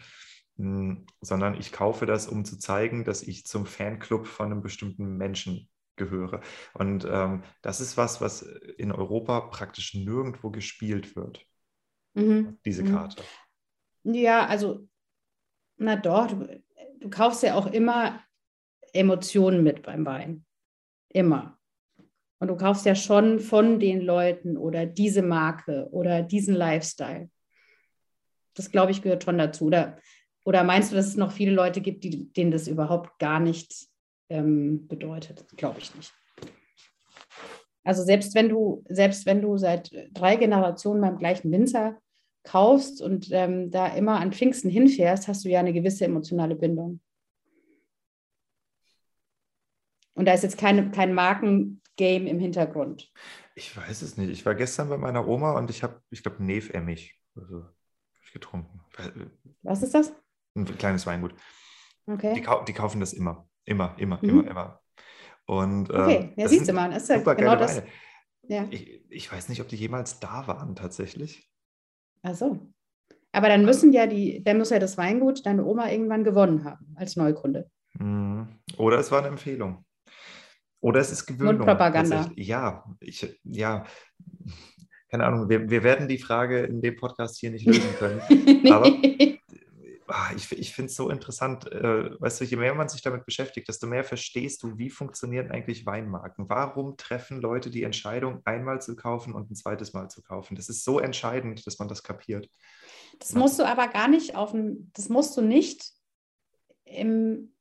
Hm, 0.56 1.06
sondern 1.20 1.54
ich 1.58 1.72
kaufe 1.72 2.06
das, 2.06 2.28
um 2.28 2.44
zu 2.44 2.58
zeigen, 2.58 3.04
dass 3.04 3.22
ich 3.22 3.46
zum 3.46 3.66
Fanclub 3.66 4.26
von 4.26 4.46
einem 4.46 4.62
bestimmten 4.62 5.16
Menschen 5.16 5.68
gehöre. 5.96 6.40
Und 6.74 7.06
ähm, 7.10 7.42
das 7.62 7.80
ist 7.80 7.96
was, 7.96 8.20
was 8.20 8.42
in 8.42 8.92
Europa 8.92 9.40
praktisch 9.40 9.94
nirgendwo 9.94 10.50
gespielt 10.50 11.16
wird. 11.16 11.46
Mhm. 12.14 12.58
Diese 12.64 12.82
mhm. 12.82 12.92
Karte. 12.92 13.22
Ja, 14.04 14.46
also, 14.46 14.88
na 15.76 15.96
doch, 15.96 16.26
du, 16.26 16.62
du 17.00 17.10
kaufst 17.10 17.42
ja 17.42 17.54
auch 17.54 17.66
immer 17.66 18.20
Emotionen 18.92 19.62
mit 19.62 19.82
beim 19.82 20.04
Wein. 20.04 20.44
Immer. 21.08 21.58
Und 22.38 22.48
du 22.48 22.56
kaufst 22.56 22.84
ja 22.86 22.94
schon 22.94 23.38
von 23.38 23.78
den 23.78 24.00
Leuten 24.00 24.56
oder 24.56 24.84
diese 24.84 25.22
Marke 25.22 25.88
oder 25.92 26.22
diesen 26.22 26.54
Lifestyle. 26.54 27.30
Das, 28.54 28.70
glaube 28.70 28.90
ich, 28.90 29.00
gehört 29.00 29.24
schon 29.24 29.38
dazu. 29.38 29.66
Oder 29.66 29.98
oder 30.44 30.64
meinst 30.64 30.90
du, 30.90 30.96
dass 30.96 31.06
es 31.06 31.16
noch 31.16 31.32
viele 31.32 31.52
Leute 31.52 31.80
gibt, 31.80 32.04
die, 32.04 32.32
denen 32.32 32.50
das 32.50 32.68
überhaupt 32.68 33.18
gar 33.18 33.40
nicht 33.40 33.88
ähm, 34.28 34.88
bedeutet? 34.88 35.46
Glaube 35.56 35.80
ich 35.80 35.94
nicht. 35.94 36.12
Also 37.84 38.04
selbst 38.04 38.34
wenn 38.34 38.48
du, 38.48 38.84
selbst 38.88 39.26
wenn 39.26 39.42
du 39.42 39.56
seit 39.58 39.90
drei 40.12 40.36
Generationen 40.36 41.00
beim 41.00 41.18
gleichen 41.18 41.50
Winzer 41.50 41.98
kaufst 42.44 43.00
und 43.00 43.28
ähm, 43.30 43.70
da 43.70 43.88
immer 43.88 44.20
an 44.20 44.32
Pfingsten 44.32 44.70
hinfährst, 44.70 45.28
hast 45.28 45.44
du 45.44 45.48
ja 45.48 45.60
eine 45.60 45.72
gewisse 45.72 46.04
emotionale 46.04 46.54
Bindung. 46.54 47.00
Und 50.14 50.26
da 50.26 50.34
ist 50.34 50.42
jetzt 50.42 50.58
keine, 50.58 50.90
kein 50.90 51.14
Markengame 51.14 51.80
im 51.98 52.38
Hintergrund. 52.38 53.10
Ich 53.54 53.76
weiß 53.76 54.02
es 54.02 54.16
nicht. 54.16 54.30
Ich 54.30 54.44
war 54.44 54.54
gestern 54.54 54.88
bei 54.88 54.96
meiner 54.96 55.26
Oma 55.26 55.56
und 55.58 55.70
ich 55.70 55.82
habe, 55.82 56.00
ich 56.10 56.22
glaube, 56.22 56.42
Neve 56.42 56.72
Emmich 56.74 57.18
also, 57.34 57.64
getrunken. 58.32 58.80
Was 59.62 59.82
ist 59.82 59.94
das? 59.94 60.12
Ein 60.54 60.64
kleines 60.78 61.06
Weingut. 61.06 61.34
Okay. 62.06 62.34
Die, 62.34 62.42
kau 62.42 62.64
die 62.64 62.72
kaufen 62.72 63.00
das 63.00 63.12
immer, 63.12 63.48
immer, 63.64 63.94
immer, 63.98 64.18
mhm. 64.22 64.28
immer, 64.28 64.50
immer. 64.50 64.80
Und, 65.46 65.90
ähm, 65.90 66.00
okay, 66.00 66.32
ja, 66.36 66.48
siehst 66.48 66.68
du 66.68 66.72
mal, 66.72 66.90
das 66.90 67.04
ist 67.04 67.08
ja 67.08 67.34
genau 67.34 67.56
das. 67.56 67.82
Ja. 68.48 68.66
Ich, 68.70 69.04
ich 69.08 69.32
weiß 69.32 69.48
nicht, 69.48 69.60
ob 69.60 69.68
die 69.68 69.76
jemals 69.76 70.20
da 70.20 70.46
waren 70.46 70.74
tatsächlich. 70.74 71.48
Ach 72.22 72.34
so. 72.34 72.72
Aber 73.32 73.48
dann 73.48 73.64
müssen 73.64 73.92
ja 73.92 74.06
die, 74.06 74.42
dann 74.44 74.58
muss 74.58 74.70
ja 74.70 74.78
das 74.78 74.98
Weingut 74.98 75.46
deine 75.46 75.64
Oma 75.64 75.90
irgendwann 75.90 76.24
gewonnen 76.24 76.64
haben 76.64 76.94
als 76.96 77.16
Neukunde. 77.16 77.70
Mhm. 77.94 78.48
Oder 78.76 78.98
es 78.98 79.10
war 79.10 79.20
eine 79.20 79.28
Empfehlung. 79.28 79.84
Oder 80.80 81.00
es 81.00 81.12
ist 81.12 81.26
Gewöhnung. 81.26 81.60
Und 81.60 81.66
Propaganda. 81.66 82.30
Ja, 82.34 82.84
ich, 83.00 83.40
ja, 83.44 83.84
keine 85.08 85.26
Ahnung, 85.26 85.48
wir, 85.48 85.70
wir 85.70 85.82
werden 85.82 86.08
die 86.08 86.18
Frage 86.18 86.60
in 86.60 86.80
dem 86.82 86.96
Podcast 86.96 87.38
hier 87.38 87.50
nicht 87.50 87.66
lösen 87.66 87.94
können. 87.98 88.20
nee. 88.30 88.70
Aber 88.70 88.90
ich, 90.34 90.50
ich 90.52 90.74
finde 90.74 90.90
es 90.90 90.96
so 90.96 91.10
interessant, 91.10 91.70
äh, 91.70 92.20
weißt 92.20 92.40
du, 92.40 92.44
je 92.44 92.56
mehr 92.56 92.74
man 92.74 92.88
sich 92.88 93.02
damit 93.02 93.24
beschäftigt, 93.24 93.68
desto 93.68 93.86
mehr 93.86 94.04
verstehst 94.04 94.62
du, 94.62 94.76
wie 94.78 94.90
funktionieren 94.90 95.50
eigentlich 95.50 95.86
Weinmarken. 95.86 96.48
Warum 96.48 96.96
treffen 96.96 97.40
Leute 97.40 97.70
die 97.70 97.82
Entscheidung, 97.82 98.40
einmal 98.44 98.82
zu 98.82 98.96
kaufen 98.96 99.34
und 99.34 99.50
ein 99.50 99.54
zweites 99.54 99.92
Mal 99.92 100.08
zu 100.08 100.22
kaufen? 100.22 100.56
Das 100.56 100.68
ist 100.68 100.84
so 100.84 100.98
entscheidend, 100.98 101.66
dass 101.66 101.78
man 101.78 101.88
das 101.88 102.02
kapiert. 102.02 102.48
Das 103.18 103.34
musst 103.34 103.58
du 103.58 103.64
aber 103.64 103.88
gar 103.88 104.08
nicht 104.08 104.34
auf 104.34 104.52
ein, 104.52 104.90
das 104.94 105.08
musst 105.08 105.36
du 105.36 105.40
nicht 105.40 105.92
im, 106.84 107.54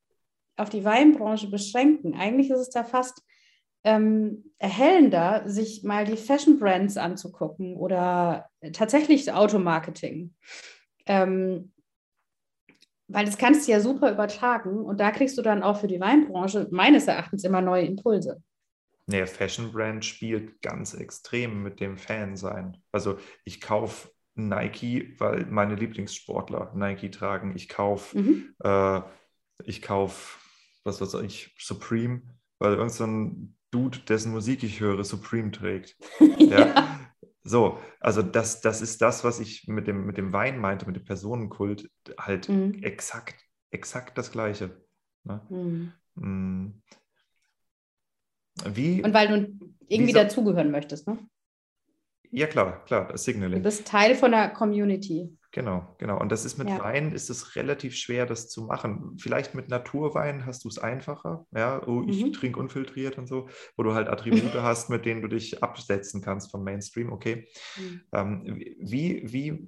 auf 0.57 0.69
die 0.69 0.83
Weinbranche 0.83 1.49
beschränken. 1.49 2.15
Eigentlich 2.15 2.49
ist 2.49 2.59
es 2.59 2.69
da 2.69 2.83
fast 2.83 3.21
ähm, 3.83 4.51
erhellender, 4.57 5.43
sich 5.47 5.83
mal 5.83 6.05
die 6.05 6.17
Fashion 6.17 6.59
Brands 6.59 6.97
anzugucken 6.97 7.75
oder 7.75 8.49
tatsächlich 8.73 9.31
Automarketing. 9.31 10.35
Ähm, 11.05 11.71
weil 13.11 13.25
das 13.25 13.37
kannst 13.37 13.67
du 13.67 13.71
ja 13.71 13.79
super 13.79 14.11
übertragen 14.11 14.85
und 14.85 14.99
da 14.99 15.11
kriegst 15.11 15.37
du 15.37 15.41
dann 15.41 15.63
auch 15.63 15.79
für 15.79 15.87
die 15.87 15.99
Weinbranche 15.99 16.67
meines 16.71 17.07
Erachtens 17.07 17.43
immer 17.43 17.61
neue 17.61 17.85
Impulse. 17.85 18.41
Nee, 19.07 19.25
Fashion 19.25 19.71
Brand 19.71 20.05
spielt 20.05 20.61
ganz 20.61 20.93
extrem 20.93 21.63
mit 21.63 21.79
dem 21.79 21.97
Fansein. 21.97 22.77
Also 22.91 23.17
ich 23.43 23.59
kaufe 23.59 24.09
Nike, 24.35 25.15
weil 25.17 25.45
meine 25.47 25.75
Lieblingssportler 25.75 26.71
Nike 26.75 27.09
tragen. 27.11 27.53
Ich 27.55 27.67
kaufe, 27.67 28.17
mhm. 28.17 28.55
äh, 28.63 29.01
ich 29.65 29.81
kaufe, 29.81 30.39
was 30.83 31.01
weiß 31.01 31.15
ich, 31.25 31.55
Supreme, 31.59 32.21
weil 32.59 32.75
irgendein 32.75 32.89
so 32.89 33.53
Dude, 33.71 33.99
dessen 33.99 34.33
Musik 34.33 34.63
ich 34.63 34.81
höre, 34.81 35.03
Supreme 35.03 35.51
trägt. 35.51 35.95
ja. 36.37 36.67
ja. 36.67 37.10
So, 37.43 37.79
also 37.99 38.21
das, 38.21 38.61
das 38.61 38.81
ist 38.81 39.01
das, 39.01 39.23
was 39.23 39.39
ich 39.39 39.67
mit 39.67 39.87
dem, 39.87 40.05
mit 40.05 40.17
dem 40.17 40.31
Wein 40.31 40.59
meinte, 40.59 40.85
mit 40.85 40.95
dem 40.95 41.05
Personenkult, 41.05 41.89
halt 42.17 42.49
mhm. 42.49 42.83
exakt, 42.83 43.35
exakt 43.71 44.17
das 44.17 44.31
Gleiche. 44.31 44.85
Ne? 45.23 45.41
Mhm. 45.49 45.93
Mm. 46.15 46.81
Wie, 48.65 49.01
Und 49.01 49.13
weil 49.13 49.27
du 49.27 49.69
irgendwie 49.87 50.13
dazugehören 50.13 50.71
möchtest, 50.71 51.07
ne? 51.07 51.17
Ja, 52.31 52.47
klar, 52.47 52.83
klar, 52.85 53.07
das 53.07 53.23
Signaling. 53.23 53.57
Du 53.57 53.63
bist 53.63 53.87
Teil 53.87 54.15
von 54.15 54.31
der 54.31 54.49
Community. 54.49 55.37
Genau, 55.53 55.95
genau. 55.97 56.17
Und 56.17 56.31
das 56.31 56.45
ist 56.45 56.57
mit 56.57 56.69
ja. 56.69 56.79
Wein, 56.79 57.11
ist 57.11 57.29
es 57.29 57.57
relativ 57.57 57.95
schwer, 57.97 58.25
das 58.25 58.47
zu 58.47 58.63
machen. 58.63 59.17
Vielleicht 59.17 59.53
mit 59.53 59.67
Naturwein 59.67 60.45
hast 60.45 60.63
du 60.63 60.69
es 60.69 60.79
einfacher. 60.79 61.45
Ja, 61.51 61.85
oh, 61.85 62.05
ich 62.07 62.23
mhm. 62.23 62.31
trinke 62.31 62.57
unfiltriert 62.57 63.17
und 63.17 63.27
so, 63.27 63.49
wo 63.75 63.83
du 63.83 63.93
halt 63.93 64.07
Attribute 64.07 64.53
hast, 64.61 64.89
mit 64.89 65.05
denen 65.05 65.21
du 65.21 65.27
dich 65.27 65.61
absetzen 65.61 66.21
kannst 66.21 66.51
vom 66.51 66.63
Mainstream. 66.63 67.11
Okay. 67.11 67.49
Mhm. 67.77 68.01
Ähm, 68.13 68.63
wie, 68.79 69.23
wie, 69.25 69.67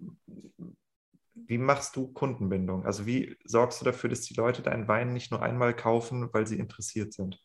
wie 1.35 1.57
machst 1.57 1.97
du 1.97 2.07
Kundenbindung? 2.13 2.85
Also 2.85 3.05
wie 3.05 3.35
sorgst 3.43 3.81
du 3.81 3.85
dafür, 3.85 4.09
dass 4.09 4.21
die 4.21 4.35
Leute 4.35 4.61
deinen 4.61 4.87
Wein 4.87 5.11
nicht 5.11 5.31
nur 5.31 5.41
einmal 5.41 5.75
kaufen, 5.75 6.29
weil 6.31 6.47
sie 6.47 6.59
interessiert 6.59 7.11
sind? 7.11 7.43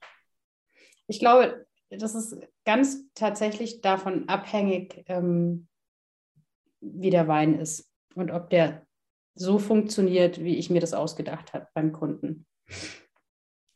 Ich 1.08 1.18
glaube, 1.18 1.66
das 1.90 2.14
ist 2.14 2.36
ganz 2.64 3.02
tatsächlich 3.14 3.80
davon 3.80 4.28
abhängig, 4.28 5.02
ähm, 5.08 5.66
wie 6.80 7.10
der 7.10 7.26
Wein 7.26 7.58
ist 7.58 7.88
und 8.14 8.30
ob 8.30 8.50
der 8.50 8.86
so 9.34 9.58
funktioniert, 9.58 10.42
wie 10.42 10.56
ich 10.56 10.70
mir 10.70 10.80
das 10.80 10.94
ausgedacht 10.94 11.52
habe 11.52 11.68
beim 11.74 11.92
Kunden. 11.92 12.46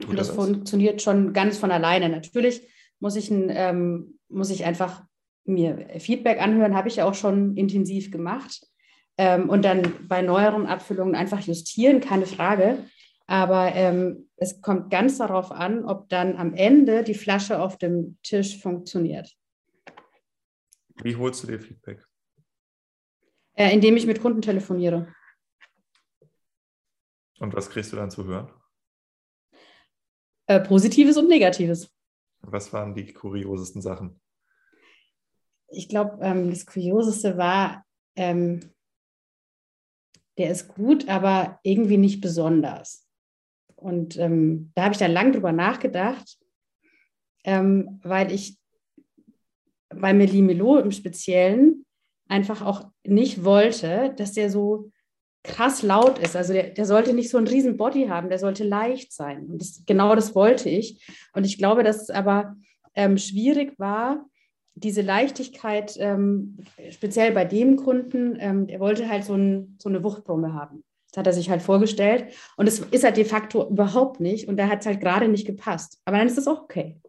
Und 0.07 0.19
das, 0.19 0.29
das 0.29 0.37
funktioniert 0.37 1.01
schon 1.01 1.33
ganz 1.33 1.59
von 1.59 1.71
alleine. 1.71 2.09
Natürlich 2.09 2.69
muss 2.99 3.17
ich, 3.17 3.31
ein, 3.31 3.49
ähm, 3.51 4.19
muss 4.29 4.51
ich 4.51 4.65
einfach 4.65 5.05
mir 5.45 5.89
Feedback 5.99 6.41
anhören, 6.41 6.75
habe 6.75 6.89
ich 6.89 6.97
ja 6.97 7.05
auch 7.05 7.15
schon 7.15 7.57
intensiv 7.57 8.11
gemacht. 8.11 8.67
Ähm, 9.19 9.49
und 9.49 9.65
dann 9.65 10.09
bei 10.09 10.23
neueren 10.23 10.67
Abfüllungen 10.67 11.15
einfach 11.15 11.41
justieren, 11.41 12.01
keine 12.01 12.27
Frage. 12.27 12.85
Aber 13.27 13.73
ähm, 13.75 14.29
es 14.37 14.61
kommt 14.61 14.91
ganz 14.91 15.19
darauf 15.19 15.53
an, 15.53 15.85
ob 15.85 16.09
dann 16.09 16.37
am 16.37 16.55
Ende 16.55 17.05
die 17.05 17.15
Flasche 17.15 17.61
auf 17.61 17.79
dem 17.79 18.19
Tisch 18.23 18.61
funktioniert. 18.61 19.33
Wie 21.03 21.17
holst 21.17 21.43
du 21.43 21.47
dir 21.47 21.61
Feedback? 21.61 22.05
Äh, 23.55 23.73
indem 23.75 23.97
ich 23.97 24.07
mit 24.07 24.21
Kunden 24.21 24.41
telefoniere. 24.41 25.15
Und 27.39 27.55
was 27.55 27.69
kriegst 27.71 27.93
du 27.93 27.97
dann 27.97 28.11
zu 28.11 28.25
hören? 28.25 28.51
Äh, 30.47 30.61
Positives 30.61 31.17
und 31.17 31.29
Negatives. 31.29 31.91
Was 32.41 32.73
waren 32.73 32.95
die 32.95 33.13
kuriosesten 33.13 33.83
Sachen? 33.83 34.21
Ich 35.69 35.89
glaube, 35.89 36.19
ähm, 36.23 36.51
das 36.51 36.67
Kurioseste 36.67 37.37
war, 37.37 37.85
ähm, 38.17 38.61
der 40.39 40.51
ist 40.51 40.69
gut, 40.69 41.09
aber 41.09 41.61
irgendwie 41.63 41.99
nicht 41.99 42.21
besonders. 42.21 43.07
Und 43.77 44.17
ähm, 44.19 44.73
da 44.75 44.85
habe 44.85 44.93
ich 44.93 44.99
dann 44.99 45.13
lang 45.13 45.33
drüber 45.33 45.53
nachgedacht, 45.53 46.39
ähm, 47.45 48.01
weil 48.03 48.33
ich 48.33 48.59
bei 49.89 50.15
Melimelo 50.15 50.79
im 50.79 50.91
Speziellen 50.91 51.85
einfach 52.33 52.63
auch 52.63 52.89
nicht 53.07 53.45
wollte, 53.45 54.15
dass 54.17 54.33
der 54.33 54.51
so 54.51 54.91
krass 55.45 55.83
laut 55.83 56.19
ist. 56.19 56.35
Also 56.35 56.53
der, 56.53 56.71
der 56.71 56.87
sollte 56.87 57.13
nicht 57.13 57.31
so 57.31 57.37
einen 57.37 57.47
riesen 57.47 57.77
Body 57.77 58.07
haben, 58.07 58.31
der 58.31 58.39
sollte 58.39 58.65
leicht 58.65 59.13
sein. 59.13 59.47
Und 59.47 59.61
das, 59.61 59.83
genau 59.87 60.15
das 60.15 60.35
wollte 60.35 60.69
ich. 60.71 61.07
Und 61.35 61.45
ich 61.45 61.59
glaube, 61.59 61.83
dass 61.83 62.03
es 62.03 62.11
aber 62.11 62.57
ähm, 62.95 63.19
schwierig 63.19 63.79
war, 63.79 64.27
diese 64.75 65.03
Leichtigkeit, 65.03 65.97
ähm, 65.99 66.59
speziell 66.91 67.33
bei 67.33 67.45
dem 67.45 67.77
Kunden, 67.77 68.37
ähm, 68.39 68.67
der 68.67 68.81
wollte 68.81 69.09
halt 69.09 69.25
so, 69.25 69.35
ein, 69.35 69.77
so 69.79 69.91
eine 69.91 70.03
Wuchtbrumme 70.03 70.55
haben. 70.55 70.83
Das 71.11 71.19
hat 71.19 71.27
er 71.27 71.35
sich 71.35 71.51
halt 71.51 71.61
vorgestellt. 71.61 72.33
Und 72.57 72.67
es 72.67 72.79
ist 72.79 73.05
halt 73.05 73.19
de 73.19 73.27
facto 73.27 73.69
überhaupt 73.69 74.21
nicht. 74.21 74.49
Und 74.49 74.57
da 74.57 74.69
hat 74.69 74.81
es 74.81 74.87
halt 74.87 75.01
gerade 75.01 75.29
nicht 75.29 75.47
gepasst. 75.47 76.01
Aber 76.07 76.17
dann 76.17 76.27
ist 76.27 76.39
es 76.39 76.49
auch 76.49 76.63
okay. 76.63 77.02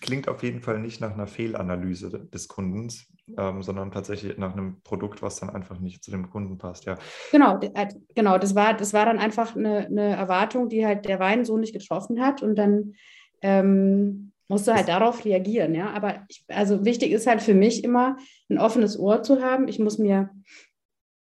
Klingt 0.00 0.28
auf 0.28 0.42
jeden 0.42 0.60
Fall 0.60 0.78
nicht 0.78 1.00
nach 1.00 1.12
einer 1.12 1.26
Fehlanalyse 1.26 2.10
des 2.32 2.48
Kundens, 2.48 3.06
ähm, 3.36 3.62
sondern 3.62 3.90
tatsächlich 3.90 4.38
nach 4.38 4.52
einem 4.52 4.80
Produkt, 4.82 5.22
was 5.22 5.36
dann 5.36 5.50
einfach 5.50 5.78
nicht 5.78 6.02
zu 6.02 6.10
dem 6.10 6.30
Kunden 6.30 6.58
passt, 6.58 6.84
ja. 6.86 6.96
Genau, 7.30 7.60
äh, 7.60 7.88
genau. 8.14 8.38
Das 8.38 8.54
war, 8.54 8.74
das 8.74 8.92
war 8.94 9.04
dann 9.04 9.18
einfach 9.18 9.54
eine, 9.54 9.86
eine 9.86 10.16
Erwartung, 10.16 10.68
die 10.68 10.86
halt 10.86 11.04
der 11.06 11.20
Wein 11.20 11.44
so 11.44 11.58
nicht 11.58 11.74
getroffen 11.74 12.22
hat. 12.22 12.42
Und 12.42 12.56
dann 12.56 12.94
ähm, 13.42 14.32
musst 14.48 14.66
du 14.66 14.74
halt 14.74 14.88
darauf 14.88 15.24
reagieren, 15.24 15.74
ja. 15.74 15.90
Aber 15.90 16.24
ich, 16.28 16.44
also 16.48 16.84
wichtig 16.84 17.12
ist 17.12 17.26
halt 17.26 17.42
für 17.42 17.54
mich 17.54 17.84
immer, 17.84 18.16
ein 18.48 18.58
offenes 18.58 18.98
Ohr 18.98 19.22
zu 19.22 19.42
haben. 19.42 19.68
Ich 19.68 19.78
muss 19.78 19.98
mir 19.98 20.30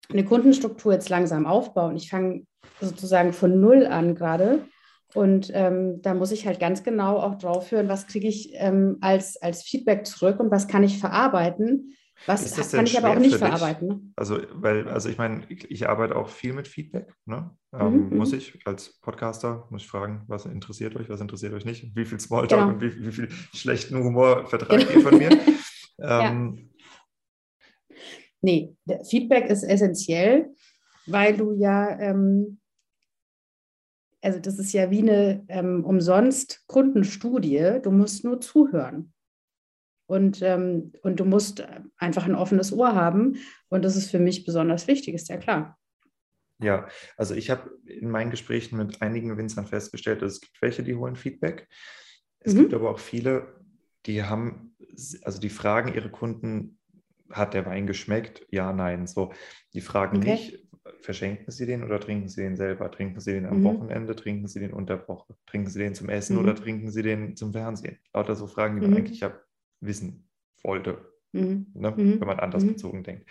eine 0.10 0.26
Kundenstruktur 0.26 0.94
jetzt 0.94 1.10
langsam 1.10 1.46
aufbauen. 1.46 1.96
Ich 1.96 2.10
fange 2.10 2.46
sozusagen 2.82 3.34
von 3.34 3.60
Null 3.60 3.86
an 3.86 4.16
gerade. 4.16 4.66
Und 5.16 5.52
ähm, 5.54 6.02
da 6.02 6.14
muss 6.14 6.32
ich 6.32 6.46
halt 6.46 6.60
ganz 6.60 6.84
genau 6.84 7.18
auch 7.18 7.36
drauf 7.36 7.72
hören, 7.72 7.90
was 7.90 8.08
kriege 8.08 8.28
ich 8.28 8.52
ähm, 8.54 8.98
als, 9.02 9.42
als 9.42 9.64
Feedback 9.64 10.06
zurück 10.06 10.40
und 10.40 10.52
was 10.52 10.68
kann 10.68 10.84
ich 10.84 11.00
verarbeiten. 11.00 11.96
Was 12.26 12.72
kann 12.72 12.86
ich 12.86 12.98
aber 12.98 13.12
auch 13.12 13.20
nicht 13.20 13.38
verarbeiten. 13.38 13.88
Ne? 13.88 14.02
Also, 14.18 14.40
weil, 14.54 14.90
also 14.90 15.08
ich 15.08 15.18
meine, 15.18 15.44
ich, 15.48 15.72
ich, 15.72 15.88
arbeite 15.88 16.18
auch 16.18 16.28
viel 16.28 16.52
mit 16.52 16.68
Feedback. 16.68 17.14
Ne? 17.26 17.50
Ähm, 17.74 18.10
mhm, 18.10 18.18
muss 18.18 18.34
mhm. 18.34 18.40
ich 18.40 18.60
als 18.66 19.00
Podcaster, 19.00 19.68
muss 19.70 19.84
ich 19.84 19.88
fragen, 19.88 20.26
was 20.28 20.46
interessiert 20.46 20.98
euch, 20.98 21.10
was 21.10 21.22
interessiert 21.22 21.54
euch 21.54 21.64
nicht? 21.64 21.96
Wie 21.96 22.06
viel 22.06 22.20
Smalltalk 22.20 22.60
genau. 22.60 22.74
und 22.74 22.82
wie, 22.82 23.06
wie, 23.06 23.12
viel 23.12 23.30
schlechten 23.54 23.98
Humor 24.04 24.46
vertragt 24.48 24.88
ihr 24.94 25.02
von 25.02 25.18
mir? 25.18 25.30
ähm, 26.00 26.70
Nee, 28.42 28.76
Feedback 29.10 29.50
ist 29.50 29.64
essentiell, 29.64 30.54
weil 31.06 31.36
du 31.36 31.54
ja, 31.54 32.00
ähm, 32.00 32.59
also 34.22 34.40
das 34.40 34.60
ist 34.60 34.74
ja 34.74 34.92
wie 34.92 35.02
eine 35.02 35.46
ähm, 35.48 35.86
umsonst 35.86 36.64
Kundenstudie, 36.68 37.80
du 37.82 37.92
musst 37.92 38.24
nur 38.24 38.42
zuhören. 38.42 39.14
Und, 40.08 40.42
ähm, 40.42 40.92
und 41.04 41.20
du 41.20 41.26
musst 41.26 41.64
einfach 41.98 42.26
ein 42.26 42.34
offenes 42.34 42.74
Ohr 42.74 42.96
haben. 42.96 43.38
Und 43.70 43.86
das 43.86 43.96
ist 43.96 44.10
für 44.10 44.18
mich 44.18 44.44
besonders 44.44 44.88
wichtig, 44.88 45.14
ist 45.14 45.30
ja 45.30 45.38
klar. 45.38 45.78
Ja, 46.62 46.88
also 47.16 47.36
ich 47.36 47.50
habe 47.52 47.70
in 47.86 48.10
meinen 48.10 48.32
Gesprächen 48.32 48.78
mit 48.78 49.02
einigen 49.02 49.38
Winzern 49.38 49.68
festgestellt, 49.68 50.22
dass 50.22 50.34
es 50.34 50.42
gibt 50.42 50.62
welche, 50.62 50.84
die 50.84 50.96
holen 50.96 51.16
Feedback. 51.16 51.68
Es 52.40 52.54
mhm. 52.54 52.60
gibt 52.60 52.74
aber 52.74 52.90
auch 52.90 53.00
viele, 53.00 53.62
die 54.08 54.24
haben, 54.24 54.76
also 55.22 55.40
die 55.40 55.50
fragen 55.50 55.94
ihre 55.94 56.10
Kunden, 56.10 56.80
hat 57.30 57.54
der 57.54 57.66
Wein 57.66 57.86
geschmeckt? 57.86 58.46
Ja, 58.50 58.74
nein. 58.74 59.08
So, 59.08 59.32
die 59.74 59.82
fragen 59.82 60.18
okay. 60.18 60.32
nicht, 60.32 60.69
verschenken 61.02 61.52
Sie 61.52 61.66
den 61.66 61.84
oder 61.84 62.00
trinken 62.00 62.28
Sie 62.28 62.42
den 62.42 62.56
selber? 62.56 62.92
Trinken 62.92 63.20
Sie 63.20 63.34
den 63.34 63.46
am 63.46 63.60
mhm. 63.60 63.64
Wochenende? 63.66 64.16
Trinken 64.16 64.48
Sie 64.48 64.60
den 64.60 64.74
unter 64.74 65.08
Woche? 65.08 65.36
Trinken 65.46 65.70
Sie 65.70 65.80
den 65.80 65.96
zum 65.96 66.10
Essen 66.10 66.36
mhm. 66.36 66.44
oder 66.44 66.56
trinken 66.56 66.92
Sie 66.92 67.02
den 67.02 67.36
zum 67.36 67.54
Fernsehen? 67.54 67.98
Lauter 68.14 68.36
so 68.36 68.48
Fragen, 68.48 68.76
die 68.76 68.82
man 68.82 68.92
mhm. 68.92 68.98
eigentlich 68.98 69.20
ja 69.20 69.34
wissen 69.82 70.30
wollte, 70.64 70.98
mhm. 71.32 71.68
ne? 71.74 71.92
Mhm. 71.92 72.20
wenn 72.20 72.28
man 72.28 72.40
anders 72.40 72.64
mhm. 72.64 72.70
bezogen 72.70 73.04
denkt. 73.04 73.30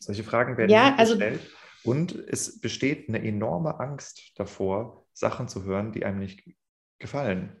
Solche 0.00 0.24
Fragen 0.24 0.56
werden 0.56 0.70
ja, 0.70 0.94
also, 0.96 1.14
gestellt 1.14 1.40
und 1.84 2.14
es 2.14 2.60
besteht 2.60 3.08
eine 3.08 3.22
enorme 3.22 3.80
Angst 3.80 4.32
davor, 4.36 5.06
Sachen 5.12 5.48
zu 5.48 5.64
hören, 5.64 5.92
die 5.92 6.04
einem 6.04 6.18
nicht 6.18 6.44
gefallen. 6.98 7.56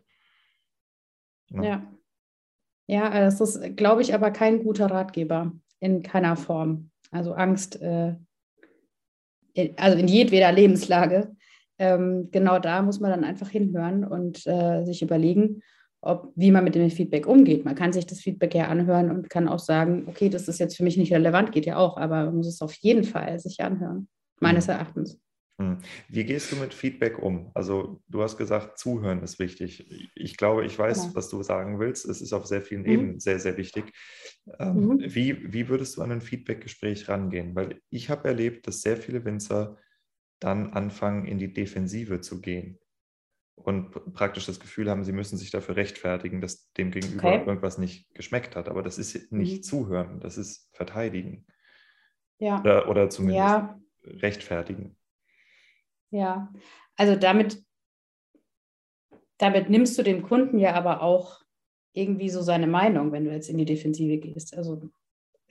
Ne? 1.48 1.66
Ja. 1.66 1.92
Ja, 2.86 3.08
das 3.08 3.40
ist, 3.40 3.76
glaube 3.76 4.02
ich, 4.02 4.14
aber 4.14 4.32
kein 4.32 4.64
guter 4.64 4.90
Ratgeber 4.90 5.52
in 5.78 6.02
keiner 6.02 6.36
Form. 6.36 6.90
Also 7.12 7.34
Angst, 7.34 7.80
äh, 7.80 8.16
also 9.76 9.98
in 9.98 10.08
jedweder 10.08 10.52
Lebenslage. 10.52 11.30
Ähm, 11.78 12.28
genau 12.30 12.58
da 12.58 12.82
muss 12.82 13.00
man 13.00 13.10
dann 13.10 13.24
einfach 13.24 13.48
hinhören 13.48 14.04
und 14.04 14.46
äh, 14.46 14.84
sich 14.84 15.02
überlegen, 15.02 15.62
ob, 16.02 16.32
wie 16.34 16.50
man 16.50 16.64
mit 16.64 16.74
dem 16.74 16.90
Feedback 16.90 17.26
umgeht. 17.26 17.64
Man 17.64 17.74
kann 17.74 17.92
sich 17.92 18.06
das 18.06 18.20
Feedback 18.20 18.54
ja 18.54 18.68
anhören 18.68 19.10
und 19.10 19.30
kann 19.30 19.48
auch 19.48 19.58
sagen, 19.58 20.04
okay, 20.06 20.28
das 20.28 20.48
ist 20.48 20.58
jetzt 20.58 20.76
für 20.76 20.82
mich 20.82 20.96
nicht 20.96 21.12
relevant, 21.12 21.52
geht 21.52 21.66
ja 21.66 21.76
auch, 21.76 21.96
aber 21.96 22.26
man 22.26 22.36
muss 22.36 22.48
es 22.48 22.62
auf 22.62 22.74
jeden 22.74 23.04
Fall 23.04 23.38
sich 23.38 23.60
anhören, 23.60 24.08
meines 24.40 24.66
mhm. 24.66 24.72
Erachtens. 24.72 25.18
Hm. 25.60 25.76
Wie 26.08 26.24
gehst 26.24 26.50
du 26.50 26.56
mit 26.56 26.72
Feedback 26.72 27.18
um? 27.18 27.50
Also 27.52 28.00
du 28.08 28.22
hast 28.22 28.38
gesagt, 28.38 28.78
zuhören 28.78 29.22
ist 29.22 29.38
wichtig. 29.38 30.10
Ich 30.14 30.38
glaube, 30.38 30.64
ich 30.64 30.78
weiß, 30.78 31.02
genau. 31.02 31.14
was 31.14 31.28
du 31.28 31.42
sagen 31.42 31.78
willst. 31.78 32.06
Es 32.06 32.22
ist 32.22 32.32
auf 32.32 32.46
sehr 32.46 32.62
vielen 32.62 32.82
mhm. 32.82 32.88
Ebenen 32.88 33.20
sehr, 33.20 33.38
sehr 33.38 33.58
wichtig. 33.58 33.92
Ähm, 34.58 34.86
mhm. 34.86 34.98
wie, 35.00 35.52
wie 35.52 35.68
würdest 35.68 35.96
du 35.98 36.02
an 36.02 36.12
ein 36.12 36.22
Feedbackgespräch 36.22 37.10
rangehen? 37.10 37.54
Weil 37.54 37.78
ich 37.90 38.08
habe 38.08 38.26
erlebt, 38.26 38.66
dass 38.66 38.80
sehr 38.80 38.96
viele 38.96 39.22
Winzer 39.26 39.76
dann 40.38 40.72
anfangen, 40.72 41.26
in 41.26 41.36
die 41.36 41.52
Defensive 41.52 42.22
zu 42.22 42.40
gehen 42.40 42.78
und 43.56 44.14
praktisch 44.14 44.46
das 44.46 44.60
Gefühl 44.60 44.88
haben, 44.88 45.04
sie 45.04 45.12
müssen 45.12 45.36
sich 45.36 45.50
dafür 45.50 45.76
rechtfertigen, 45.76 46.40
dass 46.40 46.72
dem 46.72 46.90
Gegenüber 46.90 47.28
okay. 47.28 47.44
irgendwas 47.46 47.76
nicht 47.76 48.08
geschmeckt 48.14 48.56
hat. 48.56 48.70
Aber 48.70 48.82
das 48.82 48.96
ist 48.96 49.30
nicht 49.30 49.58
mhm. 49.58 49.62
zuhören, 49.62 50.20
das 50.20 50.38
ist 50.38 50.70
verteidigen. 50.72 51.44
Ja. 52.38 52.60
Oder, 52.60 52.88
oder 52.88 53.10
zumindest 53.10 53.38
ja. 53.38 53.78
rechtfertigen. 54.06 54.96
Ja, 56.10 56.52
also 56.96 57.16
damit, 57.16 57.62
damit 59.38 59.70
nimmst 59.70 59.98
du 59.98 60.02
dem 60.02 60.22
Kunden 60.22 60.58
ja 60.58 60.74
aber 60.74 61.02
auch 61.02 61.40
irgendwie 61.92 62.28
so 62.28 62.42
seine 62.42 62.66
Meinung, 62.66 63.12
wenn 63.12 63.24
du 63.24 63.32
jetzt 63.32 63.48
in 63.48 63.58
die 63.58 63.64
Defensive 63.64 64.18
gehst. 64.18 64.56
Also 64.56 64.90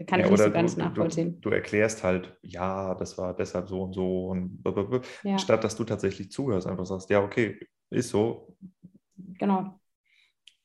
kann 0.07 0.19
ja, 0.19 0.25
ich 0.25 0.31
nicht 0.31 0.43
so 0.43 0.51
ganz 0.51 0.75
du, 0.75 0.81
nachvollziehen. 0.81 1.41
Du, 1.41 1.49
du, 1.49 1.55
erklärst 1.55 2.03
halt, 2.03 2.37
ja, 2.41 2.95
das 2.95 3.17
war 3.17 3.35
deshalb 3.35 3.67
so 3.67 3.81
und 3.81 3.93
so 3.93 4.27
und 4.27 4.63
blablabla, 4.63 5.01
ja. 5.23 5.37
statt 5.37 5.63
dass 5.63 5.75
du 5.75 5.83
tatsächlich 5.83 6.31
zuhörst, 6.31 6.67
einfach 6.67 6.85
sagst, 6.85 7.09
ja, 7.09 7.21
okay, 7.21 7.59
ist 7.89 8.09
so. 8.09 8.55
Genau. 9.17 9.79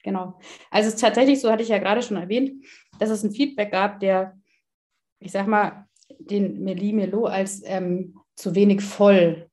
Genau. 0.04 0.38
Also 0.70 0.88
es 0.88 0.94
ist 0.94 1.00
tatsächlich, 1.00 1.40
so 1.40 1.50
hatte 1.50 1.62
ich 1.62 1.70
ja 1.70 1.78
gerade 1.78 2.02
schon 2.02 2.18
erwähnt, 2.18 2.64
dass 2.98 3.08
es 3.08 3.24
ein 3.24 3.32
Feedback 3.32 3.72
gab, 3.72 4.00
der, 4.00 4.38
ich 5.18 5.32
sag 5.32 5.46
mal, 5.46 5.88
den 6.18 6.62
Meli 6.62 6.92
Melo 6.92 7.24
als 7.24 7.62
ähm, 7.64 8.20
zu 8.36 8.54
wenig 8.54 8.82
voll 8.82 9.48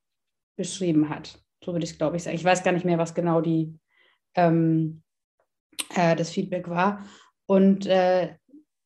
beschrieben 0.56 1.10
hat. 1.10 1.40
So 1.64 1.74
würde 1.74 1.84
ich 1.84 1.92
es, 1.92 1.98
glaube 1.98 2.18
ich, 2.18 2.24
sagen. 2.24 2.36
Ich 2.36 2.44
weiß 2.44 2.64
gar 2.64 2.72
nicht 2.72 2.86
mehr, 2.86 2.98
was 2.98 3.14
genau 3.14 3.42
die, 3.42 3.78
ähm, 4.36 5.04
äh, 5.96 6.16
das 6.16 6.32
Feedback 6.32 6.70
war. 6.70 7.06
Und 7.46 7.86
äh, 7.86 8.36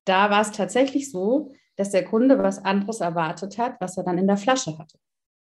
da 0.05 0.29
war 0.29 0.41
es 0.41 0.51
tatsächlich 0.51 1.11
so, 1.11 1.53
dass 1.75 1.91
der 1.91 2.05
Kunde 2.05 2.37
was 2.39 2.63
anderes 2.63 3.01
erwartet 3.01 3.57
hat, 3.57 3.75
was 3.79 3.97
er 3.97 4.03
dann 4.03 4.17
in 4.17 4.27
der 4.27 4.37
Flasche 4.37 4.77
hatte. 4.77 4.97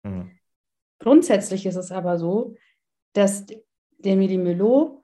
Mhm. 0.04 0.32
Grundsätzlich 1.00 1.66
ist 1.66 1.76
es 1.76 1.92
aber 1.92 2.18
so, 2.18 2.56
dass 3.14 3.46
der 3.98 4.16
Meli-Melo 4.16 5.04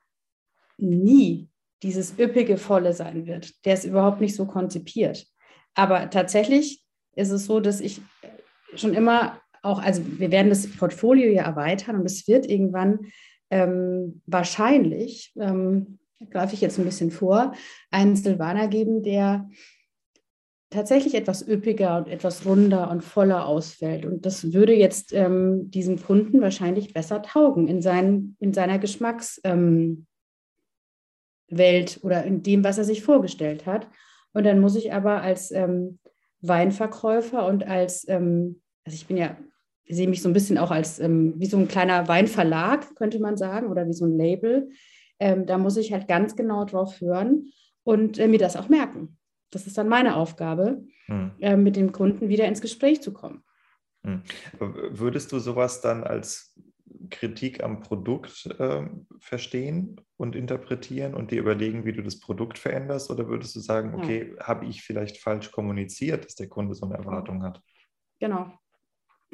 nie 0.77 1.49
dieses 1.83 2.17
üppige 2.17 2.57
Volle 2.57 2.93
sein 2.93 3.25
wird. 3.25 3.65
Der 3.65 3.75
ist 3.75 3.85
überhaupt 3.85 4.21
nicht 4.21 4.35
so 4.35 4.45
konzipiert. 4.45 5.25
Aber 5.73 6.09
tatsächlich 6.09 6.83
ist 7.15 7.31
es 7.31 7.45
so, 7.45 7.59
dass 7.59 7.79
ich 7.79 8.01
schon 8.75 8.93
immer 8.93 9.41
auch, 9.65 9.81
also 9.81 10.01
wir 10.05 10.31
werden 10.31 10.49
das 10.49 10.67
Portfolio 10.67 11.31
ja 11.31 11.43
erweitern 11.43 11.97
und 11.97 12.05
es 12.05 12.27
wird 12.27 12.49
irgendwann 12.49 12.99
ähm, 13.49 14.21
wahrscheinlich, 14.25 15.33
ähm, 15.39 15.99
greife 16.29 16.55
ich 16.55 16.61
jetzt 16.61 16.79
ein 16.79 16.85
bisschen 16.85 17.11
vor, 17.11 17.53
einen 17.91 18.15
Silvaner 18.15 18.67
geben, 18.67 19.03
der 19.03 19.49
tatsächlich 20.69 21.15
etwas 21.15 21.47
üppiger 21.47 21.97
und 21.97 22.07
etwas 22.07 22.45
runder 22.45 22.89
und 22.89 23.03
voller 23.03 23.45
ausfällt. 23.45 24.05
Und 24.05 24.25
das 24.25 24.53
würde 24.53 24.73
jetzt 24.73 25.13
ähm, 25.13 25.69
diesem 25.71 26.01
Kunden 26.01 26.41
wahrscheinlich 26.41 26.93
besser 26.93 27.21
taugen 27.21 27.67
in, 27.67 27.81
seinen, 27.81 28.35
in 28.39 28.53
seiner 28.53 28.79
Geschmackswelt 28.79 29.45
ähm, 29.45 30.07
oder 32.01 32.23
in 32.23 32.43
dem, 32.43 32.63
was 32.63 32.77
er 32.77 32.83
sich 32.83 33.03
vorgestellt 33.03 33.65
hat. 33.65 33.87
Und 34.33 34.45
dann 34.45 34.59
muss 34.59 34.75
ich 34.75 34.91
aber 34.91 35.21
als 35.21 35.51
ähm, 35.51 35.99
Weinverkäufer 36.41 37.45
und 37.45 37.65
als, 37.65 38.07
ähm, 38.09 38.61
also 38.83 38.95
ich 38.95 39.07
bin 39.07 39.17
ja 39.17 39.37
sehe 39.87 40.07
mich 40.07 40.21
so 40.21 40.29
ein 40.29 40.33
bisschen 40.33 40.57
auch 40.57 40.71
als 40.71 40.99
ähm, 40.99 41.33
wie 41.37 41.45
so 41.45 41.57
ein 41.57 41.67
kleiner 41.67 42.07
Weinverlag, 42.07 42.95
könnte 42.95 43.19
man 43.19 43.37
sagen, 43.37 43.67
oder 43.67 43.87
wie 43.87 43.93
so 43.93 44.05
ein 44.05 44.17
Label. 44.17 44.69
Ähm, 45.19 45.45
da 45.45 45.57
muss 45.57 45.77
ich 45.77 45.93
halt 45.93 46.07
ganz 46.07 46.35
genau 46.35 46.65
drauf 46.65 46.99
hören 47.01 47.51
und 47.83 48.17
äh, 48.17 48.27
mir 48.27 48.39
das 48.39 48.55
auch 48.55 48.69
merken. 48.69 49.17
Das 49.51 49.67
ist 49.67 49.77
dann 49.77 49.87
meine 49.87 50.15
Aufgabe, 50.15 50.83
hm. 51.05 51.31
äh, 51.39 51.55
mit 51.55 51.75
dem 51.75 51.91
Kunden 51.91 52.29
wieder 52.29 52.45
ins 52.45 52.61
Gespräch 52.61 53.01
zu 53.01 53.13
kommen. 53.13 53.43
Hm. 54.03 54.21
Würdest 54.59 55.31
du 55.31 55.39
sowas 55.39 55.81
dann 55.81 56.03
als 56.03 56.55
Kritik 57.09 57.63
am 57.63 57.81
Produkt 57.81 58.47
äh, 58.59 58.87
verstehen 59.19 60.01
und 60.17 60.35
interpretieren 60.35 61.13
und 61.13 61.31
dir 61.31 61.39
überlegen, 61.39 61.85
wie 61.85 61.93
du 61.93 62.01
das 62.01 62.19
Produkt 62.19 62.57
veränderst? 62.57 63.09
Oder 63.09 63.27
würdest 63.27 63.55
du 63.55 63.59
sagen, 63.59 63.95
okay, 63.95 64.33
ja. 64.35 64.47
habe 64.47 64.65
ich 64.65 64.81
vielleicht 64.81 65.17
falsch 65.17 65.51
kommuniziert, 65.51 66.25
dass 66.25 66.35
der 66.35 66.49
Kunde 66.49 66.73
so 66.73 66.85
eine 66.85 66.95
Erwartung 66.95 67.43
hat? 67.43 67.61
Genau, 68.19 68.51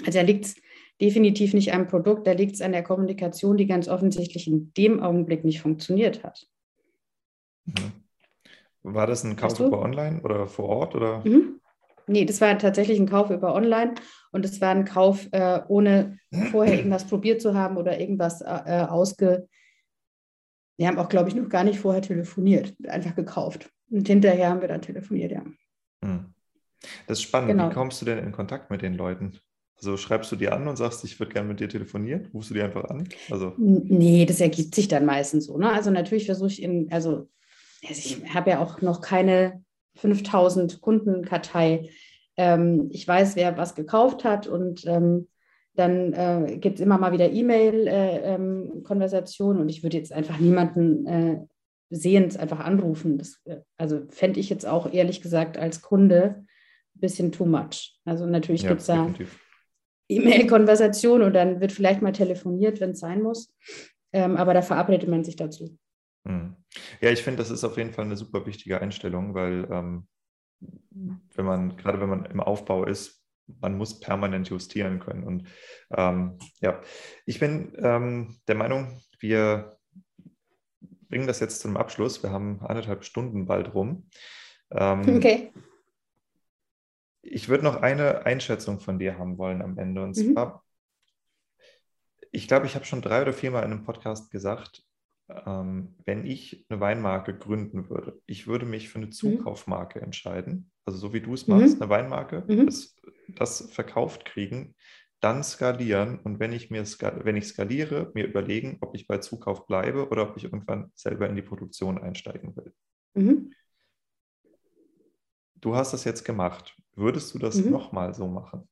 also 0.06 0.20
da 0.20 0.22
liegt 0.24 0.46
es 0.46 0.56
definitiv 1.00 1.54
nicht 1.54 1.74
am 1.74 1.88
Produkt, 1.88 2.28
da 2.28 2.32
liegt 2.32 2.56
es 2.56 2.62
an 2.62 2.72
der 2.72 2.84
Kommunikation, 2.84 3.58
die 3.58 3.66
ganz 3.66 3.88
offensichtlich 3.88 4.48
in 4.48 4.72
dem 4.74 5.02
Augenblick 5.02 5.44
nicht 5.44 5.62
funktioniert 5.62 6.24
hat. 6.24 6.48
Mhm. 7.66 7.92
War 8.84 9.08
das 9.08 9.24
ein 9.24 9.36
Kauf 9.36 9.60
über 9.60 9.82
online 9.82 10.22
oder 10.22 10.48
vor 10.48 10.70
Ort? 10.70 10.96
Oder? 10.96 11.24
Mhm. 11.26 11.60
Nee, 12.08 12.26
das 12.26 12.42
war 12.42 12.58
tatsächlich 12.58 13.00
ein 13.00 13.10
Kauf 13.10 13.30
über 13.30 13.54
online 13.54 13.96
und 14.32 14.44
es 14.44 14.60
war 14.60 14.72
ein 14.72 14.86
Kauf, 14.86 15.28
äh, 15.32 15.62
ohne 15.68 16.18
vorher 16.52 16.78
irgendwas 16.78 17.06
probiert 17.06 17.42
zu 17.42 17.54
haben 17.54 17.78
oder 17.78 18.00
irgendwas 18.00 18.42
äh, 18.42 18.86
ausge. 18.90 19.48
Wir 20.78 20.88
haben 20.88 20.98
auch, 20.98 21.10
glaube 21.10 21.30
ich, 21.30 21.36
noch 21.36 21.48
gar 21.48 21.64
nicht 21.64 21.80
vorher 21.80 22.02
telefoniert, 22.02 22.76
einfach 22.88 23.16
gekauft. 23.16 23.70
Und 23.92 24.08
hinterher 24.08 24.50
haben 24.50 24.62
wir 24.62 24.68
dann 24.68 24.82
telefoniert, 24.82 25.32
ja. 25.32 25.44
Mhm. 26.02 26.34
Das 27.06 27.20
ist 27.20 27.24
spannend. 27.24 27.50
Genau. 27.50 27.70
Wie 27.70 27.74
kommst 27.74 28.02
du 28.02 28.06
denn 28.06 28.18
in 28.18 28.32
Kontakt 28.32 28.72
mit 28.72 28.82
den 28.82 28.96
Leuten? 28.96 29.40
Also 29.84 29.98
schreibst 29.98 30.32
du 30.32 30.36
dir 30.36 30.54
an 30.54 30.68
und 30.68 30.78
sagst, 30.78 31.04
ich 31.04 31.20
würde 31.20 31.34
gerne 31.34 31.48
mit 31.48 31.60
dir 31.60 31.68
telefonieren? 31.68 32.28
Rufst 32.36 32.52
du 32.52 32.54
dir 32.54 32.66
einfach 32.66 32.86
an? 32.86 33.10
Also 33.32 33.56
nee, 33.58 34.28
das 34.28 34.40
ergibt 34.40 34.76
sich 34.76 34.88
dann 34.88 35.06
meistens 35.06 35.46
so. 35.46 35.58
Ne? 35.58 35.72
Also 35.72 35.90
natürlich 35.90 36.28
versuche 36.28 36.50
ich 36.50 36.62
in, 36.62 36.92
also, 36.92 37.28
ich 37.82 38.22
habe 38.32 38.52
ja 38.52 38.60
auch 38.60 38.82
noch 38.82 39.02
keine 39.02 39.64
5000 39.96 40.82
Kundenkartei. 40.82 41.90
Ähm, 42.38 42.90
ich 42.92 43.08
weiß, 43.08 43.36
wer 43.36 43.58
was 43.58 43.74
gekauft 43.74 44.24
hat 44.24 44.46
und 44.46 44.86
ähm, 44.86 45.28
dann 45.74 46.14
äh, 46.14 46.58
gibt 46.58 46.76
es 46.76 46.82
immer 46.82 47.00
mal 47.00 47.12
wieder 47.12 47.32
E-Mail-Konversationen 47.32 49.58
äh, 49.58 49.60
ähm, 49.60 49.64
und 49.64 49.70
ich 49.70 49.82
würde 49.82 49.98
jetzt 49.98 50.14
einfach 50.14 50.38
niemanden 50.38 51.08
äh, 51.08 51.40
sehend 51.90 52.38
einfach 52.38 52.60
anrufen. 52.60 53.18
Das, 53.18 53.42
äh, 53.46 53.62
also 53.78 54.02
fände 54.10 54.40
ich 54.40 54.48
jetzt 54.50 54.68
auch 54.68 54.94
ehrlich 54.94 55.22
gesagt 55.22 55.58
als 55.58 55.82
Kunde 55.82 56.46
ein 56.96 57.00
bisschen 57.00 57.32
too 57.32 57.46
much. 57.46 57.96
Also 58.06 58.28
natürlich 58.28 58.62
ja, 58.64 58.70
gibt 58.70 58.82
es 58.82 58.88
da 58.88 58.98
definitiv. 58.98 59.40
E-Mail-Konversation 60.12 61.22
und 61.22 61.34
dann 61.34 61.62
wird 61.62 61.72
vielleicht 61.72 62.02
mal 62.02 62.12
telefoniert, 62.12 62.80
wenn 62.80 62.92
es 62.92 63.00
sein 63.00 63.22
muss. 63.22 63.54
Ähm, 64.14 64.38
aber 64.38 64.54
da 64.54 64.62
verabredet 64.62 65.10
man 65.10 65.24
sich 65.24 65.36
dazu. 65.36 65.78
Hm. 66.28 66.56
Ja, 67.00 67.10
ich 67.10 67.24
finde, 67.24 67.38
das 67.38 67.50
ist 67.50 67.64
auf 67.64 67.78
jeden 67.78 67.94
Fall 67.94 68.06
eine 68.06 68.18
super 68.18 68.46
wichtige 68.46 68.82
Einstellung, 68.82 69.34
weil 69.34 69.68
ähm, 69.72 70.08
wenn 71.36 71.46
man, 71.46 71.78
gerade 71.78 72.00
wenn 72.02 72.10
man 72.10 72.26
im 72.26 72.40
Aufbau 72.40 72.86
ist, 72.86 73.24
man 73.60 73.78
muss 73.78 74.00
permanent 74.00 74.50
justieren 74.50 75.00
können. 75.00 75.24
Und 75.24 75.48
ähm, 75.96 76.38
ja, 76.62 76.82
ich 77.26 77.40
bin 77.40 77.74
ähm, 77.78 78.38
der 78.48 78.56
Meinung, 78.56 79.02
wir 79.20 79.78
bringen 81.10 81.28
das 81.28 81.40
jetzt 81.40 81.60
zum 81.62 81.76
Abschluss. 81.76 82.24
Wir 82.24 82.32
haben 82.32 82.62
anderthalb 82.62 83.04
Stunden 83.04 83.46
bald 83.46 83.74
rum. 83.74 84.08
Ähm, 84.72 85.18
okay 85.18 85.52
ich 87.22 87.50
würde 87.50 87.64
noch 87.64 87.82
eine 87.82 88.26
Einschätzung 88.26 88.80
von 88.80 89.00
dir 89.00 89.18
haben 89.18 89.38
wollen 89.38 89.62
am 89.62 89.78
Ende. 89.78 90.04
Und 90.04 90.18
mhm. 90.18 90.34
zwar, 90.34 90.64
ich 92.32 92.48
glaube, 92.48 92.66
ich 92.66 92.76
habe 92.76 92.86
schon 92.86 93.02
drei 93.02 93.22
oder 93.22 93.34
viermal 93.34 93.64
in 93.64 93.72
einem 93.72 93.84
Podcast 93.84 94.32
gesagt, 94.32 94.84
ähm, 95.46 95.96
wenn 96.06 96.26
ich 96.26 96.66
eine 96.70 96.80
Weinmarke 96.80 97.38
gründen 97.38 97.90
würde, 97.90 98.20
ich 98.26 98.48
würde 98.48 98.66
mich 98.66 98.90
für 98.90 98.98
eine 98.98 99.08
mhm. 99.08 99.12
Zukaufmarke 99.12 100.02
entscheiden. 100.02 100.72
Also 100.86 100.98
so 100.98 101.14
wie 101.14 101.22
du 101.22 101.34
es 101.34 101.48
machst, 101.48 101.76
mhm. 101.76 101.84
eine 101.84 101.90
Weinmarke, 101.90 102.44
mhm. 102.48 102.66
das, 102.66 102.96
das 103.28 103.72
verkauft 103.72 104.26
kriegen, 104.26 104.76
dann 105.20 105.44
skalieren 105.44 106.20
und 106.20 106.40
wenn 106.40 106.52
ich 106.52 106.72
mir 106.72 106.84
wenn 106.84 107.38
ich 107.38 107.48
skaliere, 107.48 108.12
mir 108.16 108.26
überlegen, 108.26 108.80
ob 108.82 108.96
ich 108.96 109.08
bei 109.08 109.20
Zukauf 109.20 109.68
bleibe 109.68 110.10
oder 110.10 110.30
ob 110.30 110.36
ich 110.36 110.46
irgendwann 110.46 110.92
selber 110.96 111.30
in 111.30 111.36
die 111.36 111.44
Produktion 111.44 112.00
einsteigen 112.00 112.56
will. 112.56 112.74
Mhm. 113.14 113.54
Du 115.62 115.76
hast 115.76 115.94
das 115.94 116.04
jetzt 116.04 116.26
gemacht. 116.26 116.76
Würdest 116.96 117.34
du 117.34 117.40
das 117.40 117.56
mhm. 117.56 117.72
nochmal 117.72 118.14
so 118.14 118.28
machen? 118.28 118.68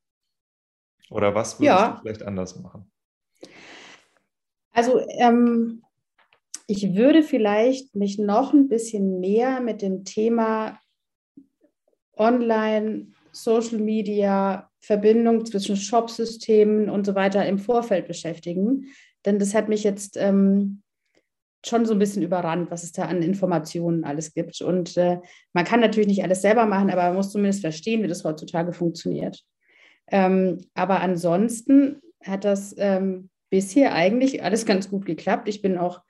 Oder 1.10 1.34
was 1.34 1.60
würdest 1.60 1.80
ja. 1.80 1.92
du 1.92 2.02
vielleicht 2.02 2.24
anders 2.24 2.60
machen? 2.60 2.92
Also 4.72 5.00
ähm, 5.18 5.84
ich 6.68 6.96
würde 6.96 7.24
vielleicht 7.24 7.96
mich 7.96 8.20
noch 8.20 8.54
ein 8.54 8.68
bisschen 8.68 9.20
mehr 9.20 9.60
mit 9.62 9.82
dem 9.82 10.04
Thema 10.04 10.80
Online, 12.16 13.08
Social 13.32 13.80
Media 13.80 14.70
Verbindung 14.80 15.46
zwischen 15.46 15.76
Shopsystemen 15.76 16.90
und 16.90 17.06
so 17.06 17.16
weiter 17.16 17.46
im 17.46 17.60
Vorfeld 17.60 18.08
beschäftigen. 18.08 18.86
Denn 19.26 19.40
das 19.40 19.54
hat 19.54 19.68
mich 19.68 19.84
jetzt 19.84 20.16
ähm, 20.16 20.82
schon 21.66 21.86
so 21.86 21.94
ein 21.94 22.00
bisschen 22.00 22.24
überrannt, 22.24 22.72
was 22.72 22.84
es 22.84 22.92
da 22.92 23.06
an 23.06 23.22
Informationen 23.22 24.04
alles 24.04 24.34
gibt. 24.34 24.62
Und 24.62 24.96
äh, 24.98 25.20
man 25.54 25.66
kann 25.66 25.80
natürlich 25.80 26.08
nicht 26.08 26.24
alles 26.24 26.42
selber 26.42 26.66
machen, 26.66 26.90
aber 26.90 27.04
man 27.04 27.16
muss 27.16 27.32
zumindest 27.32 27.62
verstehen, 27.62 28.02
wie 28.04 28.08
das 28.08 28.24
heutzutage 28.24 28.74
funktioniert. 28.74 29.44
Ähm, 30.08 30.60
aber 30.74 31.02
ansonsten 31.02 32.02
hat 32.24 32.46
das 32.46 32.74
ähm, 32.78 33.30
bisher 33.50 33.94
eigentlich 33.94 34.44
alles 34.44 34.66
ganz 34.66 34.90
gut 34.90 35.06
geklappt. 35.06 35.48
Ich 35.48 35.62
bin 35.62 35.78
auch 35.78 36.02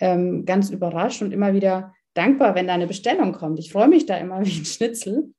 ähm, 0.00 0.44
ganz 0.44 0.70
überrascht 0.70 1.22
und 1.22 1.32
immer 1.32 1.54
wieder 1.54 1.94
dankbar, 2.14 2.54
wenn 2.54 2.66
da 2.66 2.74
eine 2.74 2.86
Bestellung 2.86 3.32
kommt. 3.32 3.58
Ich 3.58 3.72
freue 3.72 3.88
mich 3.88 4.06
da 4.06 4.16
immer 4.16 4.40
wie 4.44 4.58
ein 4.60 4.64
Schnitzel, 4.64 5.32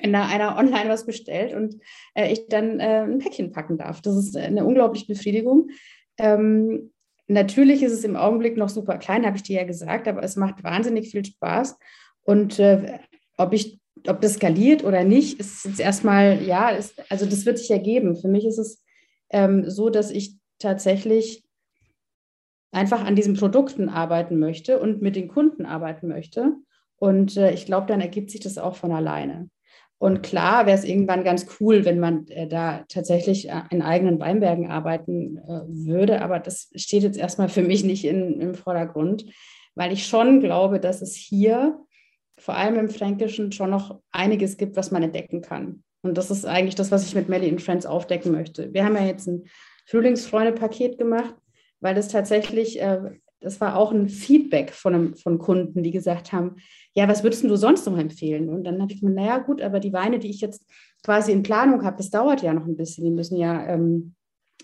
wenn 0.00 0.12
da 0.12 0.26
einer 0.26 0.56
online 0.56 0.88
was 0.88 1.06
bestellt 1.06 1.54
und 1.54 1.76
äh, 2.14 2.32
ich 2.32 2.48
dann 2.48 2.80
äh, 2.80 3.02
ein 3.02 3.18
Päckchen 3.18 3.52
packen 3.52 3.78
darf. 3.78 4.00
Das 4.02 4.16
ist 4.16 4.36
eine 4.36 4.64
unglaubliche 4.64 5.06
Befriedigung. 5.06 5.70
Ähm, 6.18 6.91
natürlich 7.28 7.82
ist 7.82 7.92
es 7.92 8.04
im 8.04 8.16
Augenblick 8.16 8.56
noch 8.56 8.68
super 8.68 8.98
klein, 8.98 9.26
habe 9.26 9.36
ich 9.36 9.42
dir 9.42 9.60
ja 9.60 9.64
gesagt, 9.64 10.08
aber 10.08 10.22
es 10.22 10.36
macht 10.36 10.62
wahnsinnig 10.62 11.10
viel 11.10 11.24
Spaß. 11.24 11.78
Und 12.24 12.58
äh, 12.58 12.98
ob 13.36 13.52
ich 13.52 13.80
ob 14.08 14.20
das 14.20 14.34
skaliert 14.34 14.84
oder 14.84 15.04
nicht, 15.04 15.38
ist 15.38 15.64
jetzt 15.64 15.80
erstmal, 15.80 16.42
ja, 16.42 16.70
ist, 16.70 16.94
also 17.10 17.26
das 17.26 17.46
wird 17.46 17.58
sich 17.58 17.70
ergeben. 17.70 18.16
Für 18.16 18.28
mich 18.28 18.44
ist 18.44 18.58
es 18.58 18.82
ähm, 19.30 19.68
so, 19.70 19.90
dass 19.90 20.10
ich 20.10 20.36
tatsächlich 20.58 21.44
einfach 22.72 23.04
an 23.04 23.16
diesen 23.16 23.34
Produkten 23.34 23.88
arbeiten 23.88 24.38
möchte 24.38 24.80
und 24.80 25.02
mit 25.02 25.14
den 25.14 25.28
Kunden 25.28 25.66
arbeiten 25.66 26.08
möchte. 26.08 26.54
Und 26.96 27.36
äh, 27.36 27.52
ich 27.52 27.66
glaube, 27.66 27.86
dann 27.86 28.00
ergibt 28.00 28.30
sich 28.30 28.40
das 28.40 28.58
auch 28.58 28.76
von 28.76 28.92
alleine. 28.92 29.50
Und 30.02 30.24
klar 30.24 30.66
wäre 30.66 30.76
es 30.76 30.82
irgendwann 30.82 31.22
ganz 31.22 31.46
cool, 31.60 31.84
wenn 31.84 32.00
man 32.00 32.26
äh, 32.26 32.48
da 32.48 32.84
tatsächlich 32.88 33.48
äh, 33.48 33.60
in 33.70 33.82
eigenen 33.82 34.18
Weinbergen 34.18 34.68
arbeiten 34.68 35.38
äh, 35.38 35.60
würde. 35.68 36.22
Aber 36.22 36.40
das 36.40 36.72
steht 36.74 37.04
jetzt 37.04 37.16
erstmal 37.16 37.48
für 37.48 37.62
mich 37.62 37.84
nicht 37.84 38.04
in, 38.04 38.40
im 38.40 38.56
Vordergrund, 38.56 39.26
weil 39.76 39.92
ich 39.92 40.08
schon 40.08 40.40
glaube, 40.40 40.80
dass 40.80 41.02
es 41.02 41.14
hier 41.14 41.78
vor 42.36 42.56
allem 42.56 42.74
im 42.80 42.88
Fränkischen 42.88 43.52
schon 43.52 43.70
noch 43.70 44.00
einiges 44.10 44.56
gibt, 44.56 44.74
was 44.74 44.90
man 44.90 45.04
entdecken 45.04 45.40
kann. 45.40 45.84
Und 46.02 46.18
das 46.18 46.32
ist 46.32 46.46
eigentlich 46.46 46.74
das, 46.74 46.90
was 46.90 47.06
ich 47.06 47.14
mit 47.14 47.28
Melly 47.28 47.48
and 47.48 47.62
Friends 47.62 47.86
aufdecken 47.86 48.32
möchte. 48.32 48.74
Wir 48.74 48.84
haben 48.84 48.96
ja 48.96 49.04
jetzt 49.04 49.28
ein 49.28 49.44
Frühlingsfreunde-Paket 49.86 50.98
gemacht, 50.98 51.36
weil 51.78 51.94
das 51.94 52.08
tatsächlich, 52.08 52.82
äh, 52.82 53.20
das 53.42 53.60
war 53.60 53.76
auch 53.76 53.92
ein 53.92 54.08
Feedback 54.08 54.72
von, 54.72 54.94
einem, 54.94 55.16
von 55.16 55.38
Kunden, 55.38 55.82
die 55.82 55.90
gesagt 55.90 56.32
haben, 56.32 56.56
ja, 56.94 57.08
was 57.08 57.22
würdest 57.22 57.44
du 57.44 57.56
sonst 57.56 57.86
noch 57.86 57.98
empfehlen? 57.98 58.48
Und 58.48 58.64
dann 58.64 58.80
habe 58.80 58.92
ich 58.92 59.02
mir, 59.02 59.10
naja, 59.10 59.38
gut, 59.38 59.60
aber 59.60 59.80
die 59.80 59.92
Weine, 59.92 60.18
die 60.18 60.30
ich 60.30 60.40
jetzt 60.40 60.64
quasi 61.02 61.32
in 61.32 61.42
Planung 61.42 61.84
habe, 61.84 61.96
das 61.96 62.10
dauert 62.10 62.42
ja 62.42 62.52
noch 62.52 62.66
ein 62.66 62.76
bisschen. 62.76 63.04
Die 63.04 63.10
müssen 63.10 63.36
ja 63.36 63.66
ähm, 63.66 64.14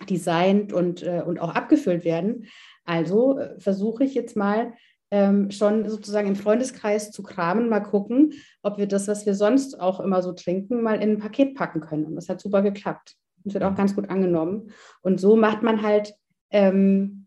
designt 0.08 0.72
und, 0.72 1.02
äh, 1.02 1.22
und 1.26 1.40
auch 1.40 1.54
abgefüllt 1.54 2.04
werden. 2.04 2.46
Also 2.84 3.38
äh, 3.38 3.58
versuche 3.58 4.04
ich 4.04 4.14
jetzt 4.14 4.36
mal 4.36 4.74
ähm, 5.10 5.50
schon 5.50 5.88
sozusagen 5.88 6.28
im 6.28 6.36
Freundeskreis 6.36 7.10
zu 7.10 7.22
kramen, 7.22 7.68
mal 7.68 7.80
gucken, 7.80 8.34
ob 8.62 8.78
wir 8.78 8.86
das, 8.86 9.08
was 9.08 9.26
wir 9.26 9.34
sonst 9.34 9.80
auch 9.80 10.00
immer 10.00 10.22
so 10.22 10.32
trinken, 10.32 10.82
mal 10.82 11.02
in 11.02 11.12
ein 11.12 11.18
Paket 11.18 11.54
packen 11.54 11.80
können. 11.80 12.04
Und 12.04 12.16
das 12.16 12.28
hat 12.28 12.40
super 12.40 12.62
geklappt. 12.62 13.16
Das 13.44 13.54
wird 13.54 13.64
auch 13.64 13.74
ganz 13.74 13.94
gut 13.94 14.10
angenommen. 14.10 14.70
Und 15.00 15.20
so 15.20 15.36
macht 15.36 15.62
man 15.62 15.82
halt, 15.82 16.14
ähm, 16.50 17.17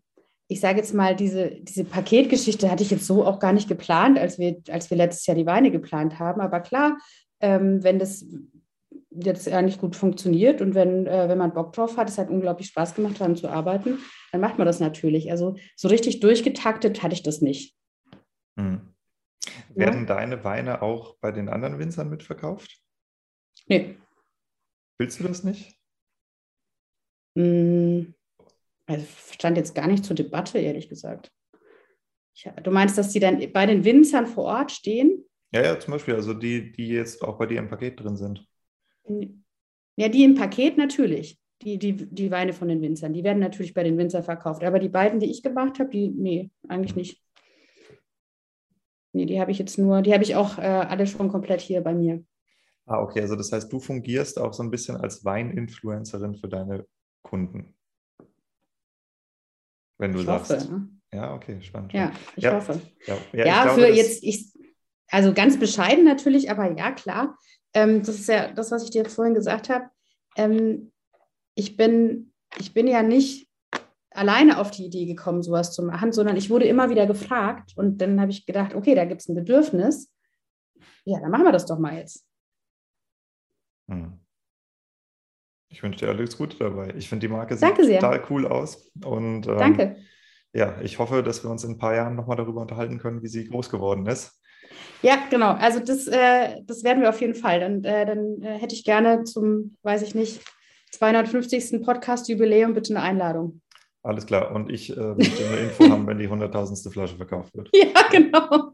ich 0.52 0.60
sage 0.60 0.78
jetzt 0.78 0.94
mal, 0.94 1.16
diese, 1.16 1.50
diese 1.62 1.84
Paketgeschichte 1.84 2.70
hatte 2.70 2.82
ich 2.82 2.90
jetzt 2.90 3.06
so 3.06 3.24
auch 3.24 3.38
gar 3.38 3.52
nicht 3.52 3.68
geplant, 3.68 4.18
als 4.18 4.38
wir, 4.38 4.62
als 4.70 4.90
wir 4.90 4.96
letztes 4.96 5.26
Jahr 5.26 5.36
die 5.36 5.46
Weine 5.46 5.70
geplant 5.70 6.18
haben. 6.18 6.40
Aber 6.40 6.60
klar, 6.60 6.98
ähm, 7.40 7.82
wenn 7.82 7.98
das 7.98 8.26
jetzt 9.10 9.48
eigentlich 9.48 9.78
gut 9.78 9.96
funktioniert 9.96 10.60
und 10.60 10.74
wenn, 10.74 11.06
äh, 11.06 11.28
wenn 11.28 11.38
man 11.38 11.54
Bock 11.54 11.72
drauf 11.72 11.96
hat, 11.96 12.08
es 12.08 12.18
hat 12.18 12.30
unglaublich 12.30 12.68
Spaß 12.68 12.94
gemacht, 12.94 13.20
daran 13.20 13.36
zu 13.36 13.48
arbeiten, 13.48 13.98
dann 14.30 14.40
macht 14.40 14.58
man 14.58 14.66
das 14.66 14.80
natürlich. 14.80 15.30
Also 15.30 15.56
so 15.76 15.88
richtig 15.88 16.20
durchgetaktet 16.20 17.02
hatte 17.02 17.14
ich 17.14 17.22
das 17.22 17.40
nicht. 17.40 17.76
Hm. 18.58 18.94
Werden 19.74 20.00
ja. 20.00 20.06
deine 20.06 20.44
Weine 20.44 20.82
auch 20.82 21.16
bei 21.20 21.32
den 21.32 21.48
anderen 21.48 21.78
Winzern 21.78 22.10
mitverkauft? 22.10 22.78
Nee. 23.66 23.96
Willst 24.98 25.18
du 25.18 25.24
das 25.24 25.44
nicht? 25.44 25.78
Hm. 27.36 28.14
Also 28.92 29.06
stand 29.32 29.56
jetzt 29.56 29.74
gar 29.74 29.86
nicht 29.86 30.04
zur 30.04 30.16
Debatte, 30.16 30.58
ehrlich 30.58 30.88
gesagt. 30.88 31.32
Ich, 32.34 32.48
du 32.62 32.70
meinst, 32.70 32.96
dass 32.96 33.10
die 33.10 33.20
dann 33.20 33.52
bei 33.52 33.66
den 33.66 33.84
Winzern 33.84 34.26
vor 34.26 34.44
Ort 34.44 34.72
stehen? 34.72 35.24
Ja, 35.52 35.62
ja, 35.62 35.78
zum 35.78 35.92
Beispiel, 35.92 36.14
also 36.14 36.34
die, 36.34 36.72
die 36.72 36.88
jetzt 36.88 37.22
auch 37.22 37.38
bei 37.38 37.46
dir 37.46 37.58
im 37.58 37.68
Paket 37.68 38.00
drin 38.00 38.16
sind. 38.16 38.46
Ja, 39.96 40.08
die 40.08 40.24
im 40.24 40.34
Paket 40.34 40.78
natürlich. 40.78 41.38
Die, 41.62 41.78
die, 41.78 41.94
die 41.94 42.30
Weine 42.30 42.52
von 42.52 42.66
den 42.68 42.80
Winzern. 42.80 43.12
Die 43.12 43.22
werden 43.22 43.38
natürlich 43.38 43.72
bei 43.72 43.84
den 43.84 43.96
Winzern 43.96 44.24
verkauft. 44.24 44.64
Aber 44.64 44.80
die 44.80 44.88
beiden, 44.88 45.20
die 45.20 45.30
ich 45.30 45.42
gemacht 45.42 45.78
habe, 45.78 45.90
die, 45.90 46.08
nee, 46.08 46.50
eigentlich 46.68 46.96
nicht. 46.96 47.22
Nee, 49.12 49.26
die 49.26 49.40
habe 49.40 49.52
ich 49.52 49.58
jetzt 49.58 49.78
nur, 49.78 50.02
die 50.02 50.12
habe 50.12 50.24
ich 50.24 50.34
auch 50.34 50.58
äh, 50.58 50.62
alle 50.62 51.06
schon 51.06 51.28
komplett 51.28 51.60
hier 51.60 51.80
bei 51.82 51.94
mir. 51.94 52.24
Ah, 52.86 53.00
okay. 53.00 53.20
Also 53.20 53.36
das 53.36 53.52
heißt, 53.52 53.72
du 53.72 53.78
fungierst 53.78 54.40
auch 54.40 54.52
so 54.52 54.62
ein 54.62 54.70
bisschen 54.70 54.96
als 54.96 55.24
Weininfluencerin 55.24 56.34
für 56.34 56.48
deine 56.48 56.86
Kunden. 57.22 57.74
Wenn 60.02 60.12
du 60.12 60.18
ich 60.18 60.26
sagst. 60.26 60.50
Hoffe, 60.50 60.72
ne? 60.72 60.88
Ja, 61.14 61.32
okay, 61.32 61.62
spannend. 61.62 61.92
Ja, 61.92 62.10
ich 62.34 62.42
ja. 62.42 62.56
hoffe. 62.56 62.80
Ja, 63.06 63.16
ja, 63.32 63.46
ja 63.46 63.62
glaube, 63.62 63.82
für 63.82 63.88
jetzt, 63.88 64.24
ich, 64.24 64.52
also 65.08 65.32
ganz 65.32 65.60
bescheiden 65.60 66.04
natürlich, 66.04 66.50
aber 66.50 66.76
ja, 66.76 66.90
klar. 66.90 67.38
Ähm, 67.72 68.02
das 68.02 68.16
ist 68.16 68.28
ja 68.28 68.50
das, 68.50 68.72
was 68.72 68.82
ich 68.82 68.90
dir 68.90 69.04
vorhin 69.04 69.34
gesagt 69.34 69.68
habe. 69.68 69.84
Ähm, 70.36 70.90
ich, 71.54 71.76
bin, 71.76 72.32
ich 72.58 72.74
bin 72.74 72.88
ja 72.88 73.04
nicht 73.04 73.48
alleine 74.10 74.58
auf 74.58 74.72
die 74.72 74.86
Idee 74.86 75.06
gekommen, 75.06 75.44
sowas 75.44 75.72
zu 75.72 75.84
machen, 75.84 76.12
sondern 76.12 76.36
ich 76.36 76.50
wurde 76.50 76.64
immer 76.64 76.90
wieder 76.90 77.06
gefragt 77.06 77.74
und 77.76 77.98
dann 77.98 78.20
habe 78.20 78.32
ich 78.32 78.44
gedacht, 78.44 78.74
okay, 78.74 78.96
da 78.96 79.04
gibt 79.04 79.20
es 79.20 79.28
ein 79.28 79.36
Bedürfnis. 79.36 80.12
Ja, 81.04 81.20
dann 81.20 81.30
machen 81.30 81.44
wir 81.44 81.52
das 81.52 81.66
doch 81.66 81.78
mal 81.78 81.96
jetzt. 81.96 82.26
Hm. 83.88 84.18
Ich 85.72 85.82
wünsche 85.82 86.00
dir 86.04 86.10
alles 86.10 86.36
Gute 86.36 86.58
dabei. 86.58 86.92
Ich 86.98 87.08
finde 87.08 87.26
die 87.26 87.32
Marke 87.32 87.56
sieht 87.56 87.76
total 87.76 88.22
cool 88.28 88.46
aus. 88.46 88.90
Und, 89.04 89.46
ähm, 89.46 89.56
Danke. 89.58 89.96
Ja, 90.52 90.76
ich 90.82 90.98
hoffe, 90.98 91.22
dass 91.22 91.42
wir 91.42 91.50
uns 91.50 91.64
in 91.64 91.72
ein 91.72 91.78
paar 91.78 91.94
Jahren 91.94 92.14
nochmal 92.14 92.36
darüber 92.36 92.60
unterhalten 92.60 92.98
können, 92.98 93.22
wie 93.22 93.28
sie 93.28 93.48
groß 93.48 93.70
geworden 93.70 94.06
ist. 94.06 94.38
Ja, 95.00 95.18
genau. 95.30 95.52
Also 95.52 95.80
das, 95.80 96.06
äh, 96.06 96.60
das 96.64 96.84
werden 96.84 97.02
wir 97.02 97.08
auf 97.08 97.22
jeden 97.22 97.34
Fall. 97.34 97.60
Dann, 97.60 97.82
äh, 97.84 98.04
dann 98.04 98.42
äh, 98.42 98.58
hätte 98.58 98.74
ich 98.74 98.84
gerne 98.84 99.24
zum, 99.24 99.76
weiß 99.82 100.02
ich 100.02 100.14
nicht, 100.14 100.42
250. 100.92 101.82
Podcast-Jubiläum 101.82 102.74
bitte 102.74 102.94
eine 102.94 103.02
Einladung. 103.02 103.62
Alles 104.02 104.26
klar. 104.26 104.54
Und 104.54 104.70
ich 104.70 104.94
äh, 104.94 105.14
möchte 105.14 105.46
eine 105.46 105.56
Info 105.56 105.84
haben, 105.88 106.06
wenn 106.06 106.18
die 106.18 106.28
100.000. 106.28 106.92
Flasche 106.92 107.16
verkauft 107.16 107.56
wird. 107.56 107.70
Ja, 107.74 108.02
genau. 108.10 108.72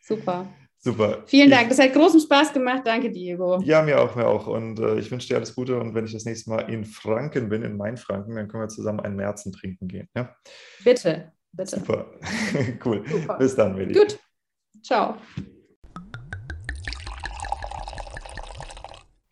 Super. 0.00 0.46
Super. 0.84 1.22
Vielen 1.24 1.50
Dank. 1.50 1.70
Das 1.70 1.78
hat 1.78 1.94
großen 1.94 2.20
Spaß 2.20 2.52
gemacht. 2.52 2.82
Danke, 2.84 3.10
Diego. 3.10 3.58
Ja, 3.64 3.80
mir 3.80 3.98
auch, 4.02 4.14
mir 4.16 4.26
auch. 4.26 4.46
Und 4.46 4.78
äh, 4.78 4.98
ich 4.98 5.10
wünsche 5.10 5.28
dir 5.28 5.36
alles 5.36 5.54
Gute. 5.54 5.80
Und 5.80 5.94
wenn 5.94 6.04
ich 6.04 6.12
das 6.12 6.26
nächste 6.26 6.50
Mal 6.50 6.70
in 6.70 6.84
Franken 6.84 7.48
bin, 7.48 7.62
in 7.62 7.78
Mainfranken, 7.78 8.36
dann 8.36 8.48
können 8.48 8.64
wir 8.64 8.68
zusammen 8.68 9.00
einen 9.00 9.16
Märzen 9.16 9.50
trinken 9.50 9.88
gehen. 9.88 10.10
Ja? 10.14 10.36
Bitte, 10.84 11.32
bitte. 11.52 11.78
Super. 11.80 12.10
cool. 12.84 13.02
Super. 13.08 13.38
Bis 13.38 13.56
dann, 13.56 13.76
Meli. 13.76 13.94
Gut. 13.94 14.18
Ciao. 14.82 15.16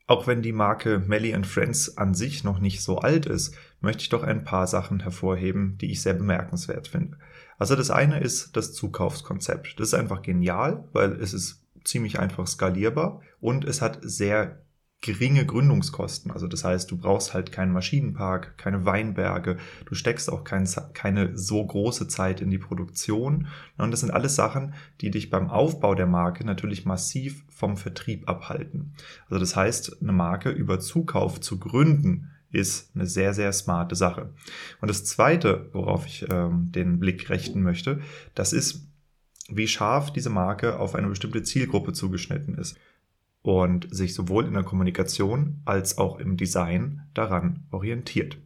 Auch 0.07 0.27
wenn 0.27 0.41
die 0.41 0.53
Marke 0.53 1.01
Melly 1.01 1.37
Friends 1.45 1.99
an 1.99 2.15
sich 2.15 2.45
noch 2.45 2.61
nicht 2.61 2.83
so 2.83 3.01
alt 3.01 3.27
ist, 3.27 3.55
möchte 3.81 4.01
ich 4.01 4.09
doch 4.09 4.23
ein 4.23 4.45
paar 4.45 4.67
Sachen 4.67 5.01
hervorheben, 5.01 5.77
die 5.79 5.91
ich 5.91 6.01
sehr 6.01 6.15
bemerkenswert 6.15 6.89
finde. 6.89 7.19
Also 7.63 7.77
das 7.77 7.93
eine 7.93 8.19
ist 8.19 8.57
das 8.57 8.73
Zukaufskonzept. 8.73 9.79
Das 9.79 9.87
ist 9.87 9.95
einfach 9.95 10.23
genial, 10.23 10.83
weil 10.93 11.13
es 11.13 11.33
ist 11.33 11.65
ziemlich 11.85 12.19
einfach 12.19 12.49
skalierbar 12.49 13.21
und 13.41 13.65
es 13.65 13.81
hat 13.81 14.01
sehr 14.03 14.65
geringe 15.01 15.47
Gründungskosten. 15.47 16.33
Also 16.33 16.49
das 16.49 16.65
heißt, 16.65 16.91
du 16.91 16.97
brauchst 16.97 17.35
halt 17.35 17.53
keinen 17.53 17.71
Maschinenpark, 17.71 18.59
keine 18.59 18.85
Weinberge, 18.85 19.59
du 19.85 19.95
steckst 19.95 20.29
auch 20.29 20.43
kein, 20.43 20.69
keine 20.93 21.39
so 21.39 21.65
große 21.65 22.09
Zeit 22.09 22.41
in 22.41 22.51
die 22.51 22.59
Produktion. 22.59 23.47
Und 23.79 23.93
das 23.93 24.01
sind 24.01 24.11
alles 24.11 24.35
Sachen, 24.35 24.75
die 25.01 25.13
dich 25.13 25.31
beim 25.31 25.49
Aufbau 25.49 25.95
der 25.95 26.09
Marke 26.09 26.45
natürlich 26.45 26.85
massiv 26.85 27.45
vom 27.49 27.77
Vertrieb 27.77 28.29
abhalten. 28.29 28.95
Also 29.29 29.39
das 29.39 29.55
heißt, 29.55 30.03
eine 30.03 30.13
Marke 30.13 30.51
über 30.51 30.81
Zukauf 30.81 31.41
zu 31.41 31.61
gründen, 31.61 32.32
ist 32.53 32.91
eine 32.95 33.07
sehr, 33.07 33.35
sehr 33.35 33.53
smarte 33.53 33.95
Sache. 33.95 34.31
Und 34.81 34.89
das 34.89 35.05
Zweite, 35.05 35.69
worauf 35.73 36.07
ich 36.07 36.27
ähm, 36.31 36.71
den 36.71 37.01
Blick 37.01 37.29
richten 37.31 37.63
möchte, 37.63 38.01
das 38.35 38.53
ist, 38.53 38.87
wie 39.49 39.67
scharf 39.67 40.13
diese 40.13 40.31
Marke 40.31 40.79
auf 40.79 40.95
eine 40.95 41.09
bestimmte 41.09 41.43
Zielgruppe 41.43 41.93
zugeschnitten 41.93 42.57
ist 42.57 42.77
und 43.43 43.93
sich 43.95 44.15
sowohl 44.15 44.47
in 44.47 44.55
der 44.55 44.63
Kommunikation 44.63 45.61
als 45.65 45.99
auch 45.99 46.19
im 46.19 46.37
Design 46.37 47.03
daran 47.15 47.67
orientiert. 47.71 48.39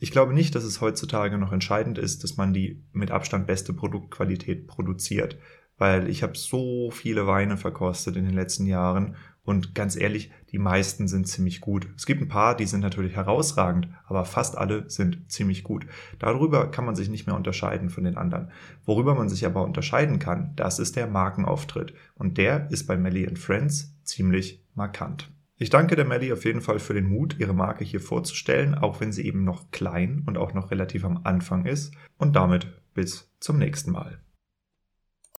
Ich 0.00 0.10
glaube 0.10 0.32
nicht, 0.34 0.54
dass 0.54 0.64
es 0.64 0.80
heutzutage 0.80 1.38
noch 1.38 1.52
entscheidend 1.52 1.98
ist, 1.98 2.24
dass 2.24 2.36
man 2.36 2.52
die 2.52 2.82
mit 2.92 3.10
Abstand 3.10 3.46
beste 3.46 3.72
Produktqualität 3.72 4.66
produziert. 4.66 5.38
weil 5.78 6.08
ich 6.08 6.22
habe 6.22 6.36
so 6.36 6.90
viele 6.90 7.26
Weine 7.26 7.56
verkostet 7.56 8.16
in 8.16 8.24
den 8.24 8.34
letzten 8.34 8.66
Jahren 8.66 9.16
und 9.46 9.74
ganz 9.74 9.96
ehrlich, 9.96 10.30
die 10.50 10.58
meisten 10.58 11.06
sind 11.06 11.28
ziemlich 11.28 11.60
gut. 11.60 11.88
Es 11.96 12.04
gibt 12.04 12.20
ein 12.20 12.28
paar, 12.28 12.56
die 12.56 12.66
sind 12.66 12.80
natürlich 12.80 13.14
herausragend, 13.14 13.88
aber 14.04 14.24
fast 14.24 14.58
alle 14.58 14.90
sind 14.90 15.30
ziemlich 15.30 15.62
gut. 15.62 15.86
Darüber 16.18 16.70
kann 16.70 16.84
man 16.84 16.96
sich 16.96 17.08
nicht 17.08 17.26
mehr 17.26 17.36
unterscheiden 17.36 17.88
von 17.88 18.04
den 18.04 18.16
anderen. 18.16 18.50
Worüber 18.84 19.14
man 19.14 19.28
sich 19.28 19.46
aber 19.46 19.62
unterscheiden 19.62 20.18
kann, 20.18 20.52
das 20.56 20.80
ist 20.80 20.96
der 20.96 21.06
Markenauftritt. 21.06 21.94
Und 22.16 22.38
der 22.38 22.70
ist 22.70 22.86
bei 22.88 22.96
Melly 22.96 23.36
Friends 23.36 23.96
ziemlich 24.02 24.64
markant. 24.74 25.30
Ich 25.58 25.70
danke 25.70 25.94
der 25.94 26.04
Melly 26.04 26.32
auf 26.32 26.44
jeden 26.44 26.60
Fall 26.60 26.80
für 26.80 26.92
den 26.92 27.06
Mut, 27.08 27.36
ihre 27.38 27.54
Marke 27.54 27.84
hier 27.84 28.00
vorzustellen, 28.00 28.74
auch 28.74 29.00
wenn 29.00 29.12
sie 29.12 29.24
eben 29.24 29.44
noch 29.44 29.70
klein 29.70 30.24
und 30.26 30.36
auch 30.36 30.54
noch 30.54 30.72
relativ 30.72 31.04
am 31.04 31.20
Anfang 31.22 31.66
ist. 31.66 31.94
Und 32.18 32.34
damit 32.34 32.66
bis 32.94 33.32
zum 33.38 33.58
nächsten 33.58 33.92
Mal. 33.92 34.18